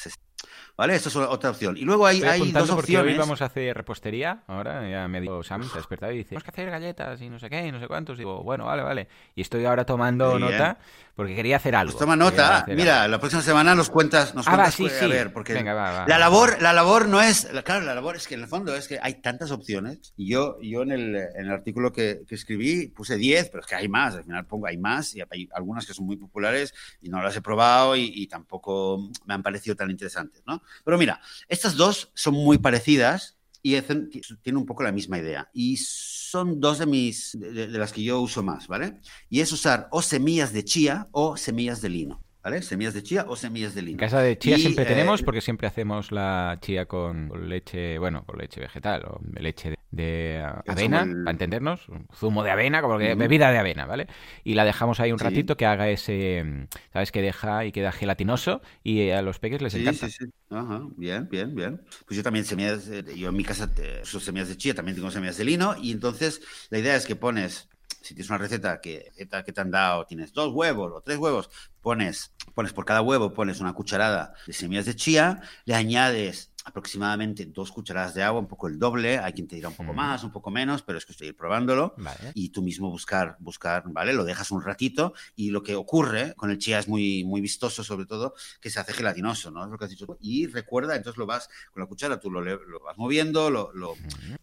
¿Vale? 0.77 0.95
Esta 0.95 1.09
es 1.09 1.17
otra 1.17 1.51
opción. 1.51 1.77
Y 1.77 1.81
luego 1.81 2.07
hay, 2.07 2.23
hay 2.23 2.53
dos 2.53 2.71
opciones. 2.71 3.15
Hoy 3.15 3.19
vamos 3.19 3.43
a 3.43 3.47
hacer 3.47 3.77
repostería. 3.77 4.45
Ahora 4.47 4.89
ya 4.89 5.09
me 5.09 5.21
dijo 5.21 5.43
Sam, 5.43 5.65
se 5.65 5.73
ha 5.73 5.77
despertado 5.79 6.13
y 6.13 6.19
dice: 6.19 6.29
Tenemos 6.29 6.45
que 6.45 6.51
hacer 6.51 6.71
galletas 6.71 7.21
y 7.21 7.29
no 7.29 7.41
sé 7.41 7.51
qué 7.51 7.67
y 7.67 7.73
no 7.73 7.81
sé 7.81 7.89
cuántos. 7.89 8.17
Digo, 8.17 8.45
bueno, 8.45 8.67
vale, 8.67 8.83
vale. 8.83 9.09
Y 9.35 9.41
estoy 9.41 9.65
ahora 9.65 9.85
tomando 9.85 10.39
nota 10.39 10.79
porque 11.19 11.35
quería 11.35 11.57
hacer 11.57 11.75
algo. 11.75 11.91
Pues 11.91 11.99
toma 11.99 12.15
nota. 12.15 12.65
Mira, 12.69 13.09
la 13.09 13.19
próxima 13.19 13.43
semana 13.43 13.75
nos 13.75 13.91
cuentas. 13.91 14.37
Nos 14.37 14.47
ah, 14.47 14.53
cuentas, 14.53 14.75
sí, 14.77 14.89
sí. 14.89 15.05
A 15.05 15.09
ver, 15.09 15.33
porque 15.33 15.53
Venga, 15.53 15.75
va, 15.75 15.91
va, 15.91 16.07
la, 16.07 16.17
labor, 16.17 16.63
la 16.63 16.73
labor 16.73 17.09
no 17.09 17.21
es. 17.21 17.49
Claro, 17.65 17.85
la 17.85 17.93
labor 17.93 18.15
es 18.15 18.29
que 18.29 18.37
en 18.37 18.43
el 18.43 18.47
fondo 18.47 18.73
es 18.73 18.87
que 18.87 19.01
hay 19.03 19.15
tantas 19.15 19.51
opciones. 19.51 20.13
Y 20.17 20.29
yo, 20.29 20.61
yo 20.63 20.83
en, 20.83 20.93
el, 20.93 21.17
en 21.17 21.47
el 21.47 21.51
artículo 21.51 21.91
que, 21.91 22.21
que 22.29 22.37
escribí 22.37 22.87
puse 22.87 23.17
10, 23.17 23.51
pero 23.51 23.63
es 23.63 23.67
que 23.67 23.75
hay 23.75 23.89
más. 23.89 24.15
Al 24.15 24.23
final 24.23 24.47
pongo 24.47 24.69
hay 24.69 24.79
más 24.79 25.13
y 25.17 25.21
hay 25.29 25.49
algunas 25.55 25.87
que 25.87 25.93
son 25.93 26.07
muy 26.07 26.17
populares 26.17 26.73
y 27.03 27.09
no 27.09 27.21
las 27.21 27.35
he 27.35 27.43
probado 27.43 27.97
y, 27.97 28.13
y 28.15 28.29
tampoco 28.29 29.11
me 29.27 29.35
han 29.35 29.43
parecido 29.43 29.75
tan 29.75 29.91
interesantes, 29.91 30.45
¿no? 30.47 30.63
Pero 30.85 30.99
mira, 30.99 31.21
estas 31.49 31.75
dos 31.75 32.13
son 32.15 32.35
muy 32.35 32.59
parecidas 32.59 33.38
y 33.77 34.21
tienen 34.43 34.59
un 34.59 34.67
poco 34.67 34.83
la 34.83 34.93
misma 34.93 35.19
idea. 35.19 35.49
Y 35.53 35.77
son 35.77 36.61
dos 36.61 36.79
de 36.79 36.87
mis 36.87 37.37
de, 37.39 37.69
las 37.69 37.93
que 37.93 38.03
yo 38.03 38.21
uso 38.21 38.43
más, 38.43 38.69
¿vale? 38.69 39.01
Y 39.29 39.41
es 39.41 39.53
usar 39.53 39.89
o 39.91 40.03
semillas 40.03 40.53
de 40.53 40.65
chía 40.65 41.09
o 41.13 41.37
semillas 41.37 41.81
de 41.81 41.89
lino. 41.89 42.23
¿Vale? 42.43 42.63
Semillas 42.63 42.95
de 42.95 43.03
chía 43.03 43.27
o 43.29 43.37
semillas 43.37 43.75
de 43.75 43.83
lino. 43.83 43.95
En 43.95 43.99
casa 43.99 44.21
de 44.21 44.39
chía 44.39 44.59
siempre 44.59 44.85
eh, 44.85 44.87
tenemos 44.87 45.23
porque 45.23 45.41
siempre 45.41 45.67
hacemos 45.67 46.13
la 46.13 46.59
chía 46.61 46.87
con, 46.87 47.31
leche, 47.49 47.99
bueno, 47.99 48.25
con 48.25 48.39
leche 48.39 48.61
vegetal 48.61 49.05
o 49.05 49.21
leche 49.39 49.77
de, 49.91 50.45
avena, 50.67 51.01
para 51.01 51.31
entendernos, 51.31 51.87
zumo 52.15 52.43
de 52.45 52.51
avena, 52.51 52.83
como 52.83 52.99
que 52.99 53.15
bebida 53.15 53.51
de 53.51 53.59
avena, 53.59 53.87
¿vale? 53.87 54.07
Y 54.45 54.55
la 54.55 54.65
dejamos 54.65 55.01
ahí 55.01 55.13
un 55.13 55.19
ratito 55.19 55.57
que 55.57 55.67
haga 55.67 55.89
ese, 55.89 56.69
¿sabes? 56.93 57.11
Que 57.11 57.23
deja 57.23 57.65
y 57.65 57.73
queda 57.73 57.91
gelatinoso 57.91 58.61
y 58.85 59.11
a 59.11 59.23
los 59.23 59.39
peques 59.39 59.63
les 59.63 59.75
encanta. 59.75 60.09
Sí, 60.09 60.17
sí. 60.19 60.27
Ajá, 60.51 60.83
bien, 60.97 61.29
bien, 61.29 61.55
bien. 61.55 61.81
Pues 62.07 62.17
yo 62.17 62.23
también 62.23 62.45
semillas, 62.45 62.89
yo 63.17 63.29
en 63.31 63.37
mi 63.37 63.45
casa 63.45 63.71
uso 64.03 64.21
semillas 64.21 64.49
de 64.49 64.57
chía, 64.57 64.75
también 64.75 64.97
tengo 64.97 65.11
semillas 65.11 65.39
de 65.39 65.45
lino 65.45 65.75
y 65.81 65.93
entonces 65.93 66.41
la 66.71 66.79
idea 66.79 66.95
es 66.95 67.07
que 67.07 67.17
pones 67.17 67.69
si 68.03 68.15
tienes 68.15 68.31
una 68.31 68.39
receta 68.39 68.81
que, 68.81 69.11
que 69.17 69.53
te 69.53 69.61
han 69.61 69.71
dado, 69.71 70.07
tienes 70.07 70.33
dos 70.33 70.53
huevos 70.53 70.93
o 70.95 71.01
tres 71.01 71.19
huevos, 71.19 71.51
pones, 71.83 72.33
pones 72.55 72.73
por 72.73 72.85
cada 72.85 73.03
huevo, 73.03 73.33
pones 73.33 73.61
una 73.61 73.73
cucharada 73.73 74.35
de 74.47 74.53
semillas 74.53 74.87
de 74.87 74.97
chía, 74.97 75.43
le 75.65 75.75
añades 75.75 76.53
aproximadamente 76.69 77.45
dos 77.47 77.73
cucharadas 77.73 78.15
de 78.15 78.23
agua, 78.23 78.41
un 78.41 78.47
poco 78.47 78.69
el 78.69 78.79
doble. 78.79 79.19
Hay 79.19 79.33
quien 79.33 79.49
te 79.49 79.57
dirá 79.57 79.69
un 79.69 79.75
poco 79.75 79.93
más, 79.93 80.23
un 80.23 80.31
poco 80.31 80.51
menos, 80.51 80.83
pero 80.83 80.99
es 80.99 81.07
que 81.07 81.13
estoy 81.13 81.33
probándolo. 81.33 81.95
Y 82.35 82.51
tú 82.51 82.63
mismo 82.63 82.91
buscar, 82.91 83.37
buscar, 83.41 83.85
¿vale? 83.87 84.13
Lo 84.13 84.25
dejas 84.25 84.51
un 84.51 84.63
ratito 84.63 85.15
y 85.35 85.51
lo 85.51 85.63
que 85.63 85.75
ocurre 85.75 86.35
con 86.37 86.51
el 86.51 86.59
chía 86.59 86.79
es 86.79 86.89
muy, 86.89 87.25
muy 87.25 87.41
vistoso, 87.41 87.83
sobre 87.83 88.07
todo, 88.07 88.35
que 88.61 88.71
se 88.71 88.81
hace 88.81 88.93
gelatinoso, 88.93 89.51
¿no? 89.51 89.65
Es 89.65 89.71
lo 89.71 89.79
que 89.79 89.85
has 89.85 89.91
dicho. 89.91 90.19
Y 90.21 90.47
recuerda, 90.47 90.97
entonces 90.97 91.19
lo 91.19 91.27
vas 91.27 91.49
con 91.73 91.83
la 91.83 91.87
cuchara, 91.87 92.21
tú 92.21 92.31
lo, 92.31 92.41
lo 92.41 92.81
vas 92.81 92.97
moviendo, 92.97 93.51
lo, 93.51 93.73
lo, 93.73 93.95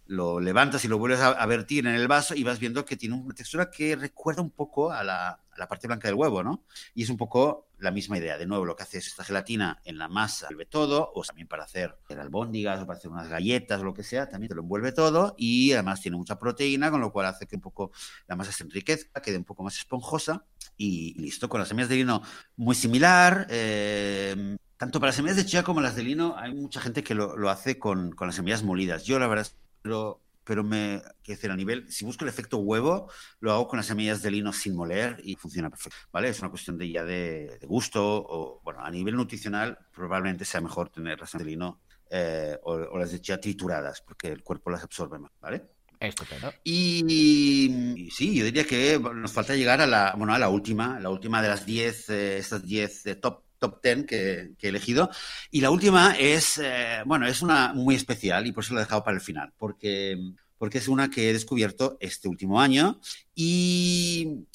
lo, 0.07 0.39
levantas 0.39 0.83
y 0.85 0.87
lo 0.87 0.97
vuelves 0.97 1.21
a, 1.21 1.29
a 1.29 1.45
vertir 1.45 1.87
en 1.87 1.95
el 1.95 2.07
vaso 2.07 2.35
y 2.35 2.43
vas 2.43 2.59
viendo 2.59 2.85
que 2.85 2.97
tiene 2.97 3.15
una 3.15 3.33
textura 3.33 3.69
que 3.69 3.95
recuerda 3.95 4.41
un 4.41 4.51
poco 4.51 4.91
a 4.91 5.03
la, 5.03 5.44
la 5.55 5.67
parte 5.67 5.87
blanca 5.87 6.07
del 6.07 6.15
huevo, 6.15 6.43
¿no? 6.43 6.65
Y 6.93 7.03
es 7.03 7.09
un 7.09 7.17
poco 7.17 7.69
la 7.79 7.91
misma 7.91 8.17
idea. 8.17 8.37
De 8.37 8.45
nuevo, 8.45 8.65
lo 8.65 8.75
que 8.75 8.83
hace 8.83 8.97
es 8.97 9.07
esta 9.07 9.23
gelatina 9.23 9.81
en 9.83 9.97
la 9.97 10.07
masa, 10.07 10.47
envuelve 10.47 10.65
todo, 10.65 11.11
o 11.13 11.23
también 11.23 11.47
para 11.47 11.63
hacer 11.63 11.97
albóndigas 12.09 12.81
o 12.81 12.85
para 12.85 12.97
hacer 12.97 13.11
unas 13.11 13.27
galletas 13.27 13.81
o 13.81 13.83
lo 13.83 13.93
que 13.93 14.03
sea, 14.03 14.29
también 14.29 14.49
te 14.49 14.55
lo 14.55 14.61
envuelve 14.61 14.91
todo 14.91 15.35
y 15.37 15.73
además 15.73 16.01
tiene 16.01 16.17
mucha 16.17 16.39
proteína, 16.39 16.91
con 16.91 17.01
lo 17.01 17.11
cual 17.11 17.27
hace 17.27 17.47
que 17.47 17.55
un 17.55 17.61
poco 17.61 17.91
la 18.27 18.35
masa 18.35 18.51
se 18.51 18.63
enriquezca, 18.63 19.21
quede 19.21 19.37
un 19.37 19.43
poco 19.43 19.63
más 19.63 19.77
esponjosa 19.77 20.45
y 20.77 21.19
listo. 21.19 21.49
Con 21.49 21.59
las 21.59 21.69
semillas 21.69 21.89
de 21.89 21.95
lino 21.95 22.21
muy 22.55 22.75
similar. 22.75 23.47
Eh, 23.49 24.57
tanto 24.77 24.99
para 24.99 25.09
las 25.09 25.15
semillas 25.15 25.37
de 25.37 25.45
chía 25.45 25.63
como 25.63 25.81
las 25.81 25.95
de 25.95 26.03
lino, 26.03 26.35
hay 26.37 26.53
mucha 26.53 26.81
gente 26.81 27.03
que 27.03 27.15
lo, 27.15 27.49
hace 27.49 27.79
con, 27.79 28.15
las 28.19 28.35
semillas 28.35 28.63
molidas. 28.63 29.05
Yo, 29.05 29.19
la 29.19 29.27
verdad, 29.27 29.47
lo, 29.83 30.21
pero 30.45 30.63
me, 30.63 31.01
quiero 31.23 31.37
decir, 31.37 31.51
a 31.51 31.55
nivel, 31.55 31.91
si 31.91 32.05
busco 32.05 32.23
el 32.23 32.29
efecto 32.29 32.57
huevo, 32.57 33.11
lo 33.39 33.51
hago 33.51 33.67
con 33.67 33.77
las 33.77 33.87
semillas 33.87 34.21
de 34.21 34.31
lino 34.31 34.53
sin 34.53 34.75
moler 34.75 35.19
y 35.23 35.35
funciona 35.35 35.69
perfecto, 35.69 35.97
¿vale? 36.11 36.29
Es 36.29 36.39
una 36.39 36.49
cuestión 36.49 36.77
de 36.77 36.89
ya 36.89 37.03
de, 37.03 37.59
gusto 37.63 38.01
o, 38.05 38.61
bueno, 38.63 38.81
a 38.81 38.91
nivel 38.91 39.15
nutricional 39.15 39.77
probablemente 39.91 40.45
sea 40.45 40.61
mejor 40.61 40.89
tener 40.89 41.19
las 41.19 41.31
de 41.31 41.43
lino 41.43 41.81
eh, 42.09 42.57
o, 42.63 42.97
las 42.97 43.11
de 43.11 43.19
chía 43.19 43.41
trituradas, 43.41 44.01
porque 44.01 44.27
el 44.27 44.43
cuerpo 44.43 44.69
las 44.69 44.83
absorbe 44.83 45.17
más, 45.17 45.31
¿vale? 45.41 45.63
Estupendo. 45.99 46.53
Y, 46.63 48.09
sí, 48.13 48.35
yo 48.35 48.45
diría 48.45 48.65
que 48.65 48.99
nos 48.99 49.31
falta 49.31 49.55
llegar 49.55 49.81
a 49.81 49.87
la, 49.87 50.13
bueno, 50.15 50.33
a 50.33 50.39
la 50.39 50.49
última, 50.49 50.99
la 50.99 51.09
última 51.09 51.41
de 51.41 51.47
las 51.47 51.65
10, 51.65 52.09
eh, 52.09 52.37
estas 52.37 52.63
10 52.63 53.05
eh, 53.07 53.15
top 53.15 53.44
top 53.59 53.81
10 53.81 54.05
que, 54.05 54.53
he 54.61 54.67
elegido. 54.67 55.09
Y 55.51 55.61
la 55.61 55.71
última 55.71 56.15
es, 56.17 56.59
eh, 56.63 57.01
bueno, 57.05 57.27
es 57.27 57.41
una 57.41 57.73
muy 57.73 57.95
especial 57.95 58.47
y 58.47 58.51
por 58.51 58.63
eso 58.63 58.73
la 58.73 58.81
he 58.81 58.83
dejado 58.83 59.03
para 59.03 59.15
el 59.15 59.21
final, 59.21 59.53
porque, 59.57 60.17
porque 60.57 60.77
es 60.77 60.87
una 60.87 61.09
que 61.09 61.29
he 61.29 61.33
descubierto 61.33 61.97
este 61.99 62.27
último 62.27 62.59
año 62.61 62.99
y 63.33 64.45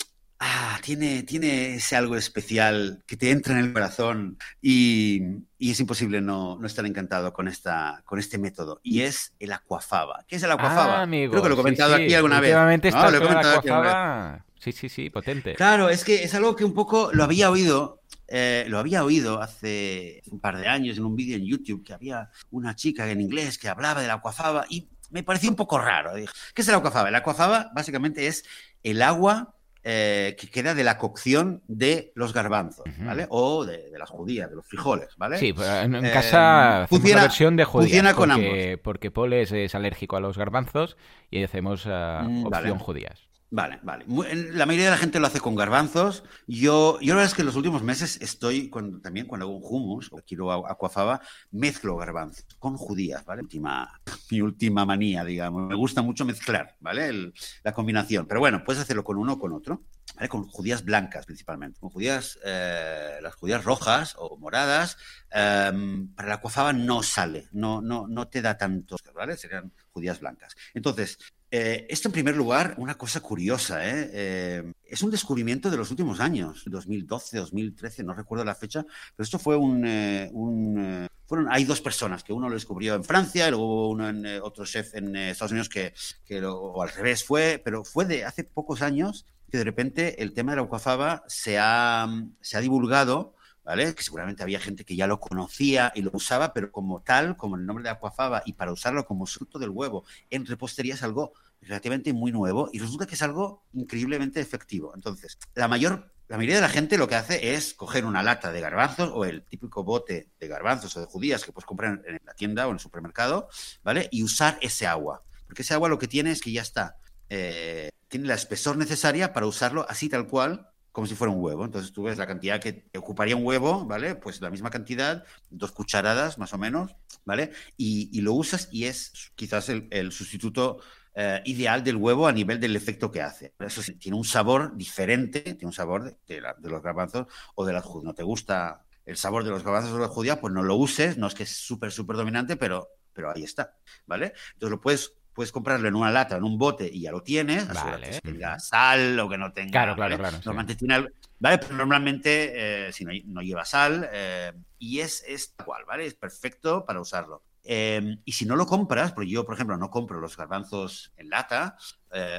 ah, 0.40 0.78
tiene, 0.82 1.22
tiene 1.22 1.76
ese 1.76 1.94
algo 1.94 2.16
especial 2.16 3.02
que 3.06 3.16
te 3.16 3.30
entra 3.30 3.58
en 3.58 3.64
el 3.64 3.72
corazón 3.72 4.38
y, 4.60 5.22
y 5.58 5.70
es 5.70 5.78
imposible 5.78 6.20
no, 6.20 6.58
no, 6.58 6.66
estar 6.66 6.84
encantado 6.86 7.32
con, 7.32 7.46
esta, 7.46 8.02
con 8.04 8.18
este 8.18 8.38
método. 8.38 8.80
Y 8.82 9.02
es 9.02 9.34
el 9.38 9.52
aquafaba. 9.52 10.24
¿Qué 10.26 10.36
es 10.36 10.42
el 10.42 10.50
aquafaba? 10.50 10.98
Ah, 10.98 11.02
amigo. 11.02 11.30
Creo 11.30 11.42
que 11.42 11.48
lo 11.50 11.54
he 11.54 11.58
comentado 11.58 11.94
aquí 11.94 12.14
alguna 12.14 12.40
vez. 12.40 12.54
¿no? 12.54 13.10
Lo 13.10 13.16
he 13.16 13.20
comentado 13.20 13.58
aquafaba... 13.58 14.44
Sí, 14.58 14.72
sí, 14.72 14.90
sí, 14.90 15.08
potente. 15.08 15.54
Claro, 15.54 15.88
es 15.88 16.04
que 16.04 16.22
es 16.22 16.34
algo 16.34 16.54
que 16.54 16.66
un 16.66 16.74
poco 16.74 17.10
lo 17.14 17.24
había 17.24 17.50
oído 17.50 18.00
eh, 18.32 18.64
lo 18.68 18.78
había 18.78 19.02
oído 19.02 19.42
hace 19.42 20.22
un 20.30 20.38
par 20.38 20.56
de 20.56 20.68
años 20.68 20.96
en 20.96 21.04
un 21.04 21.16
vídeo 21.16 21.36
en 21.36 21.44
YouTube 21.44 21.84
que 21.84 21.92
había 21.92 22.30
una 22.52 22.76
chica 22.76 23.10
en 23.10 23.20
inglés 23.20 23.58
que 23.58 23.68
hablaba 23.68 24.00
de 24.00 24.06
la 24.06 24.14
aquafaba 24.14 24.66
y 24.68 24.88
me 25.10 25.24
pareció 25.24 25.50
un 25.50 25.56
poco 25.56 25.80
raro. 25.80 26.12
¿Qué 26.54 26.62
es 26.62 26.68
el 26.68 26.76
aquafaba? 26.76 27.08
El 27.08 27.16
aquafaba 27.16 27.72
básicamente 27.74 28.28
es 28.28 28.44
el 28.84 29.02
agua 29.02 29.56
eh, 29.82 30.36
que 30.38 30.48
queda 30.48 30.74
de 30.74 30.84
la 30.84 30.98
cocción 30.98 31.62
de 31.66 32.12
los 32.14 32.34
garbanzos, 32.34 32.84
¿vale? 32.98 33.26
O 33.30 33.64
de, 33.64 33.90
las 33.98 34.10
judías, 34.10 34.50
de 34.50 34.56
los 34.56 34.66
frijoles, 34.66 35.08
¿vale? 35.16 35.38
Sí, 35.38 35.54
pues, 35.54 35.66
en, 35.68 35.94
eh, 35.94 36.10
casa 36.12 36.86
funciona, 36.86 37.20
una 37.20 37.22
versión 37.22 37.56
de 37.56 37.64
judías. 37.64 37.90
Funciona 37.90 38.14
con 38.14 38.28
porque, 38.28 38.70
ambos. 38.72 38.80
Porque 38.82 39.10
Paul 39.10 39.32
es, 39.32 39.74
alérgico 39.74 40.16
a 40.16 40.20
los 40.20 40.36
garbanzos 40.36 40.98
y 41.30 41.42
hacemos 41.42 41.86
uh, 41.86 42.46
opción 42.46 42.78
judías. 42.78 43.29
Vale, 43.52 43.80
vale. 43.82 44.04
La 44.52 44.64
mayoría 44.64 44.84
de 44.84 44.90
la 44.92 44.96
gente 44.96 45.18
lo 45.18 45.26
hace 45.26 45.40
con 45.40 45.56
garbanzos. 45.56 46.22
Yo, 46.46 47.00
yo 47.00 47.14
la 47.14 47.16
verdad 47.16 47.30
es 47.30 47.34
que 47.34 47.42
en 47.42 47.46
los 47.46 47.56
últimos 47.56 47.82
meses 47.82 48.20
estoy, 48.22 48.70
también 49.02 49.26
cuando 49.26 49.46
hago 49.46 49.56
un 49.56 49.62
hummus 49.64 50.08
o 50.12 50.22
quiero 50.24 50.52
aquafaba, 50.68 51.20
mezclo 51.50 51.96
garbanzos 51.96 52.46
con 52.60 52.76
judías, 52.76 53.24
¿vale? 53.24 53.42
Última, 53.42 54.00
mi 54.30 54.40
última 54.40 54.84
manía, 54.86 55.24
digamos. 55.24 55.68
Me 55.68 55.74
gusta 55.74 56.00
mucho 56.00 56.24
mezclar, 56.24 56.76
¿vale? 56.78 57.32
la 57.64 57.72
combinación. 57.72 58.26
Pero 58.26 58.38
bueno, 58.38 58.62
puedes 58.64 58.82
hacerlo 58.82 59.02
con 59.02 59.16
uno 59.16 59.32
o 59.32 59.38
con 59.40 59.52
otro, 59.52 59.82
¿vale? 60.14 60.28
Con 60.28 60.44
judías 60.44 60.84
blancas 60.84 61.26
principalmente. 61.26 61.80
Con 61.80 61.90
judías, 61.90 62.38
eh, 62.44 63.18
las 63.20 63.34
judías 63.34 63.64
rojas 63.64 64.14
o 64.16 64.36
moradas, 64.36 64.96
em, 65.28 66.14
para 66.14 66.28
la 66.28 66.34
aquafaba 66.36 66.72
no 66.72 67.02
sale, 67.02 67.48
no, 67.50 67.82
no, 67.82 68.06
no 68.06 68.28
te 68.28 68.42
da 68.42 68.56
tanto, 68.56 68.94
¿vale? 69.12 69.36
Serían 69.36 69.72
judías 69.90 70.20
blancas. 70.20 70.54
Entonces, 70.72 71.18
eh, 71.52 71.86
esto 71.88 72.08
en 72.08 72.12
primer 72.12 72.36
lugar, 72.36 72.74
una 72.78 72.96
cosa 72.96 73.20
curiosa, 73.20 73.84
¿eh? 73.84 74.10
¿eh? 74.12 74.72
es 74.86 75.02
un 75.02 75.10
descubrimiento 75.10 75.68
de 75.70 75.76
los 75.76 75.90
últimos 75.90 76.20
años, 76.20 76.62
2012, 76.66 77.38
2013, 77.38 78.04
no 78.04 78.14
recuerdo 78.14 78.44
la 78.44 78.54
fecha, 78.54 78.84
pero 79.16 79.24
esto 79.24 79.38
fue 79.38 79.56
un... 79.56 79.84
Eh, 79.84 81.08
fueron, 81.26 81.48
hay 81.50 81.64
dos 81.64 81.80
personas, 81.80 82.22
que 82.22 82.32
uno 82.32 82.48
lo 82.48 82.54
descubrió 82.54 82.94
en 82.94 83.04
Francia 83.04 83.48
y 83.48 83.50
luego 83.50 83.90
uno 83.90 84.08
en, 84.08 84.26
otro 84.42 84.64
chef 84.64 84.94
en 84.94 85.14
Estados 85.14 85.52
Unidos 85.52 85.68
que, 85.68 85.92
que 86.24 86.40
lo, 86.40 86.56
o 86.56 86.82
al 86.82 86.88
revés 86.90 87.24
fue, 87.24 87.60
pero 87.64 87.84
fue 87.84 88.04
de 88.04 88.24
hace 88.24 88.44
pocos 88.44 88.82
años 88.82 89.26
que 89.50 89.58
de 89.58 89.64
repente 89.64 90.22
el 90.22 90.32
tema 90.32 90.52
de 90.52 90.56
la 90.56 90.62
alcafaba 90.62 91.24
se 91.26 91.58
ha, 91.58 92.08
se 92.40 92.56
ha 92.56 92.60
divulgado 92.60 93.34
que 93.76 94.02
seguramente 94.02 94.42
había 94.42 94.60
gente 94.60 94.84
que 94.84 94.96
ya 94.96 95.06
lo 95.06 95.20
conocía 95.20 95.92
y 95.94 96.02
lo 96.02 96.10
usaba, 96.12 96.52
pero 96.52 96.70
como 96.72 97.02
tal, 97.02 97.36
como 97.36 97.56
el 97.56 97.66
nombre 97.66 97.84
de 97.84 97.90
aquafaba 97.90 98.42
y 98.44 98.54
para 98.54 98.72
usarlo 98.72 99.06
como 99.06 99.26
fruto 99.26 99.58
del 99.58 99.70
huevo 99.70 100.04
en 100.30 100.46
repostería 100.46 100.94
es 100.94 101.02
algo 101.02 101.32
relativamente 101.60 102.12
muy 102.12 102.32
nuevo 102.32 102.68
y 102.72 102.78
resulta 102.78 103.06
que 103.06 103.14
es 103.14 103.22
algo 103.22 103.64
increíblemente 103.72 104.40
efectivo. 104.40 104.92
Entonces, 104.94 105.38
la 105.54 105.68
mayor 105.68 106.12
la 106.28 106.36
mayoría 106.36 106.56
de 106.56 106.62
la 106.62 106.68
gente 106.68 106.96
lo 106.96 107.08
que 107.08 107.16
hace 107.16 107.54
es 107.54 107.74
coger 107.74 108.04
una 108.04 108.22
lata 108.22 108.52
de 108.52 108.60
garbanzos 108.60 109.10
o 109.12 109.24
el 109.24 109.42
típico 109.42 109.82
bote 109.82 110.30
de 110.38 110.46
garbanzos 110.46 110.96
o 110.96 111.00
de 111.00 111.06
judías 111.06 111.42
que 111.44 111.50
puedes 111.50 111.66
comprar 111.66 112.00
en 112.06 112.20
la 112.24 112.34
tienda 112.34 112.68
o 112.68 112.70
en 112.70 112.76
el 112.76 112.80
supermercado, 112.80 113.48
¿vale? 113.82 114.08
Y 114.12 114.22
usar 114.22 114.56
ese 114.60 114.86
agua. 114.86 115.24
Porque 115.46 115.62
ese 115.62 115.74
agua 115.74 115.88
lo 115.88 115.98
que 115.98 116.06
tiene 116.06 116.30
es 116.30 116.40
que 116.40 116.52
ya 116.52 116.62
está, 116.62 116.98
eh, 117.28 117.90
tiene 118.06 118.28
la 118.28 118.34
espesor 118.34 118.76
necesaria 118.76 119.32
para 119.32 119.46
usarlo 119.46 119.84
así 119.88 120.08
tal 120.08 120.28
cual 120.28 120.69
como 120.92 121.06
si 121.06 121.14
fuera 121.14 121.32
un 121.32 121.42
huevo. 121.42 121.64
Entonces 121.64 121.92
tú 121.92 122.04
ves 122.04 122.18
la 122.18 122.26
cantidad 122.26 122.60
que 122.60 122.84
ocuparía 122.96 123.36
un 123.36 123.44
huevo, 123.44 123.84
¿vale? 123.84 124.14
Pues 124.14 124.40
la 124.40 124.50
misma 124.50 124.70
cantidad, 124.70 125.24
dos 125.50 125.72
cucharadas 125.72 126.38
más 126.38 126.52
o 126.52 126.58
menos, 126.58 126.94
¿vale? 127.24 127.52
Y, 127.76 128.20
lo 128.20 128.34
usas 128.34 128.68
y 128.70 128.84
es 128.84 129.32
quizás 129.34 129.68
el, 129.68 130.12
sustituto 130.12 130.80
eh, 131.14 131.42
ideal 131.44 131.82
del 131.84 131.96
huevo 131.96 132.26
a 132.26 132.32
nivel 132.32 132.60
del 132.60 132.76
efecto 132.76 133.10
que 133.10 133.22
hace. 133.22 133.54
Eso 133.58 133.82
sí, 133.82 133.94
tiene 133.94 134.16
un 134.16 134.24
sabor 134.24 134.76
diferente, 134.76 135.40
tiene 135.40 135.66
un 135.66 135.72
sabor 135.72 136.16
de, 136.26 136.40
los 136.62 136.82
garbanzos 136.82 137.26
o 137.54 137.64
de 137.64 137.72
la 137.72 137.82
judía. 137.82 138.08
¿No 138.08 138.14
te 138.14 138.22
gusta 138.22 138.84
el 139.06 139.16
sabor 139.16 139.44
de 139.44 139.50
los 139.50 139.62
garbanzos 139.62 139.92
o 139.92 139.96
de 139.96 140.02
la 140.02 140.08
judía? 140.08 140.40
Pues 140.40 140.52
no 140.52 140.62
lo 140.62 140.76
uses, 140.76 141.16
no 141.16 141.26
es 141.26 141.34
que 141.34 141.44
es 141.44 141.56
súper, 141.56 141.92
súper 141.92 142.16
dominante, 142.16 142.56
pero, 142.56 142.88
pero 143.12 143.30
ahí 143.30 143.44
está, 143.44 143.76
¿vale? 144.06 144.32
Entonces 144.54 144.70
lo 144.70 144.80
puedes 144.80 145.14
puedes 145.32 145.52
comprarlo 145.52 145.88
en 145.88 145.94
una 145.94 146.10
lata, 146.10 146.36
en 146.36 146.44
un 146.44 146.58
bote 146.58 146.88
y 146.92 147.02
ya 147.02 147.12
lo 147.12 147.22
tienes. 147.22 147.68
Vale. 147.72 148.10
Que 148.10 148.20
tenga 148.20 148.58
sal 148.58 149.18
o 149.18 149.28
que 149.28 149.38
no 149.38 149.52
tenga. 149.52 149.70
Claro, 149.70 149.94
claro, 149.94 150.18
claro. 150.18 150.38
Normalmente, 150.44 150.76
tiene, 150.76 151.06
¿vale? 151.38 151.58
Pero 151.58 151.74
normalmente 151.74 152.88
eh, 152.88 152.92
si 152.92 153.04
no, 153.04 153.12
no, 153.26 153.42
lleva 153.42 153.64
sal 153.64 154.08
eh, 154.12 154.52
y 154.78 155.00
es, 155.00 155.24
es 155.26 155.54
igual, 155.60 155.84
¿vale? 155.86 156.06
Es 156.06 156.14
perfecto 156.14 156.84
para 156.84 157.00
usarlo. 157.00 157.42
Eh, 157.62 158.16
y 158.24 158.32
si 158.32 158.46
no 158.46 158.56
lo 158.56 158.66
compras, 158.66 159.12
porque 159.12 159.30
yo, 159.30 159.44
por 159.44 159.54
ejemplo, 159.54 159.76
no 159.76 159.90
compro 159.90 160.20
los 160.20 160.36
garbanzos 160.36 161.12
en 161.16 161.28
lata, 161.28 161.76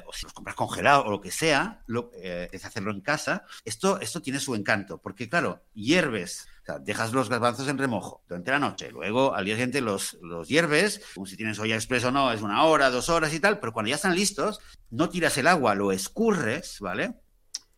o 0.05 0.11
si 0.11 0.23
los 0.23 0.33
compras 0.33 0.55
congelados 0.55 1.05
o 1.05 1.11
lo 1.11 1.21
que 1.21 1.31
sea, 1.31 1.83
lo, 1.85 2.11
es 2.13 2.65
hacerlo 2.65 2.91
en 2.91 2.99
casa, 2.99 3.45
esto, 3.63 4.01
esto 4.01 4.21
tiene 4.21 4.39
su 4.39 4.53
encanto, 4.55 4.97
porque 4.97 5.29
claro, 5.29 5.63
hierves 5.73 6.47
dejas 6.81 7.11
los 7.13 7.29
garbanzos 7.29 7.67
en 7.67 7.77
remojo 7.77 8.23
durante 8.27 8.51
la 8.51 8.59
noche, 8.59 8.91
luego 8.91 9.33
al 9.35 9.45
día 9.45 9.55
siguiente 9.55 9.81
los, 9.81 10.17
los 10.21 10.47
hierves, 10.47 11.01
como 11.13 11.25
si 11.25 11.35
tienes 11.37 11.59
olla 11.59 11.75
express 11.75 12.05
o 12.05 12.11
no, 12.11 12.31
es 12.31 12.41
una 12.41 12.63
hora, 12.63 12.89
dos 12.89 13.09
horas 13.09 13.33
y 13.33 13.39
tal, 13.39 13.59
pero 13.59 13.73
cuando 13.73 13.89
ya 13.89 13.95
están 13.95 14.15
listos, 14.15 14.59
no 14.89 15.09
tiras 15.09 15.37
el 15.37 15.47
agua, 15.47 15.75
lo 15.75 15.91
escurres, 15.91 16.77
¿vale? 16.79 17.15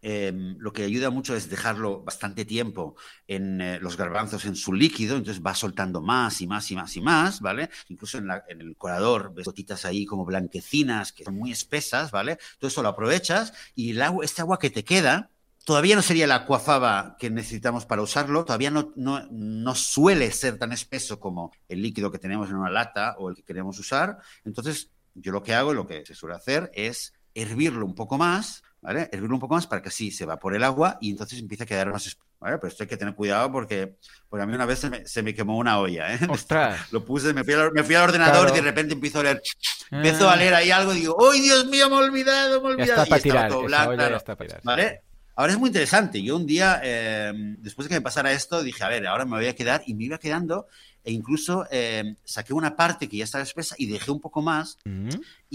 Em, 0.05 0.57
lo 0.59 0.73
que 0.73 0.83
ayuda 0.83 1.09
mucho 1.11 1.33
es 1.33 1.49
dejarlo 1.49 2.03
bastante 2.03 2.43
tiempo 2.43 2.97
en 3.25 3.61
eh, 3.61 3.79
los 3.79 3.95
garbanzos 3.95 4.43
en 4.43 4.57
su 4.57 4.73
líquido, 4.73 5.15
entonces 5.15 5.41
va 5.41 5.55
soltando 5.55 6.01
más 6.01 6.41
y 6.41 6.47
más 6.47 6.69
y 6.71 6.75
más 6.75 6.97
y 6.97 7.01
más, 7.01 7.39
¿vale? 7.39 7.69
Incluso 7.87 8.17
en, 8.17 8.29
el 8.49 8.75
colador 8.75 9.33
ves 9.33 9.45
gotitas 9.45 9.85
ahí 9.85 10.05
como 10.05 10.25
blanquecinas 10.25 11.13
que 11.13 11.23
son 11.23 11.35
muy 11.35 11.53
espesas, 11.53 12.11
¿vale? 12.11 12.37
Todo 12.59 12.67
eso 12.67 12.83
lo 12.83 12.89
aprovechas 12.89 13.53
y 13.75 13.91
el 13.91 14.01
agua, 14.01 14.25
este 14.25 14.41
agua 14.41 14.59
que 14.59 14.69
te 14.69 14.83
queda, 14.83 15.29
Todavía 15.65 15.95
no 15.95 16.01
sería 16.01 16.27
la 16.27 16.45
cuafaba 16.45 17.15
que 17.17 17.29
necesitamos 17.29 17.85
para 17.85 18.01
usarlo, 18.01 18.43
todavía 18.43 18.69
no, 18.69 18.91
no, 18.95 19.75
suele 19.75 20.29
ser 20.31 20.57
tan 20.57 20.71
espeso 20.73 21.19
como 21.19 21.51
el 21.69 21.81
líquido 21.81 22.11
que 22.11 22.19
tenemos 22.19 22.49
en 22.49 22.55
una 22.57 22.69
lata 22.69 23.15
o 23.17 23.29
el 23.29 23.35
que 23.35 23.43
queremos 23.43 23.79
usar. 23.79 24.17
Entonces, 24.43 24.89
yo 25.13 25.31
lo 25.31 25.41
que 25.41 25.53
hago, 25.53 25.73
lo 25.73 25.87
que 25.87 26.05
se 26.05 26.15
suele 26.15 26.35
hacer 26.35 26.69
es 26.73 27.13
hervirlo 27.33 27.85
un 27.85 27.95
poco 27.95 28.17
más 28.17 28.63
¿vale? 28.83 29.09
Hervirlo 29.11 29.35
un 29.35 29.39
poco 29.39 29.55
más 29.55 29.65
para 29.65 29.81
que 29.81 29.87
así 29.89 30.11
se 30.11 30.25
evapore 30.25 30.57
el 30.57 30.63
agua 30.63 30.97
y 31.01 31.09
entonces 31.11 31.39
empieza 31.39 31.63
a 31.63 31.67
quedar 31.67 31.89
más 31.91 32.17
¿vale? 32.39 32.57
Pero 32.57 32.67
esto 32.67 32.83
hay 32.83 32.89
que 32.89 32.97
tener 32.97 33.15
cuidado 33.15 33.51
porque, 33.51 33.95
porque 34.29 34.43
a 34.43 34.45
mí 34.45 34.53
una 34.53 34.65
vez 34.65 34.79
se 34.79 34.89
me, 34.89 35.07
se 35.07 35.23
me 35.23 35.33
quemó 35.33 35.57
una 35.57 35.79
olla, 35.79 36.13
¿eh? 36.13 36.19
¡Ostras! 36.29 36.91
Lo 36.91 37.03
puse, 37.05 37.33
me 37.33 37.43
fui, 37.43 37.53
al, 37.53 37.71
me 37.71 37.83
fui 37.83 37.95
al 37.95 38.03
ordenador 38.03 38.47
Claro. 38.47 38.53
y 38.53 38.57
de 38.57 38.61
repente 38.61 38.93
empiezo 38.93 39.21
a 39.21 39.23
leer, 39.23 39.41
empiezo 39.89 40.29
a 40.29 40.35
leer 40.35 40.53
ahí 40.53 40.69
algo 40.71 40.93
y 40.93 40.97
digo, 40.97 41.17
¡ay, 41.31 41.39
Dios 41.41 41.65
mío, 41.67 41.89
me 41.89 41.95
he 41.95 41.99
olvidado, 41.99 42.61
me 42.61 42.83
he 42.83 42.85
Ya 42.85 43.01
olvidado! 43.01 43.03
está 43.03 43.09
para 43.09 43.17
y 43.17 43.27
estaba 43.29 43.39
tirar. 43.47 43.49
todo 43.51 43.63
blanco, 43.63 43.95
ya 43.95 44.17
está 44.17 44.35
para 44.35 44.47
tirar. 44.47 44.61
¿Vale? 44.63 45.01
Ahora 45.35 45.53
es 45.53 45.59
muy 45.59 45.69
interesante. 45.69 46.21
Yo 46.21 46.35
un 46.35 46.45
día, 46.45 46.79
eh, 46.83 47.31
después 47.57 47.87
de 47.87 47.89
que 47.89 47.99
me 47.99 48.03
pasara 48.03 48.31
esto, 48.31 48.61
dije, 48.61 48.83
a 48.83 48.87
ver, 48.87 49.07
ahora 49.07 49.25
me 49.25 49.37
voy 49.37 49.47
a 49.47 49.55
quedar 49.55 49.83
y 49.85 49.95
me 49.95 50.03
iba 50.03 50.19
quedando 50.19 50.67
e 51.03 51.11
incluso 51.11 51.65
eh, 51.69 52.15
saqué 52.23 52.53
una 52.53 52.75
parte 52.75 53.09
que 53.09 53.17
ya 53.17 53.23
estaba 53.23 53.43
espesa 53.43 53.75
y 53.77 53.87
dejé 53.87 54.11
un 54.11 54.21
poco 54.21 54.41
más. 54.41 54.77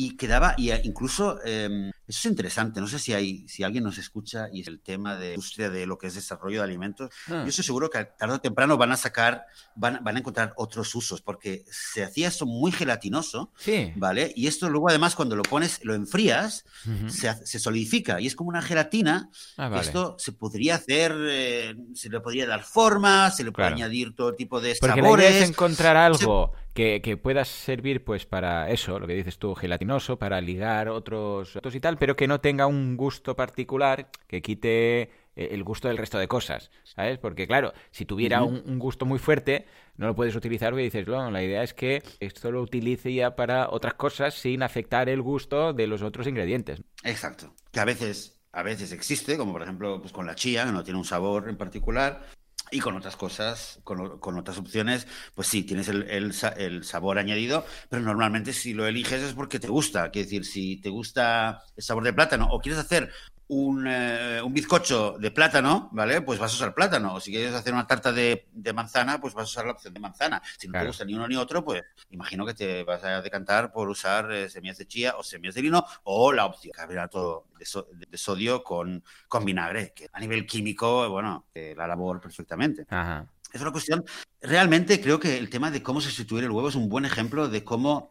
Y 0.00 0.16
quedaba, 0.16 0.54
y 0.56 0.70
eh, 0.70 0.80
incluso, 0.84 1.40
eh, 1.44 1.90
eso 2.06 2.18
es 2.20 2.24
interesante, 2.26 2.80
no 2.80 2.86
sé 2.86 3.00
si 3.00 3.12
hay, 3.14 3.48
si 3.48 3.64
alguien 3.64 3.82
nos 3.82 3.98
escucha 3.98 4.46
y 4.52 4.60
es 4.60 4.68
el 4.68 4.78
tema 4.80 5.16
de 5.16 5.30
industria 5.30 5.70
de 5.70 5.86
lo 5.86 5.98
que 5.98 6.06
es 6.06 6.14
desarrollo 6.14 6.58
de 6.60 6.64
alimentos, 6.64 7.10
Ah. 7.26 7.42
yo 7.42 7.48
estoy 7.48 7.64
seguro 7.64 7.90
que 7.90 8.04
tarde 8.04 8.36
o 8.36 8.40
temprano 8.40 8.76
van 8.76 8.92
a 8.92 8.96
sacar, 8.96 9.42
van, 9.74 9.98
van 10.04 10.14
a 10.14 10.20
encontrar 10.20 10.52
otros 10.56 10.94
usos, 10.94 11.20
porque 11.20 11.64
se 11.68 12.04
hacía 12.04 12.28
eso 12.28 12.46
muy 12.46 12.70
gelatinoso, 12.70 13.52
Sí. 13.58 13.92
¿vale? 13.96 14.32
Y 14.36 14.46
esto 14.46 14.70
luego 14.70 14.88
además 14.88 15.16
cuando 15.16 15.34
lo 15.34 15.42
pones, 15.42 15.80
lo 15.82 15.94
enfrías, 15.94 16.64
Ujú. 16.86 17.10
se, 17.10 17.28
hace- 17.28 17.44
se 17.46 17.58
solidifica 17.58 18.20
y 18.20 18.28
es 18.28 18.36
como 18.36 18.50
una 18.50 18.62
gelatina 18.62 19.30
Ah, 19.56 19.68
vale. 19.68 19.82
Esto 19.82 20.14
se 20.20 20.30
podría 20.30 20.76
hacer, 20.76 21.12
eh, 21.28 21.74
se 21.94 22.08
le 22.08 22.20
podría 22.20 22.46
dar 22.46 22.62
forma, 22.62 23.30
se 23.32 23.42
le 23.42 23.50
puede 23.50 23.66
Claro. 23.70 23.76
añadir 23.76 24.14
todo 24.14 24.34
tipo 24.34 24.60
de 24.60 24.76
Porque 24.78 25.00
sabores. 25.00 25.34
es 25.42 25.48
encontrar 25.48 25.96
algo 25.96 26.52
que, 26.78 27.02
que 27.02 27.16
pueda 27.16 27.44
servir 27.44 28.04
pues 28.04 28.24
para 28.24 28.70
eso, 28.70 29.00
lo 29.00 29.08
que 29.08 29.14
dices 29.14 29.36
tú, 29.36 29.56
gelatinoso, 29.56 30.16
para 30.16 30.40
ligar 30.40 30.88
otros, 30.88 31.56
otros 31.56 31.74
y 31.74 31.80
tal, 31.80 31.98
pero 31.98 32.14
que 32.14 32.28
no 32.28 32.40
tenga 32.40 32.68
un 32.68 32.96
gusto 32.96 33.34
particular 33.34 34.12
que 34.28 34.42
quite 34.42 35.00
eh, 35.00 35.10
el 35.34 35.64
gusto 35.64 35.88
del 35.88 35.96
resto 35.96 36.20
de 36.20 36.28
cosas, 36.28 36.70
¿sabes? 36.84 37.18
Porque 37.18 37.48
claro, 37.48 37.72
si 37.90 38.04
tuviera 38.04 38.44
un, 38.44 38.62
un 38.64 38.78
gusto 38.78 39.06
muy 39.06 39.18
fuerte, 39.18 39.66
no 39.96 40.06
lo 40.06 40.14
puedes 40.14 40.36
utilizar 40.36 40.70
porque 40.70 40.84
dices, 40.84 41.08
no, 41.08 41.28
la 41.32 41.42
idea 41.42 41.64
es 41.64 41.74
que 41.74 42.00
esto 42.20 42.52
lo 42.52 42.62
utilice 42.62 43.12
ya 43.12 43.34
para 43.34 43.70
otras 43.70 43.94
cosas 43.94 44.34
sin 44.34 44.62
afectar 44.62 45.08
el 45.08 45.20
gusto 45.20 45.72
de 45.72 45.88
los 45.88 46.02
otros 46.02 46.28
ingredientes. 46.28 46.80
Exacto. 47.02 47.56
Que 47.72 47.80
a 47.80 47.86
veces, 47.86 48.38
a 48.52 48.62
veces 48.62 48.92
existe, 48.92 49.36
como 49.36 49.50
por 49.50 49.64
ejemplo 49.64 50.00
pues 50.00 50.12
con 50.12 50.26
la 50.26 50.36
chía, 50.36 50.64
que 50.64 50.70
no 50.70 50.84
tiene 50.84 51.00
un 51.00 51.04
sabor 51.04 51.48
en 51.48 51.56
particular. 51.56 52.24
Y 52.70 52.80
con 52.80 52.96
otras 52.96 53.16
cosas, 53.16 53.80
con, 53.84 54.18
con 54.18 54.36
otras 54.38 54.58
opciones, 54.58 55.06
pues 55.34 55.48
sí, 55.48 55.62
tienes 55.64 55.88
el, 55.88 56.02
el 56.10 56.34
sa- 56.34 56.48
el 56.50 56.84
sabor 56.84 57.18
añadido, 57.18 57.64
pero 57.88 58.02
normalmente 58.02 58.52
si 58.52 58.74
lo 58.74 58.86
eliges 58.86 59.22
es 59.22 59.32
porque 59.34 59.58
te 59.58 59.68
gusta. 59.68 60.10
Quiere 60.10 60.26
decir, 60.26 60.44
si 60.44 60.78
te 60.80 60.90
gusta 60.90 61.62
el 61.76 61.82
sabor 61.82 62.04
de 62.04 62.12
plátano 62.12 62.46
o 62.50 62.60
quieres 62.60 62.80
hacer 62.80 63.10
un, 63.48 63.86
eh, 63.88 64.40
un 64.44 64.52
bizcocho 64.52 65.16
de 65.18 65.30
plátano, 65.30 65.88
¿vale? 65.92 66.20
Pues 66.22 66.38
vas 66.38 66.52
a 66.52 66.54
usar 66.54 66.74
plátano. 66.74 67.14
O 67.14 67.20
si 67.20 67.30
quieres 67.30 67.54
hacer 67.54 67.72
una 67.72 67.86
tarta 67.86 68.12
de, 68.12 68.46
de 68.52 68.72
manzana, 68.72 69.20
pues 69.20 69.34
vas 69.34 69.44
a 69.44 69.50
usar 69.50 69.66
la 69.66 69.72
opción 69.72 69.94
de 69.94 70.00
manzana. 70.00 70.42
Si 70.58 70.66
no 70.66 70.72
Claro. 70.72 70.84
te 70.84 70.88
gusta 70.88 71.04
ni 71.04 71.14
uno 71.14 71.26
ni 71.26 71.36
otro, 71.36 71.64
pues 71.64 71.82
imagino 72.10 72.44
que 72.44 72.54
te 72.54 72.84
vas 72.84 73.02
a 73.04 73.22
decantar 73.22 73.72
por 73.72 73.88
usar 73.88 74.30
eh, 74.32 74.48
semillas 74.50 74.78
de 74.78 74.86
chía 74.86 75.16
o 75.16 75.22
semillas 75.22 75.54
de 75.54 75.62
lino 75.62 75.84
o 76.04 76.32
la 76.32 76.44
opción 76.46 76.72
carbohidrato 76.72 77.46
de, 77.58 77.64
so- 77.64 77.88
de 77.92 78.18
sodio 78.18 78.62
con, 78.62 79.02
con 79.28 79.44
vinagre, 79.44 79.92
que 79.94 80.08
a 80.12 80.20
nivel 80.20 80.46
químico, 80.46 81.08
bueno, 81.08 81.46
eh, 81.54 81.74
la 81.76 81.86
labor 81.86 82.20
perfectamente. 82.20 82.86
Ajá. 82.90 83.26
Es 83.52 83.60
una 83.62 83.72
cuestión, 83.72 84.04
realmente 84.42 85.00
creo 85.00 85.18
que 85.18 85.38
el 85.38 85.48
tema 85.48 85.70
de 85.70 85.82
cómo 85.82 86.02
sustituir 86.02 86.44
el 86.44 86.50
huevo 86.50 86.68
es 86.68 86.74
un 86.74 86.88
buen 86.90 87.06
ejemplo 87.06 87.48
de 87.48 87.64
cómo 87.64 88.10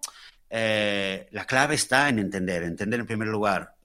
eh, 0.50 1.28
la 1.32 1.46
clave 1.46 1.76
está 1.76 2.10
en 2.10 2.18
entender, 2.20 2.64
entender 2.64 3.00
en 3.00 3.06
primer 3.06 3.28
lugar 3.28 3.76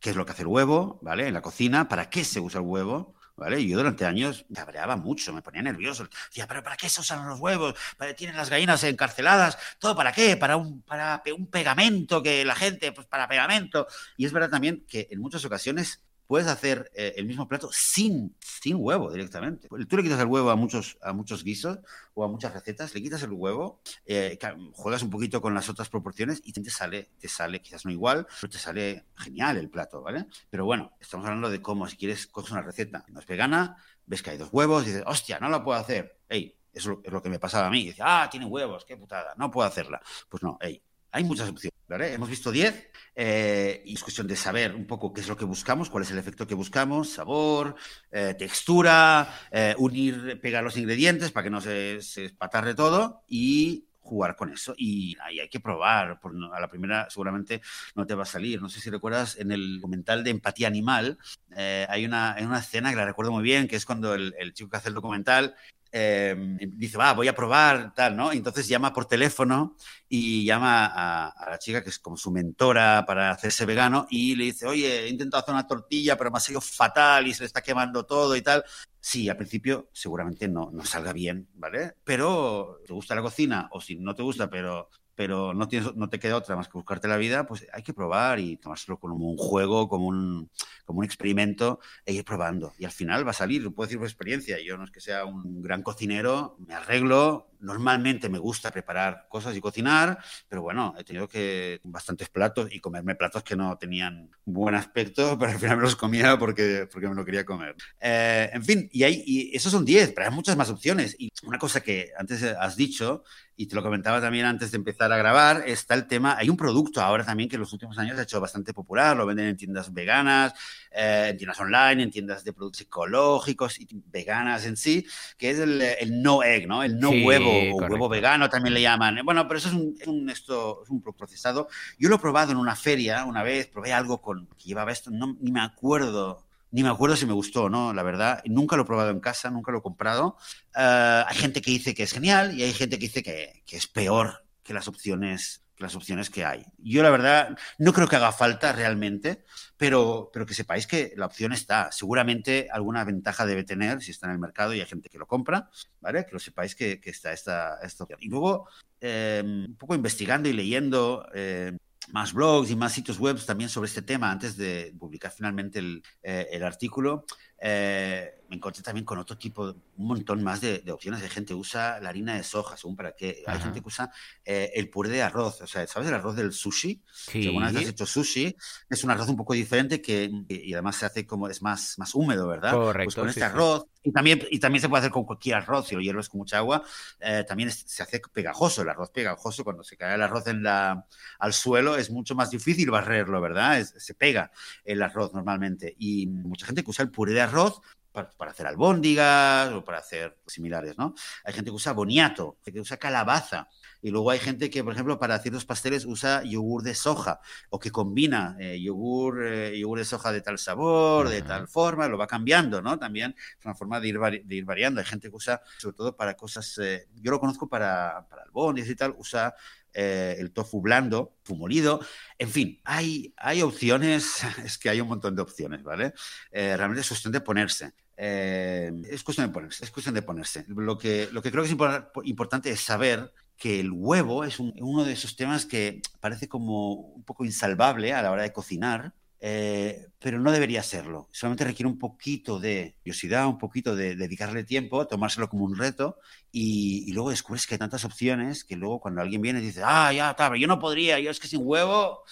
qué 0.00 0.10
es 0.10 0.16
lo 0.16 0.24
que 0.24 0.32
hace 0.32 0.42
el 0.42 0.48
huevo, 0.48 0.98
¿vale? 1.02 1.28
En 1.28 1.34
la 1.34 1.42
cocina, 1.42 1.88
para 1.88 2.10
qué 2.10 2.24
se 2.24 2.40
usa 2.40 2.60
el 2.60 2.66
huevo, 2.66 3.14
¿vale? 3.36 3.66
Yo 3.66 3.76
durante 3.76 4.06
años 4.06 4.44
me 4.48 4.56
cabreaba 4.56 4.96
mucho, 4.96 5.32
me 5.32 5.42
ponía 5.42 5.62
nervioso. 5.62 6.08
Decía, 6.28 6.46
¿pero 6.48 6.62
para 6.62 6.76
qué 6.76 6.88
se 6.88 7.00
usan 7.00 7.26
los 7.28 7.38
huevos? 7.38 7.74
¿Para, 7.96 8.14
¿Tienen 8.14 8.36
las 8.36 8.50
gallinas 8.50 8.82
encarceladas? 8.84 9.58
¿Todo 9.78 9.94
para 9.94 10.12
qué? 10.12 10.36
¿Para 10.36 10.56
un, 10.56 10.82
para 10.82 11.22
un 11.36 11.46
pegamento 11.46 12.22
que 12.22 12.44
la 12.44 12.54
gente, 12.54 12.92
pues 12.92 13.06
para 13.06 13.28
pegamento? 13.28 13.86
Y 14.16 14.26
es 14.26 14.32
verdad 14.32 14.50
también 14.50 14.84
que 14.88 15.08
en 15.10 15.20
muchas 15.20 15.44
ocasiones 15.44 16.02
puedes 16.30 16.46
hacer 16.46 16.92
eh, 16.94 17.14
el 17.16 17.26
mismo 17.26 17.48
plato 17.48 17.70
sin, 17.72 18.36
sin 18.38 18.76
huevo 18.78 19.10
directamente. 19.10 19.66
Tú 19.66 19.96
le 19.96 20.02
quitas 20.04 20.20
el 20.20 20.28
huevo 20.28 20.50
a 20.50 20.54
muchos, 20.54 20.96
a 21.02 21.12
muchos 21.12 21.42
guisos 21.42 21.80
o 22.14 22.22
a 22.22 22.28
muchas 22.28 22.52
recetas, 22.52 22.94
le 22.94 23.02
quitas 23.02 23.20
el 23.24 23.32
huevo, 23.32 23.80
eh, 24.06 24.38
juegas 24.74 25.02
un 25.02 25.10
poquito 25.10 25.42
con 25.42 25.54
las 25.54 25.68
otras 25.68 25.88
proporciones 25.88 26.40
y 26.44 26.52
te 26.52 26.70
sale, 26.70 27.10
te 27.18 27.26
sale 27.26 27.60
quizás 27.60 27.84
no 27.84 27.90
igual, 27.90 28.28
pero 28.40 28.48
te 28.48 28.58
sale 28.58 29.06
genial 29.16 29.56
el 29.56 29.70
plato, 29.70 30.02
¿vale? 30.02 30.26
Pero 30.48 30.64
bueno, 30.64 30.92
estamos 31.00 31.26
hablando 31.26 31.50
de 31.50 31.60
cómo 31.60 31.88
si 31.88 31.96
quieres 31.96 32.28
coges 32.28 32.52
una 32.52 32.62
receta, 32.62 33.04
no 33.08 33.18
es 33.18 33.26
vegana, 33.26 33.76
ves 34.06 34.22
que 34.22 34.30
hay 34.30 34.38
dos 34.38 34.50
huevos 34.52 34.84
y 34.84 34.90
dices, 34.90 35.02
hostia, 35.06 35.40
no 35.40 35.48
la 35.48 35.64
puedo 35.64 35.80
hacer. 35.80 36.20
Ey, 36.28 36.56
eso 36.72 37.00
es 37.02 37.12
lo, 37.12 37.20
que 37.20 37.28
me 37.28 37.40
pasaba 37.40 37.66
a 37.66 37.70
mí. 37.70 37.86
Dice, 37.86 38.02
ah, 38.04 38.28
tiene 38.30 38.46
huevos, 38.46 38.84
qué 38.84 38.96
putada, 38.96 39.34
no 39.36 39.50
puedo 39.50 39.66
hacerla. 39.66 40.00
Pues 40.28 40.44
no, 40.44 40.58
ey, 40.60 40.80
hay 41.12 41.24
muchas 41.24 41.48
opciones, 41.48 41.78
¿vale? 41.88 42.12
Hemos 42.12 42.28
visto 42.28 42.50
10 42.50 42.90
eh, 43.16 43.82
y 43.84 43.94
es 43.94 44.02
cuestión 44.02 44.26
de 44.26 44.36
saber 44.36 44.74
un 44.74 44.86
poco 44.86 45.12
qué 45.12 45.20
es 45.20 45.28
lo 45.28 45.36
que 45.36 45.44
buscamos, 45.44 45.90
cuál 45.90 46.04
es 46.04 46.10
el 46.10 46.18
efecto 46.18 46.46
que 46.46 46.54
buscamos, 46.54 47.10
sabor, 47.10 47.74
eh, 48.10 48.34
textura, 48.38 49.28
eh, 49.50 49.74
unir, 49.78 50.40
pegar 50.40 50.62
los 50.62 50.76
ingredientes 50.76 51.32
para 51.32 51.44
que 51.44 51.50
no 51.50 51.60
se, 51.60 52.00
se 52.02 52.26
espatarre 52.26 52.74
todo 52.74 53.24
y 53.26 53.89
jugar 54.10 54.34
con 54.36 54.52
eso. 54.52 54.74
Y 54.76 55.16
ahí 55.22 55.40
hay 55.40 55.48
que 55.48 55.60
probar, 55.60 56.20
a 56.52 56.60
la 56.60 56.68
primera 56.68 57.08
seguramente 57.08 57.62
no 57.94 58.06
te 58.06 58.14
va 58.14 58.24
a 58.24 58.26
salir. 58.26 58.60
No 58.60 58.68
sé 58.68 58.80
si 58.80 58.90
recuerdas 58.90 59.38
en 59.38 59.52
el 59.52 59.76
documental 59.76 60.24
de 60.24 60.30
Empatía 60.30 60.66
Animal, 60.66 61.16
eh, 61.56 61.86
hay, 61.88 62.04
una, 62.04 62.34
hay 62.34 62.44
una 62.44 62.58
escena 62.58 62.90
que 62.90 62.96
la 62.96 63.06
recuerdo 63.06 63.30
muy 63.32 63.42
bien, 63.42 63.68
que 63.68 63.76
es 63.76 63.86
cuando 63.86 64.14
el, 64.14 64.52
chico 64.52 64.68
que 64.68 64.76
hace 64.76 64.88
el 64.88 64.94
documental 64.94 65.54
eh, 65.92 66.36
dice, 66.72 66.98
va, 66.98 67.12
voy 67.14 67.28
a 67.28 67.34
probar, 67.34 67.94
tal, 67.94 68.16
¿no? 68.16 68.32
Entonces 68.32 68.66
llama 68.68 68.92
por 68.92 69.06
teléfono 69.06 69.76
y 70.08 70.44
llama 70.44 70.86
a, 70.86 71.28
a 71.28 71.50
la 71.50 71.58
chica 71.58 71.82
que 71.82 71.90
es 71.90 71.98
como 71.98 72.16
su 72.16 72.30
mentora 72.32 73.04
para 73.06 73.30
hacerse 73.30 73.64
vegano 73.64 74.06
y 74.10 74.34
le 74.34 74.44
dice, 74.46 74.66
oye, 74.66 75.04
he 75.04 75.08
intentado 75.08 75.42
hacer 75.42 75.54
una 75.54 75.66
tortilla, 75.66 76.16
pero 76.16 76.30
me 76.30 76.38
ha 76.38 76.40
salido 76.40 76.60
fatal 76.60 77.28
y 77.28 77.34
se 77.34 77.42
le 77.42 77.46
está 77.46 77.62
quemando 77.62 78.04
todo 78.04 78.34
y 78.36 78.42
tal. 78.42 78.64
Sí, 79.02 79.28
al 79.28 79.36
principio 79.36 79.88
seguramente 79.92 80.46
no, 80.48 80.70
no 80.72 80.84
salga 80.84 81.12
bien, 81.12 81.48
¿vale? 81.54 81.94
Pero 82.04 82.80
te 82.86 82.92
gusta 82.92 83.14
la 83.14 83.22
cocina 83.22 83.68
o 83.72 83.80
si 83.80 83.96
no 83.98 84.14
te 84.14 84.22
gusta, 84.22 84.50
pero 84.50 84.90
pero 85.20 85.52
no, 85.52 85.68
tienes, 85.68 85.94
no 85.96 86.08
te 86.08 86.18
queda 86.18 86.38
otra 86.38 86.56
más 86.56 86.66
que 86.66 86.78
buscarte 86.78 87.06
la 87.06 87.18
vida, 87.18 87.46
pues 87.46 87.66
hay 87.74 87.82
que 87.82 87.92
probar 87.92 88.40
y 88.40 88.56
tomárselo 88.56 88.98
como 88.98 89.16
un 89.16 89.36
juego, 89.36 89.86
como 89.86 90.06
un, 90.06 90.48
como 90.86 91.00
un 91.00 91.04
experimento 91.04 91.78
e 92.06 92.14
ir 92.14 92.24
probando. 92.24 92.72
Y 92.78 92.86
al 92.86 92.90
final 92.90 93.26
va 93.26 93.32
a 93.32 93.34
salir, 93.34 93.60
lo 93.60 93.70
puedo 93.72 93.86
decir 93.86 93.98
por 93.98 94.08
experiencia, 94.08 94.56
yo 94.64 94.78
no 94.78 94.84
es 94.84 94.90
que 94.90 95.02
sea 95.02 95.26
un 95.26 95.60
gran 95.60 95.82
cocinero, 95.82 96.56
me 96.66 96.72
arreglo, 96.72 97.50
normalmente 97.60 98.30
me 98.30 98.38
gusta 98.38 98.70
preparar 98.70 99.26
cosas 99.28 99.54
y 99.54 99.60
cocinar, 99.60 100.18
pero 100.48 100.62
bueno, 100.62 100.94
he 100.98 101.04
tenido 101.04 101.28
que 101.28 101.80
bastantes 101.84 102.30
platos 102.30 102.72
y 102.72 102.80
comerme 102.80 103.14
platos 103.14 103.42
que 103.42 103.56
no 103.56 103.76
tenían 103.76 104.30
buen 104.46 104.74
aspecto, 104.74 105.36
pero 105.38 105.52
al 105.52 105.58
final 105.58 105.76
me 105.76 105.82
los 105.82 105.96
comía 105.96 106.38
porque, 106.38 106.88
porque 106.90 107.08
me 107.08 107.14
lo 107.14 107.26
quería 107.26 107.44
comer. 107.44 107.76
Eh, 108.00 108.48
en 108.52 108.64
fin, 108.64 108.88
y, 108.90 109.02
hay, 109.02 109.22
y 109.26 109.54
esos 109.54 109.70
son 109.70 109.84
10, 109.84 110.12
pero 110.14 110.28
hay 110.28 110.34
muchas 110.34 110.56
más 110.56 110.70
opciones. 110.70 111.14
Y 111.18 111.28
una 111.42 111.58
cosa 111.58 111.82
que 111.82 112.10
antes 112.16 112.42
has 112.42 112.76
dicho, 112.76 113.22
y 113.62 113.66
te 113.66 113.74
lo 113.74 113.82
comentaba 113.82 114.20
también 114.20 114.46
antes 114.46 114.70
de 114.70 114.76
empezar 114.78 115.12
a 115.12 115.16
grabar, 115.18 115.64
está 115.66 115.94
el 115.94 116.06
tema, 116.06 116.36
hay 116.38 116.48
un 116.48 116.56
producto 116.56 117.00
ahora 117.02 117.24
también 117.24 117.48
que 117.48 117.56
en 117.56 117.60
los 117.60 117.72
últimos 117.72 117.98
años 117.98 118.14
se 118.14 118.20
ha 118.20 118.24
hecho 118.24 118.40
bastante 118.40 118.72
popular, 118.72 119.16
lo 119.16 119.26
venden 119.26 119.48
en 119.48 119.56
tiendas 119.56 119.92
veganas, 119.92 120.54
eh, 120.90 121.28
en 121.30 121.36
tiendas 121.36 121.60
online, 121.60 122.02
en 122.04 122.10
tiendas 122.10 122.44
de 122.44 122.52
productos 122.52 122.82
ecológicos 122.82 123.78
y 123.80 123.86
veganas 124.06 124.64
en 124.66 124.76
sí, 124.76 125.06
que 125.36 125.50
es 125.50 125.58
el, 125.58 125.80
el 125.82 126.22
no 126.22 126.42
egg, 126.42 126.66
¿no? 126.66 126.82
El 126.82 126.98
no 126.98 127.10
Sí, 127.10 127.12
huevo 127.12 127.68
o 127.68 127.76
correcto. 127.76 127.88
huevo 127.88 128.08
vegano 128.08 128.48
también 128.48 128.74
le 128.74 128.82
llaman. 128.82 129.18
Bueno, 129.24 129.46
pero 129.46 129.58
eso 129.58 129.68
es 129.68 129.74
un, 129.74 129.94
un- 130.06 130.30
esto, 130.30 130.82
es 130.84 130.90
un 130.90 131.02
procesado. 131.02 131.68
Yo 131.98 132.08
lo 132.08 132.16
he 132.16 132.18
probado 132.18 132.52
en 132.52 132.58
una 132.58 132.76
feria 132.76 133.24
una 133.24 133.42
vez, 133.42 133.66
probé 133.68 133.92
algo 133.92 134.20
con 134.20 134.46
que 134.58 134.64
llevaba 134.68 134.92
esto, 134.92 135.10
no, 135.10 135.36
ni 135.40 135.52
me 135.52 135.60
acuerdo. 135.60 136.46
Ni 136.72 136.82
me 136.82 136.88
acuerdo 136.88 137.16
si 137.16 137.26
me 137.26 137.32
gustó 137.32 137.64
o 137.64 137.70
no, 137.70 137.92
la 137.92 138.02
verdad. 138.02 138.42
Nunca 138.46 138.76
lo 138.76 138.82
he 138.82 138.86
probado 138.86 139.10
en 139.10 139.20
casa, 139.20 139.50
nunca 139.50 139.72
lo 139.72 139.78
he 139.78 139.82
comprado. 139.82 140.36
Eh, 140.76 141.24
hay 141.26 141.36
gente 141.36 141.60
que 141.60 141.70
dice 141.70 141.94
que 141.94 142.04
es 142.04 142.12
genial 142.12 142.58
y 142.58 142.62
hay 142.62 142.72
gente 142.72 142.98
que 142.98 143.06
dice 143.06 143.22
que, 143.22 143.62
que 143.66 143.76
es 143.76 143.86
peor 143.86 144.44
que 144.62 144.74
las 144.74 144.88
opciones 144.88 145.64
las 145.80 145.96
opciones 145.96 146.30
que 146.30 146.44
hay. 146.44 146.64
Yo 146.78 147.02
la 147.02 147.10
verdad 147.10 147.56
no 147.78 147.92
creo 147.92 148.06
que 148.06 148.16
haga 148.16 148.32
falta 148.32 148.72
realmente, 148.72 149.44
pero, 149.76 150.30
pero 150.32 150.46
que 150.46 150.54
sepáis 150.54 150.86
que 150.86 151.12
la 151.16 151.26
opción 151.26 151.52
está. 151.52 151.90
Seguramente 151.90 152.68
alguna 152.70 153.02
ventaja 153.04 153.46
debe 153.46 153.64
tener 153.64 154.02
si 154.02 154.10
está 154.10 154.26
en 154.26 154.32
el 154.32 154.38
mercado 154.38 154.74
y 154.74 154.80
hay 154.80 154.86
gente 154.86 155.08
que 155.08 155.18
lo 155.18 155.26
compra, 155.26 155.70
¿vale? 156.00 156.24
Que 156.26 156.32
lo 156.32 156.38
sepáis 156.38 156.74
que, 156.74 157.00
que 157.00 157.10
está 157.10 157.32
esta, 157.32 157.78
esta 157.82 158.04
opción. 158.04 158.20
Y 158.22 158.28
luego, 158.28 158.68
eh, 159.00 159.42
un 159.44 159.76
poco 159.76 159.94
investigando 159.94 160.48
y 160.48 160.52
leyendo 160.52 161.26
eh, 161.34 161.76
más 162.08 162.32
blogs 162.32 162.70
y 162.70 162.76
más 162.76 162.92
sitios 162.92 163.18
web 163.18 163.38
también 163.44 163.70
sobre 163.70 163.88
este 163.88 164.02
tema 164.02 164.30
antes 164.30 164.56
de 164.56 164.94
publicar 164.98 165.30
finalmente 165.30 165.78
el, 165.78 166.02
eh, 166.22 166.60
artículo, 166.64 167.24
eh, 167.60 168.39
me 168.50 168.56
encontré 168.56 168.82
también 168.82 169.04
con 169.04 169.16
otro 169.16 169.38
tipo, 169.38 169.62
un 169.96 170.06
montón 170.06 170.42
más 170.42 170.60
de, 170.60 170.82
opciones. 170.90 171.22
Hay 171.22 171.28
gente 171.28 171.48
que 171.48 171.54
usa 171.54 172.00
la 172.00 172.08
harina 172.08 172.34
de 172.34 172.42
soja, 172.42 172.76
según 172.76 172.96
para 172.96 173.12
qué. 173.12 173.44
Hay 173.46 173.60
gente 173.60 173.80
que 173.80 173.86
usa 173.86 174.10
eh, 174.44 174.72
el 174.74 174.90
puré 174.90 175.08
de 175.08 175.22
arroz. 175.22 175.60
O 175.60 175.66
sea, 175.68 175.86
¿sabes 175.86 176.08
el 176.08 176.14
arroz 176.14 176.34
del 176.34 176.52
sushi? 176.52 177.00
Sí. 177.12 177.42
Si 177.42 177.46
alguna 177.46 177.70
vez 177.70 177.82
has 177.82 177.88
hecho 177.90 178.06
sushi, 178.06 178.56
es 178.88 179.04
un 179.04 179.10
arroz 179.12 179.28
un 179.28 179.36
poco 179.36 179.54
diferente 179.54 180.02
que, 180.02 180.28
y 180.48 180.72
además 180.72 180.96
se 180.96 181.06
hace 181.06 181.24
como, 181.24 181.48
es 181.48 181.62
más, 181.62 181.96
más 181.98 182.12
húmedo, 182.12 182.48
¿verdad? 182.48 182.72
Correcto. 182.72 183.04
Pues 183.04 183.14
con 183.14 183.28
este 183.28 183.44
arroz, 183.44 183.86
y 184.02 184.12
también, 184.12 184.42
y 184.50 184.58
también 184.58 184.80
se 184.80 184.88
puede 184.88 185.00
hacer 185.00 185.12
con 185.12 185.24
cualquier 185.24 185.56
arroz, 185.56 185.86
si 185.86 185.94
lo 185.94 186.00
hierves 186.00 186.28
con 186.28 186.38
mucha 186.38 186.58
agua, 186.58 186.82
eh, 187.20 187.44
también 187.46 187.70
se 187.70 188.02
hace 188.02 188.20
pegajoso, 188.32 188.82
el 188.82 188.88
arroz 188.88 189.10
pegajoso, 189.10 189.62
cuando 189.62 189.84
se 189.84 189.96
cae 189.96 190.14
el 190.14 190.22
arroz 190.22 190.46
en 190.46 190.62
la, 190.62 191.06
al 191.38 191.52
suelo 191.52 191.96
es 191.96 192.10
mucho 192.10 192.34
más 192.34 192.50
difícil 192.50 192.90
barrerlo, 192.90 193.40
¿verdad? 193.40 193.84
se 193.84 194.14
pega 194.14 194.50
el 194.84 195.02
arroz 195.02 195.34
normalmente. 195.34 195.94
Y 195.98 196.26
mucha 196.26 196.66
gente 196.66 196.82
que 196.82 196.90
usa 196.90 197.04
el 197.04 197.10
puré 197.10 197.32
de 197.32 197.42
arroz 197.42 197.80
para, 198.12 198.50
hacer 198.50 198.66
albóndigas 198.66 199.72
o 199.72 199.84
para 199.84 199.98
hacer 199.98 200.38
similares, 200.46 200.98
¿no? 200.98 201.14
Hay 201.44 201.52
gente 201.52 201.70
que 201.70 201.76
usa 201.76 201.92
boniato, 201.92 202.58
que 202.64 202.80
usa 202.80 202.96
calabaza. 202.96 203.68
Y 204.02 204.10
luego 204.10 204.30
hay 204.30 204.38
gente 204.38 204.70
que, 204.70 204.82
por 204.82 204.92
ejemplo, 204.92 205.18
para 205.18 205.38
ciertos 205.38 205.64
pasteles 205.64 206.04
usa 206.04 206.42
yogur 206.42 206.82
de 206.82 206.94
soja 206.94 207.40
o 207.68 207.78
que 207.78 207.90
combina 207.90 208.56
eh, 208.58 208.80
yogur, 208.80 209.44
eh, 209.44 209.78
yogur 209.78 209.98
de 209.98 210.04
soja 210.04 210.32
de 210.32 210.40
tal 210.40 210.58
sabor, 210.58 211.28
de 211.28 211.42
tal 211.42 211.68
forma, 211.68 212.08
lo 212.08 212.16
va 212.18 212.26
cambiando, 212.26 212.80
¿no? 212.82 212.98
También 212.98 213.34
es 213.58 213.64
una 213.64 213.74
forma 213.74 214.00
de 214.00 214.08
ir, 214.08 214.18
de 214.44 214.54
ir 214.54 214.64
variando. 214.64 215.00
Hay 215.00 215.06
gente 215.06 215.28
que 215.28 215.36
usa, 215.36 215.60
sobre 215.78 215.96
todo 215.96 216.16
para 216.16 216.34
cosas, 216.34 216.78
eh, 216.78 217.06
yo 217.14 217.30
lo 217.30 217.40
conozco 217.40 217.68
para, 217.68 218.26
para 218.28 218.42
albóndigas 218.42 218.90
y 218.90 218.96
tal, 218.96 219.14
usa 219.18 219.54
el 219.92 220.52
tofu 220.52 220.80
blando, 220.80 221.36
fumolido. 221.42 222.00
En 222.38 222.48
fin, 222.48 222.80
hay, 222.84 223.34
hay 223.36 223.62
opciones, 223.62 224.42
es 224.64 224.78
que 224.78 224.90
hay 224.90 225.00
un 225.00 225.08
montón 225.08 225.36
de 225.36 225.42
opciones, 225.42 225.82
¿vale? 225.82 226.12
realmente 226.52 227.00
es 227.00 227.08
cuestión 227.08 227.32
de 227.32 227.40
ponerse. 227.40 227.92
es 228.16 229.22
cuestión 229.22 229.48
de 229.48 229.52
ponerse, 229.52 229.84
es 229.84 229.90
cuestión 229.90 230.14
de 230.14 230.22
ponerse. 230.22 230.64
Lo 230.68 230.98
que, 230.98 231.28
lo 231.32 231.42
que 231.42 231.50
creo 231.50 231.64
que 231.64 231.70
es 231.70 231.76
importante 232.24 232.70
es 232.70 232.80
saber 232.80 233.32
que 233.60 233.78
el 233.78 233.92
huevo 233.92 234.42
es 234.42 234.58
uno 234.58 235.04
de 235.04 235.12
esos 235.12 235.36
temas 235.36 235.66
que 235.66 236.00
parece 236.18 236.48
como 236.48 236.94
un 236.94 237.22
poco 237.24 237.44
insalvable 237.44 238.14
a 238.14 238.22
la 238.22 238.32
hora 238.32 238.42
de 238.42 238.54
cocinar, 238.54 239.12
eh, 239.42 240.08
pero 240.18 240.38
no 240.38 240.52
debería 240.52 240.82
serlo. 240.82 241.28
Solamente 241.32 241.64
requiere 241.64 241.88
un 241.88 241.98
poquito 241.98 242.60
de 242.60 242.94
curiosidad, 242.98 243.46
un 243.46 243.56
poquito 243.56 243.96
de 243.96 244.14
dedicarle 244.14 244.64
tiempo, 244.64 245.06
tomárselo 245.06 245.48
como 245.48 245.64
un 245.64 245.78
reto 245.78 246.18
y, 246.52 247.10
luego 247.12 247.30
descubres 247.30 247.66
que 247.66 247.74
hay 247.74 247.78
tantas 247.78 248.04
opciones 248.04 248.64
que 248.64 248.76
luego 248.76 249.00
cuando 249.00 249.22
alguien 249.22 249.40
viene 249.40 249.60
y 249.60 249.66
dice, 249.66 249.82
ah, 249.82 250.12
ya, 250.12 250.30
está, 250.30 250.54
yo 250.56 250.66
no 250.66 250.78
podría, 250.78 251.18
yo 251.20 251.30
es 251.30 251.40
que 251.40 251.48
sin 251.48 251.60
huevo 251.64 252.22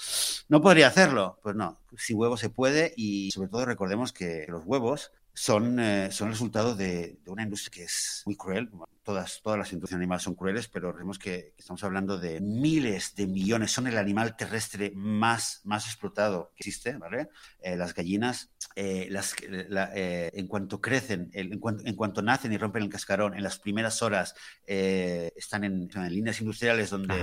no 0.48 0.61
podría 0.61 0.88
hacerlo. 0.88 1.38
Pues 1.42 1.56
no, 1.56 1.78
sin 1.96 2.18
huevo 2.18 2.36
se 2.36 2.50
puede 2.50 2.92
y 2.96 3.30
sobre 3.30 3.48
todo 3.48 3.64
recordemos 3.64 4.12
que 4.12 4.44
los 4.48 4.64
huevos 4.66 5.11
son, 5.32 5.78
eh, 5.78 6.10
son 6.10 6.30
resultado 6.30 6.74
de, 6.74 7.18
una 7.26 7.42
industria 7.42 7.70
que 7.70 7.84
es 7.84 8.22
muy 8.26 8.36
cruel. 8.36 8.70
Todas, 9.02 9.40
todas 9.42 9.58
las 9.58 9.72
industrias 9.72 9.96
animales 9.96 10.22
son 10.22 10.34
crueles, 10.34 10.68
pero 10.68 10.92
vemos 10.92 11.18
que 11.18 11.54
estamos 11.56 11.82
hablando 11.84 12.18
de 12.18 12.40
miles 12.40 13.14
de 13.14 13.26
millones. 13.26 13.70
Son 13.70 13.86
el 13.86 13.96
animal 13.96 14.36
terrestre 14.36 14.92
más, 14.94 15.60
más 15.64 15.86
explotado 15.86 16.52
que 16.56 16.68
existe, 16.68 16.96
¿vale? 16.96 17.28
Eh, 17.60 17.76
las 17.76 17.94
gallinas, 17.94 18.50
eh, 18.74 19.06
las, 19.10 19.34
en 19.40 20.46
cuanto 20.48 20.80
crecen, 20.80 21.30
en, 21.32 21.58
cuanto, 21.58 22.20
nacen 22.20 22.52
y 22.52 22.58
rompen 22.58 22.82
el 22.82 22.90
cascarón, 22.90 23.34
en 23.34 23.42
las 23.42 23.58
primeras 23.58 24.02
horas 24.02 24.34
están 24.66 25.64
en, 25.64 25.88
líneas 26.10 26.40
industriales 26.40 26.90
donde 26.90 27.14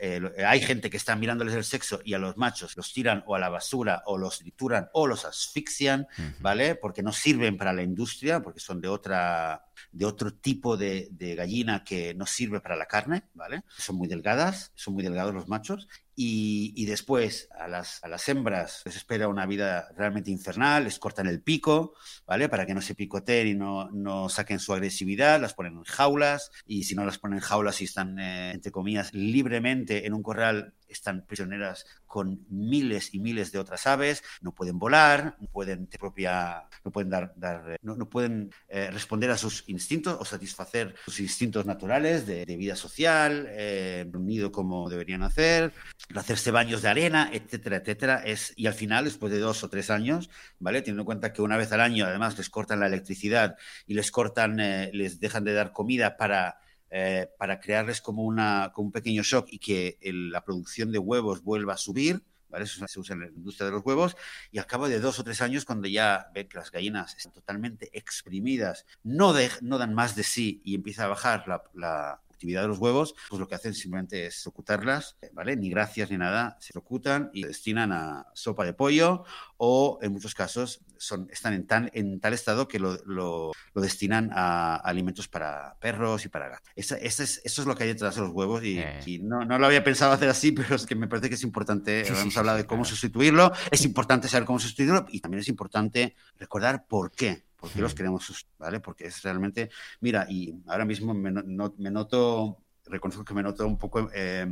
eh, 0.00 0.44
hay 0.46 0.60
gente 0.60 0.88
que 0.88 0.96
está 0.96 1.14
mirándoles 1.14 1.54
el 1.54 1.64
sexo 1.64 2.00
y 2.04 2.14
a 2.14 2.18
los 2.18 2.36
machos 2.36 2.76
los 2.76 2.92
tiran 2.92 3.22
o 3.26 3.34
a 3.34 3.38
la 3.38 3.50
basura 3.50 4.02
o 4.06 4.16
los 4.16 4.38
trituran 4.38 4.88
o 4.94 5.06
los 5.06 5.24
asfixian, 5.24 6.06
¿vale? 6.38 6.74
Porque 6.74 7.02
no 7.02 7.12
sirven 7.12 7.56
para 7.56 7.72
la 7.72 7.82
industria, 7.82 8.40
porque 8.40 8.60
son 8.60 8.80
de 8.80 8.88
otra 8.88 9.66
de 9.92 10.04
otro 10.04 10.34
tipo 10.34 10.76
de, 10.76 11.08
gallina 11.36 11.84
que 11.84 12.14
no 12.14 12.26
sirve 12.26 12.60
para 12.60 12.76
la 12.76 12.86
carne, 12.86 13.24
¿vale? 13.34 13.62
Son 13.78 13.96
muy 13.96 14.08
delgadas, 14.08 14.72
son 14.74 14.94
muy 14.94 15.02
delgados 15.02 15.34
los 15.34 15.48
machos. 15.48 15.88
Y, 16.22 16.84
después 16.84 17.48
a 17.58 17.66
las, 17.66 18.04
a 18.04 18.08
las, 18.08 18.28
hembras 18.28 18.82
les 18.84 18.96
espera 18.96 19.28
una 19.28 19.46
vida 19.46 19.88
realmente 19.96 20.30
infernal, 20.30 20.84
les 20.84 20.98
cortan 20.98 21.26
el 21.26 21.40
pico, 21.40 21.94
¿vale? 22.26 22.48
Para 22.50 22.66
que 22.66 22.74
no 22.74 22.82
se 22.82 22.94
picoteen 22.94 23.48
y 23.48 23.54
no, 23.54 23.90
no 23.90 24.28
saquen 24.28 24.58
su 24.58 24.74
agresividad, 24.74 25.40
las 25.40 25.54
ponen 25.54 25.78
en 25.78 25.84
jaulas 25.84 26.50
y 26.66 26.84
si 26.84 26.94
no 26.94 27.06
las 27.06 27.18
ponen 27.18 27.38
en 27.38 27.44
jaulas 27.44 27.80
y 27.80 27.84
están, 27.84 28.18
eh, 28.18 28.50
entre 28.52 28.70
comillas, 28.70 29.14
libremente 29.14 30.06
en 30.06 30.12
un 30.12 30.22
corral 30.22 30.74
están 30.90 31.24
prisioneras 31.26 31.86
con 32.06 32.44
miles 32.48 33.14
y 33.14 33.20
miles 33.20 33.52
de 33.52 33.58
otras 33.58 33.86
aves, 33.86 34.22
no 34.40 34.52
pueden 34.52 34.78
volar, 34.78 35.36
no 35.40 35.48
pueden, 35.48 35.86
propia, 35.86 36.68
no 36.84 36.90
pueden, 36.90 37.10
dar, 37.10 37.32
dar 37.36 37.78
no, 37.82 38.08
pueden 38.08 38.52
eh, 38.68 38.90
responder 38.90 39.30
a 39.30 39.36
sus 39.36 39.68
instintos 39.68 40.16
o 40.18 40.24
satisfacer 40.24 40.94
sus 41.06 41.20
instintos 41.20 41.66
naturales 41.66 42.26
de, 42.26 42.44
vida 42.60 42.76
social, 42.76 43.46
eh, 43.50 44.10
unido 44.12 44.52
como 44.52 44.90
deberían 44.90 45.22
hacer, 45.22 45.72
hacerse 46.14 46.50
baños 46.50 46.82
de 46.82 46.88
arena, 46.88 47.30
etcétera, 47.32 47.76
etcétera. 47.76 48.22
Es, 48.24 48.52
y 48.56 48.66
al 48.66 48.74
final, 48.74 49.04
después 49.04 49.32
de 49.32 49.38
dos 49.38 49.62
o 49.64 49.70
tres 49.70 49.88
años, 49.90 50.30
¿vale? 50.58 50.82
Teniendo 50.82 51.02
en 51.02 51.06
cuenta 51.06 51.32
que 51.32 51.42
una 51.42 51.56
vez 51.56 51.72
al 51.72 51.80
año 51.80 52.06
además 52.06 52.36
les 52.36 52.50
cortan 52.50 52.80
la 52.80 52.86
electricidad 52.86 53.56
y 53.86 53.94
les 53.94 54.10
cortan, 54.10 54.60
eh, 54.60 54.90
les 54.92 55.20
dejan 55.20 55.44
de 55.44 55.54
dar 55.54 55.72
comida 55.72 56.16
para 56.16 56.58
eh, 56.90 57.28
para 57.38 57.60
crearles 57.60 58.00
como, 58.00 58.24
una, 58.24 58.72
como 58.74 58.86
un 58.86 58.92
pequeño 58.92 59.22
shock 59.22 59.46
y 59.50 59.58
que 59.58 59.98
la 60.02 60.44
producción 60.44 60.90
de 60.90 60.98
huevos 60.98 61.42
vuelva 61.42 61.74
a 61.74 61.76
subir. 61.76 62.22
Eso 62.58 62.84
se 62.88 62.98
usa 62.98 63.14
en 63.14 63.20
la 63.20 63.28
industria 63.28 63.66
de 63.66 63.72
los 63.72 63.86
huevos 63.86 64.16
y 64.50 64.58
al 64.58 64.66
cabo 64.66 64.88
de 64.88 64.98
dos 64.98 65.20
o 65.20 65.24
tres 65.24 65.40
años, 65.40 65.64
cuando 65.64 65.86
ya 65.86 66.30
ven 66.34 66.48
que 66.48 66.58
las 66.58 66.72
gallinas 66.72 67.14
están 67.16 67.32
totalmente 67.32 67.90
exprimidas, 67.92 68.86
no, 69.04 69.32
no 69.60 69.78
dan 69.78 69.94
más 69.94 70.16
de 70.16 70.24
sí 70.24 70.60
y 70.64 70.74
empieza 70.74 71.04
a 71.04 71.08
bajar 71.08 71.44
la, 71.74 72.20
actividad 72.40 72.62
de 72.62 72.68
los 72.68 72.78
huevos, 72.78 73.14
pues 73.28 73.38
lo 73.38 73.46
que 73.46 73.54
hacen 73.54 73.74
simplemente 73.74 74.26
es 74.26 74.46
ocultarlas, 74.46 75.18
¿vale? 75.32 75.56
Ni 75.56 75.68
gracias 75.68 76.10
ni 76.10 76.16
nada, 76.16 76.56
se 76.60 76.76
ocultan 76.78 77.30
y 77.34 77.42
se 77.42 77.48
destinan 77.48 77.92
a 77.92 78.26
sopa 78.32 78.64
de 78.64 78.72
pollo 78.72 79.24
o 79.58 79.98
en 80.00 80.12
muchos 80.12 80.34
casos 80.34 80.80
son, 80.96 81.28
están 81.30 81.52
en, 81.54 81.66
tan, 81.66 81.90
en 81.92 82.20
tal 82.20 82.32
estado 82.32 82.66
que 82.66 82.78
lo, 82.78 82.96
lo, 83.04 83.52
destinan 83.74 84.30
a 84.32 84.76
alimentos 84.76 85.28
para 85.28 85.76
perros 85.80 86.24
y 86.24 86.28
para 86.28 86.48
gatos. 86.48 86.70
Esa, 86.76 86.96
es, 86.96 87.20
eso 87.20 87.62
es 87.62 87.66
lo 87.66 87.74
que 87.74 87.84
hay 87.84 87.90
detrás 87.90 88.14
de 88.14 88.22
los 88.22 88.30
huevos 88.30 88.62
y, 88.64 88.78
eh. 88.78 89.20
no, 89.22 89.44
no, 89.44 89.58
lo 89.58 89.66
había 89.66 89.84
pensado 89.84 90.12
hacer 90.12 90.28
así, 90.28 90.52
pero 90.56 90.76
es 90.76 90.86
que 90.86 90.94
me 90.94 91.08
parece 91.08 91.28
que 91.28 91.34
es 91.34 91.42
importante, 91.42 92.06
hemos 92.06 92.36
hablado 92.36 92.58
de 92.58 92.66
cómo 92.66 92.84
sustituirlo, 92.84 93.52
es 93.70 93.84
importante 93.84 94.28
saber 94.28 94.46
cómo 94.46 94.58
sustituirlo 94.58 95.06
y 95.10 95.20
también 95.20 95.40
es 95.40 95.48
importante 95.48 96.14
recordar 96.38 96.86
por 96.86 97.12
qué 97.12 97.44
¿Por 97.60 97.70
qué 97.70 97.80
los 97.80 97.94
queremos? 97.94 98.46
¿Vale? 98.58 98.80
Porque 98.80 99.06
es 99.06 99.22
realmente, 99.22 99.70
mira, 100.00 100.26
y 100.28 100.54
ahora 100.66 100.84
mismo 100.84 101.12
me, 101.12 101.30
noto, 101.30 102.58
reconozco 102.86 103.24
que 103.24 103.34
me 103.34 103.42
noto 103.42 103.66
un 103.66 103.78
poco 103.78 104.10
eh, 104.14 104.46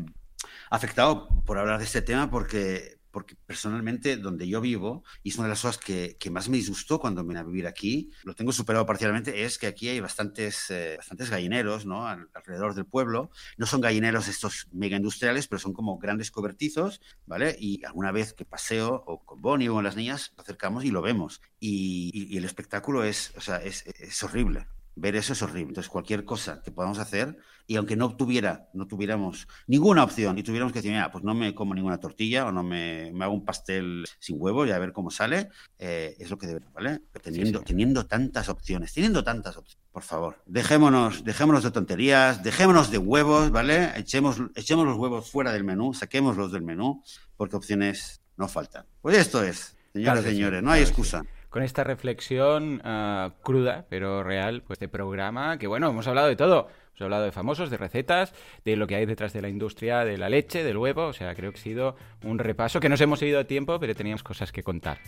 afectado 0.71 1.29
por 1.45 1.59
hablar 1.59 1.79
de 1.79 1.85
este 1.85 2.03
tema 2.03 2.31
porque 2.31 2.97
porque 3.19 3.35
personalmente 3.35 4.16
donde 4.16 4.47
yo 4.47 4.61
vivo, 4.61 5.03
y 5.25 5.31
es 5.31 5.39
una 5.39 5.49
de 5.49 5.51
las 5.51 5.62
cosas 5.62 5.79
que, 5.79 6.16
más 6.31 6.49
me 6.49 6.57
disgustó 6.57 7.01
cuando 7.01 7.25
vine 7.25 7.41
a 7.41 7.43
vivir 7.43 7.66
aquí, 7.66 8.12
lo 8.23 8.33
tengo 8.33 8.53
superado 8.53 8.87
parcialmente, 8.87 9.43
es 9.43 9.59
que 9.59 9.66
aquí 9.66 9.89
hay 9.89 9.99
bastantes, 9.99 10.71
eh, 10.71 10.95
bastantes 10.99 11.29
gallineros 11.29 11.85
¿no? 11.85 12.07
alrededor 12.07 12.77
del 12.77 12.85
pueblo. 12.87 13.33
No 13.57 13.66
son 13.66 13.81
gallineros 13.81 14.29
estos 14.29 14.69
mega 14.71 14.97
industriales, 14.97 15.49
pero 15.49 15.59
son 15.59 15.73
como 15.73 15.99
grandes 15.99 16.31
cobertizos, 16.31 17.01
¿vale? 17.27 17.57
Y 17.59 17.85
alguna 17.85 18.12
vez 18.12 18.35
que 18.35 18.45
paseo 18.45 19.03
o 19.05 19.25
con 19.25 19.43
Bonnie 19.43 19.69
o 19.69 19.75
con 19.75 19.83
las 19.83 19.97
niñas, 19.97 20.33
lo 20.37 20.45
acercamos 20.45 20.85
y 20.85 20.93
lo 20.93 21.03
vemos. 21.03 21.43
Y, 21.59 22.37
el 22.39 22.45
espectáculo 22.45 23.03
es, 23.03 23.33
o 23.37 23.41
sea, 23.41 23.57
es, 23.57 23.85
es 23.85 24.23
horrible 24.23 24.69
ver 24.95 25.16
eso 25.16 25.33
es 25.33 25.43
horrible. 25.43 25.71
Entonces, 25.71 25.91
cualquier 25.91 26.25
cosa 26.25 26.61
que 26.62 26.71
podamos 26.71 26.99
hacer, 26.99 27.39
y 27.71 27.77
aunque 27.77 27.97
no 27.97 28.16
tuviera, 28.16 28.71
no 28.73 28.87
tuviéramos 28.89 29.47
ninguna 29.66 30.03
opción 30.03 30.39
y 30.39 30.43
tuviéramos 30.43 30.73
que 30.73 30.79
decir, 30.79 30.91
mira, 30.91 31.12
pues 31.12 31.23
no 31.23 31.35
me 31.35 31.55
como 31.55 31.75
ninguna 31.75 32.01
tortilla 32.01 32.47
o 32.47 32.51
no 32.51 32.62
me, 32.62 33.12
hago 33.21 33.35
un 33.35 33.45
pastel 33.45 34.07
sin 34.19 34.37
huevo 34.41 34.64
y 34.64 34.71
a 34.71 34.79
ver 34.79 34.95
cómo 34.95 35.11
sale, 35.11 35.51
eh, 35.79 36.16
es 36.19 36.31
lo 36.31 36.39
que 36.39 36.47
debe, 36.47 36.62
¿vale? 36.73 37.03
teniendo, 37.23 37.61
teniendo 37.61 38.07
tantas 38.07 38.49
opciones, 38.49 38.95
teniendo 38.95 39.23
tantas 39.23 39.59
opciones, 39.59 39.87
por 39.93 40.03
favor, 40.03 40.43
dejémonos, 40.47 41.25
dejémonos 41.25 41.62
de 41.62 41.71
tonterías, 41.71 42.43
dejémonos 42.43 42.91
de 42.91 42.97
huevos, 42.97 43.51
¿vale? 43.51 43.93
Echemos, 43.97 44.41
echemos 44.55 44.87
los 44.87 44.97
huevos 44.97 45.31
fuera 45.31 45.53
del 45.53 45.64
menú, 45.64 45.93
saquémoslos 45.93 46.51
del 46.51 46.62
menú, 46.62 47.03
porque 47.37 47.57
opciones 47.57 48.23
no 48.39 48.49
faltan. 48.49 48.87
Pues 49.03 49.19
esto 49.19 49.45
es, 49.45 49.77
señoras 49.93 50.25
y 50.25 50.29
señores, 50.31 50.62
no 50.62 50.71
hay 50.71 50.81
excusa 50.81 51.23
con 51.51 51.62
esta 51.62 51.83
reflexión 51.85 52.81
ah, 52.85 53.33
cruda, 53.43 53.87
pero 53.89 54.23
real, 54.23 54.62
pues 54.62 54.79
de 54.79 54.89
programa, 54.89 55.59
que 55.59 55.66
bueno, 55.66 55.89
hemos 55.89 56.07
hablado 56.07 56.29
de 56.29 56.37
todo. 56.37 56.69
Os 56.99 57.03
he 57.03 57.05
hablado 57.05 57.22
de 57.22 57.30
famosos, 57.30 57.70
de 57.70 57.76
recetas, 57.76 58.32
de 58.64 58.74
lo 58.74 58.88
que 58.88 58.96
hay 58.96 59.07
detrás 59.07 59.32
de 59.32 59.40
la 59.40 59.49
industria 59.49 60.05
de 60.05 60.18
la 60.18 60.28
leche, 60.28 60.64
del 60.64 60.76
huevo. 60.76 61.07
O 61.07 61.12
sea, 61.12 61.32
creo 61.36 61.53
que 61.53 61.61
ha 61.61 61.62
sido 61.62 61.96
un 62.24 62.40
repaso 62.40 62.80
que 62.80 62.88
nos 62.88 63.01
hemos 63.01 63.20
seguido 63.20 63.38
a 63.38 63.44
tiempo, 63.44 63.78
pero 63.78 63.94
teníamos 63.94 64.24
cosas 64.24 64.51
que 64.51 64.64
contar. 64.64 64.99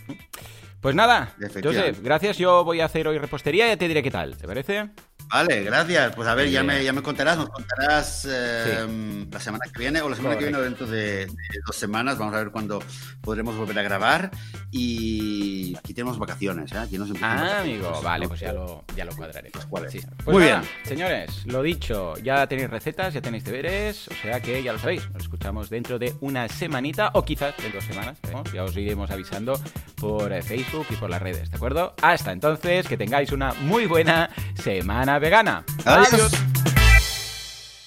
Pues 0.79 0.95
nada, 0.95 1.35
Joseph, 1.61 1.99
gracias. 2.01 2.37
Yo 2.37 2.63
voy 2.63 2.79
a 2.79 2.85
hacer 2.85 3.07
hoy 3.07 3.17
repostería 3.17 3.67
y 3.67 3.69
ya 3.69 3.77
te 3.77 3.87
diré 3.87 4.01
qué 4.01 4.09
tal. 4.09 4.37
¿Te 4.37 4.47
parece? 4.47 4.89
Vale, 5.31 5.63
gracias. 5.63 6.15
Pues 6.15 6.27
a 6.27 6.33
ver, 6.35 6.49
ya 6.49 6.63
me, 6.63 6.83
ya 6.83 6.91
me 6.91 7.01
contarás, 7.01 7.37
nos 7.37 7.49
contarás 7.49 8.27
eh, 8.29 9.27
la 9.31 9.39
semana 9.39 9.65
que 9.71 9.79
viene 9.79 10.01
o 10.01 10.09
la 10.09 10.15
semana 10.15 10.37
que 10.37 10.45
viene 10.45 10.57
o 10.57 10.61
dentro 10.61 10.87
de, 10.87 11.27
dos 11.67 11.75
semanas. 11.75 12.17
Vamos 12.17 12.33
a 12.33 12.39
ver 12.39 12.49
cuándo 12.51 12.83
podremos 13.21 13.55
volver 13.55 13.77
a 13.79 13.83
grabar. 13.83 14.31
Y 14.71 15.75
aquí 15.77 15.93
tenemos 15.93 16.17
vacaciones, 16.17 16.71
¿eh? 16.71 16.79
Aquí 16.79 16.97
nos 16.97 17.11
ah, 17.21 17.61
amigo, 17.61 18.01
vale, 18.01 18.27
pues 18.27 18.39
ya 18.39 18.51
lo, 18.51 18.83
ya 18.95 19.05
lo 19.05 19.15
cuadraré. 19.15 19.51
Pues, 19.51 19.67
pues 19.69 20.03
Muy 20.25 20.43
bien. 20.43 20.61
Señores, 20.83 21.45
lo 21.45 21.61
dicho, 21.61 21.80
ya 22.23 22.47
tenéis 22.47 22.69
recetas, 22.69 23.13
ya 23.13 23.21
tenéis 23.21 23.43
deberes, 23.43 24.07
o 24.07 24.13
sea 24.21 24.39
que 24.39 24.61
ya 24.63 24.73
lo 24.73 24.79
sabéis. 24.79 25.09
Nos 25.11 25.23
escuchamos 25.23 25.69
dentro 25.69 25.99
de 25.99 26.13
una 26.21 26.47
semanita 26.47 27.11
o 27.13 27.23
quizás 27.23 27.55
de 27.57 27.69
dos 27.69 27.83
semanas. 27.83 28.17
Ya 28.53 28.63
os 28.63 28.75
iremos 28.77 29.09
avisando 29.11 29.59
por 29.99 30.31
eh, 30.31 30.41
Facebook 30.41 30.87
y 30.89 30.95
por 30.95 31.09
las 31.09 31.21
redes, 31.21 31.49
¿de 31.49 31.57
acuerdo? 31.57 31.93
Hasta 32.01 32.31
entonces, 32.31 32.87
que 32.87 32.97
tengáis 32.97 33.31
una 33.31 33.53
muy 33.53 33.85
buena 33.85 34.29
semana 34.55 35.19
vegana. 35.19 35.63
Adiós. 35.85 36.31